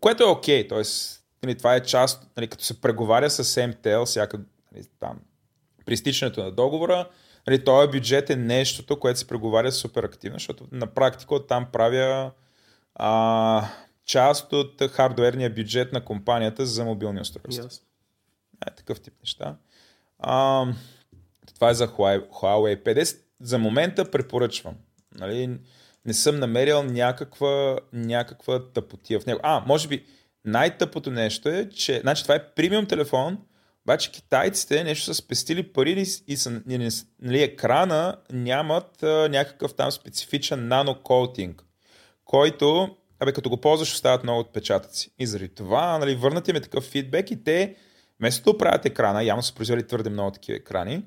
Което 0.00 0.22
е 0.22 0.26
окей, 0.26 0.68
т.е. 0.68 0.82
Нали, 1.42 1.58
това 1.58 1.74
е 1.74 1.82
част, 1.82 2.26
нали, 2.36 2.48
като 2.48 2.64
се 2.64 2.80
преговаря 2.80 3.30
с 3.30 3.44
MTL, 3.44 4.04
всяка, 4.04 4.40
нали, 4.72 4.84
там, 5.00 5.18
при 5.90 5.94
изтичането 5.94 6.44
на 6.44 6.50
договора, 6.50 7.08
нали, 7.46 7.64
този 7.64 7.90
бюджет 7.90 8.30
е 8.30 8.36
нещото, 8.36 9.00
което 9.00 9.18
се 9.18 9.26
преговаря 9.26 9.72
супер 9.72 10.04
активно, 10.04 10.38
защото 10.38 10.66
на 10.72 10.86
практика 10.86 11.34
оттам 11.34 11.66
правя 11.72 12.30
а, 12.94 13.68
част 14.04 14.52
от 14.52 14.82
хардуерния 14.90 15.50
бюджет 15.50 15.92
на 15.92 16.04
компанията 16.04 16.66
за 16.66 16.84
мобилни 16.84 17.20
устройства. 17.20 17.64
Ясно. 17.64 17.86
Е, 18.66 18.74
такъв 18.74 19.00
тип 19.00 19.14
неща. 19.22 19.56
А, 20.18 20.66
това 21.54 21.70
е 21.70 21.74
за 21.74 21.88
Huawei 21.88 22.28
Huawei 22.30 22.82
50. 22.82 23.18
За 23.40 23.58
момента 23.58 24.10
препоръчвам. 24.10 24.74
Нали, 25.18 25.58
не 26.04 26.14
съм 26.14 26.38
намерил 26.38 26.82
някаква, 26.82 27.78
някаква 27.92 28.72
тъпотия 28.72 29.20
в 29.20 29.26
него. 29.26 29.40
А, 29.42 29.64
може 29.66 29.88
би 29.88 30.04
най-тъпото 30.44 31.10
нещо 31.10 31.48
е, 31.48 31.68
че 31.68 32.00
значи, 32.00 32.22
това 32.22 32.34
е 32.34 32.48
премиум 32.54 32.86
телефон, 32.86 33.38
обаче 33.90 34.12
китайците 34.12 34.84
нещо 34.84 35.04
са 35.04 35.14
спестили 35.14 35.72
пари 35.72 36.06
и 36.26 36.36
са, 36.36 36.62
нали, 37.22 37.42
екрана 37.42 38.16
нямат 38.32 39.02
а, 39.02 39.28
някакъв 39.28 39.74
там 39.74 39.90
специфичен 39.90 40.68
нанокоутинг, 40.68 41.64
който, 42.24 42.96
абе, 43.20 43.32
като 43.32 43.50
го 43.50 43.56
ползваш, 43.56 43.92
остават 43.92 44.22
много 44.22 44.40
отпечатъци. 44.40 45.10
И 45.18 45.26
заради 45.26 45.54
това, 45.54 45.98
нали, 45.98 46.14
върнати 46.14 46.52
ми 46.52 46.60
такъв 46.60 46.84
фидбек 46.84 47.30
и 47.30 47.44
те, 47.44 47.76
вместо 48.20 48.52
да 48.52 48.58
правят 48.58 48.86
екрана, 48.86 49.24
явно 49.24 49.42
са 49.42 49.54
произвели 49.54 49.86
твърде 49.86 50.10
много 50.10 50.30
такива 50.30 50.56
екрани, 50.56 51.02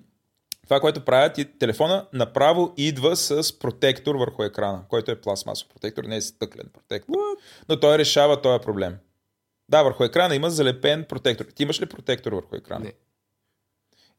това, 0.63 0.79
което 0.79 1.05
правят 1.05 1.37
и 1.37 1.45
телефона 1.59 2.07
направо 2.13 2.73
идва 2.77 3.15
с 3.15 3.59
протектор 3.59 4.15
върху 4.15 4.43
екрана, 4.43 4.83
който 4.89 5.11
е 5.11 5.21
пластмасов 5.21 5.69
протектор, 5.69 6.03
не 6.03 6.15
е 6.15 6.21
стъклен 6.21 6.69
протектор. 6.73 7.13
Но 7.69 7.79
той 7.79 7.97
решава 7.97 8.41
този 8.41 8.63
проблем. 8.63 8.97
Да, 9.69 9.83
върху 9.83 10.03
екрана 10.03 10.35
има 10.35 10.49
залепен 10.49 11.05
протектор. 11.09 11.45
Ти 11.45 11.63
имаш 11.63 11.81
ли 11.81 11.85
протектор 11.85 12.31
върху 12.31 12.55
екрана? 12.55 12.85
Не. 12.85 12.93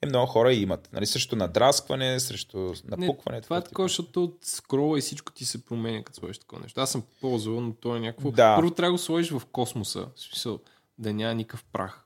Е, 0.03 0.07
много 0.07 0.27
хора 0.27 0.53
имат. 0.55 0.89
Нали, 0.93 1.07
срещу 1.07 1.37
надраскване, 1.37 2.21
срещу 2.21 2.59
Не, 2.59 2.97
напукване. 2.97 3.41
това 3.41 3.57
е 3.57 3.61
такова, 3.65 3.89
защото 3.89 4.25
от 4.25 4.39
скрола 4.43 4.99
и 4.99 5.01
всичко 5.01 5.33
ти 5.33 5.45
се 5.45 5.65
променя, 5.65 6.03
като 6.05 6.21
сложиш 6.21 6.39
такова 6.39 6.63
нещо. 6.63 6.81
Аз 6.81 6.91
съм 6.91 7.03
ползвал, 7.21 7.61
но 7.61 7.73
то 7.75 7.97
е 7.97 8.01
някакво... 8.01 8.31
Да. 8.31 8.57
Първо 8.57 8.71
трябва 8.71 8.89
да 8.89 8.93
го 8.93 8.99
сложиш 8.99 9.31
в 9.31 9.43
космоса. 9.53 10.07
В 10.17 10.21
смисъл, 10.21 10.59
да 10.99 11.13
няма 11.13 11.35
никакъв 11.35 11.65
прах. 11.73 12.01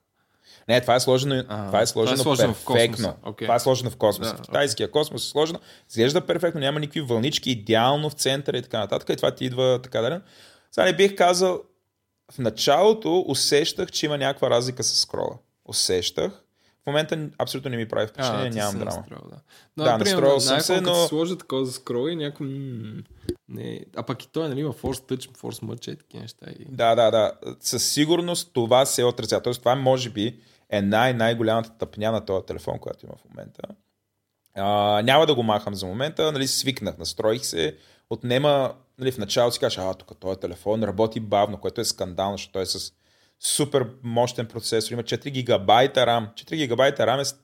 Не, 0.69 0.81
това 0.81 0.95
е 0.95 1.01
сложено, 1.01 1.45
А, 1.49 1.67
това 1.67 1.81
е 1.83 1.87
сложено, 1.87 2.17
това 2.17 2.33
е 2.33 2.37
сложено 2.37 2.55
в 2.55 2.65
перфектно. 2.67 2.97
космоса. 2.97 3.17
Окей. 3.23 3.47
Това 3.47 3.55
е 3.55 3.61
сложено 3.61 3.91
в 3.91 3.97
космоса. 3.97 4.33
Да, 4.33 4.39
в 4.39 4.43
китайския 4.43 4.91
космос 4.91 5.27
е 5.27 5.29
сложено. 5.29 5.61
Изглежда 5.91 6.27
перфектно, 6.27 6.61
няма 6.61 6.81
никакви 6.81 7.01
вълнички, 7.01 7.51
идеално 7.51 8.11
в 8.11 8.13
центъра 8.13 8.59
и 8.59 8.63
така 8.63 8.79
нататък. 8.79 9.09
И 9.09 9.17
това 9.17 9.35
ти 9.35 9.45
идва 9.45 9.81
така 9.83 10.01
да. 10.01 10.21
Сега 10.73 10.85
не 10.85 10.97
бих 10.97 11.17
казал, 11.17 11.63
в 12.33 12.39
началото 12.39 13.25
усещах, 13.29 13.91
че 13.91 14.07
има 14.07 14.19
някаква 14.19 14.51
разлика 14.51 14.83
с 14.85 14.97
скрола. 14.97 15.39
Усещах. 15.65 16.45
В 16.83 16.87
момента 16.87 17.29
абсолютно 17.39 17.71
не 17.71 17.77
ми 17.77 17.89
прави 17.89 18.07
впечатление, 18.07 18.51
ти 18.51 18.57
нямам 18.57 18.75
драма. 18.75 18.85
настроил, 18.97 19.21
да. 19.31 19.37
Но, 19.77 19.85
Да, 19.85 19.99
настроил 19.99 20.35
на 20.35 20.41
съм 20.41 20.61
се, 20.61 20.73
iPhone, 20.73 20.79
като 20.79 20.91
но- 20.91 21.07
сложа 21.09 21.39
такова 21.39 21.65
за 21.65 21.73
скрола 21.73 22.13
и 22.13 22.17
някакво... 22.17 22.45
м, 22.45 23.03
Не. 23.49 23.81
А 23.97 24.03
пък 24.03 24.23
и 24.25 24.29
той, 24.29 24.49
нали, 24.49 24.61
има 24.61 24.73
Force 24.73 25.13
Touch, 25.13 25.31
Force 25.31 25.63
Match 25.65 25.93
и 25.93 25.97
такива 25.97 26.23
неща. 26.23 26.47
И... 26.51 26.65
Да, 26.69 26.95
да, 26.95 27.11
да. 27.11 27.33
Със 27.61 27.85
сигурност 27.85 28.51
това 28.53 28.87
се 28.87 29.05
отразява. 29.05 29.43
Тоест, 29.43 29.61
това 29.61 29.75
може 29.75 30.11
би 30.11 30.41
е 30.71 30.83
най-най-голямата 30.83 31.71
тъпня 31.71 32.13
на 32.13 32.25
този 32.25 32.47
телефон, 32.47 32.79
която 32.79 33.07
има 33.07 33.15
в 33.17 33.31
момента. 33.31 33.63
А, 34.55 34.67
няма 35.03 35.27
да 35.27 35.35
го 35.35 35.43
махам 35.43 35.75
за 35.75 35.87
момента, 35.87 36.33
нали, 36.33 36.47
свикнах, 36.47 36.99
настроих 36.99 37.45
се, 37.45 37.77
отнема, 38.11 38.75
нали, 38.99 39.13
в 39.13 39.19
началото 39.19 39.55
си 39.55 39.61
кажа, 39.61 39.81
а, 39.81 39.95
тук 39.95 40.21
този 40.21 40.41
телефон 40.41 40.83
работи 40.83 41.21
бавно, 41.21 41.61
което 41.61 41.81
е 41.81 41.85
скандално, 41.85 42.37
защото 42.37 42.53
той 42.53 42.63
е 42.63 42.67
с 42.67 42.93
супер 43.41 43.87
мощен 44.03 44.47
процесор, 44.47 44.93
има 44.93 45.03
4 45.03 45.31
гигабайта 45.31 46.01
RAM. 46.01 46.35
4 46.35 46.57
гигабайта 46.57 47.03
RAM 47.03 47.33
е 47.33 47.39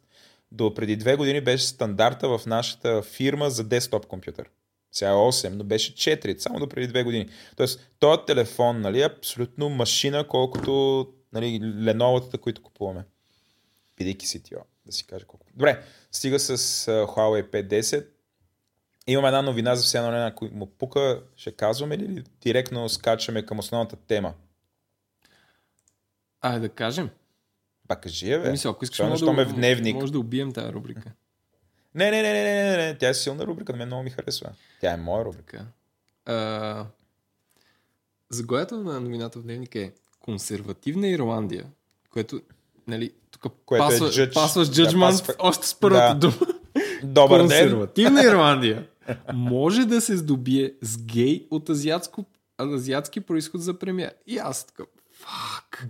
до 0.52 0.74
преди 0.74 0.96
две 0.96 1.16
години 1.16 1.40
беше 1.40 1.64
стандарта 1.64 2.38
в 2.38 2.46
нашата 2.46 3.02
фирма 3.02 3.50
за 3.50 3.64
десктоп 3.64 4.06
компютър. 4.06 4.50
Сега 4.92 5.10
е 5.10 5.14
8, 5.14 5.48
но 5.48 5.64
беше 5.64 5.94
4, 5.94 6.38
само 6.38 6.58
до 6.58 6.68
преди 6.68 6.86
две 6.86 7.02
години. 7.02 7.28
Тоест, 7.56 7.90
този 7.98 8.20
телефон 8.26 8.80
нали, 8.80 9.02
е 9.02 9.04
абсолютно 9.04 9.68
машина, 9.68 10.28
колкото 10.28 11.08
нали, 11.32 11.60
леновата, 11.84 12.38
които 12.38 12.62
купуваме. 12.62 13.04
Бидейки 13.96 14.26
CTO, 14.26 14.62
да 14.86 14.92
си 14.92 15.06
кажа 15.06 15.26
колко. 15.26 15.46
Добре, 15.54 15.82
стига 16.12 16.38
с 16.38 16.56
Huawei 16.86 17.50
P10. 17.50 18.06
Имам 19.06 19.26
една 19.26 19.42
новина 19.42 19.74
за 19.74 19.82
все 19.82 19.98
едно 19.98 20.10
някой 20.10 20.48
му 20.48 20.66
пука. 20.68 21.22
Ще 21.36 21.52
казваме 21.52 21.98
ли 21.98 22.04
или 22.04 22.24
директно 22.40 22.88
скачаме 22.88 23.42
към 23.42 23.58
основната 23.58 23.96
тема? 23.96 24.34
Ай, 26.42 26.60
да 26.60 26.68
кажем. 26.68 27.10
Па 27.88 27.96
кажи 27.96 28.30
я, 28.30 28.40
бе. 28.40 28.50
Мисля, 28.50 28.70
ако 28.70 28.84
искаш, 28.84 28.96
Особено, 28.96 29.10
може 29.10 29.36
да, 29.36 29.42
е 29.42 29.44
в 29.44 29.54
дневник. 29.54 29.94
може 29.94 30.12
да 30.12 30.18
убием 30.18 30.52
тази 30.52 30.72
рубрика. 30.72 31.12
Не, 31.94 32.10
не, 32.10 32.22
не, 32.22 32.32
не, 32.32 32.42
не, 32.44 32.70
не, 32.70 32.86
не, 32.86 32.98
тя 32.98 33.08
е 33.08 33.14
силна 33.14 33.46
рубрика, 33.46 33.72
на 33.72 33.78
мен 33.78 33.88
много 33.88 34.02
ми 34.02 34.10
харесва. 34.10 34.50
Тя 34.80 34.92
е 34.92 34.96
моя 34.96 35.24
рубрика. 35.24 35.66
А, 36.26 36.86
заглавието 38.30 38.76
на 38.76 39.00
новината 39.00 39.38
в 39.38 39.42
дневника 39.42 39.78
е 39.78 39.92
Консервативна 40.20 41.08
Ирландия, 41.08 41.66
което, 42.10 42.40
нали, 42.88 43.10
тук 43.30 43.42
Което 43.66 43.84
е 43.84 43.88
пасва, 43.88 44.08
judge. 44.08 44.34
пасваш 44.34 44.68
Да, 44.68 44.74
judgment 44.74 45.00
пасва- 45.10 45.34
още 45.38 45.66
с 45.66 45.74
първата 45.74 46.14
Да. 46.14 46.20
дума. 46.20 46.36
Добър 47.04 47.38
ден! 47.38 47.48
Консервативна 47.48 48.22
Ирландия 48.22 48.86
може 49.34 49.84
да 49.84 50.00
се 50.00 50.16
здобие 50.16 50.74
с 50.82 51.04
гей 51.04 51.46
от 51.50 51.68
азиатско, 51.68 52.24
азиатски 52.60 53.20
происход 53.20 53.62
за 53.62 53.78
премия. 53.78 54.12
И 54.26 54.38
аз 54.38 54.66
така, 54.66 54.82
фак. 55.12 55.86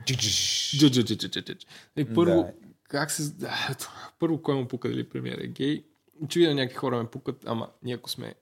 И 1.97 2.05
първо, 2.05 2.43
Да. 2.43 2.53
как 2.89 3.11
се... 3.11 3.33
да, 3.33 3.77
Първо, 4.19 4.43
кой 4.43 4.55
му 4.55 4.69
пука 4.69 4.89
дали 4.89 5.09
премиер 5.09 5.39
е 5.39 5.47
гей? 5.47 5.85
Очевидно 6.21 6.55
някакви 6.55 6.77
хора 6.77 7.03
ме 7.03 7.11
пукат, 7.11 7.43
ама 7.47 7.69
ние 7.83 7.95
ако 7.95 8.11
сме 8.11 8.35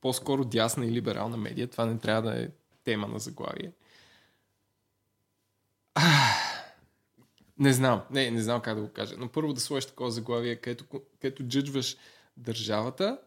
по-скоро 0.00 0.44
дясна 0.44 0.86
и 0.86 0.92
либерална 0.92 1.36
медия, 1.36 1.68
това 1.68 1.86
не 1.86 1.98
трябва 1.98 2.30
да 2.30 2.42
е 2.42 2.48
тема 2.84 3.08
на 3.08 3.18
заглавие. 3.18 3.72
Не 7.58 7.72
знам, 7.72 8.02
не, 8.10 8.30
не 8.30 8.42
знам 8.42 8.60
как 8.60 8.74
да 8.74 8.80
го 8.80 8.88
кажа. 8.88 9.14
Но 9.18 9.28
първо 9.28 9.52
да 9.52 9.60
сложиш 9.60 9.86
такова 9.86 10.10
заглавие, 10.10 10.56
където, 10.56 10.84
където 11.20 11.42
джъджваш 11.42 11.96
държавата 12.36 13.18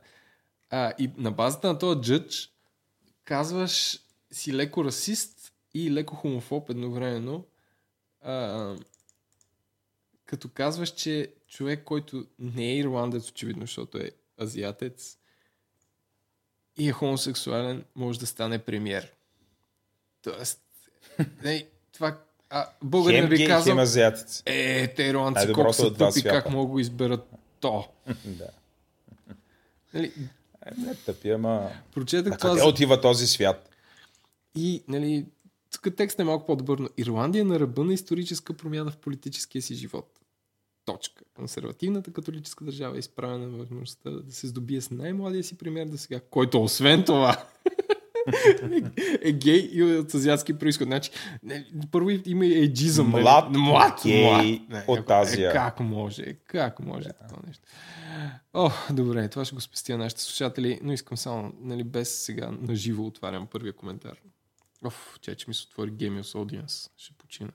а, 0.74 0.94
и 1.00 1.10
на 1.18 1.32
базата 1.32 1.68
на 1.68 1.80
този 1.80 2.02
джъдж 2.02 2.50
казваш 3.26 4.00
си 4.32 4.54
леко 4.54 4.86
расист 4.86 5.54
и 5.74 5.92
леко 5.92 6.16
хомофоб 6.16 6.70
едновременно. 6.70 7.46
А, 8.22 8.76
като 10.26 10.50
казваш, 10.50 10.90
че 10.90 11.34
човек, 11.48 11.84
който 11.84 12.26
не 12.40 12.66
е 12.66 12.78
ирландец, 12.78 13.30
очевидно, 13.30 13.62
защото 13.62 13.98
е 13.98 14.12
азиатец 14.42 15.18
и 16.78 16.90
е 16.90 16.92
хомосексуален, 16.92 17.86
може 17.96 18.20
да 18.20 18.26
стане 18.26 18.60
премьер. 18.60 19.12
Тоест, 20.22 20.62
не, 21.44 21.68
това 21.92 22.20
а, 22.50 22.70
българин 22.84 23.30
би 23.30 23.48
казал, 23.48 23.74
хем 23.74 23.80
азиатец. 23.80 24.44
е, 24.46 24.88
те 24.88 25.04
ирландци 25.04 25.54
колко 25.54 25.74
са 25.74 25.94
тъпи, 25.94 26.24
как 26.24 26.50
могат 26.50 26.72
го 26.72 26.80
изберат 26.80 27.30
то. 27.60 27.88
да. 28.26 28.50
Нали, 29.94 30.14
Е, 30.66 30.82
не 30.82 30.96
тъпи, 30.96 31.30
ама... 31.30 31.70
прочетах 31.94 32.38
това 32.38 32.50
къде 32.50 32.64
отива 32.64 33.02
този 33.02 33.28
свят? 33.28 33.70
И, 34.56 34.84
нали, 34.88 35.26
тук 35.72 35.96
текстът 35.96 36.20
е 36.20 36.24
малко 36.24 36.46
по-добър, 36.46 36.78
но 36.78 36.90
Ирландия 36.98 37.42
е 37.42 37.44
на 37.44 37.60
ръба 37.60 37.84
на 37.84 37.94
историческа 37.94 38.54
промяна 38.54 38.92
в 38.92 38.98
политическия 38.98 39.62
си 39.62 39.76
живот. 39.76 40.20
Точка. 40.86 41.24
Консервативната 41.34 42.14
католическа 42.14 42.66
държава 42.66 42.96
е 42.96 43.00
изправена 43.00 43.48
на 43.48 43.58
възможността 43.58 44.10
да 44.10 44.34
се 44.34 44.48
здобие 44.48 44.82
с 44.82 44.92
най-младия 44.92 45.44
си 45.44 45.58
премьер 45.58 45.86
до 45.86 45.98
сега, 45.98 46.20
който 46.20 46.64
освен 46.64 47.04
това 47.06 47.46
е, 48.28 48.82
е 49.30 49.32
гей 49.32 49.70
и 49.74 49.84
от 49.84 50.14
азиатски 50.14 50.58
происход. 50.58 50.88
Значи, 50.88 51.12
първо 51.92 52.10
има 52.10 52.46
и 52.46 52.64
еджизъм. 52.64 53.10
нали? 53.10 53.22
Млад 53.24 53.50
млад, 53.52 54.00
гей 54.04 54.24
млад. 54.24 54.46
Не, 54.70 54.84
от 54.88 55.00
ако- 55.00 55.14
Азия. 55.14 55.50
Е, 55.50 55.54
как 55.54 55.80
може? 55.80 56.34
Как 56.48 56.80
може 56.80 57.10
това 57.30 57.42
нещо? 57.48 57.64
О, 58.54 58.70
добре, 58.92 59.28
това 59.28 59.46
ще 59.46 59.56
го 59.56 59.62
спестя 59.62 59.98
на 59.98 60.04
нашите 60.04 60.22
слушатели, 60.22 60.80
но 60.84 60.94
искам 60.94 61.18
само, 61.18 61.54
нали, 61.60 61.84
без 61.84 62.24
сега 62.24 62.52
наживо 62.62 63.06
отварям 63.06 63.48
първия 63.48 63.74
коментар. 63.74 64.14
Оф, 64.86 65.18
че, 65.22 65.36
че 65.36 65.46
ми 65.48 65.54
се 65.54 65.64
отвори 65.68 65.92
Genius 65.92 66.22
Audience. 66.22 66.90
Ще 66.98 67.14
почина. 67.14 67.50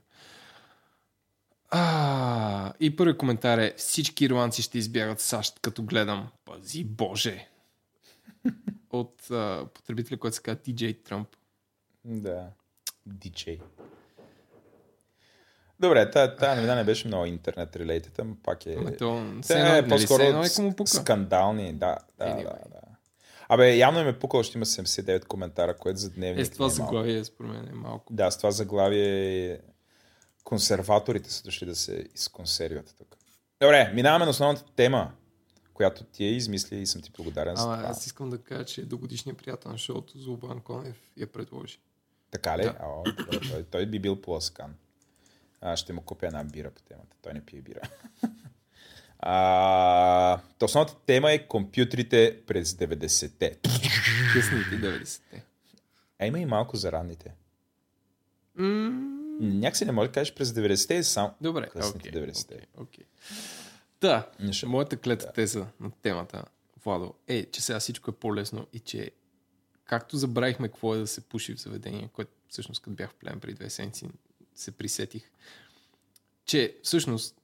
А, 1.70 2.72
и 2.80 2.96
първият 2.96 3.18
коментар 3.18 3.58
е 3.58 3.74
всички 3.76 4.24
ирландци 4.24 4.62
ще 4.62 4.78
избягат 4.78 5.20
САЩ, 5.20 5.58
като 5.62 5.82
гледам. 5.82 6.28
Пази 6.44 6.84
Боже! 6.84 7.48
От 8.90 9.30
а, 9.30 9.66
потребителя, 9.74 10.18
който 10.18 10.36
се 10.36 10.42
казва 10.42 10.60
TJ 10.60 11.04
Тръмп. 11.04 11.28
Да. 12.04 12.46
DJ. 13.08 13.60
Добре, 15.80 16.10
тая, 16.10 16.36
тая 16.36 16.56
новина 16.56 16.74
не 16.74 16.84
беше 16.84 17.06
много 17.06 17.26
интернет 17.26 17.76
related, 17.76 18.18
ама 18.18 18.34
пак 18.42 18.66
е... 18.66 18.74
Ама 18.78 18.96
то, 18.96 19.24
Те 19.46 19.52
едно, 19.52 19.66
е 19.66 19.80
нали, 19.80 19.88
по-скоро 19.88 20.22
е 20.22 20.86
скандални, 20.86 21.72
да, 21.72 21.96
да, 22.18 22.24
Anyway. 22.24 22.42
да, 22.42 22.68
да. 22.70 22.80
Абе, 23.48 23.76
явно 23.76 24.00
им 24.00 24.08
е 24.08 24.18
пукало, 24.18 24.42
ще 24.42 24.58
има 24.58 24.64
79 24.64 25.24
коментара, 25.24 25.76
което 25.76 25.98
за 25.98 26.10
дневник 26.10 26.42
Е, 26.42 26.44
с 26.44 26.50
това 26.50 26.66
е 26.66 26.70
заглавие, 26.70 27.24
според 27.24 27.50
мен, 27.50 27.68
е 27.68 27.74
малко. 27.74 28.12
Да, 28.12 28.30
с 28.30 28.36
това 28.36 28.50
заглавие 28.50 29.58
консерваторите 30.44 31.32
са 31.32 31.42
дошли 31.42 31.66
да 31.66 31.74
се 31.74 32.04
изконсервят 32.14 32.94
тук. 32.98 33.16
Добре, 33.60 33.92
минаваме 33.94 34.24
на 34.24 34.30
основната 34.30 34.64
тема, 34.76 35.12
която 35.78 36.04
ти 36.04 36.24
е 36.24 36.30
измисли 36.30 36.76
и 36.76 36.86
съм 36.86 37.02
ти 37.02 37.10
благодарен 37.10 37.56
за 37.56 37.62
Ама 37.62 37.76
това. 37.76 37.88
аз 37.88 38.06
искам 38.06 38.30
да 38.30 38.38
кажа, 38.38 38.64
че 38.64 38.82
догодишният 38.82 39.38
приятел 39.38 39.70
на 39.70 39.78
шоуто 39.78 40.18
Злобан 40.18 40.60
Конев 40.60 40.96
я 41.16 41.26
предложи. 41.26 41.78
Така 42.30 42.58
ли? 42.58 42.62
Да. 42.62 42.76
О, 42.82 43.02
той, 43.04 43.40
той, 43.42 43.62
той 43.62 43.86
би 43.86 43.98
бил 43.98 44.20
поласкан. 44.20 44.74
Аз 45.60 45.78
ще 45.78 45.92
му 45.92 46.00
купя 46.02 46.26
една 46.26 46.44
бира 46.44 46.70
по 46.70 46.82
темата. 46.82 47.16
Той 47.22 47.32
не 47.32 47.40
пие 47.40 47.60
бира. 47.60 47.80
А, 49.18 50.40
то 50.58 50.64
основната 50.64 50.96
тема 50.96 51.32
е 51.32 51.48
компютрите 51.48 52.40
през 52.46 52.72
90-те. 52.72 53.58
Късните 54.32 54.70
90-те. 54.70 55.44
А 56.18 56.26
има 56.26 56.38
и 56.38 56.46
малко 56.46 56.76
за 56.76 56.92
ранните. 56.92 57.34
М, 58.54 58.90
Някакси 59.40 59.84
не 59.84 59.92
може 59.92 60.08
да 60.08 60.12
кажеш 60.12 60.34
през 60.34 60.48
90-те, 60.48 61.02
само 61.02 61.34
Добре, 61.40 61.68
късните 61.68 62.08
окей, 62.08 62.22
90-те. 62.22 62.54
окей, 62.54 62.66
окей. 62.76 63.04
Да, 64.00 64.30
Нищо. 64.40 64.68
моята 64.68 64.96
клета 64.96 65.32
теза 65.32 65.66
на 65.80 65.90
темата, 65.90 66.44
Владо, 66.84 67.14
е, 67.26 67.44
че 67.44 67.62
сега 67.62 67.80
всичко 67.80 68.10
е 68.10 68.14
по-лесно 68.14 68.66
и 68.72 68.78
че 68.78 69.10
както 69.84 70.16
забравихме 70.16 70.68
какво 70.68 70.94
е 70.94 70.98
да 70.98 71.06
се 71.06 71.20
пуши 71.20 71.54
в 71.54 71.60
заведение, 71.60 72.08
което 72.12 72.30
всъщност 72.48 72.82
като 72.82 72.96
бях 72.96 73.10
в 73.10 73.14
плен 73.14 73.40
преди 73.40 73.54
две 73.54 73.70
седмици 73.70 74.08
се 74.54 74.70
присетих, 74.70 75.30
че 76.44 76.76
всъщност 76.82 77.40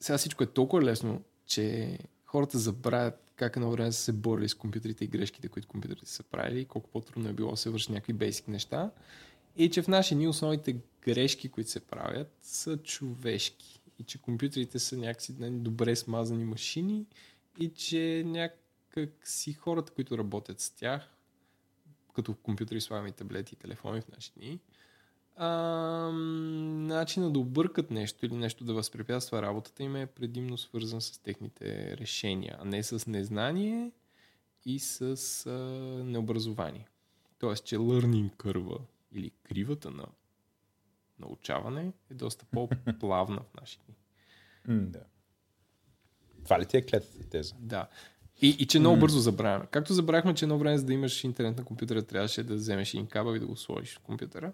сега 0.00 0.18
всичко 0.18 0.42
е 0.42 0.46
толкова 0.46 0.82
лесно, 0.82 1.22
че 1.46 1.98
хората 2.24 2.58
забравят 2.58 3.26
как 3.36 3.56
едно 3.56 3.70
време 3.70 3.92
са 3.92 4.02
се 4.02 4.12
борили 4.12 4.48
с 4.48 4.54
компютрите 4.54 5.04
и 5.04 5.08
грешките, 5.08 5.48
които 5.48 5.68
компютрите 5.68 6.06
са 6.06 6.22
правили, 6.22 6.64
колко 6.64 6.90
по-трудно 6.90 7.28
е 7.28 7.32
било 7.32 7.50
да 7.50 7.56
се 7.56 7.70
върши 7.70 7.92
някакви 7.92 8.12
бейсик 8.12 8.48
неща. 8.48 8.90
И 9.56 9.70
че 9.70 9.82
в 9.82 9.88
наши 9.88 10.14
дни 10.14 10.28
основните 10.28 10.76
грешки, 11.02 11.48
които 11.48 11.70
се 11.70 11.80
правят, 11.80 12.32
са 12.42 12.76
човешки. 12.76 13.75
И 13.98 14.04
че 14.04 14.22
компютрите 14.22 14.78
са 14.78 14.96
някакси 14.96 15.34
нали, 15.38 15.58
добре 15.58 15.96
смазани 15.96 16.44
машини 16.44 17.06
и 17.58 17.68
че 17.68 18.22
някак 18.26 19.18
си 19.24 19.52
хората, 19.52 19.92
които 19.92 20.18
работят 20.18 20.60
с 20.60 20.70
тях, 20.70 21.16
като 22.14 22.34
компютри, 22.34 22.80
слагаме 22.80 23.12
таблети 23.12 23.54
и 23.54 23.58
телефони 23.58 24.00
в 24.00 24.08
наши 24.08 24.32
дни, 24.36 24.60
а, 25.36 25.48
начинът 26.12 27.32
да 27.32 27.38
объркат 27.38 27.90
нещо 27.90 28.26
или 28.26 28.34
нещо 28.34 28.64
да 28.64 28.74
възпрепятства 28.74 29.42
работата 29.42 29.82
им 29.82 29.96
е 29.96 30.06
предимно 30.06 30.58
свързан 30.58 31.00
с 31.00 31.18
техните 31.18 31.96
решения, 31.96 32.56
а 32.60 32.64
не 32.64 32.82
с 32.82 33.06
незнание 33.06 33.92
и 34.64 34.78
с 34.78 35.00
а, 35.46 35.52
необразование. 36.04 36.88
Тоест, 37.38 37.64
че 37.64 37.76
learning 37.76 38.36
curve 38.36 38.80
или 39.12 39.30
кривата 39.30 39.90
на 39.90 40.06
научаване 41.18 41.92
е 42.10 42.14
доста 42.14 42.44
по-плавна 42.50 43.40
в 43.40 43.60
наши 43.60 43.78
дни. 43.86 43.96
Да. 44.86 45.04
Това 46.44 46.60
ли 46.60 46.66
ти 46.66 46.76
е 46.76 46.82
клетата 46.82 47.28
теза? 47.28 47.54
Да. 47.58 47.88
И, 48.42 48.48
и 48.48 48.66
че 48.66 48.78
много 48.78 49.00
бързо 49.00 49.18
забравяме. 49.18 49.66
Както 49.70 49.94
забравяхме, 49.94 50.34
че 50.34 50.44
едно 50.44 50.58
време, 50.58 50.78
за 50.78 50.84
да 50.84 50.92
имаш 50.92 51.24
интернет 51.24 51.58
на 51.58 51.64
компютъра, 51.64 52.02
трябваше 52.02 52.42
да 52.42 52.54
вземеш 52.54 52.94
един 52.94 53.06
кабел 53.06 53.36
и 53.36 53.40
да 53.40 53.46
го 53.46 53.56
сложиш 53.56 53.94
в 53.96 54.00
компютъра, 54.00 54.52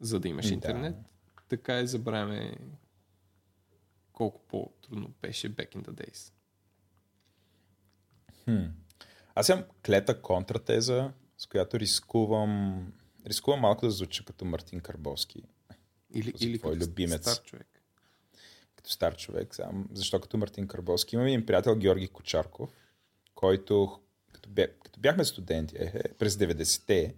за 0.00 0.20
да 0.20 0.28
имаш 0.28 0.46
Да. 0.46 0.54
интернет, 0.54 0.96
така 1.48 1.80
и 1.80 1.86
забравяме 1.86 2.56
колко 4.12 4.40
по-трудно 4.48 5.12
беше 5.22 5.54
back 5.54 5.76
in 5.76 5.82
the 5.82 5.90
days. 5.90 6.32
Хм. 8.44 8.70
Аз 9.34 9.48
имам 9.48 9.64
клета 9.86 10.22
контратеза, 10.22 11.12
с 11.38 11.46
която 11.46 11.80
рискувам, 11.80 12.86
рискувам 13.28 13.60
малко 13.60 13.86
да 13.86 13.90
звуча 13.90 14.24
като 14.24 14.44
Мартин 14.44 14.80
Карбовски, 14.80 15.42
Или, 16.14 16.32
Този 16.32 16.44
или 16.46 16.58
твой 16.58 16.72
като 16.72 16.84
любимец. 16.84 17.22
стар 17.22 17.42
човек. 17.44 17.82
като 18.76 18.90
стар 18.90 19.16
човек. 19.16 19.54
Сега, 19.54 19.70
защо 19.92 20.20
като 20.20 20.36
Мартин 20.36 20.68
Карбовски? 20.68 21.14
Имам 21.16 21.26
един 21.26 21.46
приятел 21.46 21.76
Георги 21.76 22.08
Кочарков, 22.08 22.70
който 23.34 24.00
като, 24.32 24.48
бе, 24.48 24.68
като 24.84 25.00
бяхме 25.00 25.24
студенти 25.24 25.74
е, 25.78 26.02
през 26.18 26.34
90-те, 26.36 27.14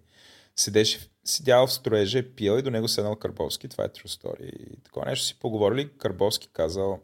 седеше, 0.57 1.11
седял 1.25 1.67
в 1.67 1.73
строежа, 1.73 2.35
пил 2.37 2.59
и 2.59 2.63
до 2.63 2.71
него 2.71 2.89
седнал 2.89 3.17
Карбовски. 3.17 3.69
Това 3.69 3.85
е 3.85 3.89
true 3.89 4.07
story. 4.23 4.43
И 4.45 4.77
такова 4.83 5.07
нещо 5.07 5.25
си 5.27 5.39
поговорили. 5.39 5.93
Карбовски 5.99 6.49
казал 6.49 7.01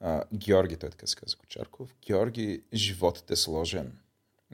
а, 0.00 0.24
Георги, 0.34 0.76
той 0.76 0.90
така 0.90 1.06
се 1.06 1.16
казва 1.16 1.38
Кочарков. 1.38 1.94
Георги, 2.06 2.62
животът 2.74 3.30
е 3.30 3.36
сложен. 3.36 3.98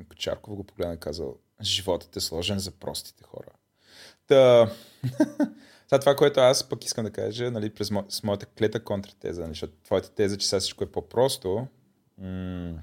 Кочарков 0.09 0.55
го 0.55 0.65
погледна 0.65 0.95
и 0.95 1.01
казал, 1.01 1.37
животът 1.63 2.17
е 2.17 2.21
сложен 2.21 2.59
за 2.59 2.71
простите 2.71 3.25
хора. 3.25 3.49
Та, 4.27 4.71
сега 5.89 5.99
това, 6.01 6.17
което 6.17 6.41
аз 6.41 6.69
пък 6.69 6.85
искам 6.85 7.05
да 7.05 7.11
кажа, 7.11 7.51
нали, 7.51 7.71
през 7.71 7.91
мо... 7.91 8.05
с 8.09 8.23
моята 8.23 8.47
клета 8.47 8.85
контратеза, 8.85 9.41
нали, 9.41 9.51
защото 9.51 9.73
твоята 9.85 10.11
теза, 10.11 10.39
че 10.39 10.49
сега 10.49 10.61
всичко 10.61 10.85
е 10.85 10.93
по-просто, 10.93 11.67
м- 12.19 12.81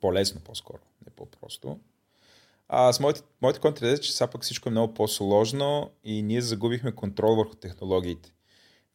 по-лесно 0.00 0.40
по-скоро, 0.40 0.82
не 1.06 1.12
по-просто. 1.16 1.78
А 2.68 2.92
с 2.92 3.00
моята, 3.00 3.22
моята 3.42 3.60
контратеза, 3.60 4.02
че 4.02 4.12
сега 4.12 4.30
пък 4.30 4.42
всичко 4.42 4.68
е 4.68 4.72
много 4.72 4.94
по-сложно 4.94 5.90
и 6.04 6.22
ние 6.22 6.40
загубихме 6.40 6.92
контрол 6.92 7.36
върху 7.36 7.54
технологиите. 7.54 8.32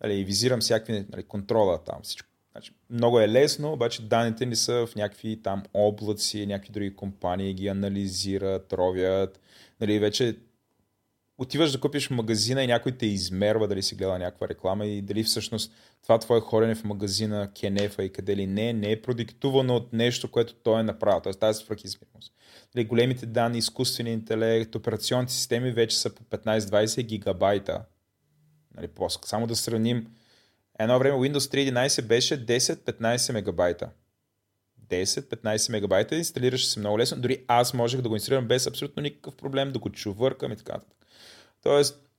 Нали, 0.04 0.24
визирам 0.24 0.60
всякакви 0.60 1.06
нали, 1.12 1.24
контрола 1.24 1.84
там. 1.84 2.00
Всичко. 2.04 2.29
Значи, 2.52 2.72
много 2.90 3.20
е 3.20 3.30
лесно, 3.30 3.74
обаче 3.74 4.02
данните 4.02 4.46
ни 4.46 4.56
са 4.56 4.88
в 4.88 4.96
някакви 4.96 5.42
там 5.42 5.64
облаци, 5.74 6.46
някакви 6.46 6.74
други 6.74 6.96
компании 6.96 7.54
ги 7.54 7.68
анализират, 7.68 8.74
ровят. 8.74 9.40
Нали, 9.82 10.00
вече 10.00 10.38
отиваш 11.38 11.72
да 11.72 11.80
купиш 11.80 12.10
магазина 12.10 12.64
и 12.64 12.68
някой 12.68 12.92
те 12.92 13.06
измерва 13.06 13.68
дали 13.68 13.84
си 13.84 13.96
гледа 13.96 14.20
някаква 14.20 14.48
реклама 14.48 14.86
и 14.86 15.02
дали 15.02 15.24
всъщност 15.24 15.74
това 16.04 16.20
твое 16.20 16.40
хорене 16.40 16.76
в 16.76 16.84
магазина, 16.84 17.52
кенефа 17.60 18.04
и 18.04 18.12
къде 18.12 18.36
ли 18.38 18.48
не, 18.48 18.74
не 18.74 18.92
е 18.92 19.02
продиктувано 19.02 19.76
от 19.76 19.94
нещо, 19.94 20.32
което 20.32 20.54
той 20.54 20.80
е 20.80 20.84
направил. 20.84 21.22
Тоест 21.22 21.40
тази 21.40 21.64
свръхизмеримост. 21.64 22.34
Нали, 22.76 22.86
големите 22.86 23.26
данни, 23.26 23.58
изкуствения 23.58 24.14
интелект, 24.14 24.76
операционните 24.76 25.34
системи 25.34 25.72
вече 25.72 25.98
са 25.98 26.16
по 26.16 26.24
15-20 26.24 27.04
гигабайта. 27.04 27.82
Нали, 28.76 28.90
само 29.26 29.48
да 29.48 29.56
сравним. 29.56 30.08
Едно 30.80 31.00
време 31.00 31.18
Windows 31.18 31.72
3.11 31.72 32.02
беше 32.02 32.46
10-15 32.46 33.34
мегабайта. 33.34 33.90
10-15 34.90 35.72
мегабайта, 35.72 36.16
инсталираше 36.16 36.70
се 36.70 36.80
много 36.80 37.00
лесно. 37.00 37.22
Дори 37.22 37.46
аз 37.48 37.74
можех 37.74 38.02
да 38.02 38.10
го 38.10 38.16
инсталирам 38.16 38.48
без 38.48 38.68
абсолютно 38.68 39.04
никакъв 39.04 39.36
проблем, 39.36 39.72
да 39.72 39.80
го 39.80 39.90
чувъркам 39.90 40.52
и 40.52 40.56
така. 40.56 40.80
Тоест, 41.64 42.10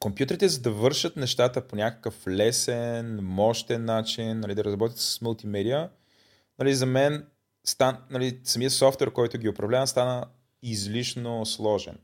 компютрите, 0.00 0.48
за 0.48 0.60
да 0.60 0.70
вършат 0.70 1.16
нещата 1.16 1.68
по 1.68 1.76
някакъв 1.76 2.26
лесен, 2.28 3.18
мощен 3.22 3.84
начин, 3.84 4.40
нали, 4.40 4.54
да 4.54 4.64
работят 4.64 4.98
с 4.98 5.20
мултимедиа, 5.20 5.90
нали, 6.58 6.74
за 6.74 6.86
мен 6.86 7.26
стан, 7.64 7.96
нали, 8.10 8.40
самия 8.44 8.70
софтуер, 8.70 9.12
който 9.12 9.38
ги 9.38 9.48
управлява, 9.48 9.86
стана 9.86 10.24
излишно 10.62 11.46
сложен. 11.46 11.98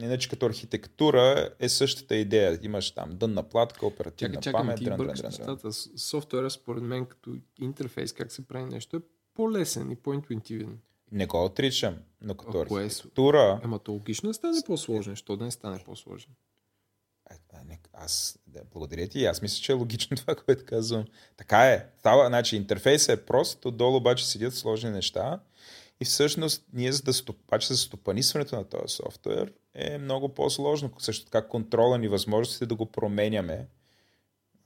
Иначе 0.00 0.28
като 0.28 0.46
архитектура 0.46 1.50
е 1.58 1.68
същата 1.68 2.16
идея. 2.16 2.58
Имаш 2.62 2.90
там 2.90 3.10
дънна 3.10 3.42
платка, 3.42 3.86
оперативна 3.86 4.34
Чакай, 4.34 4.42
чакай, 4.42 4.60
памет. 4.60 4.78
ти 4.78 4.84
дрън, 4.84 4.96
дрън, 4.96 5.06
бъркаш 5.06 5.20
дрън, 5.20 5.30
дрън. 5.30 5.40
нещата. 5.40 5.72
С- 5.72 5.90
Софтуера, 5.96 6.50
според 6.50 6.82
мен, 6.82 7.06
като 7.06 7.36
интерфейс, 7.60 8.12
как 8.12 8.32
се 8.32 8.48
прави 8.48 8.64
нещо, 8.64 8.96
е 8.96 9.00
по-лесен 9.34 9.90
и 9.90 9.96
по-интуитивен. 9.96 10.78
Не 11.12 11.26
го 11.26 11.44
отричам, 11.44 11.96
но 12.20 12.34
като 12.34 12.60
А 12.60 12.66
кое 12.66 12.82
е 12.82 12.86
архитектура... 12.86 13.60
Ема 13.64 13.78
то 13.78 13.92
логично 13.92 14.30
да 14.30 14.34
стане 14.34 14.62
по-сложен. 14.66 15.16
Що 15.16 15.36
да 15.36 15.44
не 15.44 15.50
стане 15.50 15.78
по-сложен? 15.84 16.30
Е, 17.30 17.34
Аз, 17.92 18.38
да, 18.46 18.60
благодаря 18.72 19.08
ти. 19.08 19.24
Аз 19.24 19.42
мисля, 19.42 19.62
че 19.62 19.72
е 19.72 19.74
логично 19.74 20.16
това, 20.16 20.34
което 20.34 20.64
казвам. 20.66 21.04
Така 21.36 21.66
е. 21.66 21.86
Става, 21.98 22.26
значи, 22.26 22.56
интерфейсът 22.56 23.18
е 23.20 23.24
прост, 23.24 23.64
отдолу 23.64 23.96
обаче 23.96 24.26
седят 24.26 24.54
сложни 24.54 24.90
неща. 24.90 25.40
И 26.00 26.04
всъщност 26.04 26.64
ние 26.72 26.92
за 26.92 27.02
да 27.02 27.12
стопаче 27.12 27.66
за 27.68 27.76
стопанисването 27.78 28.56
на 28.56 28.64
този 28.64 28.94
софтуер 28.94 29.52
е 29.74 29.98
много 29.98 30.28
по-сложно. 30.28 30.90
Също 30.98 31.24
така 31.24 31.48
контрола 31.48 31.98
ни, 31.98 32.08
възможностите 32.08 32.66
да 32.66 32.74
го 32.74 32.86
променяме 32.86 33.68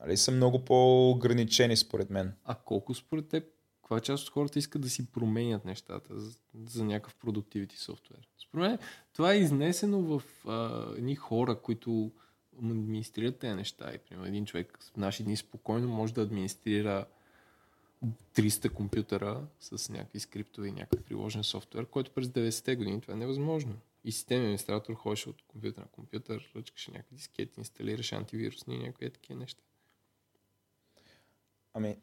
нали, 0.01 0.17
са 0.17 0.31
много 0.31 0.65
по-ограничени 0.65 1.77
според 1.77 2.11
мен. 2.11 2.33
А 2.45 2.55
колко 2.55 2.95
според 2.95 3.29
теб, 3.29 3.45
каква 3.83 4.01
част 4.01 4.25
от 4.25 4.33
хората 4.33 4.59
искат 4.59 4.83
да 4.83 4.91
си 4.91 5.13
променят 5.13 5.65
нещата 5.65 6.21
за, 6.21 6.39
за 6.67 6.85
някакъв 6.85 7.17
продуктивити 7.17 7.79
софтуер? 7.79 8.29
Според 8.49 8.71
мен 8.71 8.79
това 9.13 9.33
е 9.33 9.39
изнесено 9.39 10.03
в 10.03 10.23
а, 10.47 10.87
едни 10.97 11.15
хора, 11.15 11.61
които 11.61 12.13
администрират 12.63 13.39
тези 13.39 13.55
неща. 13.55 13.91
И, 13.95 13.99
примерно, 13.99 14.29
един 14.29 14.47
човек 14.47 14.79
в 14.81 14.97
наши 14.97 15.25
дни 15.25 15.37
спокойно 15.37 15.89
може 15.89 16.15
да 16.15 16.23
администрира 16.23 17.07
300 18.35 18.73
компютъра 18.73 19.47
с 19.61 19.89
някакви 19.89 20.21
скриптове 20.21 20.69
и 20.69 20.73
някакъв 20.73 21.03
приложен 21.03 21.45
софтуер, 21.45 21.87
който 21.87 22.11
през 22.11 22.27
90-те 22.27 22.77
години 22.77 23.01
това 23.01 23.15
е 23.15 23.17
невъзможно. 23.17 23.75
И 24.05 24.13
системен 24.13 24.43
администратор 24.43 24.95
ходеше 24.95 25.29
от 25.29 25.43
компютър 25.43 25.81
на 25.81 25.89
компютър, 25.89 26.51
ръчкаше 26.57 26.91
някакви 26.91 27.17
дискети, 27.17 27.61
инсталираше 27.61 28.15
антивирусни 28.15 28.75
и 28.75 28.79
някакви 28.79 29.11
такива 29.11 29.41
неща. 29.41 29.63
Ами, 31.75 31.97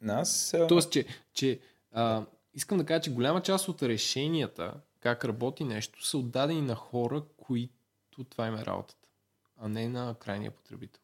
нас... 0.00 0.54
Тоест, 0.68 0.92
че, 0.92 1.06
че 1.32 1.60
а, 1.92 2.26
искам 2.54 2.78
да 2.78 2.86
кажа, 2.86 3.00
че 3.00 3.12
голяма 3.12 3.42
част 3.42 3.68
от 3.68 3.82
решенията, 3.82 4.80
как 5.00 5.24
работи 5.24 5.64
нещо, 5.64 6.06
са 6.06 6.18
отдадени 6.18 6.62
на 6.62 6.74
хора, 6.74 7.24
които 7.36 8.24
това 8.30 8.46
им 8.46 8.54
е 8.54 8.66
работата, 8.66 9.08
а 9.56 9.68
не 9.68 9.88
на 9.88 10.14
крайния 10.18 10.50
потребител. 10.50 11.02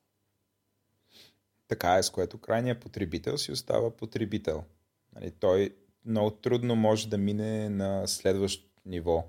Така 1.68 1.94
е, 1.94 2.02
с 2.02 2.10
което 2.10 2.38
крайният 2.38 2.80
потребител 2.80 3.38
си 3.38 3.52
остава 3.52 3.96
потребител. 3.96 4.64
Нали, 5.14 5.30
той 5.30 5.76
много 6.04 6.30
трудно 6.30 6.76
може 6.76 7.08
да 7.08 7.18
мине 7.18 7.68
на 7.68 8.08
следващото 8.08 8.82
ниво. 8.86 9.24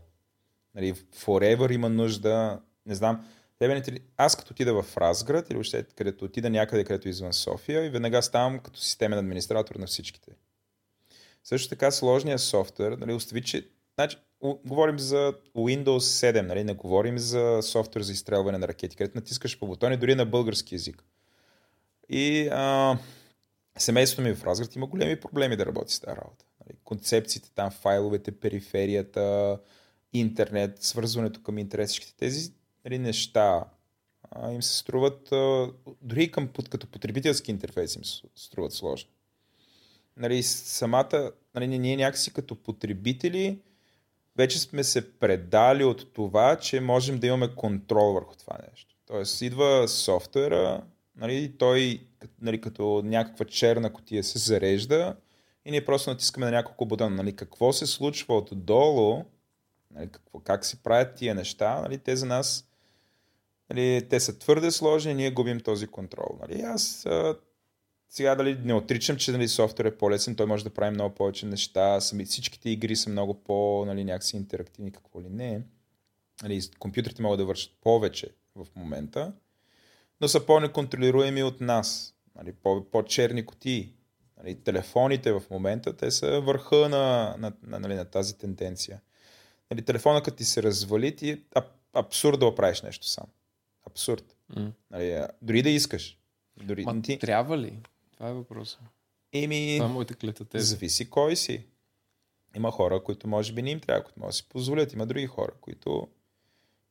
Нали, 0.75 0.93
forever 0.93 1.73
има 1.73 1.89
нужда, 1.89 2.59
не 2.85 2.95
знам, 2.95 3.25
ли- 3.61 4.01
аз 4.17 4.35
като 4.35 4.53
отида 4.53 4.83
в 4.83 4.97
Разград 4.97 5.49
или 5.49 5.55
въобще 5.55 5.83
където 5.83 6.25
отида 6.25 6.49
някъде, 6.49 6.83
където 6.83 7.09
извън 7.09 7.33
София 7.33 7.85
и 7.85 7.89
веднага 7.89 8.23
ставам 8.23 8.59
като 8.59 8.79
системен 8.79 9.19
администратор 9.19 9.75
на 9.75 9.87
всичките. 9.87 10.31
Също 11.43 11.69
така 11.69 11.91
сложният 11.91 12.41
софтуер, 12.41 12.91
нали, 12.91 13.13
остави, 13.13 13.41
че 13.41 13.67
значи, 13.95 14.17
говорим 14.41 14.99
за 14.99 15.33
Windows 15.55 16.31
7, 16.31 16.41
нали, 16.41 16.63
не 16.63 16.73
говорим 16.73 17.17
за 17.17 17.59
софтуер 17.61 18.03
за 18.03 18.11
изстрелване 18.11 18.57
на 18.57 18.67
ракети, 18.67 18.95
където 18.95 19.17
натискаш 19.17 19.59
по 19.59 19.67
бутони, 19.67 19.97
дори 19.97 20.15
на 20.15 20.25
български 20.25 20.75
язик. 20.75 21.03
И 22.09 22.49
а, 22.51 22.97
семейството 23.77 24.21
ми 24.21 24.35
в 24.35 24.43
Разград 24.43 24.75
има 24.75 24.87
големи 24.87 25.19
проблеми 25.19 25.57
да 25.57 25.65
работи 25.65 25.93
с 25.93 25.99
тази 25.99 26.17
работа. 26.17 26.45
Нали, 26.65 26.77
Концепциите 26.83 27.51
там, 27.55 27.71
файловете, 27.71 28.31
периферията, 28.31 29.57
интернет, 30.13 30.83
свързването 30.83 31.43
към 31.43 31.57
интернет, 31.57 31.87
всичките 31.87 32.17
тези 32.17 32.51
нали, 32.85 32.99
неща 32.99 33.65
а, 34.31 34.51
им 34.51 34.63
се 34.63 34.77
струват, 34.77 35.31
а, 35.31 35.71
дори 36.01 36.31
към, 36.31 36.49
като 36.69 36.87
потребителски 36.87 37.51
интерфейс 37.51 37.95
им 37.95 38.05
се 38.05 38.21
струват 38.35 38.73
сложни. 38.73 39.09
Нали, 40.17 40.43
самата, 40.43 41.31
нали, 41.55 41.67
ние 41.67 41.97
някакси 41.97 42.33
като 42.33 42.55
потребители 42.55 43.59
вече 44.37 44.59
сме 44.59 44.83
се 44.83 45.13
предали 45.19 45.83
от 45.83 46.13
това, 46.13 46.55
че 46.55 46.79
можем 46.79 47.19
да 47.19 47.27
имаме 47.27 47.55
контрол 47.55 48.13
върху 48.13 48.35
това 48.35 48.57
нещо. 48.69 48.95
Тоест, 49.05 49.41
идва 49.41 49.87
софтуера, 49.87 50.83
нали, 51.15 51.57
той 51.57 52.01
нали, 52.41 52.61
като 52.61 53.01
някаква 53.05 53.45
черна 53.45 53.93
котия 53.93 54.23
се 54.23 54.39
зарежда 54.39 55.15
и 55.65 55.71
ние 55.71 55.85
просто 55.85 56.09
натискаме 56.09 56.45
на 56.45 56.51
няколко 56.51 56.85
бутона. 56.85 57.15
Нали, 57.15 57.35
какво 57.35 57.73
се 57.73 57.85
случва 57.85 58.37
отдолу, 58.37 59.23
нали, 59.93 60.09
какво, 60.11 60.39
как 60.39 60.65
се 60.65 60.83
правят 60.83 61.15
тия 61.15 61.35
неща, 61.35 61.81
нали, 61.81 61.97
те 61.97 62.15
за 62.15 62.25
нас 62.25 62.69
нали, 63.69 64.07
те 64.09 64.19
са 64.19 64.39
твърде 64.39 64.71
сложни, 64.71 65.13
ние 65.13 65.31
губим 65.31 65.59
този 65.59 65.87
контрол. 65.87 66.37
Нали. 66.41 66.61
Аз 66.61 67.05
а, 67.05 67.37
сега 68.09 68.35
дали, 68.35 68.57
не 68.63 68.73
отричам, 68.73 69.17
че 69.17 69.31
нали, 69.31 69.47
софтуер 69.47 69.85
е 69.85 69.97
по-лесен, 69.97 70.35
той 70.35 70.45
може 70.45 70.63
да 70.63 70.69
прави 70.69 70.91
много 70.91 71.15
повече 71.15 71.45
неща, 71.45 72.01
сами, 72.01 72.25
всичките 72.25 72.69
игри 72.69 72.95
са 72.95 73.09
много 73.09 73.33
по, 73.43 73.85
нали, 73.85 74.03
някакси 74.03 74.37
интерактивни, 74.37 74.91
какво 74.91 75.21
ли 75.21 75.29
не. 75.29 75.61
Нали, 76.43 76.61
компютрите 76.79 77.21
могат 77.21 77.39
да 77.39 77.45
вършат 77.45 77.73
повече 77.81 78.29
в 78.55 78.67
момента, 78.75 79.33
но 80.21 80.27
са 80.27 80.45
по-неконтролируеми 80.45 81.43
от 81.43 81.61
нас. 81.61 82.15
Нали, 82.35 82.53
по- 82.53 82.85
по-черни 82.91 83.45
кутии. 83.45 83.93
Нали, 84.37 84.55
телефоните 84.55 85.31
в 85.31 85.43
момента, 85.51 85.97
те 85.97 86.11
са 86.11 86.41
върха 86.41 86.75
на, 86.75 87.35
на, 87.39 87.53
на, 87.63 87.79
нали, 87.79 87.95
на 87.95 88.05
тази 88.05 88.37
тенденция. 88.37 89.01
Нали, 89.71 89.81
телефона 89.81 90.23
като 90.23 90.37
ти 90.37 90.43
се 90.43 90.63
развали, 90.63 91.15
ти 91.15 91.29
е 91.29 91.41
аб, 91.55 91.65
абсурд 91.93 92.39
да 92.39 92.45
оправиш 92.45 92.81
нещо 92.81 93.07
сам. 93.07 93.25
Абсурд. 93.87 94.35
М. 94.55 94.71
Нали, 94.91 95.23
дори 95.41 95.61
да 95.61 95.69
искаш. 95.69 96.17
Дори, 96.63 96.83
Ма 96.85 97.01
ти... 97.01 97.19
трябва 97.19 97.57
ли? 97.57 97.79
Това 98.13 98.29
е 98.29 98.33
въпросът. 98.33 98.79
Еми, 99.33 99.75
Това 99.77 99.89
е 99.89 99.93
моята 99.93 100.15
клета 100.15 100.45
теза. 100.45 100.65
зависи 100.65 101.09
кой 101.09 101.35
си. 101.35 101.65
Има 102.55 102.71
хора, 102.71 103.03
които 103.03 103.27
може 103.27 103.53
би 103.53 103.61
не 103.61 103.71
им 103.71 103.79
трябва, 103.79 104.03
които 104.03 104.19
могат 104.19 104.29
да 104.29 104.35
си 104.35 104.49
позволят. 104.49 104.93
Има 104.93 105.05
други 105.05 105.27
хора, 105.27 105.51
които, 105.61 106.07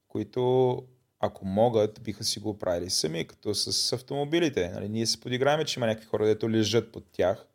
които 0.09 0.83
ако 1.21 1.45
могат, 1.47 2.01
биха 2.03 2.25
си 2.25 2.41
го 2.41 2.59
правили 2.59 2.91
сами, 2.91 3.27
като 3.27 3.55
с 3.55 3.93
автомобилите. 3.93 4.69
Нали, 4.69 4.89
ние 4.89 5.07
се 5.07 5.21
подиграваме, 5.21 5.65
че 5.65 5.81
има 5.81 5.87
някакви 5.87 6.07
хора, 6.07 6.27
дето 6.27 6.51
лежат 6.51 6.93
под 6.93 7.05
тях, 7.13 7.47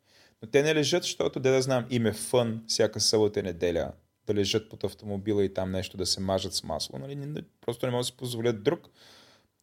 но 0.42 0.48
те 0.48 0.62
не 0.62 0.74
лежат, 0.74 1.02
защото, 1.02 1.40
де 1.40 1.50
да 1.50 1.62
знам, 1.62 1.86
им 1.90 2.06
е 2.06 2.12
фън 2.12 2.64
всяка 2.68 3.00
събота 3.00 3.40
и 3.40 3.42
неделя 3.42 3.92
да 4.26 4.34
лежат 4.34 4.68
под 4.70 4.84
автомобила 4.84 5.44
и 5.44 5.54
там 5.54 5.70
нещо 5.70 5.96
да 5.96 6.06
се 6.06 6.20
мажат 6.20 6.54
с 6.54 6.62
масло. 6.62 6.98
Нали, 6.98 7.14
не- 7.16 7.42
просто 7.60 7.86
не 7.86 7.92
могат 7.92 8.02
да 8.02 8.06
си 8.06 8.16
позволят 8.16 8.62
друг 8.62 8.88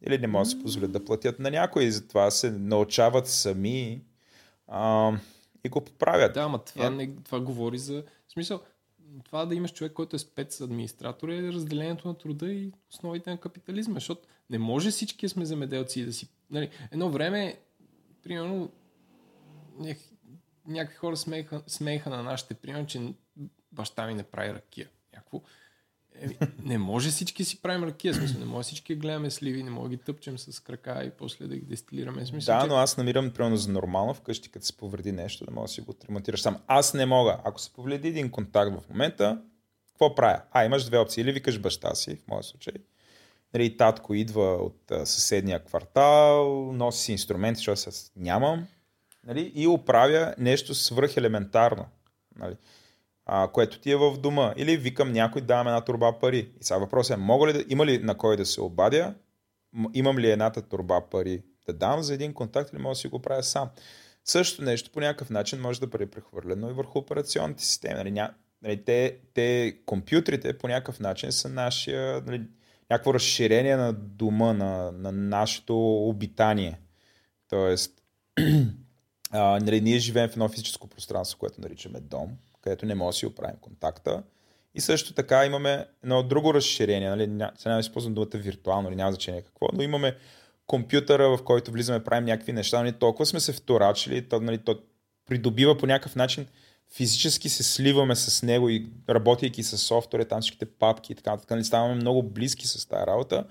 или 0.06 0.18
не 0.18 0.26
могат 0.26 0.46
да 0.46 0.50
си 0.50 0.62
позволят 0.62 0.92
да 0.92 1.04
платят 1.04 1.38
на 1.38 1.50
някой. 1.50 1.84
И 1.84 1.92
затова 1.92 2.30
се 2.30 2.50
научават 2.50 3.26
сами 3.28 4.02
а, 4.68 5.12
и 5.64 5.68
го 5.68 5.80
поправят. 5.80 6.34
Да, 6.34 6.40
ама 6.42 6.64
това, 6.64 6.86
Е. 6.86 6.90
не, 6.90 7.14
това 7.24 7.40
говори 7.40 7.78
за... 7.78 8.02
В 8.28 8.32
смисъл, 8.32 8.60
това 9.24 9.46
да 9.46 9.54
имаш 9.54 9.72
човек, 9.72 9.92
който 9.92 10.16
е 10.16 10.18
спец 10.18 10.60
администратор 10.60 11.28
е 11.28 11.52
разделението 11.52 12.08
на 12.08 12.14
труда 12.14 12.52
и 12.52 12.72
основите 12.90 13.30
на 13.30 13.36
капитализма, 13.36 13.94
защото 13.94 14.28
не 14.50 14.58
може 14.58 14.90
всички 14.90 15.28
сме 15.28 15.44
земеделци 15.44 16.04
да 16.04 16.12
си... 16.12 16.28
Нали, 16.50 16.70
едно 16.90 17.10
време, 17.10 17.60
примерно, 18.22 18.70
ня- 19.80 19.96
някакви 20.66 20.96
хора 20.96 21.16
смееха, 21.16 21.62
смееха 21.66 22.10
на 22.10 22.22
нашите, 22.22 22.54
примерно, 22.54 22.86
че 22.86 23.12
баща 23.72 24.06
ми 24.06 24.14
не 24.14 24.22
прави 24.22 24.54
ракия. 24.54 24.88
Някакво. 25.14 25.40
Еми, 26.20 26.38
не 26.62 26.78
може 26.78 27.10
всички 27.10 27.44
си 27.44 27.62
правим 27.62 27.84
ракия, 27.84 28.14
смисъл, 28.14 28.40
не 28.40 28.46
може 28.46 28.66
всички 28.66 28.94
да 28.94 29.00
гледаме 29.00 29.30
сливи, 29.30 29.62
не 29.62 29.70
може 29.70 29.90
да 29.90 29.96
ги 29.96 30.02
тъпчем 30.02 30.38
с 30.38 30.60
крака 30.60 31.04
и 31.04 31.10
после 31.10 31.46
да 31.46 31.56
ги 31.56 31.66
дестилираме. 31.66 32.26
Смисъл, 32.26 32.54
Да, 32.54 32.62
че... 32.62 32.68
но 32.68 32.76
аз 32.76 32.96
намирам, 32.96 33.30
примерно, 33.30 33.56
за 33.56 33.72
нормално 33.72 34.14
вкъщи, 34.14 34.50
като 34.50 34.66
се 34.66 34.76
повреди 34.76 35.12
нещо, 35.12 35.44
да 35.44 35.50
мога 35.50 35.64
да 35.64 35.72
си 35.72 35.80
го 35.80 35.90
отремонтираш 35.90 36.40
сам. 36.40 36.56
Аз 36.66 36.94
не 36.94 37.06
мога. 37.06 37.38
Ако 37.44 37.60
се 37.60 37.72
повреди 37.72 38.08
един 38.08 38.30
контакт 38.30 38.80
в 38.80 38.88
момента, 38.88 39.42
какво 39.88 40.14
правя? 40.14 40.42
А, 40.50 40.64
имаш 40.64 40.84
две 40.84 40.98
опции. 40.98 41.20
Или 41.20 41.32
викаш 41.32 41.58
баща 41.58 41.94
си, 41.94 42.16
в 42.16 42.28
моя 42.28 42.42
случай. 42.42 42.74
Нали, 43.54 43.76
татко 43.76 44.14
идва 44.14 44.54
от 44.54 44.90
а, 44.90 45.06
съседния 45.06 45.64
квартал, 45.64 46.72
носи 46.72 47.00
си 47.00 47.12
инструменти, 47.12 47.58
защото 47.58 47.88
аз 47.88 48.12
нямам. 48.16 48.66
Нали, 49.26 49.52
и 49.54 49.66
оправя 49.66 50.34
нещо 50.38 50.74
свръхелементарно. 50.74 51.86
Нали, 52.36 52.54
а, 53.26 53.48
което 53.48 53.80
ти 53.80 53.90
е 53.90 53.96
в 53.96 54.18
дома. 54.18 54.54
Или 54.56 54.76
викам 54.76 55.12
някой, 55.12 55.42
давам 55.42 55.66
една 55.66 55.80
турба 55.80 56.18
пари. 56.20 56.38
И 56.60 56.64
сега 56.64 56.78
въпросът 56.78 57.16
е, 57.16 57.20
мога 57.20 57.46
ли 57.46 57.52
да, 57.52 57.64
има 57.68 57.86
ли 57.86 57.98
на 57.98 58.18
кой 58.18 58.36
да 58.36 58.46
се 58.46 58.60
обадя? 58.60 59.14
Имам 59.94 60.18
ли 60.18 60.30
едната 60.30 60.62
турба 60.62 61.00
пари 61.10 61.42
да 61.66 61.72
дам 61.72 62.02
за 62.02 62.14
един 62.14 62.34
контакт 62.34 62.72
или 62.72 62.82
мога 62.82 62.92
да 62.92 62.96
си 62.96 63.08
го 63.08 63.22
правя 63.22 63.42
сам? 63.42 63.70
Същото 64.24 64.64
нещо 64.64 64.90
по 64.90 65.00
някакъв 65.00 65.30
начин 65.30 65.60
може 65.60 65.80
да 65.80 65.86
бъде 65.86 66.10
прехвърлено 66.10 66.70
и 66.70 66.72
върху 66.72 66.98
операционните 66.98 67.64
системи. 67.64 67.94
Нали, 67.94 68.10
ня, 68.10 68.34
нали, 68.62 68.84
те, 68.84 69.18
те, 69.34 69.78
компютрите 69.86 70.58
по 70.58 70.68
някакъв 70.68 71.00
начин 71.00 71.32
са 71.32 71.48
нашия, 71.48 72.22
нали, 72.26 72.42
някакво 72.90 73.14
разширение 73.14 73.76
на 73.76 73.92
дома, 73.92 74.52
на, 74.52 74.92
на 74.92 75.12
нашето 75.12 76.08
обитание. 76.08 76.80
Тоест, 77.48 78.02
а, 79.30 79.60
нали, 79.60 79.80
ние 79.80 79.98
живеем 79.98 80.28
в 80.28 80.32
едно 80.32 80.48
физическо 80.48 80.88
пространство, 80.88 81.38
което 81.38 81.60
наричаме 81.60 82.00
дом, 82.00 82.36
където 82.62 82.86
не 82.86 82.94
може 82.94 83.14
да 83.14 83.18
си 83.18 83.26
оправим 83.26 83.56
контакта. 83.60 84.22
И 84.74 84.80
също 84.80 85.14
така 85.14 85.46
имаме 85.46 85.86
едно 86.02 86.22
друго 86.22 86.54
разширение, 86.54 87.08
нали, 87.08 87.50
сега 87.56 87.74
да 87.74 87.80
използвам 87.80 88.14
думата 88.14 88.30
виртуално, 88.34 88.88
или 88.88 88.96
няма 88.96 89.12
значение 89.12 89.42
какво, 89.42 89.68
но 89.72 89.82
имаме 89.82 90.16
компютъра, 90.66 91.36
в 91.36 91.44
който 91.44 91.70
влизаме, 91.70 92.04
правим 92.04 92.24
някакви 92.24 92.52
неща, 92.52 92.78
нали, 92.82 92.92
толкова 92.92 93.26
сме 93.26 93.40
се 93.40 93.52
вторачили, 93.52 94.28
то, 94.28 94.40
нали, 94.40 94.58
то 94.58 94.78
придобива 95.28 95.78
по 95.78 95.86
някакъв 95.86 96.16
начин, 96.16 96.46
физически 96.94 97.48
се 97.48 97.62
сливаме 97.62 98.16
с 98.16 98.42
него 98.42 98.68
и 98.68 98.86
работейки 99.10 99.62
с 99.62 99.78
софтуера, 99.78 100.24
там 100.24 100.40
всичките 100.40 100.66
папки 100.66 101.12
и 101.12 101.16
така, 101.16 101.36
така 101.36 101.54
нали, 101.54 101.64
ставаме 101.64 101.94
много 101.94 102.22
близки 102.22 102.66
с 102.66 102.88
тази 102.88 103.06
работа 103.06 103.44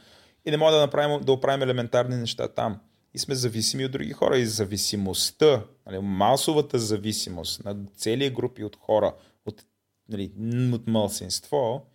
и 0.45 0.51
не 0.51 0.57
можем 0.57 0.77
да, 0.77 0.81
направим, 0.81 1.21
да 1.21 1.31
оправим 1.31 1.61
елементарни 1.61 2.15
неща 2.15 2.47
там. 2.47 2.79
И 3.13 3.19
сме 3.19 3.35
зависими 3.35 3.85
от 3.85 3.91
други 3.91 4.11
хора. 4.11 4.37
И 4.37 4.45
зависимостта, 4.45 5.63
нали, 5.85 5.99
масовата 5.99 6.79
зависимост 6.79 7.65
на 7.65 7.75
цели 7.95 8.29
групи 8.29 8.63
от 8.63 8.75
хора, 8.75 9.15
от, 9.45 9.65
нали, 10.09 10.31
от 10.73 10.87
мълсинство, 10.87 11.85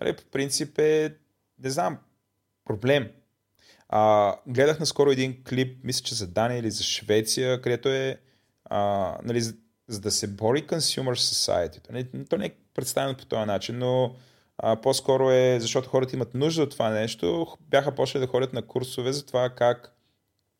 нали, 0.00 0.16
по 0.16 0.24
принцип 0.24 0.78
е, 0.78 1.14
не 1.58 1.70
знам, 1.70 1.98
проблем. 2.64 3.10
А, 3.88 4.34
гледах 4.46 4.80
наскоро 4.80 5.10
един 5.10 5.44
клип, 5.44 5.84
мисля, 5.84 6.04
че 6.04 6.14
за 6.14 6.26
Дания 6.26 6.58
или 6.58 6.70
за 6.70 6.84
Швеция, 6.84 7.62
където 7.62 7.88
е 7.88 8.18
а, 8.64 9.16
нали, 9.22 9.40
за, 9.40 9.54
за 9.88 10.00
да 10.00 10.10
се 10.10 10.26
бори 10.26 10.66
Consumer 10.66 11.14
Society. 11.14 11.82
То 11.82 11.92
не, 11.92 12.24
то 12.24 12.36
не 12.36 12.46
е 12.46 12.54
представено 12.74 13.16
по 13.16 13.24
този 13.24 13.46
начин, 13.46 13.78
но 13.78 14.14
а, 14.58 14.80
по-скоро 14.80 15.30
е, 15.30 15.58
защото 15.60 15.88
хората 15.88 16.16
имат 16.16 16.34
нужда 16.34 16.62
от 16.62 16.70
това 16.70 16.90
нещо, 16.90 17.46
бяха 17.60 17.94
почнали 17.94 18.26
да 18.26 18.30
ходят 18.30 18.52
на 18.52 18.62
курсове 18.62 19.12
за 19.12 19.26
това 19.26 19.50
как 19.50 19.94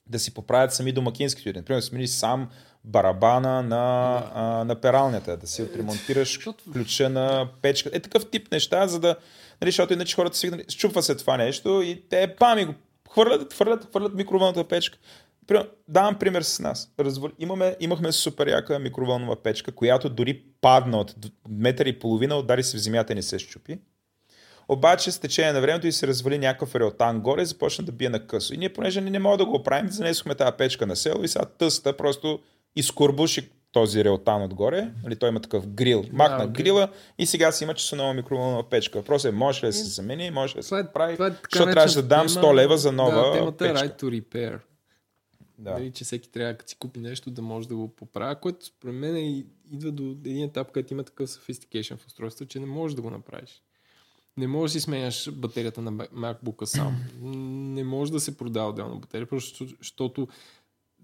да 0.07 0.19
си 0.19 0.35
поправят 0.35 0.75
сами 0.75 0.93
домакинските 0.93 1.49
уреди. 1.49 1.59
Например, 1.59 1.81
да 1.81 1.87
смени 1.87 2.09
сам 2.09 2.49
барабана 2.85 3.63
на, 3.63 3.67
да. 3.67 4.31
а, 4.35 4.65
на 4.65 4.81
пералнята, 4.81 5.37
да 5.37 5.47
си 5.47 5.63
отремонтираш 5.63 6.39
ключа 6.73 7.09
на 7.09 7.49
печка. 7.63 7.91
Е 7.93 8.01
такъв 8.01 8.31
тип 8.31 8.53
неща, 8.53 8.87
за 8.87 9.01
да, 9.01 9.17
нали, 9.61 9.71
защото 9.71 9.93
иначе 9.93 10.15
хората 10.15 10.37
си 10.37 10.51
нали, 10.51 10.65
счупва 10.69 11.03
се 11.03 11.15
това 11.15 11.37
нещо 11.37 11.83
и 11.85 12.03
те 12.09 12.35
пами 12.39 12.65
го 12.65 12.75
хвърлят, 13.11 13.53
хвърлят, 13.53 13.89
хвърлят 13.89 14.15
микровълната 14.15 14.65
печка. 14.65 14.99
Давам 15.89 16.19
пример 16.19 16.43
с 16.43 16.61
нас. 16.61 16.93
Имаме, 17.39 17.77
имахме 17.81 18.13
супер 18.13 18.47
яка 18.47 18.79
микровълнова 18.79 19.43
печка, 19.43 19.73
която 19.73 20.09
дори 20.11 20.43
падна 20.61 21.01
от 21.01 21.15
метър 21.49 21.87
и 21.87 21.99
половина, 21.99 22.39
удари 22.39 22.63
се 22.63 22.77
в 22.77 22.81
земята 22.81 23.13
и 23.13 23.17
не 23.17 23.23
се 23.23 23.39
щупи. 23.39 23.79
Обаче 24.69 25.11
с 25.11 25.19
течение 25.19 25.53
на 25.53 25.61
времето 25.61 25.87
и 25.87 25.93
се 25.93 26.07
развали 26.07 26.39
някакъв 26.39 26.75
реотан 26.75 27.21
горе, 27.21 27.45
започна 27.45 27.85
да 27.85 27.93
бие 27.93 28.09
на 28.09 28.27
късо. 28.27 28.55
И 28.55 28.57
ние, 28.57 28.73
понеже 28.73 29.01
не, 29.01 29.11
не 29.11 29.19
мога 29.19 29.37
да 29.37 29.47
го 29.47 29.55
оправим, 29.55 29.91
занесохме 29.91 30.35
тази 30.35 30.53
печка 30.59 30.87
на 30.87 30.97
село 30.97 31.25
и 31.25 31.29
сега 31.29 31.45
тъста 31.45 31.97
просто 31.97 32.41
изкурбуши 32.77 33.51
този 33.73 34.05
реотан 34.05 34.43
отгоре. 34.43 34.91
Нали, 35.05 35.17
той 35.17 35.29
има 35.29 35.41
такъв 35.41 35.67
грил. 35.67 36.05
Махна 36.13 36.39
да, 36.39 36.53
okay. 36.53 36.53
грила 36.53 36.89
и 37.19 37.27
сега 37.27 37.53
си 37.53 37.65
има 37.65 37.75
часонова 37.75 38.15
микроволнова 38.15 38.69
печка. 38.71 38.99
Въпросът 38.99 39.33
е, 39.33 39.37
може 39.37 39.63
ли 39.63 39.67
да 39.67 39.73
се 39.73 39.85
замени, 39.85 40.31
може 40.31 40.55
ли 40.55 40.59
да 40.59 40.63
се 40.63 40.87
прави. 40.95 41.15
Това 41.15 41.27
е, 41.27 41.31
Защото 41.53 41.73
трябваше 41.73 41.95
да 41.95 42.03
дам 42.03 42.29
100 42.29 42.55
лева 42.55 42.79
за 42.79 42.93
нова 42.93 43.27
да, 43.27 43.33
темата 43.33 43.65
печка. 43.65 43.87
е 43.87 43.89
right 43.89 44.03
to 44.03 44.23
repair. 44.23 44.59
Да. 45.59 45.75
Дали, 45.75 45.93
че 45.93 46.05
всеки 46.05 46.31
трябва 46.31 46.55
да 46.55 46.65
си 46.67 46.77
купи 46.77 47.01
нещо 47.01 47.31
да 47.31 47.43
може 47.43 47.69
да 47.69 47.77
го 47.77 47.89
поправя, 47.89 48.41
което 48.41 48.67
според 48.67 48.95
мен 48.95 49.45
идва 49.73 49.93
до 49.93 50.03
един 50.03 50.45
етап, 50.45 50.73
където 50.73 50.95
има 50.95 51.05
такъв 51.05 51.31
sophistication 51.31 51.97
в 51.97 52.07
устройството, 52.07 52.49
че 52.49 52.61
не 52.61 52.67
можеш 52.67 52.95
да 52.95 53.03
го 53.03 53.11
направиш. 53.11 53.63
Не 54.37 54.47
можеш 54.47 54.73
да 54.73 54.81
си 54.81 54.85
сменяш 54.85 55.31
батерията 55.31 55.81
на 55.81 55.93
MacBook 55.93 56.65
сам. 56.65 57.05
Не 57.75 57.85
може 57.85 58.13
да 58.13 58.21
се 58.21 58.37
продава 58.37 58.71
отделна 58.71 58.97
батерия, 58.97 59.27
просто 59.27 59.67
защото 59.79 60.29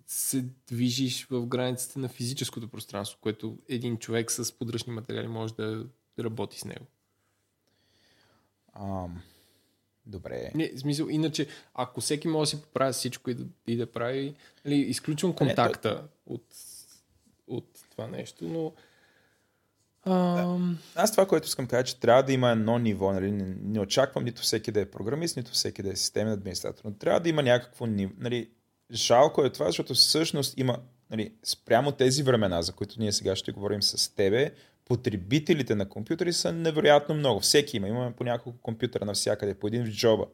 се 0.07 0.45
движиш 0.67 1.27
в 1.31 1.47
границите 1.47 1.99
на 1.99 2.09
физическото 2.09 2.69
пространство, 2.69 3.19
което 3.21 3.59
един 3.69 3.99
човек 3.99 4.31
с 4.31 4.53
подръчни 4.53 4.93
материали 4.93 5.29
може 5.29 5.55
да 5.55 5.87
работи 6.19 6.59
с 6.59 6.65
него. 6.65 6.87
Um, 8.79 9.11
добре. 10.07 10.51
Не, 10.55 10.73
в 10.75 10.81
смисъл, 10.81 11.07
иначе, 11.07 11.47
ако 11.75 12.01
всеки 12.01 12.29
може 12.29 12.51
да 12.51 12.57
си 12.57 12.63
поправи 12.63 12.93
всичко 12.93 13.31
и 13.31 13.35
да, 13.35 13.45
и 13.67 13.77
да 13.77 13.93
прави, 13.93 14.35
нали, 14.65 14.77
изключвам 14.77 15.33
контакта 15.33 15.95
не, 15.95 16.35
от, 16.35 16.45
от 17.47 17.85
това 17.91 18.07
нещо, 18.07 18.49
но 18.49 18.73
да. 20.09 20.59
Аз 20.95 21.11
това, 21.11 21.27
което 21.27 21.47
искам 21.47 21.65
да 21.65 21.71
кажа, 21.71 21.85
че 21.85 22.01
трябва 22.01 22.23
да 22.23 22.33
има 22.33 22.51
едно 22.51 22.79
ниво. 22.79 23.13
Нали? 23.13 23.33
Не, 23.33 23.57
не 23.63 23.81
очаквам 23.81 24.25
нито 24.25 24.43
всеки 24.43 24.73
да 24.73 24.81
е 24.81 24.91
програмист, 24.91 25.37
нито 25.37 25.53
всеки 25.53 25.83
да 25.83 25.91
е 25.91 25.97
системен 25.97 26.33
администратор. 26.33 26.83
Но 26.85 26.93
трябва 26.93 27.21
да 27.21 27.29
има 27.29 27.43
някакво 27.43 27.87
ниво. 27.87 28.13
Нали? 28.19 28.51
Жалко 28.93 29.45
е 29.45 29.53
това, 29.53 29.67
защото 29.67 29.95
всъщност 29.95 30.59
има 30.59 30.79
нали, 31.11 31.33
спрямо 31.45 31.93
тези 31.93 32.23
времена, 32.23 32.63
за 32.63 32.73
които 32.73 32.95
ние 32.99 33.13
сега 33.13 33.37
ще 33.37 33.53
говорим 33.53 33.83
с 33.83 34.15
тебе, 34.15 34.53
потребителите 34.85 35.75
на 35.75 35.89
компютъри 35.89 36.33
са 36.33 36.53
невероятно 36.53 37.15
много. 37.15 37.41
Всеки 37.41 37.77
има. 37.77 37.89
Имаме 37.89 38.13
по 38.13 38.25
няколко 38.25 38.59
компютъра 38.63 39.05
навсякъде, 39.05 39.55
по 39.55 39.67
един 39.67 39.85
в 39.85 39.91
джоба. 39.91 40.25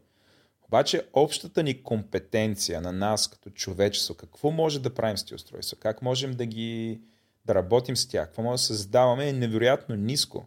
Обаче 0.68 1.02
общата 1.12 1.62
ни 1.62 1.82
компетенция 1.82 2.80
на 2.80 2.92
нас 2.92 3.28
като 3.28 3.50
човечество, 3.50 4.14
какво 4.14 4.50
може 4.50 4.80
да 4.80 4.94
правим 4.94 5.16
с 5.18 5.24
тези 5.24 5.34
устройства, 5.34 5.76
как 5.80 6.02
можем 6.02 6.32
да 6.32 6.46
ги 6.46 7.00
да 7.44 7.54
работим 7.54 7.96
с 7.96 8.08
тях, 8.08 8.26
какво 8.26 8.42
може 8.42 8.60
да 8.60 8.66
създаваме 8.66 9.28
е 9.28 9.32
невероятно 9.32 9.96
ниско. 9.96 10.46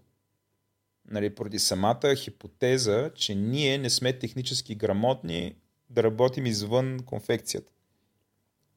Нали, 1.12 1.36
поради 1.36 1.60
самата 1.60 2.16
хипотеза, 2.16 3.12
че 3.16 3.36
ние 3.36 3.78
не 3.78 3.90
сме 3.90 4.14
технически 4.14 4.76
грамотни 4.76 5.56
да 5.90 6.04
работим 6.04 6.46
извън 6.46 7.00
конфекцията. 7.06 7.72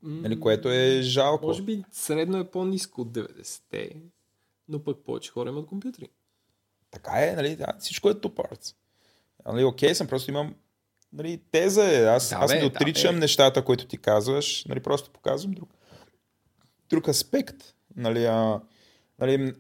Нали, 0.03 0.41
което 0.41 0.71
е 0.71 1.01
жалко. 1.03 1.47
Може 1.47 1.63
би 1.63 1.85
средно 1.93 2.39
е 2.39 2.51
по-низко 2.51 3.01
от 3.01 3.09
90-те, 3.09 3.97
но 4.69 4.85
пък 4.85 4.99
повече 5.05 5.31
хора 5.31 5.49
имат 5.49 5.67
компютри. 5.67 6.09
Така 6.91 7.13
е, 7.13 7.33
нали, 7.37 7.57
да, 7.57 7.67
всичко 7.79 8.11
е 8.11 8.15
two 8.15 8.35
parts. 8.35 8.75
Нали, 9.47 9.65
окей 9.65 9.95
съм, 9.95 10.07
просто 10.07 10.31
имам 10.31 10.55
нали, 11.13 11.41
теза 11.51 11.99
е. 11.99 12.05
Аз, 12.05 12.29
да, 12.29 12.37
аз 12.37 12.53
не 12.53 12.65
отричам 12.65 13.15
да, 13.15 13.21
нещата, 13.21 13.65
които 13.65 13.87
ти 13.87 13.99
казваш, 13.99 14.65
нали, 14.65 14.81
просто 14.81 15.11
показвам 15.11 15.53
друг, 15.53 15.71
друг 16.91 17.09
аспект. 17.09 17.75
Нали, 17.97 18.25
а, 18.25 18.61
нали, 19.19 19.55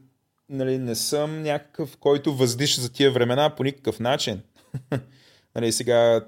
нали, 0.48 0.78
не 0.78 0.94
съм 0.94 1.43
някакъв, 1.43 1.97
който 1.97 2.35
въздиша 2.35 2.81
за 2.81 2.93
тия 2.93 3.12
времена 3.12 3.55
по 3.57 3.65
никакъв 3.65 4.01
начин. 4.01 4.43
нали, 5.55 5.73
сега... 5.73 6.27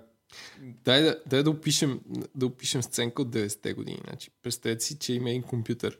Дай 0.60 1.02
да, 1.02 1.20
дай 1.26 1.42
да, 1.42 1.50
опишем, 1.50 2.00
да 2.34 2.46
опишем 2.46 2.82
сценка 2.82 3.22
от 3.22 3.28
90-те 3.28 3.72
години. 3.72 4.00
Значи, 4.08 4.30
представете 4.42 4.84
си, 4.84 4.98
че 4.98 5.12
има 5.12 5.30
един 5.30 5.42
компютър, 5.42 5.98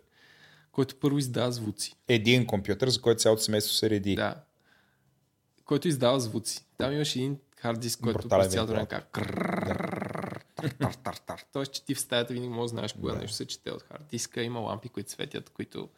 който 0.72 0.96
първо 0.96 1.18
издава 1.18 1.52
звуци. 1.52 1.94
Един 2.08 2.46
компютър, 2.46 2.88
за 2.88 3.00
който 3.00 3.20
цялото 3.20 3.42
семейство 3.42 3.74
се 3.74 3.90
реди. 3.90 4.14
Да. 4.14 4.34
Който 5.64 5.88
издава 5.88 6.20
звуци. 6.20 6.64
Там 6.78 6.92
имаш 6.92 7.16
един 7.16 7.38
хард 7.56 7.80
диск, 7.80 8.00
който 8.00 8.28
през 8.28 8.52
цялото 8.52 8.72
време 8.72 8.86
как 8.86 9.18
Тоест, 11.52 11.72
че 11.72 11.84
ти 11.84 11.94
в 11.94 12.00
стаята 12.00 12.34
винаги 12.34 12.52
може 12.52 12.64
да 12.64 12.68
знаеш 12.68 12.92
кога 12.92 13.14
нещо 13.14 13.36
се 13.36 13.46
чете 13.46 13.70
от 13.70 13.82
хард 13.82 14.06
диска. 14.10 14.42
Има 14.42 14.60
лампи, 14.60 14.88
които 14.88 15.10
светят, 15.10 15.50
които 15.50 15.88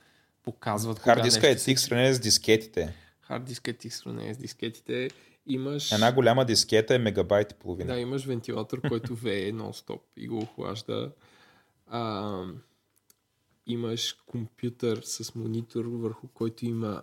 показват. 0.42 0.98
Хард 0.98 1.22
диска 1.22 1.50
е 1.50 1.56
тик 1.56 1.78
сравнение 1.78 2.14
с 2.14 2.20
дискетите. 2.20 2.94
Хард 3.20 3.44
диска 3.44 3.70
е 3.70 3.74
тик 3.74 3.92
сравнение 3.92 4.34
с 4.34 4.38
дискетите. 4.38 5.10
Имаш... 5.46 5.92
Една 5.92 6.12
голяма 6.12 6.44
дискета 6.44 6.94
е 6.94 6.98
мегабайт 6.98 7.52
и 7.52 7.54
половина. 7.54 7.94
Да, 7.94 8.00
имаш 8.00 8.24
вентилатор, 8.24 8.80
който 8.88 9.14
вее 9.14 9.52
нон-стоп 9.52 10.00
и 10.16 10.28
го 10.28 10.38
охлажда. 10.38 11.12
А, 11.86 12.42
имаш 13.66 14.12
компютър 14.26 15.00
с 15.04 15.34
монитор, 15.34 15.84
върху 15.84 16.28
който 16.28 16.66
има 16.66 17.02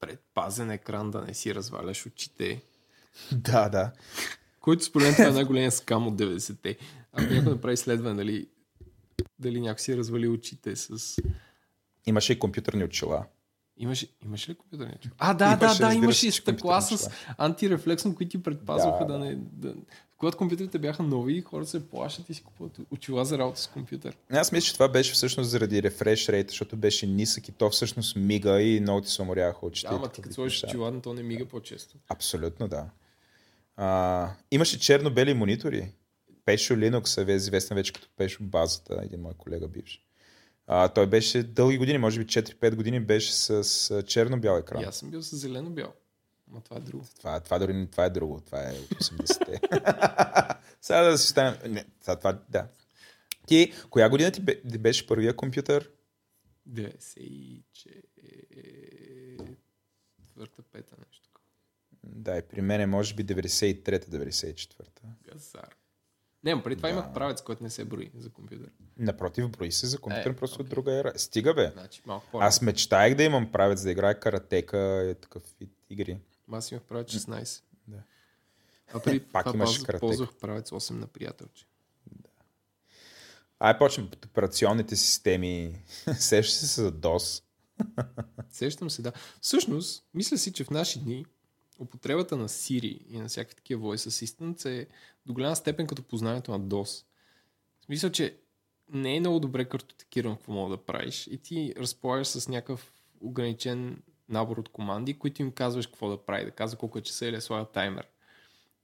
предпазен 0.00 0.70
екран 0.70 1.10
да 1.10 1.20
не 1.20 1.34
си 1.34 1.54
разваляш 1.54 2.06
очите. 2.06 2.62
Да, 3.32 3.68
да. 3.68 3.92
Който 4.64 4.84
според 4.84 5.06
мен 5.06 5.14
това 5.14 5.28
е 5.28 5.30
най-големия 5.30 5.72
скам 5.72 6.06
от 6.06 6.14
90-те. 6.14 6.76
Ако 7.12 7.32
някой 7.32 7.52
направи 7.52 7.74
изследване, 7.74 8.16
дали, 8.16 8.46
дали 9.38 9.60
някой 9.60 9.78
си 9.78 9.92
е 9.92 9.96
развали 9.96 10.28
очите 10.28 10.76
с 10.76 11.16
Имаше 12.06 12.32
и 12.32 12.38
компютърни 12.38 12.84
очила. 12.84 13.24
Имаше, 13.76 14.08
имаше 14.24 14.50
ли 14.50 14.54
компютърни 14.54 14.92
очила? 14.96 15.14
А, 15.18 15.34
да, 15.34 15.58
имаше, 15.60 15.78
да, 15.78 15.88
да, 15.88 15.94
имаше 15.94 16.28
и 16.28 16.32
стъкла 16.32 16.82
с 16.82 17.10
антирефлексно, 17.38 18.14
които 18.14 18.30
ти 18.30 18.42
предпазваха 18.42 19.06
да, 19.06 19.12
да, 19.12 19.18
не... 19.18 19.34
Да... 19.36 19.74
Когато 20.16 20.36
компютрите 20.36 20.78
бяха 20.78 21.02
нови, 21.02 21.40
хората 21.40 21.70
се 21.70 21.88
плащат 21.88 22.30
и 22.30 22.34
си 22.34 22.42
купуват 22.42 22.78
очила 22.90 23.24
за 23.24 23.38
работа 23.38 23.60
с 23.60 23.66
компютър. 23.66 24.16
Аз 24.30 24.52
мисля, 24.52 24.66
че 24.66 24.72
това 24.72 24.88
беше 24.88 25.12
всъщност 25.12 25.50
заради 25.50 25.82
рефреш 25.82 26.28
рейт, 26.28 26.48
защото 26.48 26.76
беше 26.76 27.06
нисък 27.06 27.48
и 27.48 27.52
то 27.52 27.70
всъщност 27.70 28.16
мига 28.16 28.62
и 28.62 28.80
много 28.80 29.00
ти 29.00 29.10
се 29.10 29.22
уморяха 29.22 29.66
очите. 29.66 29.88
Да, 29.88 29.94
ама 29.94 30.08
ти 30.08 30.22
като 30.22 30.34
сложиш 30.34 30.64
очила, 30.64 31.00
то 31.02 31.14
не 31.14 31.22
мига 31.22 31.44
по-често. 31.44 31.96
Абсолютно, 32.08 32.68
да. 32.68 32.84
А, 33.76 34.30
имаше 34.50 34.78
черно-бели 34.80 35.34
монитори. 35.34 35.92
Пешо 36.44 36.74
Linux 36.74 37.28
е 37.28 37.32
известен 37.32 37.74
вече 37.74 37.92
като 37.92 38.08
Пешо 38.16 38.42
базата, 38.42 39.00
един 39.02 39.20
мой 39.20 39.34
колега 39.34 39.68
бивш. 39.68 40.00
А, 40.66 40.88
той 40.88 41.06
беше 41.06 41.42
дълги 41.42 41.78
години, 41.78 41.98
може 41.98 42.18
би 42.18 42.26
4-5 42.26 42.74
години 42.74 43.00
беше 43.00 43.32
с, 43.34 43.64
с 43.64 44.02
черно-бял 44.02 44.58
екран. 44.58 44.82
И 44.82 44.84
аз 44.84 44.96
съм 44.96 45.10
бил 45.10 45.22
с 45.22 45.36
зелено-бял. 45.36 45.92
Но 46.48 46.60
това 46.60 46.76
е 46.76 46.80
друго. 46.80 47.04
Това, 47.18 47.40
това 47.40 47.58
дори 47.58 47.72
не- 47.74 47.86
това 47.86 48.04
е 48.04 48.10
друго. 48.10 48.40
Това 48.40 48.62
е 48.62 48.72
от 48.72 48.88
80-те. 48.90 49.60
Сега 50.80 51.02
да 51.02 51.18
си 51.18 51.28
стане... 51.28 51.58
Не, 51.68 51.84
това, 52.00 52.16
това, 52.16 52.38
да. 52.48 52.66
Ти, 53.46 53.72
коя 53.90 54.08
година 54.08 54.30
ти 54.30 54.40
бе- 54.40 54.62
ти 54.62 54.78
беше 54.78 55.06
първия 55.06 55.36
компютър? 55.36 55.90
94-та, 60.36 60.62
пета 60.72 60.96
нещо. 60.98 61.13
Да, 62.06 62.36
и 62.36 62.42
при 62.42 62.60
мен 62.60 62.80
е 62.80 62.86
може 62.86 63.14
би 63.14 63.24
93-94-та. 63.24 65.02
Газар. 65.24 65.76
Не, 66.44 66.62
преди 66.62 66.76
това 66.76 66.88
Да. 66.88 66.92
имах 66.92 67.12
правец, 67.14 67.42
който 67.42 67.62
не 67.62 67.70
се 67.70 67.84
брои 67.84 68.10
за 68.14 68.30
компютър. 68.30 68.70
Напротив, 68.98 69.48
брои 69.48 69.72
се 69.72 69.86
за 69.86 69.98
компютър, 69.98 70.30
Е, 70.30 70.36
просто 70.36 70.54
от 70.54 70.60
окей. 70.60 70.70
друга 70.70 70.92
ера. 70.92 71.12
Стига 71.16 71.54
бе. 71.54 71.70
Значи 71.72 72.02
малко 72.06 72.26
по 72.32 72.38
Аз 72.38 72.62
мечтаях 72.62 73.14
да 73.14 73.22
имам 73.22 73.52
правец, 73.52 73.82
да 73.82 73.90
играя 73.90 74.20
каратека 74.20 74.78
и 75.10 75.14
такъв 75.14 75.42
вид 75.60 75.70
игри. 75.90 76.18
Аз 76.52 76.70
имах 76.70 76.82
правец 76.82 77.08
16. 77.08 77.62
Да. 77.88 78.02
А 78.94 79.00
преди 79.00 79.20
Пак 79.20 79.44
това 79.46 79.56
имаш 79.56 79.78
каратека. 79.78 80.00
ползвах 80.00 80.34
правец 80.34 80.70
8 80.70 80.90
на 80.90 81.06
приятелче. 81.06 81.66
Ай, 83.60 83.78
почнем 83.78 84.06
от 84.06 84.24
операционните 84.24 84.96
системи. 84.96 85.82
Сещаш 86.14 86.52
се 86.52 86.82
за 86.82 86.92
DOS. 86.92 87.42
Сещам 88.50 88.90
се, 88.90 89.02
да. 89.02 89.12
Всъщност, 89.40 90.04
мисля 90.14 90.38
си, 90.38 90.52
че 90.52 90.64
в 90.64 90.70
наши 90.70 91.00
дни 91.00 91.26
употребата 91.78 92.36
на 92.36 92.48
Siri 92.48 92.98
и 93.08 93.18
на 93.18 93.28
всякакви 93.28 93.56
такива 93.56 93.82
voice 93.82 94.08
assistants 94.10 94.68
е 94.68 94.86
до 95.26 95.32
голяма 95.32 95.56
степен 95.56 95.86
като 95.86 96.02
познанието 96.02 96.50
на 96.50 96.60
DOS. 96.60 97.04
В 97.80 97.84
смисъл, 97.84 98.10
че 98.10 98.36
не 98.92 99.16
е 99.16 99.20
много 99.20 99.40
добре 99.40 99.64
картотекирано 99.64 100.36
какво 100.36 100.52
мога 100.52 100.76
да 100.76 100.82
правиш 100.82 101.26
и 101.26 101.38
ти 101.38 101.74
разполагаш 101.76 102.26
с 102.26 102.48
някакъв 102.48 102.92
ограничен 103.20 104.02
набор 104.28 104.56
от 104.56 104.68
команди, 104.68 105.18
които 105.18 105.42
им 105.42 105.52
казваш 105.52 105.86
какво 105.86 106.08
да 106.08 106.24
прави, 106.24 106.44
да 106.44 106.50
казва 106.50 106.78
колко 106.78 106.98
е 106.98 107.02
часа 107.02 107.26
или 107.26 107.36
да 107.36 107.40
слага 107.40 107.64
таймер. 107.64 108.06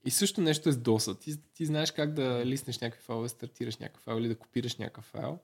И 0.05 0.11
също 0.11 0.41
нещо 0.41 0.69
е 0.69 0.73
с 0.73 0.77
DOS. 0.77 1.21
Ти, 1.21 1.43
ти 1.55 1.67
знаеш 1.67 1.91
как 1.91 2.15
да 2.15 2.47
лиснеш 2.47 2.79
някакви 2.79 3.05
файлове, 3.05 3.25
да 3.25 3.29
стартираш 3.29 3.77
някакъв 3.77 4.03
файл 4.03 4.19
или 4.19 4.29
да 4.29 4.35
копираш 4.39 4.77
някакъв 4.77 5.05
файл, 5.05 5.39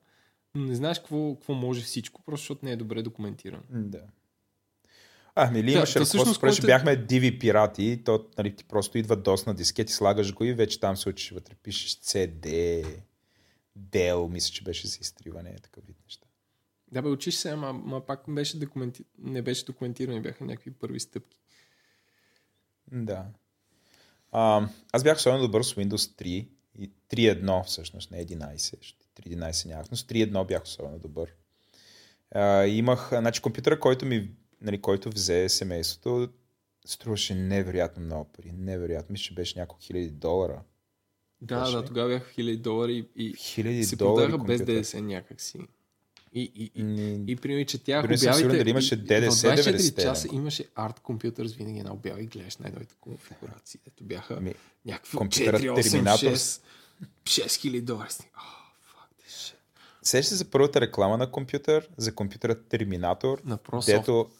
но 0.54 0.64
не 0.64 0.74
знаеш 0.74 0.98
какво, 0.98 1.34
какво 1.34 1.54
може 1.54 1.82
всичко, 1.82 2.22
просто 2.22 2.42
защото 2.42 2.64
не 2.64 2.72
е 2.72 2.76
добре 2.76 3.02
документирано. 3.02 3.62
Да. 3.70 4.02
А, 5.38 5.50
мили 5.50 5.72
Да, 5.72 5.78
имаше 5.78 5.92
та 5.92 6.00
ръководство, 6.00 6.18
всъщност, 6.18 6.40
което 6.40 6.66
бяхме 6.66 6.96
диви 6.96 7.38
пирати, 7.38 8.02
то 8.04 8.26
нали, 8.38 8.56
ти 8.56 8.64
просто 8.64 8.98
идва 8.98 9.16
DOS 9.16 9.46
на 9.46 9.54
дискет 9.54 9.90
и 9.90 9.92
слагаш 9.92 10.34
го 10.34 10.44
и 10.44 10.52
вече 10.52 10.80
там 10.80 10.96
се 10.96 11.08
учиш 11.08 11.30
вътре, 11.30 11.54
пишеш 11.54 11.90
CD, 11.90 12.84
Dell, 13.78 14.28
мисля, 14.28 14.52
че 14.52 14.64
беше 14.64 14.88
за 14.88 14.98
изтриване, 15.00 15.56
такъв 15.62 15.86
вид 15.86 15.96
неща. 16.04 16.26
Да, 16.92 17.02
бе, 17.02 17.08
учиш 17.08 17.34
се, 17.34 17.50
ама, 17.50 17.68
ама 17.68 18.06
пак 18.06 18.22
беше 18.28 18.58
документи... 18.58 19.04
не 19.18 19.42
беше 19.42 19.64
документирано 19.64 20.16
и 20.16 20.20
бяха 20.20 20.44
някакви 20.44 20.70
първи 20.70 21.00
стъпки. 21.00 21.40
Да. 22.92 23.26
А, 24.32 24.68
аз 24.92 25.02
бях 25.02 25.16
особено 25.16 25.42
добър 25.42 25.62
с 25.62 25.74
Windows 25.74 26.22
3 26.22 26.48
и 26.78 26.90
3.1 27.10 27.64
всъщност, 27.64 28.10
не 28.10 28.26
11, 28.26 28.56
защото 28.56 29.06
3.11 29.22 29.68
нямах, 29.68 29.86
но 29.90 29.96
с 29.96 30.02
3.1 30.02 30.46
бях 30.46 30.62
особено 30.62 30.98
добър. 30.98 31.34
А, 32.30 32.64
имах, 32.66 33.08
значи 33.08 33.42
компютъра, 33.42 33.80
който 33.80 34.06
ми, 34.06 34.30
нали, 34.66 34.80
който 34.80 35.10
взе 35.10 35.48
семейството, 35.48 36.28
струваше 36.86 37.34
невероятно 37.34 38.02
много 38.02 38.24
пари. 38.24 38.52
Невероятно. 38.58 39.12
Мисля, 39.12 39.22
че 39.22 39.34
беше 39.34 39.58
няколко 39.58 39.82
хиляди 39.82 40.10
долара. 40.10 40.60
Да, 41.40 41.60
Беше 41.60 41.72
да, 41.72 41.84
тогава 41.84 42.08
бяха 42.08 42.30
хиляди 42.30 42.56
долари 42.56 43.08
и, 43.16 43.34
Хиляди 43.36 43.78
и 43.78 43.84
се 43.84 43.96
долари 43.96 44.30
продаха 44.30 44.44
без. 44.44 44.64
ДДС 44.64 45.00
някакси. 45.00 45.58
И, 46.32 46.52
и, 46.54 46.70
и, 46.74 46.82
М, 46.82 47.24
и 47.26 47.36
примерно, 47.36 47.66
че 47.66 47.78
тях 47.78 48.04
обявите... 48.04 48.32
сигурен 48.34 48.58
дали 48.58 48.70
имаше 48.70 48.94
и- 48.94 48.98
ДДС 48.98 49.30
В 49.30 49.56
24 49.56 49.76
90-те, 49.76 50.02
часа 50.02 50.28
имаше 50.32 50.64
арт 50.74 51.00
компютър 51.00 51.46
с 51.46 51.54
винаги 51.54 51.78
една 51.78 51.92
обява 51.92 52.22
и 52.22 52.26
гледаш 52.26 52.56
най-новите 52.56 52.94
конфигурации. 53.00 53.80
Ето 53.86 54.04
бяха 54.04 54.40
Ми, 54.40 54.54
някакви 54.86 55.16
компютърът 55.18 55.60
4, 55.62 55.70
8, 55.70 55.82
Терминатор 55.82 56.26
6, 56.26 56.60
6000 57.24 57.80
долари. 57.80 58.10
Си, 58.10 58.22
Oh, 58.22 58.40
fuck 58.86 59.26
this 59.26 59.52
shit. 59.52 59.54
Сещаш 60.02 60.26
се 60.26 60.34
за 60.34 60.44
първата 60.44 60.80
реклама 60.80 61.16
на 61.18 61.30
компютър, 61.30 61.88
за 61.96 62.14
компютъра 62.14 62.54
Терминатор, 62.62 63.42
На 63.44 63.58
дето 63.86 64.30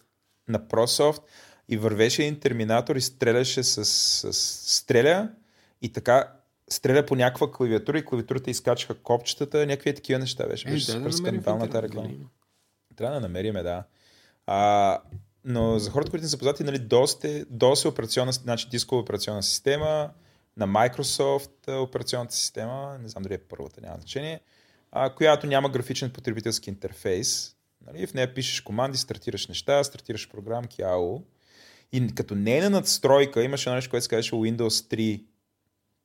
на 0.48 0.60
ProSoft 0.60 1.22
и 1.68 1.76
вървеше 1.76 2.22
един 2.22 2.40
терминатор 2.40 2.96
и 2.96 3.00
стреляше 3.00 3.62
с, 3.62 3.84
с, 3.84 4.32
стреля 4.72 5.28
и 5.82 5.92
така 5.92 6.32
стреля 6.70 7.06
по 7.06 7.16
някаква 7.16 7.52
клавиатура 7.52 7.98
и 7.98 8.04
клавиатурата 8.04 8.50
изкачаха 8.50 8.94
копчетата, 8.94 9.66
някакви 9.66 9.94
такива 9.94 10.18
неща 10.18 10.46
беше. 10.46 10.68
Ей, 10.68 10.74
Беше 10.74 10.86
супер 10.86 11.00
да 11.00 11.08
в 11.10 11.14
скандалната 11.16 11.82
реклама. 11.82 12.08
има. 12.08 12.28
Трябва 12.96 13.14
да 13.14 13.20
намериме, 13.20 13.62
да. 13.62 13.84
А, 14.46 14.98
но 15.44 15.78
за 15.78 15.90
хората, 15.90 16.10
които 16.10 16.22
не 16.22 16.28
са 16.28 16.30
запознати, 16.30 16.64
нали, 16.64 16.78
DOS 16.80 17.24
е, 17.24 17.44
DOS 17.44 17.84
е 17.84 17.88
операционна, 17.88 18.32
значи 18.32 18.68
дискова 18.68 19.00
операционна 19.02 19.42
система, 19.42 20.10
на 20.56 20.68
Microsoft 20.68 21.68
е 21.68 21.72
операционната 21.74 22.34
система, 22.34 22.98
не 23.02 23.08
знам 23.08 23.22
дали 23.22 23.34
е 23.34 23.38
първата, 23.38 23.80
няма 23.80 23.96
значение, 23.96 24.40
а, 24.92 25.14
която 25.14 25.46
няма 25.46 25.70
графичен 25.70 26.10
потребителски 26.10 26.70
интерфейс. 26.70 27.55
Нали, 27.86 28.06
в 28.06 28.14
нея 28.14 28.34
пишеш 28.34 28.60
команди, 28.60 28.98
стартираш 28.98 29.48
неща, 29.48 29.84
стартираш 29.84 30.28
програмки, 30.28 30.82
АО. 30.82 31.22
И 31.92 32.14
като 32.14 32.34
нейна 32.34 32.70
надстройка 32.70 33.42
имаше 33.42 33.70
нещо, 33.70 33.90
което 33.90 34.04
се 34.04 34.08
казваше 34.08 34.34
Windows 34.34 34.68
3 34.68 35.22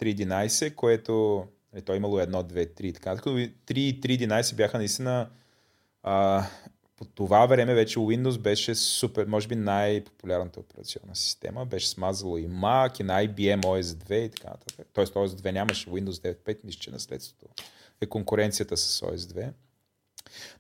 3.11, 0.02 0.76
което 0.76 1.44
е, 1.74 1.82
то 1.82 1.94
е 1.94 1.98
имало 1.98 2.20
1, 2.20 2.30
2, 2.30 2.82
3 2.82 2.82
и. 2.82 2.94
Така 2.94 3.16
3 3.16 3.50
и 3.78 4.02
3.11 4.02 4.56
бяха 4.56 4.78
наистина 4.78 5.30
а, 6.04 6.46
по 6.98 7.06
това 7.06 7.46
време 7.46 7.74
вече 7.74 8.00
Windows 8.00 8.40
беше 8.40 8.76
супер, 8.76 9.26
може 9.26 9.48
би 9.48 9.56
най-популярната 9.56 10.60
операционна 10.60 11.16
система. 11.16 11.66
Беше 11.66 11.90
смазало 11.90 12.38
и 12.38 12.48
Mac, 12.48 13.02
и 13.02 13.04
на 13.04 13.28
IBM 13.28 13.62
OS 13.62 13.82
2 13.82 14.14
и 14.14 14.30
така 14.30 14.48
нататък. 14.50 14.88
Тоест 14.94 15.14
OS 15.14 15.28
2 15.28 15.52
нямаше 15.52 15.90
Windows 15.90 16.36
9.5, 16.46 16.58
мисля, 16.64 16.80
че 16.80 16.92
наследството 16.92 17.46
е 18.02 18.06
конкуренцията 18.06 18.78
с 18.78 19.02
OS 19.02 19.16
2. 19.16 19.52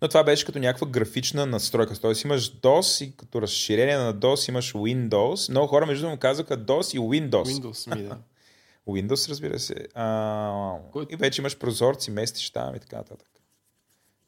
Но 0.01 0.07
това 0.07 0.23
беше 0.23 0.45
като 0.45 0.59
някаква 0.59 0.88
графична 0.88 1.45
настройка. 1.45 1.99
Тоест 1.99 2.23
имаш 2.23 2.53
DOS 2.53 3.05
и 3.05 3.17
като 3.17 3.41
разширение 3.41 3.97
на 3.97 4.13
DOS 4.15 4.49
имаш 4.49 4.73
Windows. 4.73 5.49
Много 5.49 5.67
хора 5.67 5.85
между 5.85 6.09
му 6.09 6.17
казаха 6.17 6.57
DOS 6.57 6.95
и 6.95 6.99
Windows. 6.99 7.61
Windows 7.61 7.95
ми, 7.95 8.03
да. 8.03 8.17
Windows, 8.88 9.29
разбира 9.29 9.59
се. 9.59 9.75
А, 9.93 10.73
Който- 10.91 11.13
И 11.13 11.17
вече 11.17 11.41
имаш 11.41 11.57
прозорци, 11.57 12.11
местиш 12.11 12.49
там 12.49 12.75
и 12.75 12.79
така 12.79 12.95
нататък. 12.97 13.27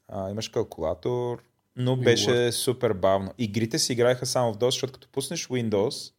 А, 0.08 0.30
имаш 0.30 0.50
калкулатор, 0.50 1.44
но 1.76 1.96
беше 1.96 2.52
супер 2.52 2.94
бавно. 2.94 3.34
Игрите 3.38 3.80
си 3.80 3.94
играеха 3.94 4.26
само 4.26 4.54
в 4.54 4.58
DOS, 4.58 4.66
защото 4.66 4.94
като 4.94 5.08
пуснеш 5.08 5.48
Windows, 5.48 6.14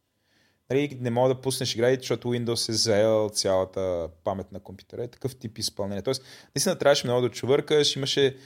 нали, 0.69 0.97
не 1.01 1.09
мога 1.09 1.35
да 1.35 1.41
пуснеш 1.41 1.75
игрите, 1.75 2.01
защото 2.01 2.27
Windows 2.27 2.69
е 2.69 2.73
заел 2.73 3.29
цялата 3.33 4.07
памет 4.23 4.51
на 4.51 4.59
компютъра. 4.59 5.03
Е 5.03 5.07
такъв 5.07 5.35
тип 5.35 5.57
изпълнение. 5.57 6.01
Тоест, 6.01 6.23
наистина 6.55 6.75
трябваше 6.77 7.07
много 7.07 7.21
да 7.21 7.29
чувъркаш, 7.29 7.95
имаше 7.95 8.37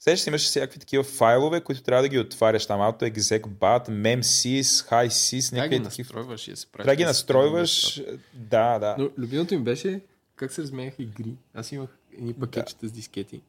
Сещаш 0.00 0.20
се, 0.20 0.30
имаше 0.30 0.46
всякакви 0.46 0.80
такива 0.80 1.04
файлове, 1.04 1.60
които 1.60 1.82
трябва 1.82 2.02
да 2.02 2.08
ги 2.08 2.18
отваряш. 2.18 2.66
Там 2.66 2.80
AutoExec.bat, 2.80 3.88
memsys, 3.88 4.62
HiSys, 4.62 5.50
Трябва 5.50 5.62
да 5.62 5.68
ги 5.68 5.78
някакви 5.78 5.90
такива. 5.90 6.04
настройваш 6.04 6.48
и 6.48 6.50
да 6.50 6.56
се 6.56 6.66
правиш. 6.66 6.84
Трябва 6.84 6.92
да 6.92 6.96
ги 6.96 7.02
на 7.02 7.08
настройваш. 7.10 8.02
Да, 8.34 8.78
да. 8.78 8.96
Но 8.98 9.10
любимото 9.18 9.54
им 9.54 9.64
беше 9.64 10.00
как 10.36 10.52
се 10.52 10.62
разменяха 10.62 11.02
игри. 11.02 11.36
Аз 11.54 11.72
имах 11.72 11.98
едни 12.12 12.34
пакетчета 12.34 12.88
с 12.88 12.92
дискети. 12.92 13.42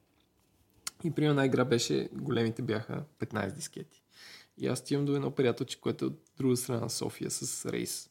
И 1.04 1.12
примерно 1.12 1.32
една 1.32 1.46
игра 1.46 1.66
беше, 1.66 2.10
големите 2.14 2.62
бяха 2.62 3.04
15 3.20 3.52
дискети. 3.52 4.02
И 4.58 4.68
аз 4.68 4.80
отивам 4.80 5.06
до 5.06 5.16
едно 5.16 5.32
приятелче, 5.32 5.80
което 5.80 6.06
е 6.06 6.08
от 6.08 6.20
друга 6.38 6.58
страна 6.58 6.80
на 6.80 6.90
София 6.90 7.32
с 7.32 7.66
рейс. 7.66 8.10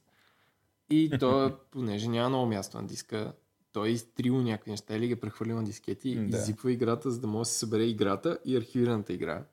И 0.90 1.10
той, 1.20 1.54
понеже 1.70 2.08
няма 2.08 2.28
много 2.28 2.46
място 2.46 2.76
на 2.76 2.86
диска, 2.86 3.32
той 3.76 3.88
е 3.88 3.92
изтрил 3.92 4.42
някакви 4.42 4.70
неща 4.70 4.96
или 4.96 5.06
ги 5.06 5.12
е 5.12 5.16
прехвърлил 5.16 5.56
на 5.56 5.64
дискети 5.64 6.10
и 6.10 6.16
Да. 6.16 6.36
изипва 6.36 6.72
играта, 6.72 7.10
за 7.10 7.20
да 7.20 7.26
може 7.26 7.40
да 7.40 7.52
се 7.52 7.58
събере 7.58 7.84
играта 7.84 8.38
и 8.44 8.56
архивираната 8.56 9.12
игра. 9.12 9.44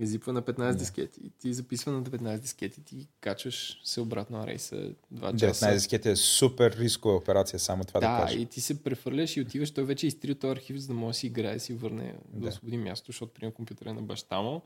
Изипва 0.00 0.32
на 0.32 0.42
15 0.42 0.74
дискети. 0.74 1.20
И 1.24 1.30
ти 1.30 1.52
записва 1.54 1.92
на 1.92 2.02
15 2.02 2.38
дискети, 2.38 2.84
ти 2.84 3.08
качваш 3.20 3.80
се 3.84 4.00
обратно 4.00 4.38
на 4.38 4.46
рейса 4.46 4.76
2 5.14 5.36
часа. 5.36 5.66
19 5.66 5.74
дискети 5.74 6.08
е 6.08 6.16
супер 6.16 6.76
рискова 6.78 7.14
операция, 7.16 7.58
само 7.58 7.84
това 7.84 8.00
да, 8.00 8.08
Да, 8.12 8.22
кажа. 8.22 8.38
и 8.38 8.46
ти 8.46 8.60
се 8.60 8.82
прехвърляш 8.82 9.36
и 9.36 9.40
отиваш, 9.40 9.70
той 9.70 9.84
вече 9.84 10.06
е 10.06 10.08
изтрил 10.08 10.34
този 10.34 10.52
архив, 10.52 10.76
за 10.76 10.86
да 10.86 10.94
може 10.94 11.08
да 11.08 11.14
си 11.14 11.26
играе 11.26 11.56
и 11.56 11.60
си 11.60 11.74
върне 11.74 12.14
да, 12.28 12.40
Да. 12.40 12.48
освободи 12.48 12.76
място, 12.76 13.06
защото 13.06 13.32
приема 13.32 13.54
компютъра 13.54 13.90
е 13.90 13.94
на 13.94 14.02
баща 14.02 14.40
му. 14.42 14.62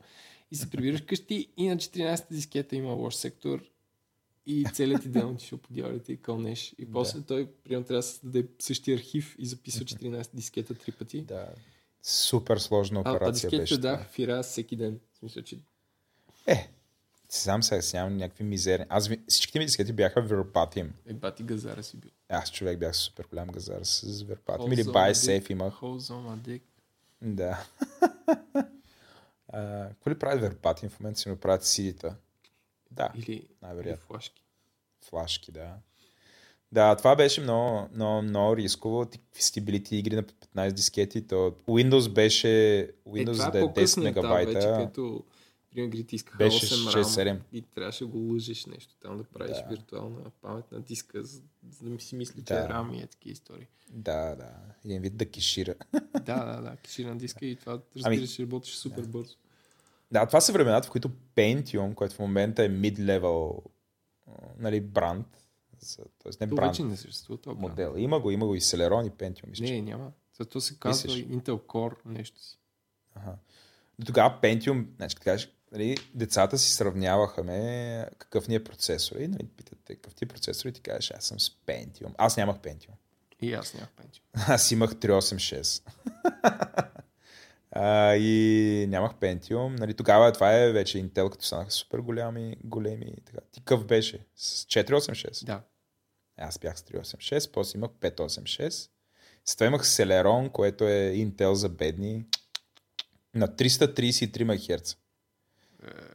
И 0.51 0.55
се 0.55 0.69
прибираш 0.69 1.01
къщи 1.01 1.47
и 1.57 1.67
на 1.67 1.77
14 1.77 2.25
дискета 2.31 2.75
има 2.75 2.93
лош 2.93 3.15
сектор 3.15 3.63
и 4.45 4.65
целият 4.73 5.01
ти 5.01 5.09
ден 5.09 5.25
отишъл 5.29 5.57
по 5.57 5.73
дяволите 5.73 6.13
и 6.13 6.17
кълнеш. 6.17 6.75
И 6.77 6.91
после 6.91 7.21
той 7.21 7.47
приема 7.63 7.85
трябва 7.85 7.99
да 7.99 8.03
създаде 8.03 8.47
същия 8.59 8.95
архив 8.97 9.35
и 9.39 9.45
записва 9.45 9.85
14 9.85 10.29
дискета 10.33 10.73
три 10.75 10.91
пъти. 10.91 11.21
Да. 11.21 11.49
Супер 12.03 12.57
сложна 12.57 13.01
А, 13.05 13.09
а 13.09 13.11
операция 13.11 13.33
дискетите 13.49 13.57
беше. 13.59 13.77
да, 13.77 13.97
фира 14.11 14.43
всеки 14.43 14.75
ден. 14.75 14.99
В 15.13 15.17
смисъл, 15.17 15.43
че 15.43 15.59
Е, 16.47 16.69
сам 17.29 17.63
сега 17.63 17.81
си 17.81 17.95
нямам 17.95 18.17
някакви 18.17 18.43
мизерни. 18.43 18.85
Аз 18.89 19.09
всичките 19.27 19.59
ми 19.59 19.65
дискети 19.65 19.93
бяха 19.93 20.23
verbatim. 20.23 20.89
е 21.05 21.13
бати 21.13 21.43
газара 21.43 21.83
си 21.83 21.97
бил. 21.97 22.11
Аз 22.29 22.51
човек 22.51 22.79
бях 22.79 22.95
супер 22.95 23.25
голям 23.29 23.47
газар 23.47 23.79
с. 23.83 24.01
Whole 24.23 24.73
Или 24.73 24.83
safe 24.83 25.51
имах. 25.51 25.73
zone 25.73 26.37
addict. 26.37 26.61
Да. 27.21 27.65
А, 29.53 29.87
какво 29.89 30.09
ли 30.09 30.19
правят 30.19 30.41
вербатин 30.41 30.89
в 30.89 30.99
момента 30.99 31.19
си 31.19 31.29
му 31.29 31.35
правят 31.35 31.65
сидита? 31.65 32.15
Да, 32.91 33.11
Или, 33.15 33.47
или 33.85 33.95
флашки. 33.95 34.43
Флашки, 35.09 35.51
да. 35.51 35.73
Да, 36.71 36.95
това 36.95 37.15
беше 37.15 37.41
много, 37.41 37.87
много, 37.93 38.21
много 38.21 38.57
рисково. 38.57 39.05
Ти 39.53 39.61
били 39.61 39.83
ти 39.83 39.97
игри 39.97 40.15
на 40.15 40.23
15 40.23 40.71
дискети, 40.71 41.27
то 41.27 41.35
Windows 41.67 42.09
беше 42.13 42.47
Windows 43.07 43.47
е, 43.47 43.51
да 43.51 43.57
е 43.59 43.61
е 43.61 43.63
10 43.63 43.67
по-късно 43.67 44.03
етап 44.03 44.15
мегабайта. 44.15 44.51
Вече, 44.51 44.85
като 44.85 45.23
примерно 45.71 45.93
игрите 45.93 46.15
искаха 46.15 46.37
Беше 46.37 46.65
8 46.65 47.03
6-7. 47.03 47.25
рам 47.25 47.41
и 47.53 47.61
трябваше 47.61 48.03
да 48.03 48.07
го 48.09 48.17
лъжеш 48.33 48.65
нещо 48.65 48.95
там 49.01 49.17
да 49.17 49.23
правиш 49.23 49.57
Да. 49.57 49.67
виртуална 49.69 50.29
памет 50.41 50.71
на 50.71 50.81
диска, 50.81 51.23
за, 51.23 51.41
за 51.69 51.83
да 51.83 51.89
ми 51.89 52.01
си 52.01 52.15
мисли, 52.15 52.37
че 52.37 52.53
Да. 52.53 52.59
е 52.65 52.69
рам 52.69 52.93
и 52.93 53.01
е 53.01 53.07
такива 53.07 53.31
истории. 53.33 53.67
Да, 53.89 54.35
да. 54.35 54.49
Един 54.85 55.01
вид 55.01 55.17
да 55.17 55.25
кешира. 55.25 55.75
да, 56.21 56.45
да, 56.45 56.61
да, 56.61 56.75
кешира 56.75 57.09
на 57.09 57.17
диска 57.17 57.45
и 57.45 57.55
това 57.55 57.73
Ами, 57.73 57.81
разбираш, 57.95 58.29
че 58.35 58.43
работеше 58.43 58.77
супер 58.77 59.03
бързо. 59.03 59.35
Да, 60.11 60.25
това 60.25 60.41
са 60.41 60.51
времената, 60.51 60.87
в 60.87 60.91
които 60.91 61.09
Pentium, 61.35 61.93
който 61.93 62.15
в 62.15 62.19
момента 62.19 62.63
е 62.63 62.69
mid-level 62.69 63.61
нали, 64.57 64.81
бранд, 64.81 65.27
за, 65.79 65.97
т.е. 65.97 66.45
не 66.45 66.47
бранд, 66.47 66.79
не 66.79 66.97
съществува 66.97 67.41
това 67.41 67.55
модел. 67.55 67.93
Има 67.97 68.19
го, 68.19 68.31
има 68.31 68.45
го 68.45 68.55
и 68.55 68.61
Celeron 68.61 69.07
и 69.07 69.11
Pentium. 69.11 69.49
Мисля. 69.49 69.65
Не, 69.65 69.81
няма. 69.81 70.11
Зато 70.37 70.61
се 70.61 70.79
казва 70.79 71.07
Мислиш? 71.07 71.25
Intel 71.25 71.61
Core 71.61 71.95
нещо 72.05 72.41
си. 72.41 72.59
Ага. 73.15 73.35
До 73.99 74.05
тогава 74.05 74.39
Pentium, 74.41 74.85
значи, 74.97 75.15
кажеш, 75.15 75.49
нали, 75.71 75.97
децата 76.13 76.57
си 76.57 76.73
сравняваха 76.73 77.43
ме 77.43 78.05
какъв 78.17 78.47
ни 78.47 78.55
е 78.55 78.63
процесор. 78.63 79.15
И 79.15 79.27
нали, 79.27 79.47
питате 79.57 79.95
какъв 79.95 80.15
ти 80.15 80.25
е 80.25 80.27
процесор 80.27 80.69
и 80.69 80.71
ти 80.71 80.81
кажеш, 80.81 81.11
аз 81.11 81.25
съм 81.25 81.39
с 81.39 81.49
Pentium. 81.49 82.13
Аз 82.17 82.37
нямах 82.37 82.57
Pentium. 82.57 82.93
И 83.41 83.53
аз 83.53 83.73
нямах 83.73 83.89
Pentium. 83.89 84.21
Аз 84.53 84.71
имах 84.71 84.95
386. 84.95 85.83
а, 87.71 88.15
и 88.15 88.85
нямах 88.89 89.11
Pentium. 89.13 89.79
Нали, 89.79 89.93
тогава 89.93 90.31
това 90.31 90.53
е 90.53 90.71
вече 90.71 90.97
Intel, 90.99 91.29
като 91.29 91.45
станаха 91.45 91.71
супер 91.71 91.99
голями, 91.99 92.55
големи. 92.63 93.13
Така. 93.25 93.39
Ти 93.51 93.61
къв 93.61 93.85
беше? 93.85 94.25
С 94.35 94.65
486? 94.65 95.45
Да. 95.45 95.61
Аз 96.37 96.59
бях 96.59 96.79
с 96.79 96.81
386, 96.81 97.51
после 97.51 97.77
имах 97.77 97.91
586. 97.91 98.89
С 99.45 99.55
това 99.55 99.65
имах 99.65 99.85
Celeron, 99.85 100.51
което 100.51 100.83
е 100.83 101.13
Intel 101.15 101.51
за 101.51 101.69
бедни. 101.69 102.25
На 103.35 103.47
333 103.47 104.43
МГц. 104.43 104.95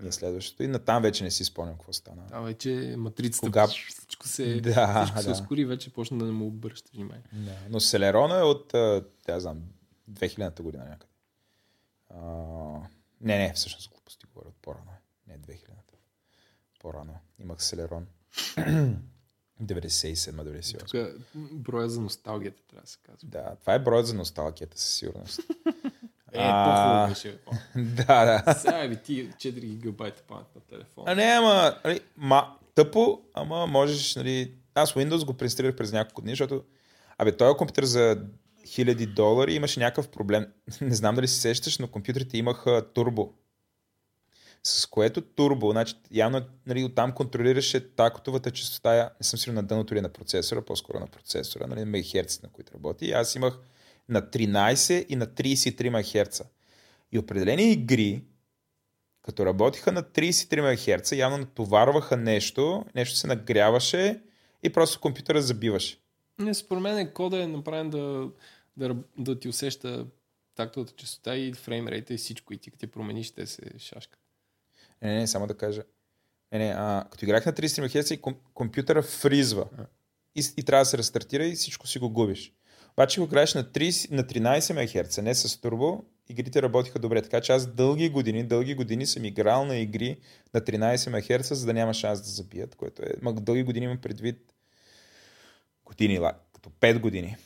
Ние 0.01 0.13
следващото. 0.13 0.63
И 0.63 0.67
натам 0.67 1.03
вече 1.03 1.25
не 1.25 1.31
си 1.31 1.45
спомням 1.45 1.75
какво 1.75 1.93
стана. 1.93 2.23
Да, 2.31 2.41
вече 2.41 2.95
матрицата, 2.99 3.47
Кога- 3.47 3.67
всичко 3.67 4.29
се, 4.29 4.61
Да, 4.61 5.05
всичко 5.05 5.21
се 5.21 5.27
да. 5.27 5.33
ускори, 5.33 5.65
вече 5.65 5.93
почна 5.93 6.19
да 6.19 6.25
не 6.25 6.33
му 6.33 6.47
обръща 6.47 6.91
внимание. 6.95 7.25
Да. 7.33 7.53
Но 7.71 7.81
Celeron 7.81 8.41
е 8.41 8.43
от, 8.43 8.75
а, 8.75 9.05
да 9.27 9.41
знам, 9.41 9.63
2000-та 10.11 10.63
година 10.63 10.85
някъде. 10.85 11.13
А, 12.11 12.19
не, 13.21 13.39
не, 13.39 13.53
всъщност 13.53 13.91
глупости 13.91 14.27
говоря 14.27 14.49
от 14.49 14.57
по-рано. 14.63 14.91
е. 14.91 15.31
Не, 15.31 15.39
2000-та. 15.39 15.97
По-рано. 16.81 17.15
Имах 17.39 17.59
Celeron. 17.59 18.05
97-98. 19.63 20.79
Тук 20.79 21.23
броя 21.53 21.89
за 21.89 22.01
носталгията 22.01 22.63
трябва 22.67 22.83
да 22.83 22.89
се 22.91 22.99
казва. 23.03 23.29
Да, 23.29 23.57
това 23.61 23.75
е 23.75 23.79
броят 23.79 24.07
за 24.07 24.15
носталгията 24.15 24.79
със 24.79 24.95
сигурност. 24.95 25.41
Е, 26.33 26.39
А. 26.43 27.09
беше. 27.09 27.39
да, 27.77 28.43
да. 28.45 28.55
Сега 28.55 28.87
ви 28.87 29.03
ти 29.03 29.31
4 29.31 29.61
гигабайта 29.61 30.23
памет 30.23 30.55
на 30.55 30.61
телефона. 30.61 31.13
А 31.13 31.15
не, 31.15 31.23
ама, 31.25 31.79
нали, 31.85 32.01
ма, 32.17 32.57
тъпо, 32.75 33.21
ама 33.35 33.67
можеш, 33.67 34.17
нали, 34.17 34.55
аз 34.75 34.93
Windows 34.95 35.25
го 35.25 35.35
преинсталирах 35.35 35.77
през 35.77 35.93
няколко 35.93 36.23
дни, 36.23 36.33
защото, 36.33 36.65
абе, 37.19 37.37
този 37.37 37.57
компютър 37.57 37.85
за 37.85 38.27
хиляди 38.67 39.07
долари 39.07 39.55
имаше 39.55 39.81
някакъв 39.81 40.09
проблем. 40.09 40.47
Не 40.81 40.95
знам 40.95 41.15
дали 41.15 41.29
се 41.29 41.41
сещаш, 41.41 41.79
но 41.79 41.89
компютрите 41.89 42.39
имаха 42.39 42.93
турбо. 42.95 43.33
С 44.63 44.87
което 44.87 45.21
турбо, 45.21 45.71
значи, 45.71 45.95
явно 46.11 46.41
нали, 46.67 46.85
оттам 46.85 47.13
контролираше 47.13 47.95
такотовата 47.95 48.51
частота, 48.51 49.11
не 49.21 49.25
съм 49.25 49.39
сигурен 49.39 49.55
на 49.55 49.63
дъното 49.63 49.95
или 49.95 50.01
на 50.01 50.09
процесора, 50.09 50.63
по-скоро 50.63 51.01
на 51.01 51.07
процесора, 51.07 51.67
нали, 51.67 51.85
мегахерци, 51.85 52.41
на 52.43 52.49
които 52.49 52.75
работи. 52.75 53.13
Аз 53.13 53.35
имах 53.35 53.59
на 54.09 54.23
13 54.23 55.07
и 55.09 55.17
на 55.17 55.27
33 55.27 55.89
МГц. 55.89 56.43
И 57.13 57.19
определени 57.19 57.73
игри, 57.73 58.25
като 59.23 59.47
работиха 59.47 59.93
на 59.93 60.03
33 60.03 60.97
МГц, 60.97 61.13
явно 61.13 61.39
натоварваха 61.39 62.17
нещо, 62.17 62.85
нещо 62.95 63.17
се 63.17 63.27
нагряваше 63.27 64.21
и 64.63 64.73
просто 64.73 65.01
компютъра 65.01 65.43
забиваше. 65.43 65.99
Не, 66.39 66.55
според 66.55 66.83
мен 66.83 67.13
кода 67.13 67.43
е 67.43 67.47
направен 67.47 67.91
да, 67.91 68.29
да, 68.77 68.97
да 69.19 69.39
ти 69.39 69.49
усеща 69.49 70.07
тактовата 70.55 70.93
частота 70.97 71.37
и 71.37 71.53
фреймрейта 71.53 72.15
и 72.15 72.17
всичко. 72.17 72.55
И 72.55 72.59
ти 72.59 72.71
като 72.71 72.81
ти 72.81 72.87
промениш, 72.87 73.31
те 73.31 73.47
се 73.47 73.63
шашкат. 73.79 74.21
Не, 75.03 75.19
не, 75.19 75.27
само 75.27 75.47
да 75.47 75.57
кажа. 75.57 75.83
Не, 76.53 76.59
не, 76.59 76.75
а, 76.77 77.05
като 77.11 77.25
играх 77.25 77.47
на 77.47 77.53
33 77.53 77.83
МГц 77.83 78.11
и 78.11 78.23
ком- 78.23 78.37
компютъра 78.55 79.03
фризва. 79.03 79.67
И, 80.35 80.45
и 80.57 80.63
трябва 80.63 80.83
да 80.83 80.87
се 80.87 80.99
рестартира 80.99 81.45
и 81.45 81.55
всичко 81.55 81.87
си 81.87 81.99
го 81.99 82.11
губиш. 82.11 82.53
Обаче, 82.93 83.21
ако 83.21 83.29
играеш 83.29 83.55
на, 83.55 83.65
30, 83.65 84.11
на 84.11 84.25
13 84.25 85.01
МГц, 85.01 85.19
не 85.19 85.35
с 85.35 85.61
турбо, 85.61 86.05
игрите 86.29 86.63
работиха 86.63 86.99
добре. 86.99 87.23
Така 87.23 87.41
че 87.41 87.53
аз 87.53 87.67
дълги 87.67 88.09
години, 88.09 88.45
дълги 88.45 88.75
години 88.75 89.07
съм 89.07 89.25
играл 89.25 89.65
на 89.65 89.77
игри 89.77 90.21
на 90.55 90.61
13 90.61 91.37
МГц, 91.37 91.53
за 91.53 91.67
да 91.67 91.75
няма 91.75 91.95
шанс 91.95 92.21
да 92.21 92.29
забият, 92.29 92.75
което 92.75 93.03
е... 93.03 93.13
Ма, 93.23 93.33
дълги 93.33 93.63
години 93.63 93.85
имам 93.85 93.99
предвид 93.99 94.53
години, 95.85 96.19
ла- 96.19 96.35
като 96.55 96.71
5 96.71 96.99
години. 96.99 97.37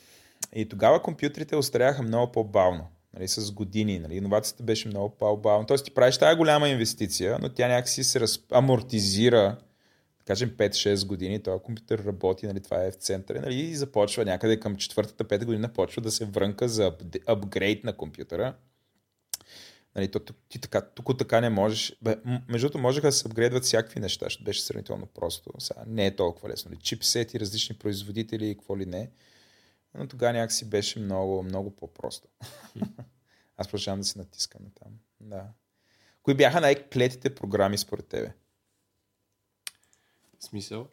И 0.54 0.68
тогава 0.68 1.02
компютрите 1.02 1.56
остаряха 1.56 2.02
много 2.02 2.32
по-бавно. 2.32 2.86
Нали, 3.14 3.28
с 3.28 3.52
години. 3.52 3.98
Нали. 3.98 4.16
Иновацията 4.16 4.62
беше 4.62 4.88
много 4.88 5.10
по-бавна. 5.10 5.66
Тоест 5.66 5.84
ти 5.84 5.90
правиш 5.90 6.18
тази 6.18 6.36
голяма 6.36 6.68
инвестиция, 6.68 7.38
но 7.42 7.48
тя 7.48 7.68
някакси 7.68 8.04
се 8.04 8.20
раз... 8.20 8.38
амортизира 8.50 9.56
кажем 10.30 10.50
5-6 10.50 11.06
години, 11.06 11.42
този 11.42 11.62
компютър 11.62 12.04
работи, 12.04 12.46
нали, 12.46 12.60
това 12.60 12.84
е 12.84 12.90
в 12.90 12.94
центъра, 12.94 13.40
нали, 13.40 13.54
и 13.54 13.76
започва 13.76 14.24
някъде 14.24 14.60
към 14.60 14.76
четвъртата, 14.76 15.24
пета 15.24 15.44
година, 15.44 15.72
почва 15.72 16.02
да 16.02 16.10
се 16.10 16.24
врънка 16.24 16.68
за 16.68 16.92
апгрейд 17.26 17.84
на 17.84 17.96
компютъра. 17.96 18.54
Нали, 19.96 20.10
то, 20.10 20.20
ти 20.48 20.60
така, 20.60 20.80
тук 20.80 21.18
така 21.18 21.40
не 21.40 21.50
можеш. 21.50 21.96
Между 22.48 22.66
другото, 22.66 22.78
можеха 22.78 23.06
да 23.06 23.12
се 23.12 23.28
апгрейдват 23.28 23.64
всякакви 23.64 24.00
неща, 24.00 24.26
защото 24.26 24.44
беше 24.44 24.62
сравнително 24.62 25.06
просто. 25.06 25.52
Сега 25.58 25.80
не 25.86 26.06
е 26.06 26.16
толкова 26.16 26.48
лесно. 26.48 26.70
Нали, 26.70 26.80
чипсети, 26.80 27.40
различни 27.40 27.76
производители 27.76 28.48
и 28.48 28.54
какво 28.54 28.78
ли 28.78 28.86
не. 28.86 29.10
Но 29.94 30.08
тогава 30.08 30.32
някакси 30.32 30.70
беше 30.70 30.98
много, 30.98 31.42
много 31.42 31.76
по-просто. 31.76 32.28
Аз 33.56 33.68
продължавам 33.68 34.00
да 34.00 34.04
си 34.04 34.18
натискам 34.18 34.64
на 34.64 34.70
там. 34.74 34.92
Да. 35.20 35.46
Кои 36.22 36.34
бяха 36.34 36.60
най-клетите 36.60 37.34
програми 37.34 37.78
според 37.78 38.06
тебе? 38.06 38.32
Смисъл? 40.40 40.88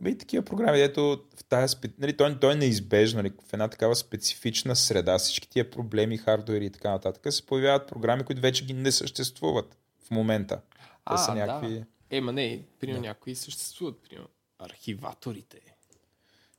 Ами 0.00 0.10
и 0.10 0.18
такива 0.18 0.44
програми, 0.44 0.78
дето 0.78 1.24
в 1.36 1.44
тази, 1.44 1.76
нали, 1.98 2.16
той, 2.16 2.40
той 2.40 2.52
е 2.52 2.56
неизбежно, 2.56 3.22
нали, 3.22 3.32
в 3.48 3.52
една 3.52 3.68
такава 3.68 3.96
специфична 3.96 4.76
среда, 4.76 5.18
всички 5.18 5.48
тия 5.48 5.70
проблеми, 5.70 6.18
хардуери 6.18 6.66
и 6.66 6.70
така 6.70 6.90
нататък, 6.90 7.32
се 7.32 7.46
появяват 7.46 7.88
програми, 7.88 8.24
които 8.24 8.42
вече 8.42 8.66
ги 8.66 8.72
не 8.72 8.92
съществуват 8.92 9.78
в 10.06 10.10
момента. 10.10 10.60
Те 10.80 10.92
А, 11.04 11.16
са 11.16 11.34
да. 11.34 11.46
някакви 11.46 11.84
Е, 12.10 12.20
ма 12.20 12.32
не, 12.32 12.64
примерно 12.80 13.02
някои 13.02 13.34
съществуват, 13.34 14.02
примерно 14.02 14.28
архиваторите. 14.58 15.75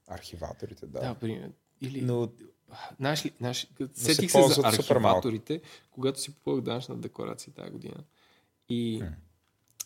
Архиваторите, 0.07 0.85
да. 0.85 0.99
Да, 0.99 1.15
примерно. 1.15 1.53
Или, 1.81 2.01
Но 2.01 2.31
знаеш 2.99 3.25
ли, 3.25 3.34
знаеш, 3.38 3.67
се 3.93 4.13
сетих 4.13 4.31
се 4.31 4.47
за 4.47 4.61
архиваторите, 4.63 5.61
когато 5.91 6.19
си 6.19 6.34
попълнах 6.34 6.63
данъчна 6.63 6.97
декларация 6.97 7.53
тази 7.53 7.71
година. 7.71 8.03
И 8.69 9.03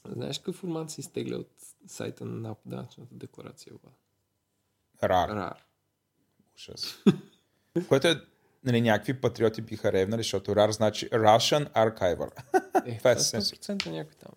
знаеш 0.09 0.37
какъв 0.37 0.55
формат 0.55 0.91
се 0.91 1.01
изтегля 1.01 1.35
от 1.35 1.51
сайта 1.87 2.25
на 2.25 2.39
НАП 2.39 2.57
данъчната 2.65 3.15
декларация? 3.15 3.73
Рар, 5.03 5.29
Рар. 5.29 5.63
ужас. 6.55 6.97
Което 7.87 8.07
е, 8.07 8.21
нали, 8.63 8.81
някакви 8.81 9.21
патриоти 9.21 9.61
биха 9.61 9.91
ревнали, 9.91 10.19
защото 10.19 10.51
RAR 10.51 10.69
значи 10.69 11.09
Russian 11.09 11.73
Archiver. 11.73 12.31
Е, 12.75 12.81
Това 12.81 12.95
е 12.95 12.97
това 12.97 13.11
е 13.11 13.15
съвсем 13.19 13.41
100% 13.41 13.89
някой 13.89 14.13
там. 14.13 14.31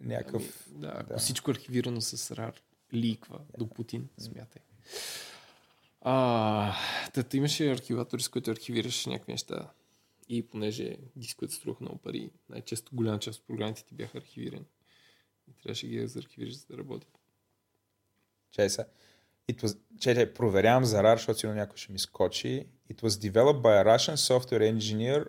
Някакъв... 0.00 0.68
Ами, 0.70 0.80
да, 0.80 1.02
да. 1.08 1.18
всичко 1.18 1.50
архивирано 1.50 2.00
с 2.00 2.34
RAR 2.34 2.52
ликва 2.94 3.40
до 3.58 3.66
Путин, 3.66 4.08
смятай. 4.18 4.62
А, 6.00 6.74
тата 7.14 7.36
имаше 7.36 7.72
архиватори, 7.72 8.22
с 8.22 8.28
които 8.28 8.50
архивираш 8.50 9.06
някакви 9.06 9.32
неща. 9.32 9.70
И 10.28 10.42
понеже 10.42 10.96
дисковете 11.16 11.54
струваха 11.54 11.84
много 11.84 11.98
пари, 11.98 12.30
най-често 12.48 12.96
голяма 12.96 13.18
част 13.18 13.38
от 13.40 13.46
програмите 13.46 13.84
ти 13.84 13.94
бяха 13.94 14.18
архивирани. 14.18 14.64
И 15.48 15.62
трябваше 15.62 15.86
ги 15.86 16.06
да 16.06 16.18
архивираш, 16.18 16.54
за 16.54 16.66
да 16.66 16.78
работят. 16.78 17.18
Чай 18.50 18.70
са. 18.70 18.86
It 19.52 19.62
was, 19.62 19.78
чай, 20.00 20.34
проверявам 20.34 20.84
за 20.84 20.96
RAR, 20.96 21.14
защото 21.14 21.38
сигурно 21.38 21.58
някой 21.58 21.76
ще 21.76 21.92
ми 21.92 21.98
скочи. 21.98 22.66
It 22.92 23.02
was 23.02 23.30
developed 23.30 23.60
by 23.60 23.84
a 23.84 23.96
Russian 23.96 24.16
software 24.16 24.78
engineer. 24.78 25.26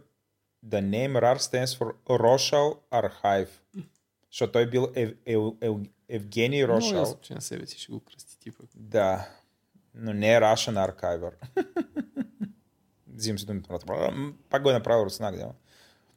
The 0.66 0.82
name 0.82 1.14
RAR 1.14 1.38
stands 1.38 1.78
for 1.78 1.96
Roshal 2.06 2.78
Archive. 2.92 3.50
Защото 4.32 4.52
той 4.52 4.70
бил 4.70 4.92
Ев, 4.96 5.14
Ев, 5.26 5.40
Ев, 5.62 5.74
Евгений 6.10 6.64
Много 6.64 6.78
Рошал. 6.78 7.00
ясно, 7.00 7.20
че 7.22 7.34
на 7.34 7.42
себе 7.42 7.66
си 7.66 7.80
ще 7.80 7.92
го 7.92 8.00
кръсти 8.00 8.40
типа. 8.40 8.64
Да, 8.76 9.30
но 10.02 10.14
не 10.14 10.36
е 10.36 10.40
Russian 10.40 10.92
Archiver. 10.92 11.32
Взимам 13.08 13.40
си 13.40 13.46
думите 13.46 13.70
Пак 14.50 14.64
го 14.64 14.70
е 14.70 14.74
направил 14.74 15.06
руснак, 15.06 15.36
да. 15.36 15.52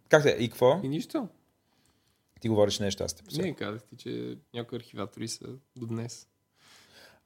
Как 0.09 0.23
те? 0.23 0.31
И 0.31 0.49
какво? 0.49 0.81
И 0.83 0.89
нищо. 0.89 1.29
Ти 2.41 2.49
говориш 2.49 2.79
нещо, 2.79 3.05
аз 3.05 3.15
те 3.15 3.23
посетя. 3.23 3.47
Не, 3.47 3.55
казах 3.55 3.83
ти, 3.83 3.97
че 3.97 4.39
някои 4.55 4.79
архиватори 4.79 5.29
са 5.29 5.45
до 5.77 5.87
днес. 5.87 6.27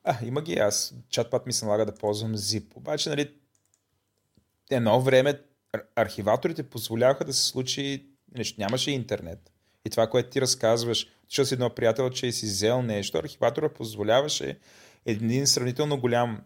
А, 0.05 0.17
има 0.25 0.43
ги 0.43 0.55
аз. 0.55 0.95
Чатпад 1.09 1.47
ми 1.47 1.53
се 1.53 1.65
налага 1.65 1.87
да 1.87 1.95
ползвам 1.95 2.37
zip. 2.37 2.77
Обаче, 2.77 3.09
нали, 3.09 3.35
едно 4.71 5.01
време 5.01 5.41
ар- 5.73 5.87
архиваторите 5.97 6.63
позволяваха 6.63 7.25
да 7.25 7.33
се 7.33 7.47
случи 7.47 8.07
нещо. 8.35 8.61
Нямаше 8.61 8.91
интернет. 8.91 9.53
И 9.85 9.91
това, 9.91 10.07
което 10.07 10.31
ти 10.31 10.41
разказваш, 10.41 11.07
защото 11.29 11.47
си 11.47 11.55
едно 11.55 11.71
приятел, 11.71 12.11
че 12.11 12.33
си 12.33 12.47
взел 12.47 12.83
нещо, 12.83 13.19
архиватора 13.19 13.69
позволяваше 13.69 14.59
един 15.07 15.47
сравнително 15.47 16.01
голям, 16.01 16.41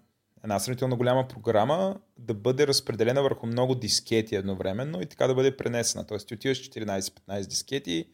една 0.45 0.59
сравнително 0.59 0.97
голяма 0.97 1.29
програма 1.29 2.01
да 2.19 2.35
бъде 2.35 2.67
разпределена 2.67 3.23
върху 3.23 3.47
много 3.47 3.75
дискети 3.75 4.35
едновременно 4.35 5.03
и 5.03 5.07
така 5.07 5.27
да 5.27 5.35
бъде 5.35 5.57
пренесена. 5.57 6.07
Тоест 6.07 6.29
ти 6.29 6.35
отиваш 6.35 6.71
14-15 6.71 7.47
дискети, 7.47 8.09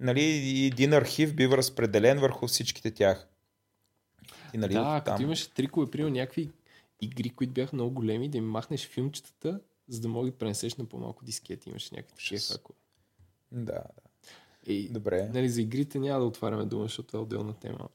нали, 0.00 0.22
и 0.22 0.66
един 0.66 0.92
архив 0.92 1.34
бива 1.34 1.56
разпределен 1.56 2.18
върху 2.18 2.46
всичките 2.46 2.90
тях. 2.90 3.28
И, 4.54 4.58
нали, 4.58 4.74
да, 4.74 5.00
там... 5.00 5.14
като 5.14 5.22
имаше 5.22 5.50
трикове, 5.50 5.90
примерно 5.90 6.14
някакви 6.14 6.50
игри, 7.00 7.30
които 7.30 7.52
бяха 7.52 7.76
много 7.76 7.94
големи, 7.94 8.28
да 8.28 8.38
им 8.38 8.50
махнеш 8.50 8.88
филмчетата, 8.88 9.60
за 9.88 10.00
да 10.00 10.08
мога 10.08 10.30
да 10.30 10.38
пренесеш 10.38 10.74
на 10.74 10.84
по-малко 10.84 11.24
дискети. 11.24 11.68
Имаше 11.68 11.94
някакви 11.94 12.16
такива 12.16 12.40
хакове. 12.40 12.78
Да, 13.52 13.72
да. 13.72 13.82
И, 14.66 14.88
Добре. 14.88 15.30
нали, 15.34 15.48
за 15.48 15.62
игрите 15.62 15.98
няма 15.98 16.20
да 16.20 16.26
отваряме 16.26 16.64
дума, 16.64 16.82
защото 16.84 17.06
това 17.06 17.18
е 17.18 17.22
отделна 17.22 17.54
тема. 17.54 17.88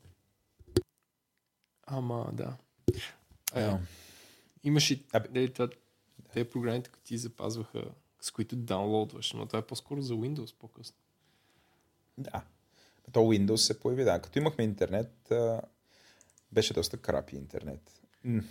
Ама, 1.86 2.30
да. 2.34 2.58
А, 3.54 3.62
Да. 3.62 3.80
Имаше 4.64 5.04
дали, 5.30 5.54
това, 5.54 5.70
те 6.34 6.50
програмите, 6.50 6.90
които 6.90 7.06
ти 7.06 7.18
запазваха, 7.18 7.84
с 8.22 8.32
които 8.32 8.56
даунлоудваш, 8.56 9.34
но 9.34 9.46
това 9.46 9.60
е 9.60 9.68
по-скоро 9.68 10.02
за 10.02 10.14
Windows 10.14 10.56
по-късно. 10.60 10.98
Да. 12.18 12.44
То 13.12 13.20
Windows 13.20 13.56
се 13.56 13.80
появи, 13.80 14.04
да. 14.04 14.22
Като 14.22 14.40
имахме 14.40 14.64
интернет, 14.64 15.34
беше 16.52 16.74
доста 16.74 16.98
крапи 16.98 17.36
интернет. 17.36 18.02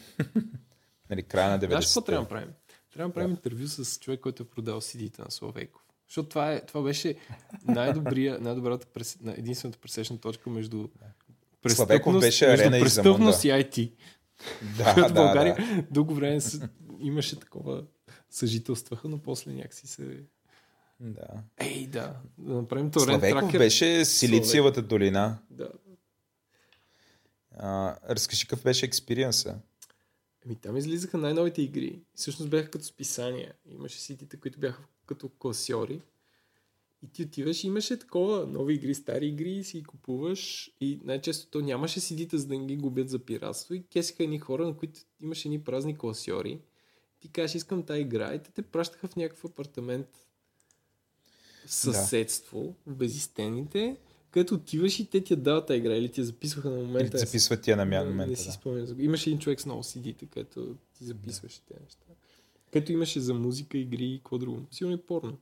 Нали, 1.11 1.23
края 1.23 1.51
на 1.51 1.59
90 1.59 1.69
Знаеш 1.69 1.87
какво 1.87 2.01
трябва 2.01 2.23
да 2.23 2.29
правим? 2.29 2.53
Трябва 2.93 3.09
да 3.09 3.15
правим 3.15 3.31
интервю 3.31 3.67
с 3.67 3.99
човек, 3.99 4.21
който 4.21 4.43
е 4.43 4.47
продал 4.47 4.81
CD-та 4.81 5.25
на 5.25 5.31
Славейков. 5.31 5.83
Защото 6.09 6.29
това, 6.29 6.53
е, 6.53 6.67
това 6.67 6.83
беше 6.83 7.17
най-добрия, 7.65 8.41
най-добрата, 8.41 8.87
прес, 8.87 9.19
единствената 9.27 9.79
пресечна 9.79 10.19
точка 10.19 10.51
между 10.51 10.89
Славейков 11.71 12.21
беше 12.21 12.47
арена 12.47 12.79
и 12.79 12.81
престъпност 12.81 13.45
и 13.45 13.49
IT. 13.49 13.93
Да, 14.63 14.85
Защото 14.85 15.01
в 15.05 15.09
да, 15.09 15.15
България 15.15 15.55
да. 15.57 15.83
дълго 15.91 16.15
време 16.15 16.41
с- 16.41 16.69
имаше 17.01 17.41
такова 17.41 17.85
съжителстваха, 18.31 19.09
но 19.09 19.19
после 19.19 19.53
някакси 19.53 19.87
се... 19.87 20.23
да. 21.01 21.27
Ей, 21.59 21.87
да, 21.87 22.17
да 22.39 22.53
направим 22.55 22.91
торент 22.91 23.09
Славейков 23.11 23.41
тракер. 23.43 23.59
беше 23.59 24.05
Силициевата 24.05 24.83
долина. 24.83 25.39
Да. 25.51 25.69
А, 27.59 27.97
разкажи 28.09 28.47
какъв 28.47 28.63
беше 28.63 28.87
експириенса. 28.87 29.59
Еми 30.47 30.57
там 30.57 30.77
излизаха 30.77 31.19
най-новите 31.19 31.63
игри. 31.63 32.01
Всъщност 32.15 32.51
бяха 32.51 32.71
като 32.71 32.85
списания. 32.85 33.53
Имаше 33.67 34.01
ситите, 34.01 34.37
които 34.37 34.59
бяха 34.61 34.83
като 35.07 35.29
класьори. 35.29 36.01
И 37.05 37.09
ти 37.09 37.23
отиваш 37.23 37.65
и 37.65 37.67
имаше 37.67 37.99
такова 37.99 38.47
нови 38.47 38.75
игри, 38.75 38.95
стари 38.95 39.27
игри 39.27 39.53
и 39.53 39.65
си 39.65 39.83
купуваш. 39.83 40.71
И 40.81 41.01
най-често 41.05 41.51
то 41.51 41.61
нямаше 41.61 42.01
сидите, 42.01 42.39
за 42.39 42.47
да 42.47 42.59
не 42.59 42.67
ги 42.67 42.77
губят 42.77 43.09
за 43.09 43.19
пиратство. 43.19 43.75
И 43.75 43.83
кесиха 43.83 44.25
едни 44.25 44.39
хора, 44.39 44.67
на 44.67 44.77
които 44.77 45.01
имаше 45.21 45.49
едни 45.49 45.61
празни 45.61 45.99
класьори. 45.99 46.61
Ти 47.21 47.29
кажеш, 47.29 47.55
искам 47.55 47.83
тази 47.83 48.01
игра 48.01 48.35
и 48.35 48.43
те 48.43 48.51
те 48.51 48.63
пращаха 48.63 49.09
в 49.09 49.17
някакъв 49.17 49.45
апартамент 49.45 50.07
съседство, 51.67 52.75
в 52.87 52.95
безистените, 52.95 53.97
където 54.31 54.55
отиваш 54.55 55.01
и 55.01 55.07
те 55.07 55.21
ти 55.21 55.33
я 55.33 55.37
дават 55.37 55.67
тази 55.67 55.79
игра 55.79 55.97
или 55.97 56.09
ти 56.09 56.21
я 56.21 56.25
записваха 56.25 56.71
на 56.71 56.77
Или 56.77 56.87
момента. 56.87 57.11
ти 57.11 57.19
записват 57.19 57.63
тия 57.63 57.77
на 57.77 57.83
мя- 57.85 58.05
Не, 58.05 58.05
момента. 58.05 58.31
не 58.31 58.37
си 58.37 58.47
Да. 58.47 58.53
спомням. 58.53 59.01
Имаше 59.01 59.31
един 59.31 59.39
човек 59.39 59.61
с 59.61 59.67
много 59.67 59.83
CD-та, 59.83 60.27
където 60.27 60.77
ти 60.95 61.05
записваше 61.05 61.61
тези 61.61 61.81
неща. 61.83 62.05
Където 62.73 62.93
имаше 62.93 63.21
за 63.21 63.35
музика, 63.35 63.79
игри 63.79 64.05
и 64.05 64.19
какво 64.19 64.39
друго. 64.39 64.67
Силно 64.71 64.95
и 64.95 64.99
порно. 64.99 65.39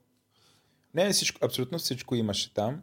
Не, 0.93 1.13
всичко, 1.13 1.45
абсолютно 1.45 1.79
всичко 1.79 2.15
имаше 2.15 2.53
там. 2.53 2.81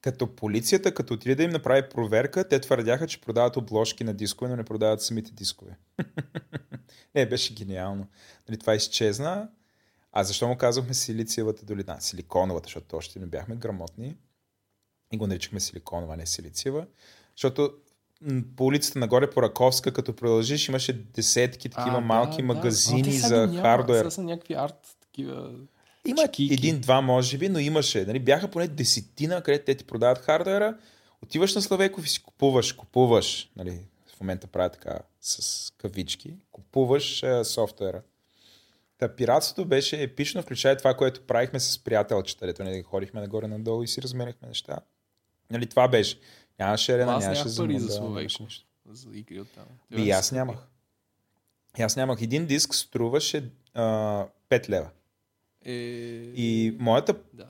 Като 0.00 0.36
полицията, 0.36 0.94
като 0.94 1.14
отиде 1.14 1.34
да 1.34 1.42
им 1.42 1.50
направи 1.50 1.88
проверка, 1.88 2.48
те 2.48 2.60
твърдяха, 2.60 3.06
че 3.06 3.20
продават 3.20 3.56
обложки 3.56 4.04
на 4.04 4.14
дискове, 4.14 4.50
но 4.50 4.56
не 4.56 4.64
продават 4.64 5.02
самите 5.02 5.30
дискове. 5.32 5.76
не, 7.14 7.28
беше 7.28 7.54
гениално. 7.54 8.06
Нали, 8.48 8.58
това 8.58 8.74
изчезна. 8.74 9.48
А 10.12 10.24
защо 10.24 10.48
му 10.48 10.56
казвахме 10.56 10.94
силициевата 10.94 11.64
долина? 11.64 12.00
Силиконовата, 12.00 12.66
защото 12.66 12.96
още 12.96 13.18
не 13.18 13.26
бяхме 13.26 13.56
грамотни. 13.56 14.16
И 15.12 15.16
го 15.16 15.26
наричахме 15.26 15.60
силиконова, 15.60 16.14
а 16.14 16.16
не 16.16 16.26
силициева. 16.26 16.86
Защото 17.36 17.72
по 18.56 18.64
улицата 18.64 18.98
нагоре 18.98 19.30
по 19.30 19.42
Раковска, 19.42 19.92
като 19.92 20.16
продължиш, 20.16 20.68
имаше 20.68 20.92
десетки 20.92 21.68
такива 21.68 22.00
малки 22.00 22.42
магазини 22.42 23.12
за 23.12 23.58
хардуер. 23.62 23.98
Сега 23.98 24.10
са 24.10 24.22
някакви 24.22 24.54
арт, 24.54 24.96
такива... 25.00 25.52
Има 26.06 26.22
чекики. 26.22 26.54
един-два, 26.54 27.00
може 27.00 27.38
би, 27.38 27.48
но 27.48 27.58
имаше. 27.58 28.04
Нали, 28.04 28.18
бяха 28.18 28.48
поне 28.48 28.68
десетина, 28.68 29.42
където 29.42 29.64
те 29.64 29.74
ти 29.74 29.84
продават 29.84 30.18
хардуера. 30.18 30.78
Отиваш 31.22 31.54
на 31.54 31.62
Славейков 31.62 32.06
и 32.06 32.08
си 32.08 32.22
купуваш, 32.22 32.72
купуваш. 32.72 33.50
Нали, 33.56 33.80
в 34.16 34.20
момента 34.20 34.46
правя 34.46 34.70
така 34.70 34.98
с 35.20 35.72
кавички. 35.78 36.34
Купуваш 36.50 37.22
е, 37.22 37.44
софтуера. 37.44 38.02
Та 38.98 39.16
пиратството 39.16 39.64
беше 39.64 40.02
епично, 40.02 40.42
включая 40.42 40.76
това, 40.76 40.94
което 40.94 41.20
правихме 41.26 41.60
с 41.60 41.78
приятелчета, 41.78 42.46
дето 42.46 42.64
нали, 42.64 42.82
ходихме 42.82 43.20
нагоре-надолу 43.20 43.82
и 43.82 43.88
си 43.88 44.02
разменяхме 44.02 44.48
неща. 44.48 44.78
Нали, 45.50 45.66
това 45.66 45.88
беше. 45.88 46.18
Нямаше 46.58 46.92
арена, 46.92 47.18
нямаше 47.18 47.28
нямах 47.28 47.56
пари 47.56 47.78
за 47.78 48.10
нищо. 48.10 48.66
За 48.90 49.08
игри 49.12 49.40
от 49.40 49.48
там. 49.50 49.64
И 49.90 50.10
аз 50.10 50.32
нямах. 50.32 50.58
И 51.78 51.82
аз 51.82 51.96
нямах. 51.96 52.22
Един 52.22 52.46
диск 52.46 52.74
струваше 52.74 53.50
а, 53.74 54.26
5 54.50 54.68
лева. 54.68 54.90
Е... 55.64 55.72
И 56.34 56.76
моята 56.78 57.14
Да. 57.32 57.46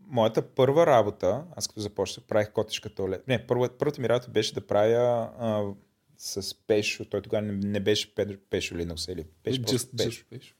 моята 0.00 0.42
първа 0.42 0.86
работа, 0.86 1.44
аз 1.56 1.68
като 1.68 1.80
започнах, 1.80 2.26
правих 2.26 2.52
котешка 2.52 2.94
туалет. 2.94 3.28
Не, 3.28 3.46
първа, 3.46 3.68
първата 3.78 4.00
ми 4.00 4.08
работа 4.08 4.30
беше 4.30 4.54
да 4.54 4.66
правя 4.66 5.30
а, 5.38 5.62
с 6.16 6.54
Пешо. 6.56 7.04
Той 7.04 7.22
тогава 7.22 7.42
не, 7.42 7.52
не 7.52 7.80
беше 7.80 8.14
Педро- 8.14 8.38
Пешо 8.50 8.74
Linux 8.74 9.12
или 9.12 9.24
Пешо, 9.42 9.60
Just, 9.62 9.96
Пешо. 9.96 10.10
just, 10.10 10.24
Пешо. 10.30 10.54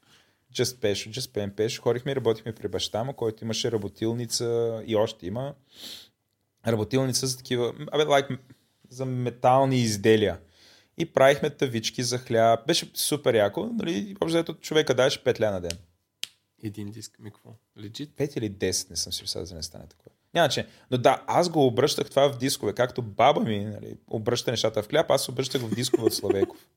Just 0.55 0.81
Пешо, 0.81 1.11
Just 1.11 1.31
Pen 1.31 1.51
Пешо. 1.51 1.83
Ходихме 1.83 2.13
и 2.13 2.17
работихме 2.17 2.53
при 2.55 2.69
баща 2.69 3.05
му, 3.05 3.13
който 3.13 3.45
имаше 3.45 3.73
работилница 3.73 4.45
и 4.87 4.97
още 4.97 5.27
има. 5.27 5.55
Работилница 6.67 7.27
за 7.27 7.37
такива, 7.37 7.75
абе, 7.93 8.03
like, 8.05 8.39
за 8.89 9.05
метални 9.05 9.77
изделия. 9.77 10.39
И 10.99 11.07
правихме 11.07 11.51
тавички 11.51 12.03
за 12.03 12.19
хляб. 12.19 12.67
Беше 12.67 12.91
супер 12.95 13.35
яко. 13.35 13.71
Нали? 13.73 14.17
Общо 14.21 14.55
човека 14.55 14.95
даваше 14.95 15.25
5 15.25 15.41
ля 15.41 15.51
на 15.51 15.61
ден. 15.61 15.79
Един 16.63 16.91
диск. 16.91 17.19
Ми 17.19 17.31
какво? 17.31 17.51
Legit? 17.79 18.09
5 18.09 18.39
или 18.39 18.51
10, 18.51 18.91
не 18.91 18.97
съм 18.97 19.13
си 19.13 19.23
сега 19.27 19.45
да 19.45 19.55
не 19.55 19.63
стане 19.63 19.87
такова. 19.87 20.11
Няма 20.35 20.49
че. 20.49 20.67
Но 20.91 20.99
да, 20.99 21.23
аз 21.27 21.49
го 21.49 21.67
обръщах 21.67 22.11
това 22.11 22.33
в 22.33 22.39
дискове, 22.39 22.73
както 22.73 23.03
баба 23.03 23.41
ми 23.41 23.65
нали, 23.65 23.97
обръща 24.11 24.51
нещата 24.51 24.83
в 24.83 24.89
хляб, 24.89 25.11
аз 25.11 25.29
обръщах 25.29 25.63
в 25.63 25.75
дискове 25.75 26.03
от 26.07 26.15
Славейков. 26.15 26.69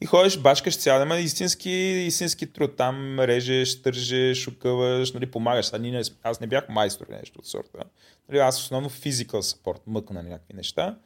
И 0.00 0.06
ходиш, 0.06 0.38
бачкаш 0.38 0.78
цял 0.78 0.98
ден, 0.98 1.24
истински, 1.24 1.70
истински 2.06 2.52
труд. 2.52 2.76
Там 2.76 3.20
режеш, 3.20 3.82
тържеш, 3.82 4.48
окъваш, 4.48 5.12
нали, 5.12 5.30
помагаш. 5.30 5.72
Не- 5.72 6.02
аз 6.22 6.40
не 6.40 6.46
бях 6.46 6.68
майстор 6.68 7.06
или 7.06 7.16
нещо 7.16 7.38
от 7.38 7.46
сорта. 7.46 7.78
Нали, 8.28 8.38
аз 8.38 8.60
основно 8.60 8.90
physical 8.90 9.40
support, 9.40 9.80
мъкна 9.86 10.22
на 10.22 10.28
някакви 10.28 10.54
неща. 10.54 10.98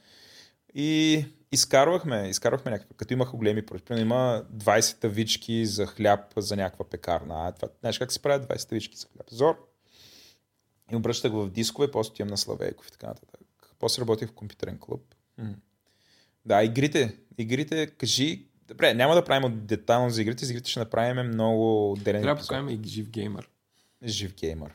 И 0.75 1.25
изкарвахме, 1.53 2.29
изкарвахме 2.29 2.71
някакви, 2.71 2.95
като 2.97 3.13
имаха 3.13 3.37
големи 3.37 3.67
поръчки. 3.67 3.93
Има 3.93 4.45
20 4.55 4.99
тавички 4.99 5.67
за 5.67 5.87
хляб 5.87 6.21
за 6.37 6.57
някаква 6.57 6.85
пекарна. 6.85 7.35
А 7.49 7.53
това, 7.53 7.69
знаеш 7.81 7.99
как 7.99 8.13
се 8.13 8.23
правят 8.23 8.49
20 8.49 8.69
тавички 8.69 8.97
за 8.97 9.07
хляб? 9.07 9.31
Зор. 9.31 9.69
И 10.93 10.97
обръщах 10.97 11.33
в 11.33 11.51
дискове, 11.51 11.91
после 11.91 12.11
отивам 12.11 12.29
на 12.29 12.37
Славейков 12.37 12.89
и 12.89 12.93
така 12.93 13.07
нататък. 13.07 13.41
После 13.79 14.01
работих 14.01 14.29
в 14.29 14.33
компютърен 14.33 14.79
клуб. 14.79 15.15
М. 15.39 15.55
Да, 16.47 16.63
игрите. 16.63 17.17
Игрите, 17.39 17.87
кажи... 17.87 18.47
Добре, 18.69 18.95
няма 18.95 19.15
да 19.15 19.25
правим 19.25 19.67
детайлно 19.67 20.11
за 20.11 20.23
игрите, 20.23 20.45
за 20.45 20.53
игрите 20.53 20.71
ще 20.71 20.81
направим 20.81 21.27
много 21.27 21.93
отделен 21.93 22.23
Трябва 22.23 22.41
да 22.41 22.41
покажем 22.41 22.69
и 22.69 22.81
жив 22.87 23.11
геймър. 23.11 23.49
Жив 24.05 24.35
геймър. 24.35 24.73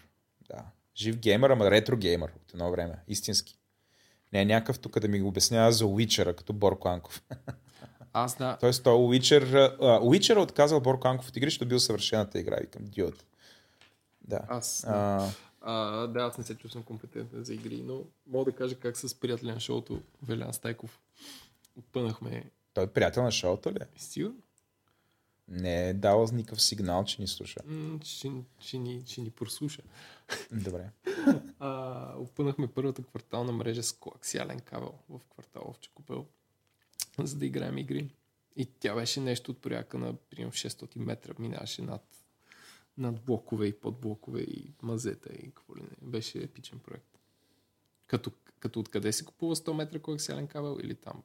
Да. 0.49 0.65
Жив 0.95 1.17
геймър, 1.17 1.49
ама 1.49 1.71
ретро 1.71 1.97
геймър 1.97 2.29
от 2.29 2.53
едно 2.53 2.71
време. 2.71 2.95
Истински. 3.07 3.56
Не 4.37 4.41
е 4.41 4.45
някакъв 4.45 4.79
тук 4.79 4.99
да 4.99 5.07
ми 5.07 5.19
го 5.19 5.27
обяснява 5.27 5.71
за 5.71 5.85
Уичера, 5.85 6.35
като 6.35 6.53
Борко 6.53 6.87
Анков. 6.87 7.23
Аз 8.13 8.37
да. 8.37 8.57
Тоест, 8.59 8.83
той 8.83 8.93
Уичер... 8.93 9.71
Уичер 10.01 10.35
е 10.35 10.39
отказал 10.39 10.81
Борко 10.81 11.07
Анков 11.07 11.29
от 11.29 11.37
игри, 11.37 11.47
защото 11.47 11.67
бил 11.67 11.79
съвършената 11.79 12.39
игра. 12.39 12.55
Викам, 12.61 12.85
диод. 12.85 13.25
Да. 14.21 14.39
Аз, 14.47 14.85
А, 14.87 15.29
а, 15.61 16.07
да, 16.07 16.19
аз 16.19 16.37
не 16.37 16.43
се 16.43 16.55
чувствам 16.55 16.83
компетентен 16.83 17.43
за 17.43 17.53
игри, 17.53 17.81
но 17.85 18.03
мога 18.27 18.51
да 18.51 18.57
кажа 18.57 18.75
как 18.75 18.97
с 18.97 19.19
приятеля 19.19 19.53
на 19.53 19.59
шоуто 19.59 20.01
Велян 20.27 20.53
Стайков 20.53 20.99
отпънахме 21.79 22.43
той 22.73 22.83
е 22.83 22.87
приятел 22.87 23.23
на 23.23 23.31
шоуто 23.31 23.71
ли? 23.71 23.77
е? 23.81 23.99
сигурно. 23.99 24.35
Не 25.47 25.89
е 25.89 25.93
дал 25.93 26.27
никакъв 26.33 26.61
сигнал, 26.61 27.03
че 27.03 27.21
ни 27.21 27.27
слуша. 27.27 27.59
Ще, 28.03 28.31
ще, 28.59 28.77
ни, 28.77 29.03
ще 29.05 29.21
ни 29.21 29.29
прослуша. 29.31 29.81
Добре. 30.51 30.89
А, 31.59 32.13
опънахме 32.17 32.67
първата 32.67 33.03
квартална 33.03 33.51
мрежа 33.51 33.83
с 33.83 33.93
коаксиален 33.93 34.59
кабел 34.59 34.93
в 35.09 35.19
квартал 35.29 35.63
Овче 35.67 35.89
купел, 35.93 36.25
за 37.19 37.35
да 37.35 37.45
играем 37.45 37.77
игри. 37.77 38.09
И 38.55 38.65
тя 38.65 38.95
беше 38.95 39.21
нещо 39.21 39.51
от 39.51 39.61
порядка 39.61 39.97
на 39.97 40.13
примерно 40.13 40.51
600 40.51 40.97
метра. 40.99 41.33
Минаваше 41.39 41.81
над, 41.81 42.25
над 42.97 43.21
блокове 43.21 43.67
и 43.67 43.79
подблокове 43.79 44.41
и 44.41 44.73
мазета 44.81 45.33
и 45.33 45.51
какво 45.51 45.75
ли 45.75 45.81
не. 45.81 46.09
Беше 46.09 46.43
епичен 46.43 46.79
проект. 46.79 47.19
Като, 48.07 48.31
като 48.59 48.79
откъде 48.79 49.13
се 49.13 49.25
купува 49.25 49.55
100 49.55 49.73
метра 49.73 49.99
коаксиален 49.99 50.47
кабел 50.47 50.77
или 50.83 50.95
там 50.95 51.23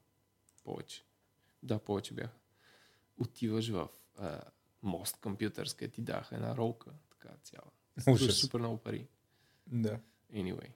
повече? 0.64 1.04
Да, 1.62 1.78
повече 1.78 2.14
бяха. 2.14 2.36
Отиваш 3.18 3.68
в 3.68 3.88
а, 4.18 4.40
мост 4.82 5.16
компютърс, 5.22 5.74
където 5.74 5.94
ти 5.94 6.02
даха 6.02 6.34
една 6.34 6.56
ролка, 6.56 6.90
така 7.10 7.34
цяла. 7.42 7.70
Ужас. 8.14 8.34
супер 8.34 8.58
много 8.58 8.76
пари. 8.76 9.06
Да. 9.66 9.98
Anyway. 10.34 10.68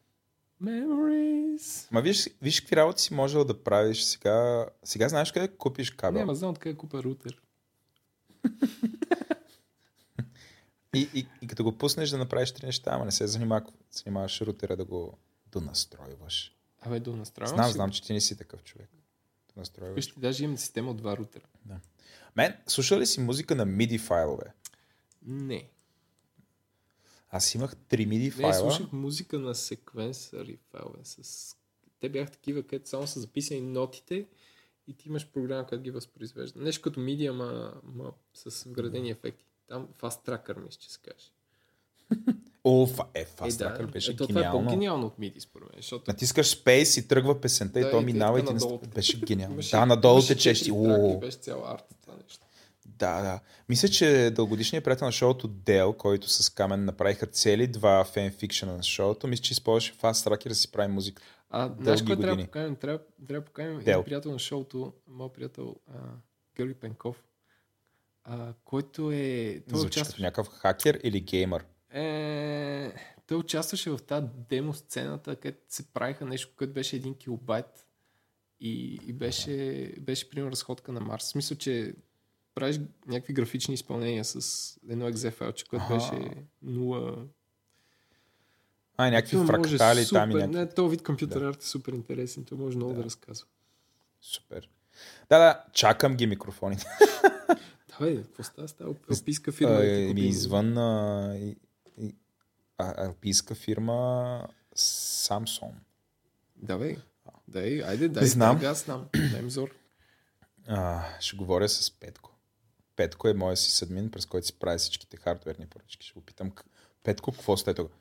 Memories. 0.62 1.88
Ма 1.90 2.02
виж, 2.02 2.28
виж 2.42 2.60
какви 2.60 2.76
работи 2.76 3.02
си 3.02 3.14
можел 3.14 3.44
да 3.44 3.62
правиш 3.62 4.02
сега. 4.02 4.66
Сега 4.84 5.08
знаеш 5.08 5.32
къде 5.32 5.48
купиш 5.48 5.90
кабел. 5.90 6.18
Няма, 6.18 6.34
знам 6.34 6.50
откъде 6.50 6.76
купа 6.76 7.02
рутер. 7.02 7.42
И, 10.94 11.08
и, 11.14 11.26
и, 11.42 11.46
като 11.46 11.64
го 11.64 11.78
пуснеш 11.78 12.10
да 12.10 12.18
направиш 12.18 12.52
три 12.52 12.66
неща, 12.66 12.90
ама 12.94 13.04
не 13.04 13.12
се 13.12 13.26
занимава, 13.26 13.66
занимаваш 13.90 14.40
рутера 14.40 14.76
да 14.76 14.84
го 14.84 15.18
донастройваш. 15.46 16.56
Абе, 16.80 17.00
до 17.00 17.16
настроявам 17.16 17.56
Знам, 17.56 17.72
знам, 17.72 17.90
че 17.90 18.02
ти 18.02 18.12
не 18.12 18.20
си 18.20 18.36
такъв 18.36 18.64
човек. 18.64 18.90
Да 19.57 19.61
настройваш. 19.61 19.95
Вижте, 19.95 20.20
даже 20.20 20.45
имам 20.45 20.57
система 20.57 20.91
от 20.91 20.97
два 20.97 21.16
рутера. 21.16 21.45
Мен, 22.37 22.55
слушал 22.66 22.99
ли 22.99 23.07
си 23.07 23.20
музика 23.20 23.55
на 23.55 23.66
MIDI 23.66 23.99
файлове? 23.99 24.53
Не. 25.23 25.69
Аз 27.31 27.55
имах 27.55 27.77
три 27.77 28.09
MIDI 28.09 28.24
Не, 28.24 28.31
файла. 28.31 28.55
слушах 28.55 28.93
музика 28.93 29.39
на 29.39 29.55
секвенсъри 29.55 30.59
файлове. 30.70 30.99
С... 31.05 31.57
Те 32.01 32.09
бяха 32.09 32.33
такива, 32.33 32.62
където 32.62 32.89
само 32.89 33.07
са 33.07 33.20
записани 33.20 33.61
нотите 33.61 34.27
и 34.87 34.95
ти 34.95 35.09
имаш 35.09 35.28
програма, 35.33 35.66
която 35.66 35.83
ги 35.83 35.91
възпроизвежда. 35.91 36.61
Нещо 36.61 36.83
като 36.83 37.01
MIDI, 37.01 37.31
ама, 37.31 37.81
ама 37.89 38.12
с 38.35 38.65
вградени 38.65 39.11
ефекти. 39.11 39.45
Там 39.66 39.89
Fast 40.01 40.27
Tracker, 40.28 40.65
мисля, 40.65 40.78
че 40.81 40.93
се 40.93 41.01
каже. 41.01 41.31
О, 42.65 42.89
е, 43.15 43.20
Е, 43.20 43.24
Fast 43.24 43.59
да. 43.59 43.65
Tracker 43.65 43.93
беше 43.93 44.11
Ето, 44.11 44.27
това 44.27 44.41
е 44.41 44.43
гениално. 44.43 44.69
по-гениално 44.69 45.07
от 45.07 45.19
MIDI, 45.19 45.41
според 45.41 45.69
мен. 45.69 45.77
Защото 45.77 46.05
Натискаш 46.09 46.57
Space 46.57 47.01
и 47.01 47.09
тръгва 47.09 47.41
песента 47.41 47.81
Да, 47.81 47.89
и 47.89 47.91
то 47.91 48.01
минава 48.01 48.41
и 48.41 48.45
ти 48.45 48.53
не... 48.53 48.61
беше 48.95 49.20
гениално. 49.20 49.57
Да, 49.70 49.87
надолу 49.87 50.23
течеш 50.23 50.62
ти. 50.62 50.73
Беше 51.20 51.39
цяла 51.39 51.74
арт 51.74 51.85
това 52.03 52.15
нещо. 52.23 52.47
Да, 52.87 53.23
да. 53.23 53.41
Мисля, 53.69 53.89
че 53.89 54.31
дългодишният 54.37 54.85
приятел 54.85 55.07
на 55.07 55.12
шоуто 55.12 55.49
Дел, 55.49 55.93
който 55.93 56.28
с 56.28 56.51
Камен 56.51 56.85
направиха 56.85 57.27
цели 57.27 57.66
два 57.66 58.05
фенфикшена 58.05 58.77
на 58.77 58.83
шоуто, 58.83 59.27
мисля, 59.27 59.43
че 59.43 59.53
използваше 59.53 59.95
Fast 59.95 60.28
Tracker 60.28 60.49
да 60.49 60.55
си 60.55 60.73
прави 60.73 60.93
музика. 60.93 61.23
А, 61.51 61.70
знаеш 61.81 62.03
кой 62.03 62.16
трябва 62.16 62.37
да 62.37 62.45
поканим? 62.45 62.77
Трябва, 62.77 62.99
трябва 63.27 63.41
да 63.41 63.45
поканим 63.45 63.81
Дел. 63.81 63.93
един 63.93 64.05
приятел 64.05 64.33
на 64.33 64.39
шоуто, 64.39 64.93
моят 65.09 65.33
приятел 65.33 65.77
а, 65.89 65.99
Георги 66.57 66.74
Пенков, 66.74 67.16
а, 68.24 68.53
който 68.65 69.12
е... 69.12 69.62
Той 69.69 69.78
Звучи 69.78 69.91
като 69.91 70.01
участваше, 70.01 70.23
някакъв 70.23 70.49
хакер 70.49 71.01
или 71.03 71.20
геймър. 71.20 71.65
Е, 71.90 72.92
той 73.26 73.38
участваше 73.38 73.90
в 73.90 73.98
тази 73.98 74.26
демо 74.48 74.74
сцената, 74.74 75.36
където 75.36 75.64
се 75.68 75.92
правиха 75.92 76.24
нещо, 76.24 76.52
което 76.56 76.72
беше 76.72 76.96
един 76.96 77.14
килобайт 77.14 77.86
и, 78.60 79.00
и 79.06 79.12
беше, 79.12 79.92
беше 80.00 80.30
примерно 80.30 80.52
разходка 80.52 80.92
на 80.92 81.00
Марс. 81.00 81.24
В 81.24 81.28
смисъл, 81.28 81.56
че 81.56 81.94
правиш 82.54 82.80
някакви 83.06 83.32
графични 83.32 83.74
изпълнения 83.74 84.24
с 84.24 84.78
едно 84.88 85.08
екзе 85.08 85.30
файлче, 85.30 85.64
което 85.64 85.84
беше 85.88 86.30
0... 86.64 87.26
А, 88.96 89.10
някакви 89.10 89.36
може 89.36 89.46
фрактали 89.46 90.04
супер, 90.04 90.20
там 90.20 90.30
и 90.30 90.34
някакви. 90.34 90.56
Не, 90.58 90.68
този 90.68 90.90
вид 90.90 91.02
компютър 91.02 91.42
арт 91.42 91.62
е 91.62 91.66
супер 91.66 91.92
интересен. 91.92 92.44
Той 92.44 92.58
може 92.58 92.76
много 92.76 92.92
да, 92.92 92.98
Да. 92.98 93.04
разказва. 93.04 93.46
Супер. 94.20 94.68
Да, 95.28 95.38
да, 95.38 95.64
чакам 95.72 96.16
ги 96.16 96.26
микрофоните. 96.26 96.84
Да, 97.98 98.06
бе, 98.06 98.22
какво 98.22 98.42
става? 98.42 98.68
Става 98.68 98.94
алпийска 99.10 99.52
фирма. 99.52 99.74
да 99.74 100.14
ми 100.14 100.20
извън 100.20 100.78
а, 100.78 101.36
алпийска 102.78 103.55
фирма 103.55 104.48
Samsung. 104.77 105.73
Да, 106.57 106.78
бе. 106.78 106.97
Да, 107.48 107.69
е, 107.69 107.81
айде, 107.81 108.09
дай, 108.09 108.27
Знам. 108.27 108.59
дай 108.59 108.69
газ 108.69 108.86
нам. 108.86 109.09
Дай 109.32 109.43
ми 109.43 109.51
зор. 109.51 109.70
А, 110.69 111.05
ще 111.20 111.36
говоря 111.36 111.69
с 111.69 111.90
Петко. 111.90 112.32
Петко 112.97 113.28
е 113.28 113.35
моя 113.35 113.57
си 113.57 113.70
съдмин, 113.70 114.11
през 114.11 114.27
който 114.27 114.47
си 114.47 114.59
прави 114.59 114.78
всичките 114.78 115.16
хардверни 115.16 115.66
поръчки. 115.66 116.07
Ще 116.07 116.15
го 116.15 116.20
питам, 116.20 116.51
«К- 116.51 116.62
Петко, 117.03 117.32
какво 117.32 117.57
сте 117.57 117.74
тук? 117.74 117.93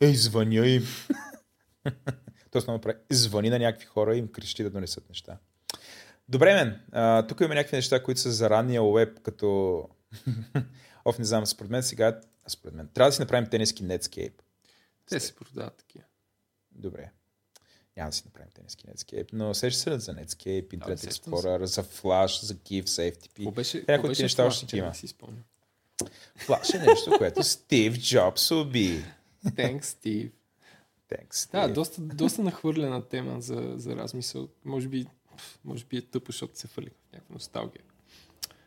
Ей, 0.00 0.14
звъня 0.14 0.66
им. 0.66 0.82
Той 2.50 2.58
основно 2.58 2.80
прави, 2.80 2.98
звъни 3.10 3.50
на 3.50 3.58
някакви 3.58 3.86
хора 3.86 4.14
и 4.14 4.18
им 4.18 4.28
крещи 4.28 4.62
да 4.62 4.70
донесат 4.70 5.08
неща. 5.08 5.38
Добре, 6.28 6.54
мен. 6.54 6.80
А, 6.92 7.26
тук 7.26 7.40
има 7.40 7.54
някакви 7.54 7.76
неща, 7.76 8.02
които 8.02 8.20
са 8.20 8.32
за 8.32 8.50
ранния 8.50 8.82
уеб, 8.82 9.20
като... 9.22 9.78
Оф, 11.04 11.18
не 11.18 11.24
знам, 11.24 11.46
според 11.46 11.70
мен 11.70 11.82
сега... 11.82 12.20
Според 12.48 12.74
мен. 12.74 12.88
Трябва 12.88 13.08
да 13.08 13.12
си 13.14 13.20
направим 13.20 13.50
тениски 13.50 13.84
Netscape. 13.84 14.32
Те 15.06 15.20
се 15.20 15.34
продават 15.34 15.76
такива. 15.76 16.04
Добре. 16.72 17.10
Няма 17.96 18.10
да 18.10 18.16
си 18.16 18.22
направим 18.26 18.50
тениски 18.54 18.86
Netscape, 18.86 19.28
но 19.32 19.54
сеща 19.54 19.80
се 19.80 19.98
за 19.98 20.14
Netscape, 20.14 20.68
Internet 20.78 21.10
Explorer, 21.10 21.64
за 21.64 21.84
Flash, 21.84 22.44
за 22.44 22.54
GIF, 22.54 22.88
за 22.88 23.02
FTP. 23.02 23.52
Беше, 23.54 23.84
някои 23.88 24.10
от 24.10 24.18
неща 24.18 24.44
още 24.44 24.66
че 24.66 24.76
има. 24.76 24.94
Си. 24.94 25.14
Flash 26.46 26.82
е 26.82 26.86
нещо, 26.86 27.12
което 27.18 27.42
Стив 27.42 27.98
Джобс 27.98 28.50
уби. 28.50 29.04
Thanks, 29.46 29.82
Steve. 29.82 30.30
Thanks, 31.10 31.52
Да, 31.52 31.58
Steve. 31.68 31.72
доста, 31.72 32.00
доста 32.00 32.42
нахвърлена 32.42 33.08
тема 33.08 33.40
за, 33.40 33.72
за 33.76 33.96
размисъл. 33.96 34.48
Може 34.64 34.88
би, 34.88 35.06
може 35.64 35.84
би 35.84 35.96
е 35.96 36.02
тъпо, 36.02 36.32
защото 36.32 36.58
се 36.58 36.66
фали 36.66 36.90
в 36.90 37.12
някаква 37.12 37.34
носталгия. 37.34 37.82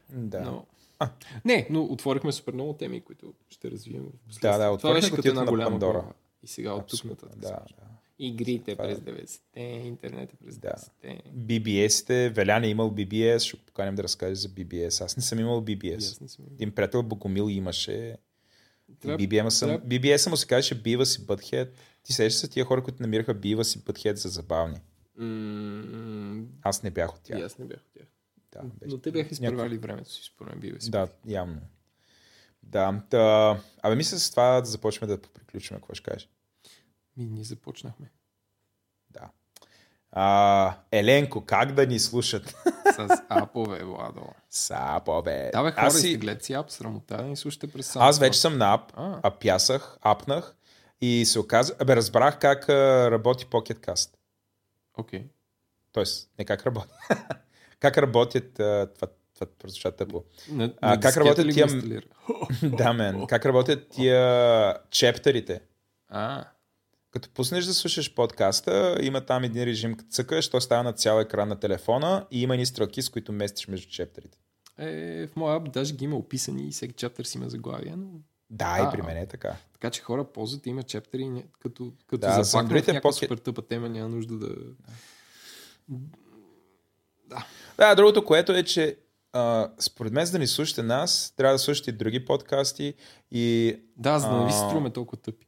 да. 0.10 0.41
Но... 0.41 0.66
А. 0.99 1.10
Не, 1.45 1.68
но 1.69 1.84
отворихме 1.84 2.32
супер 2.32 2.53
много 2.53 2.74
теми, 2.74 3.02
които 3.02 3.34
ще 3.49 3.72
развием. 3.72 4.06
Да, 4.41 4.57
да, 4.60 4.78
Това 4.78 4.94
беше 4.94 5.11
като 5.11 5.28
една 5.28 5.41
на 5.41 5.48
голяма 5.48 5.69
Пандора. 5.69 5.91
глава. 5.94 6.14
И 6.44 6.48
сега 6.48 6.74
от 6.74 6.88
тук 6.88 7.03
нататък. 7.06 7.40
да, 7.40 7.48
да. 7.49 7.65
Игрите 8.19 8.72
Това 8.72 8.86
е. 8.86 8.88
през 8.90 8.99
90-те, 8.99 9.61
интернета 9.61 10.36
през 10.38 10.57
Да. 10.57 10.68
90-те. 10.69 11.22
BBS-те, 11.38 12.30
Велян 12.30 12.64
е 12.64 12.68
имал 12.68 12.91
BBS, 12.91 13.40
ще 13.40 13.57
го 13.57 13.64
поканим 13.64 13.95
да 13.95 14.03
разкаже 14.03 14.36
за 14.36 14.49
BBS. 14.49 15.02
Аз 15.02 15.18
не 15.18 15.24
съм 15.24 15.40
имал 15.40 15.61
BBS. 15.61 15.99
Съм. 16.28 16.45
Един 16.52 16.72
приятел 16.72 17.03
Богомил 17.03 17.49
имаше. 17.49 18.18
Трябва- 18.99 19.24
И 19.24 19.30
BBM 19.30 19.48
съм, 19.49 19.69
трябва- 19.69 19.86
BBS 19.86 20.30
му 20.30 20.38
се 20.38 20.48
казваше 20.48 20.84
Beavis 20.84 21.22
и 21.22 21.28
Butthead. 21.28 21.69
Ти 22.03 22.14
сещаш 22.14 22.34
се 22.34 22.48
тия 22.48 22.65
хора, 22.65 22.84
които 22.84 23.02
намираха 23.02 23.36
Beavis 23.36 23.48
и 23.76 23.84
Butthead 23.84 24.14
за 24.14 24.30
забавни. 24.30 24.78
М, 25.18 26.44
Аз 26.61 26.84
не 26.84 26.91
бях 26.91 27.15
от 27.15 27.19
И 27.19 27.24
тях. 27.24 27.41
аз 27.41 27.57
не 27.57 27.65
бях 27.65 27.80
от 27.80 27.91
тях. 27.94 28.07
Да, 28.58 28.70
беше- 28.80 28.92
Но 28.92 29.02
те 29.02 29.12
бяха 29.12 29.30
изпревали 29.32 29.78
времето 29.78 30.12
си, 30.12 30.22
според 30.26 30.52
мен, 30.52 30.60
бива 30.60 30.82
си. 30.82 30.92
Да, 30.92 31.08
явно. 31.26 31.62
Да, 32.64 33.02
та, 33.10 33.58
абе 33.82 33.96
мисля 33.96 34.20
с 34.20 34.32
това 34.32 34.62
да 34.62 34.66
започнем 34.66 35.08
да 35.10 35.22
приключим, 35.22 35.78
какво 35.78 35.94
ще 35.94 36.04
кажеш. 36.04 36.30
Ми, 37.18 37.26
ние 37.26 37.44
започнахме. 37.44 38.12
Да. 39.10 39.30
А, 40.12 40.76
Еленко, 40.92 41.42
как 41.42 41.72
да 41.72 41.88
ни 41.88 42.00
слушат? 42.00 42.56
С 42.88 43.24
апове, 43.30 43.84
Владо. 43.84 44.22
Сапо, 44.50 45.22
бе. 45.22 45.50
Да, 45.54 45.64
бе, 45.64 45.72
хора, 45.72 45.74
аз, 45.78 45.94
си... 45.96 46.02
си, 46.02 46.08
изтеглете 46.08 46.46
си 46.46 46.54
ап, 46.54 46.72
срамота 46.72 47.18
да 47.18 47.24
ни 47.24 47.36
слушате 47.36 47.68
през 47.68 47.96
аз 47.96 48.16
SoundCloud. 48.16 48.20
вече 48.20 48.40
съм 48.40 48.58
на 48.58 48.74
ап, 48.74 48.92
А. 48.96 49.20
апясах, 49.24 49.98
апнах 50.02 50.56
и 51.02 51.26
се 51.26 51.40
оказа, 51.40 51.76
абе 51.80 51.96
разбрах 51.96 52.40
как 52.40 52.70
а, 52.70 53.12
работи 53.12 53.46
Pocket 53.46 53.88
Cast. 53.88 54.14
Окей. 54.94 55.30
Тоест, 55.92 56.30
не 56.40 56.46
как 56.46 56.66
работи. 56.66 56.88
как 57.80 57.98
работят, 57.98 58.60
а, 58.60 58.90
това, 58.95 59.08
това 59.34 59.48
прозвуча 59.49 59.91
тъпо. 59.91 60.24
На, 60.49 60.74
А, 60.82 60.90
на 60.90 60.99
как 60.99 61.18
работят 61.18 61.49
тия- 61.49 61.68
да, 62.64 62.94
мен. 62.94 63.28
Как 63.28 63.45
работят 63.45 63.90
тия 63.90 64.78
чептерите? 64.91 65.62
А, 66.10 66.45
Като 67.12 67.30
пуснеш 67.30 67.66
да 67.66 67.74
слушаш 67.74 68.16
подкаста, 68.16 68.98
има 69.02 69.22
там 69.22 69.44
един 69.44 69.64
режим, 69.64 69.94
като 69.94 70.10
цъкаш, 70.10 70.49
то 70.49 70.62
става 70.62 70.84
на 70.84 70.94
цял 70.94 71.20
екран 71.20 71.49
на 71.49 71.56
телефона 71.56 72.26
и 72.32 72.41
има 72.41 72.56
ни 72.56 72.66
стрелки, 72.66 73.02
с 73.02 73.10
които 73.10 73.32
местиш 73.32 73.68
между 73.68 73.88
чептерите. 73.88 74.38
е, 74.78 75.28
в 75.28 75.36
моя 75.36 75.56
ап 75.56 75.72
даже 75.72 75.94
ги 75.94 76.06
има 76.06 76.16
описани 76.16 76.64
и 76.64 76.72
всеки 76.72 76.94
чаптър 76.94 77.24
си 77.24 77.38
има 77.38 77.49
заглавие, 77.49 77.95
но... 77.98 78.08
Да, 78.49 78.66
А, 78.70 78.84
и 78.84 78.91
при 78.91 79.02
мен 79.02 79.18
е 79.18 79.26
така. 79.28 79.56
Така 79.74 79.90
че 79.90 80.02
хора 80.02 80.24
ползват, 80.26 80.66
има 80.66 80.84
чаптери, 80.84 81.24
ня- 81.24 81.45
като, 81.54 81.94
като 81.99 82.18
Да, 82.20 82.28
да, 82.28 82.34
за 82.34 82.44
запакнат 82.44 82.72
Android 82.74 82.90
е 82.90 82.94
някаква 82.94 83.12
Pocket- 83.12 83.20
супер 83.20 83.38
тъпа 83.38 83.62
тема, 83.62 83.90
няма 83.90 84.10
нужда 84.10 84.36
да... 84.36 84.48
Да, 84.48 84.58
другото, 87.95 88.26
което 88.26 88.52
е, 88.52 88.64
че 88.64 88.98
а, 89.34 89.70
според 89.80 90.14
мен, 90.14 90.26
за 90.26 90.32
да 90.32 90.40
ни 90.40 90.48
слушате 90.48 90.84
нас, 90.84 91.34
трябва 91.38 91.54
да 91.54 91.60
слушате 91.60 91.90
и 91.90 91.94
други 91.94 92.26
подкасти 92.26 92.94
и 93.32 93.76
Да, 93.98 94.20
за 94.20 94.30
да 94.30 94.38
не 94.38 94.45
ви 94.45 94.52
се 94.52 94.58
струваме 94.58 94.90
толкова 94.90 95.22
тъпи. 95.22 95.48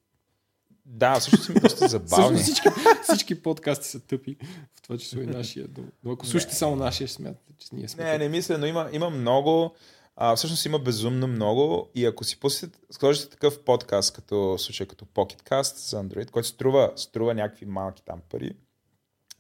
да, 0.85 1.19
също 1.19 1.37
са 1.37 1.53
ми 1.53 1.59
доста 1.59 1.87
забавни. 1.87 2.37
Всъщност 2.37 2.43
всички, 2.43 2.69
всички 3.03 3.41
подкасти 3.41 3.87
са 3.87 3.99
тъпи, 3.99 4.37
в 4.75 4.81
това 4.81 4.97
число 4.97 5.21
и 5.21 5.25
нашия. 5.25 5.67
Но, 5.77 5.83
но 6.03 6.11
ако 6.11 6.25
слушате 6.25 6.55
само 6.55 6.75
нашия, 6.75 7.07
ще 7.07 7.15
смятате, 7.15 7.53
че 7.57 7.67
ние 7.73 7.87
сме 7.87 8.03
Не, 8.03 8.11
тъпи. 8.11 8.23
не 8.23 8.29
мисля, 8.29 8.57
но 8.57 8.65
има, 8.65 8.89
има 8.91 9.09
много 9.09 9.75
А, 10.15 10.35
всъщност 10.35 10.65
има 10.65 10.79
безумно 10.79 11.27
много 11.27 11.89
и 11.95 12.05
ако 12.05 12.23
си 12.23 12.39
пуснете, 12.39 12.79
сложите 12.91 13.29
такъв 13.29 13.63
подкаст, 13.63 14.13
като 14.13 14.57
случай 14.57 14.87
като 14.87 15.05
PocketCast 15.05 15.77
за 15.89 16.03
Android, 16.03 16.29
който 16.29 16.47
струва, 16.47 16.91
струва 16.95 17.33
някакви 17.33 17.65
малки 17.65 18.03
там 18.05 18.19
пари, 18.29 18.51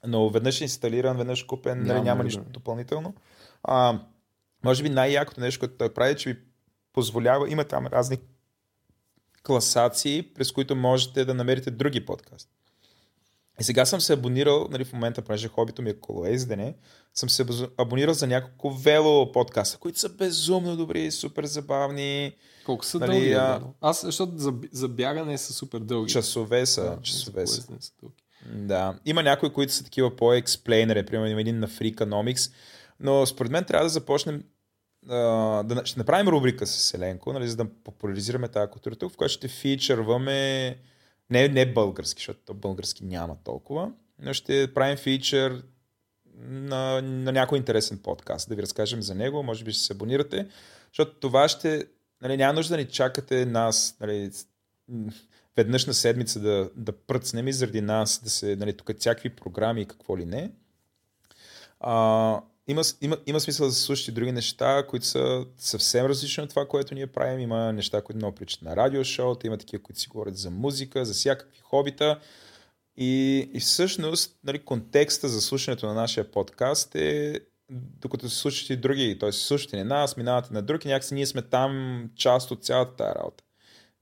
но 0.07 0.29
веднъж 0.29 0.61
инсталиран, 0.61 1.17
веднъж 1.17 1.43
купен, 1.43 1.77
няма, 1.77 1.93
нали, 1.93 2.03
няма 2.03 2.23
нищо 2.23 2.43
да. 2.43 2.49
допълнително. 2.49 3.13
А, 3.63 3.99
може 4.63 4.83
би 4.83 4.89
най-якото 4.89 5.41
нещо, 5.41 5.59
което 5.59 5.77
той 5.77 5.93
прави, 5.93 6.15
че 6.15 6.33
ви 6.33 6.39
позволява, 6.93 7.49
има 7.49 7.63
там 7.63 7.87
разни 7.87 8.17
класации, 9.43 10.33
през 10.33 10.51
които 10.51 10.75
можете 10.75 11.25
да 11.25 11.33
намерите 11.33 11.71
други 11.71 12.05
подкасти. 12.05 12.51
И 13.59 13.63
сега 13.63 13.85
съм 13.85 14.01
се 14.01 14.13
абонирал, 14.13 14.67
нали, 14.71 14.85
в 14.85 14.93
момента, 14.93 15.21
понеже 15.21 15.47
хобито 15.47 15.81
ми 15.81 15.89
е 15.89 15.99
колоездене, 15.99 16.75
съм 17.13 17.29
се 17.29 17.45
абонирал 17.77 18.13
за 18.13 18.27
няколко 18.27 18.71
вело 18.71 19.31
подкаста, 19.31 19.77
които 19.77 19.99
са 19.99 20.09
безумно 20.09 20.77
добри, 20.77 21.11
супер 21.11 21.45
забавни. 21.45 22.35
Колко 22.65 22.85
са 22.85 22.99
нали, 22.99 23.11
дълги? 23.11 23.33
А... 23.33 23.61
Аз, 23.81 24.01
защото 24.05 24.37
за, 24.37 24.53
за 24.71 24.87
бягане 24.87 25.37
са 25.37 25.53
супер 25.53 25.79
дълги. 25.79 26.11
Часове 26.11 26.65
са. 26.65 26.83
Да, 26.83 27.01
часове 27.01 27.47
са. 27.47 27.61
са 27.61 27.91
дълги. 28.01 28.15
Да. 28.45 28.99
Има 29.05 29.23
някои, 29.23 29.53
които 29.53 29.73
са 29.73 29.83
такива 29.83 30.15
по-експлейнери, 30.15 31.05
примерно 31.05 31.31
има 31.31 31.41
един 31.41 31.59
на 31.59 31.67
Freakonomics, 31.67 32.51
но 32.99 33.25
според 33.25 33.51
мен 33.51 33.63
трябва 33.63 33.85
да 33.85 33.89
започнем 33.89 34.43
да, 35.63 35.81
ще 35.85 35.99
направим 35.99 36.27
рубрика 36.27 36.67
с 36.67 36.71
Селенко, 36.71 37.33
нали, 37.33 37.49
за 37.49 37.55
да 37.55 37.65
популяризираме 37.83 38.47
тази 38.47 38.71
култура 38.71 38.95
тук, 38.95 39.11
в 39.11 39.17
която 39.17 39.33
ще 39.33 39.47
фичърваме 39.47 40.77
не, 41.29 41.47
не 41.47 41.73
български, 41.73 42.19
защото 42.19 42.53
български 42.53 43.05
няма 43.05 43.35
толкова, 43.43 43.91
но 44.19 44.33
ще 44.33 44.73
правим 44.73 44.97
фичър 44.97 45.63
на, 46.37 47.01
на 47.01 47.31
някой 47.31 47.57
интересен 47.57 47.97
подкаст, 47.97 48.49
да 48.49 48.55
ви 48.55 48.61
разкажем 48.61 49.01
за 49.01 49.15
него, 49.15 49.43
може 49.43 49.63
би 49.63 49.71
ще 49.71 49.83
се 49.83 49.93
абонирате, 49.93 50.47
защото 50.87 51.19
това 51.19 51.47
ще, 51.47 51.85
нали, 52.21 52.37
няма 52.37 52.53
нужда 52.53 52.73
да 52.73 52.77
ни 52.77 52.87
чакате 52.87 53.45
нас, 53.45 53.97
нали, 53.99 54.31
веднъж 55.59 55.85
на 55.85 55.93
седмица 55.93 56.39
да, 56.39 56.69
да 56.75 56.91
пръцнем 56.91 57.47
и 57.47 57.53
заради 57.53 57.81
нас 57.81 58.21
да 58.23 58.29
се, 58.29 58.55
нали, 58.55 58.73
тук 58.73 58.99
всякакви 58.99 59.29
програми 59.29 59.81
и 59.81 59.85
какво 59.85 60.17
ли 60.17 60.25
не. 60.25 60.51
А, 61.79 62.41
има, 62.67 62.81
има, 63.01 63.17
има 63.25 63.39
смисъл 63.39 63.67
да 63.67 63.73
се 63.73 63.81
слушате 63.81 64.11
други 64.11 64.31
неща, 64.31 64.85
които 64.89 65.05
са 65.05 65.45
съвсем 65.57 66.05
различни 66.05 66.43
от 66.43 66.49
това, 66.49 66.67
което 66.67 66.93
ние 66.93 67.07
правим. 67.07 67.39
Има 67.39 67.73
неща, 67.73 68.01
които 68.01 68.17
много 68.17 68.35
причат 68.35 68.61
на 68.61 68.75
радиошоута, 68.75 69.47
има 69.47 69.57
такива, 69.57 69.83
които 69.83 69.99
си 69.99 70.09
говорят 70.09 70.37
за 70.37 70.51
музика, 70.51 71.05
за 71.05 71.13
всякакви 71.13 71.59
хобита. 71.59 72.19
И, 72.97 73.37
и 73.53 73.59
всъщност 73.59 74.39
нали, 74.43 74.59
контекста 74.59 75.27
за 75.27 75.41
слушането 75.41 75.87
на 75.87 75.93
нашия 75.93 76.31
подкаст 76.31 76.95
е 76.95 77.39
докато 78.01 78.29
се 78.29 78.35
слушате 78.35 78.73
и 78.73 78.77
други, 78.77 79.17
т.е. 79.19 79.31
слушате 79.31 79.77
не 79.77 79.83
нас, 79.83 80.17
минавате 80.17 80.53
на 80.53 80.61
други, 80.61 80.87
някакси 80.87 81.13
ние 81.13 81.25
сме 81.25 81.41
там 81.41 82.03
част 82.15 82.51
от 82.51 82.63
цялата 82.65 82.95
тази 82.95 83.15
работа. 83.15 83.43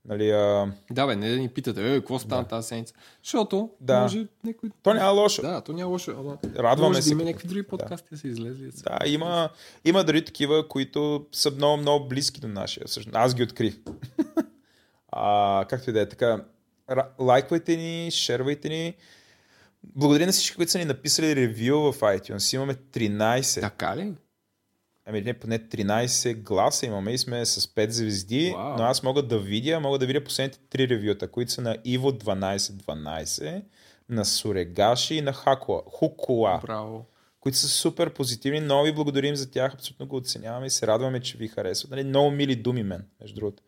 Нали, 0.04 0.30
а... 0.30 0.72
Да, 0.90 1.06
бе, 1.06 1.16
не 1.16 1.30
да 1.30 1.36
ни 1.36 1.48
питате, 1.48 1.94
е, 1.94 1.98
какво 1.98 2.18
стана 2.18 2.42
да. 2.42 2.48
тази 2.48 2.68
седмица? 2.68 2.94
Защото 3.22 3.70
да. 3.80 4.00
може 4.00 4.26
някой... 4.44 4.70
То 4.82 4.94
няма 4.94 5.10
лошо. 5.10 5.42
Да, 5.42 5.60
то 5.60 5.72
няма 5.72 5.90
лошо. 5.90 6.10
Ама... 6.18 6.38
Радваме 6.56 6.88
може 6.88 7.02
се. 7.02 7.08
Да 7.08 7.12
има 7.12 7.24
някакви 7.24 7.48
други 7.48 7.62
подкасти 7.62 8.08
да, 8.10 8.16
да 8.16 8.20
са 8.20 8.28
излезли. 8.28 8.70
Да, 8.82 8.98
има, 9.06 9.50
има 9.84 10.04
дори 10.04 10.24
такива, 10.24 10.68
които 10.68 11.26
са 11.32 11.50
много, 11.50 11.76
много 11.76 12.08
близки 12.08 12.40
до 12.40 12.48
нашия. 12.48 12.86
Всъщност, 12.86 13.16
аз 13.16 13.34
ги 13.34 13.42
открих. 13.42 13.78
а, 15.12 15.64
както 15.68 15.90
и 15.90 15.92
да 15.92 16.00
е 16.00 16.08
така, 16.08 16.44
лайквайте 17.20 17.76
ни, 17.76 18.10
шервайте 18.10 18.68
ни. 18.68 18.94
Благодаря 19.82 20.26
на 20.26 20.32
всички, 20.32 20.56
които 20.56 20.72
са 20.72 20.78
ни 20.78 20.84
написали 20.84 21.36
ревю 21.36 21.92
в 21.92 22.00
iTunes. 22.00 22.54
Имаме 22.54 22.74
13. 22.74 23.60
Така 23.60 23.96
ли? 23.96 24.14
Ами 25.08 25.20
не, 25.20 25.34
поне 25.34 25.58
13 25.58 26.36
гласа 26.36 26.86
имаме 26.86 27.12
и 27.12 27.18
сме 27.18 27.46
с 27.46 27.60
5 27.60 27.88
звезди, 27.88 28.52
wow. 28.56 28.78
но 28.78 28.84
аз 28.84 29.02
мога 29.02 29.22
да 29.22 29.38
видя, 29.38 29.80
мога 29.80 29.98
да 29.98 30.06
видя 30.06 30.24
последните 30.24 30.58
3 30.58 30.88
ревюта, 30.88 31.28
които 31.28 31.52
са 31.52 31.60
на 31.60 31.76
Иво 31.84 32.10
1212, 32.10 33.62
на 34.08 34.24
Сурегаши 34.24 35.14
и 35.14 35.20
на 35.20 35.32
Хакуа, 35.32 35.82
Хукуа. 35.86 36.60
Браво. 36.62 37.06
Които 37.40 37.58
са 37.58 37.68
супер 37.68 38.14
позитивни. 38.14 38.60
Много 38.60 38.84
ви 38.84 38.92
благодарим 38.92 39.36
за 39.36 39.50
тях, 39.50 39.74
абсолютно 39.74 40.06
го 40.06 40.16
оценяваме 40.16 40.66
и 40.66 40.70
се 40.70 40.86
радваме, 40.86 41.20
че 41.20 41.38
ви 41.38 41.48
харесват. 41.48 41.90
Нали, 41.90 42.04
много 42.04 42.30
мили 42.30 42.56
думи 42.56 42.82
мен, 42.82 43.04
между 43.20 43.34
другото. 43.34 43.62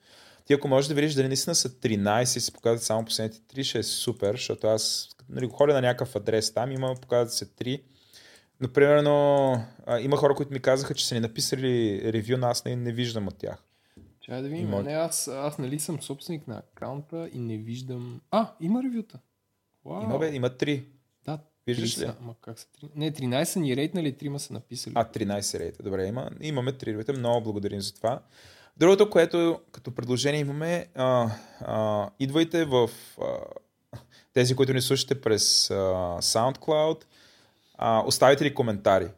Ти 0.45 0.53
ако 0.53 0.69
можеш 0.69 0.89
да 0.89 0.95
видиш 0.95 1.15
дали 1.15 1.29
наистина 1.29 1.55
са 1.55 1.69
13 1.69 2.37
и 2.37 2.41
се 2.41 2.53
показват 2.53 2.83
само 2.83 3.05
последните 3.05 3.41
3, 3.57 3.63
ще 3.63 3.79
е 3.79 3.83
супер, 3.83 4.33
защото 4.33 4.67
аз 4.67 5.09
нали, 5.29 5.49
ходя 5.53 5.73
на 5.73 5.81
някакъв 5.81 6.17
адрес 6.17 6.55
там, 6.55 6.73
има, 6.73 6.95
показват 6.95 7.33
се 7.33 7.47
3 7.47 7.81
но, 8.61 8.69
примерно, 8.69 9.53
а, 9.87 10.01
има 10.01 10.17
хора, 10.17 10.35
които 10.35 10.53
ми 10.53 10.61
казаха, 10.61 10.95
че 10.95 11.09
са 11.09 11.15
ни 11.15 11.21
написали 11.21 12.01
ревю, 12.13 12.37
но 12.39 12.47
аз 12.47 12.65
не, 12.65 12.77
не 12.77 12.93
виждам 12.93 13.29
от 13.29 13.39
тях. 13.39 13.65
Чай 14.21 14.43
да 14.43 14.49
видим. 14.49 14.67
Има... 14.67 14.83
Не, 14.83 14.93
аз, 14.93 15.29
аз 15.29 15.59
нали 15.59 15.81
съм 15.81 16.03
собственик 16.03 16.49
на 16.49 16.59
акаунта 16.59 17.29
и 17.33 17.39
не 17.39 17.57
виждам... 17.57 18.21
А, 18.31 18.53
има 18.61 18.83
ревюта. 18.83 19.19
Вау. 19.85 20.03
Има, 20.03 20.19
бе, 20.19 20.35
има 20.35 20.57
три. 20.57 20.85
Да, 21.25 21.39
Виждаш 21.67 21.99
ли? 21.99 22.11
Ама 22.21 22.35
как 22.41 22.59
са 22.59 22.67
три? 22.73 22.89
Не, 22.95 23.13
13 23.13 23.45
са 23.45 23.61
ни 23.61 23.77
рейтнали, 23.77 24.17
трима 24.17 24.39
са 24.39 24.53
написали. 24.53 24.95
А, 24.97 25.05
13 25.05 25.59
рейта. 25.59 25.83
Добре, 25.83 26.07
има, 26.07 26.31
имаме 26.41 26.73
три 26.73 26.93
ревюта. 26.93 27.13
Много 27.13 27.45
благодарим 27.45 27.81
за 27.81 27.95
това. 27.95 28.23
Другото, 28.77 29.11
което 29.11 29.61
като 29.73 29.91
предложение 29.91 30.41
имаме, 30.41 30.87
а, 30.95 31.31
а, 31.61 32.11
идвайте 32.21 32.65
в 32.65 32.91
а, 33.21 33.27
тези, 34.33 34.57
които 34.57 34.73
ни 34.73 34.81
слушате 34.81 35.21
през 35.21 35.71
а, 35.71 35.75
SoundCloud, 36.21 37.05
а, 37.83 38.03
оставите 38.07 38.45
ли 38.45 38.55
коментари? 38.55 39.09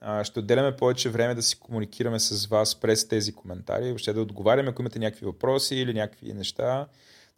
А, 0.00 0.24
ще 0.24 0.38
отделяме 0.38 0.76
повече 0.76 1.10
време 1.10 1.34
да 1.34 1.42
си 1.42 1.60
комуникираме 1.60 2.20
с 2.20 2.46
вас 2.46 2.80
през 2.80 3.08
тези 3.08 3.32
коментари, 3.32 3.84
въобще 3.84 4.12
да 4.12 4.20
отговаряме, 4.20 4.70
ако 4.70 4.82
имате 4.82 4.98
някакви 4.98 5.26
въпроси 5.26 5.76
или 5.76 5.94
някакви 5.94 6.32
неща. 6.32 6.86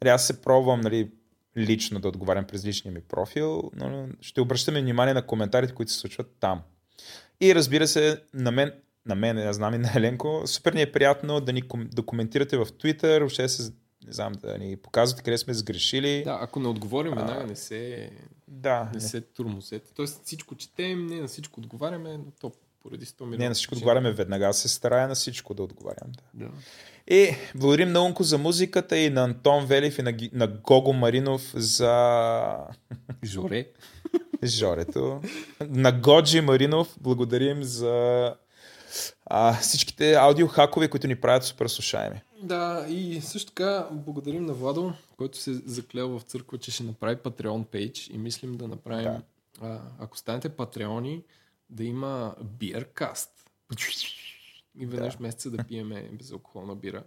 Нали, 0.03 0.11
аз 0.11 0.27
се 0.27 0.43
пробвам 0.43 0.81
нали, 0.81 1.11
лично 1.57 2.01
да 2.01 2.09
отговарям 2.09 2.45
през 2.45 2.65
личния 2.65 2.93
ми 2.93 3.01
профил, 3.01 3.71
но 3.77 4.09
ще 4.21 4.41
обръщаме 4.41 4.81
внимание 4.81 5.15
на 5.15 5.27
коментарите, 5.27 5.75
които 5.75 5.93
се 5.93 5.99
случват 5.99 6.37
там. 6.41 6.63
И 7.41 7.55
разбира 7.55 7.87
се, 7.87 8.23
на 8.35 8.51
мен, 8.51 8.73
на 9.07 9.15
мен, 9.15 9.39
аз 9.39 9.57
знам 9.57 9.75
и 9.75 9.79
на 9.79 9.91
Еленко, 9.97 10.43
супер 10.47 10.73
ни 10.73 10.83
е 10.83 10.93
приятно 10.93 11.41
да 11.41 11.53
ни 11.53 11.63
да 11.75 12.03
коментирате 12.03 12.57
в 12.57 12.67
Twitter, 12.67 13.19
въобще 13.19 13.49
се 13.49 13.73
не 14.07 14.12
знам, 14.12 14.33
да 14.33 14.59
ни 14.59 14.77
показвате 14.77 15.23
къде 15.23 15.39
сме 15.39 15.55
сгрешили. 15.55 16.23
Да, 16.24 16.39
ако 16.43 16.61
не 16.61 16.69
отговорим 16.69 17.15
веднага, 17.15 17.47
не 17.47 17.57
се, 17.57 18.11
да, 18.49 18.85
не, 18.85 18.91
не. 18.95 19.01
се 19.01 19.20
турмозете. 19.20 19.93
Тоест 19.95 20.24
всичко 20.24 20.55
четем, 20.55 21.07
не 21.07 21.20
на 21.20 21.29
всичко 21.29 21.61
отговаряме, 21.61 22.19
но 22.19 22.31
то 22.41 22.53
поради 22.83 23.07
100 23.07 23.20
милиона. 23.20 23.37
Не 23.39 23.49
на 23.49 23.55
всичко 23.55 23.74
отговаряме 23.74 24.12
веднага, 24.12 24.47
аз 24.47 24.59
се 24.59 24.69
старая 24.69 25.09
на 25.09 25.15
всичко 25.15 25.55
да 25.55 25.62
отговарям. 25.62 26.12
Да. 26.35 26.45
да. 26.45 26.51
И 27.07 27.35
благодарим 27.55 27.93
на 27.93 28.05
Унко 28.05 28.23
за 28.23 28.39
музиката 28.39 28.99
и 28.99 29.11
на 29.11 29.24
Антон 29.24 29.66
Велев 29.66 29.99
и 29.99 30.03
на, 30.03 30.15
на 30.33 30.47
Гого 30.47 30.93
Маринов 30.93 31.53
за... 31.55 32.55
Жоре. 33.24 33.66
Жорето. 34.45 35.20
На 35.61 35.93
Годжи 35.93 36.41
Маринов 36.41 36.97
благодарим 37.01 37.62
за 37.62 38.35
а, 39.27 39.60
всичките 39.60 40.14
аудиохакове, 40.14 40.89
които 40.89 41.06
ни 41.06 41.16
правят 41.16 41.44
супер 41.44 41.66
слушаеми. 41.66 42.23
Да, 42.43 42.86
и 42.89 43.20
също 43.20 43.52
така 43.52 43.89
благодарим 43.93 44.47
на 44.47 44.52
Владо, 44.52 44.93
който 45.16 45.39
се 45.39 45.55
заклел 45.55 46.19
в 46.19 46.23
църква, 46.23 46.59
че 46.59 46.70
ще 46.70 46.82
направи 46.82 47.16
Patreon 47.16 47.64
пейдж 47.64 48.06
и 48.06 48.19
мислим 48.19 48.56
да 48.56 48.69
направим, 48.69 49.05
да. 49.05 49.23
А, 49.60 49.81
ако 49.98 50.19
станете 50.19 50.48
патреони, 50.48 51.23
да 51.70 51.85
има 51.85 52.35
биркаст. 52.59 53.31
И 54.78 54.86
веднъж 54.86 55.16
да. 55.16 55.23
месеца 55.23 55.51
да 55.51 55.64
пиеме 55.64 56.09
безалкохолна 56.12 56.77
бира. 56.77 57.02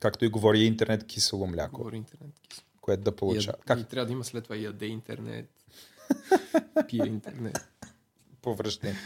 Както 0.00 0.24
и 0.24 0.28
говори 0.28 0.64
интернет 0.64 1.06
кисело 1.06 1.46
мляко. 1.46 1.76
Говори 1.76 1.96
интернет 1.96 2.40
кисело. 2.48 2.66
Което 2.80 3.02
да 3.02 3.16
получава. 3.16 3.56
И, 3.60 3.66
как? 3.66 3.80
и 3.80 3.84
трябва 3.84 4.06
да 4.06 4.12
има 4.12 4.24
след 4.24 4.44
това 4.44 4.56
яде 4.56 4.86
интернет. 4.86 5.50
Пие 6.88 7.06
интернет. 7.06 7.68
Повръщане. 8.42 8.96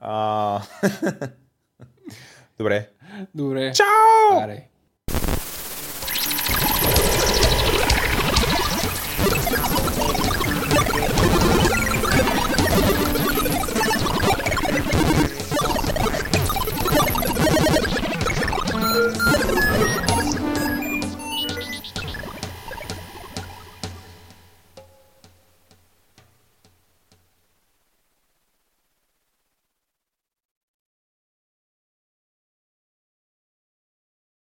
А... 0.00 0.60
Добре. 2.58 2.88
Добре. 3.34 3.72
Чао! 3.72 4.40
Аре. 4.42 4.68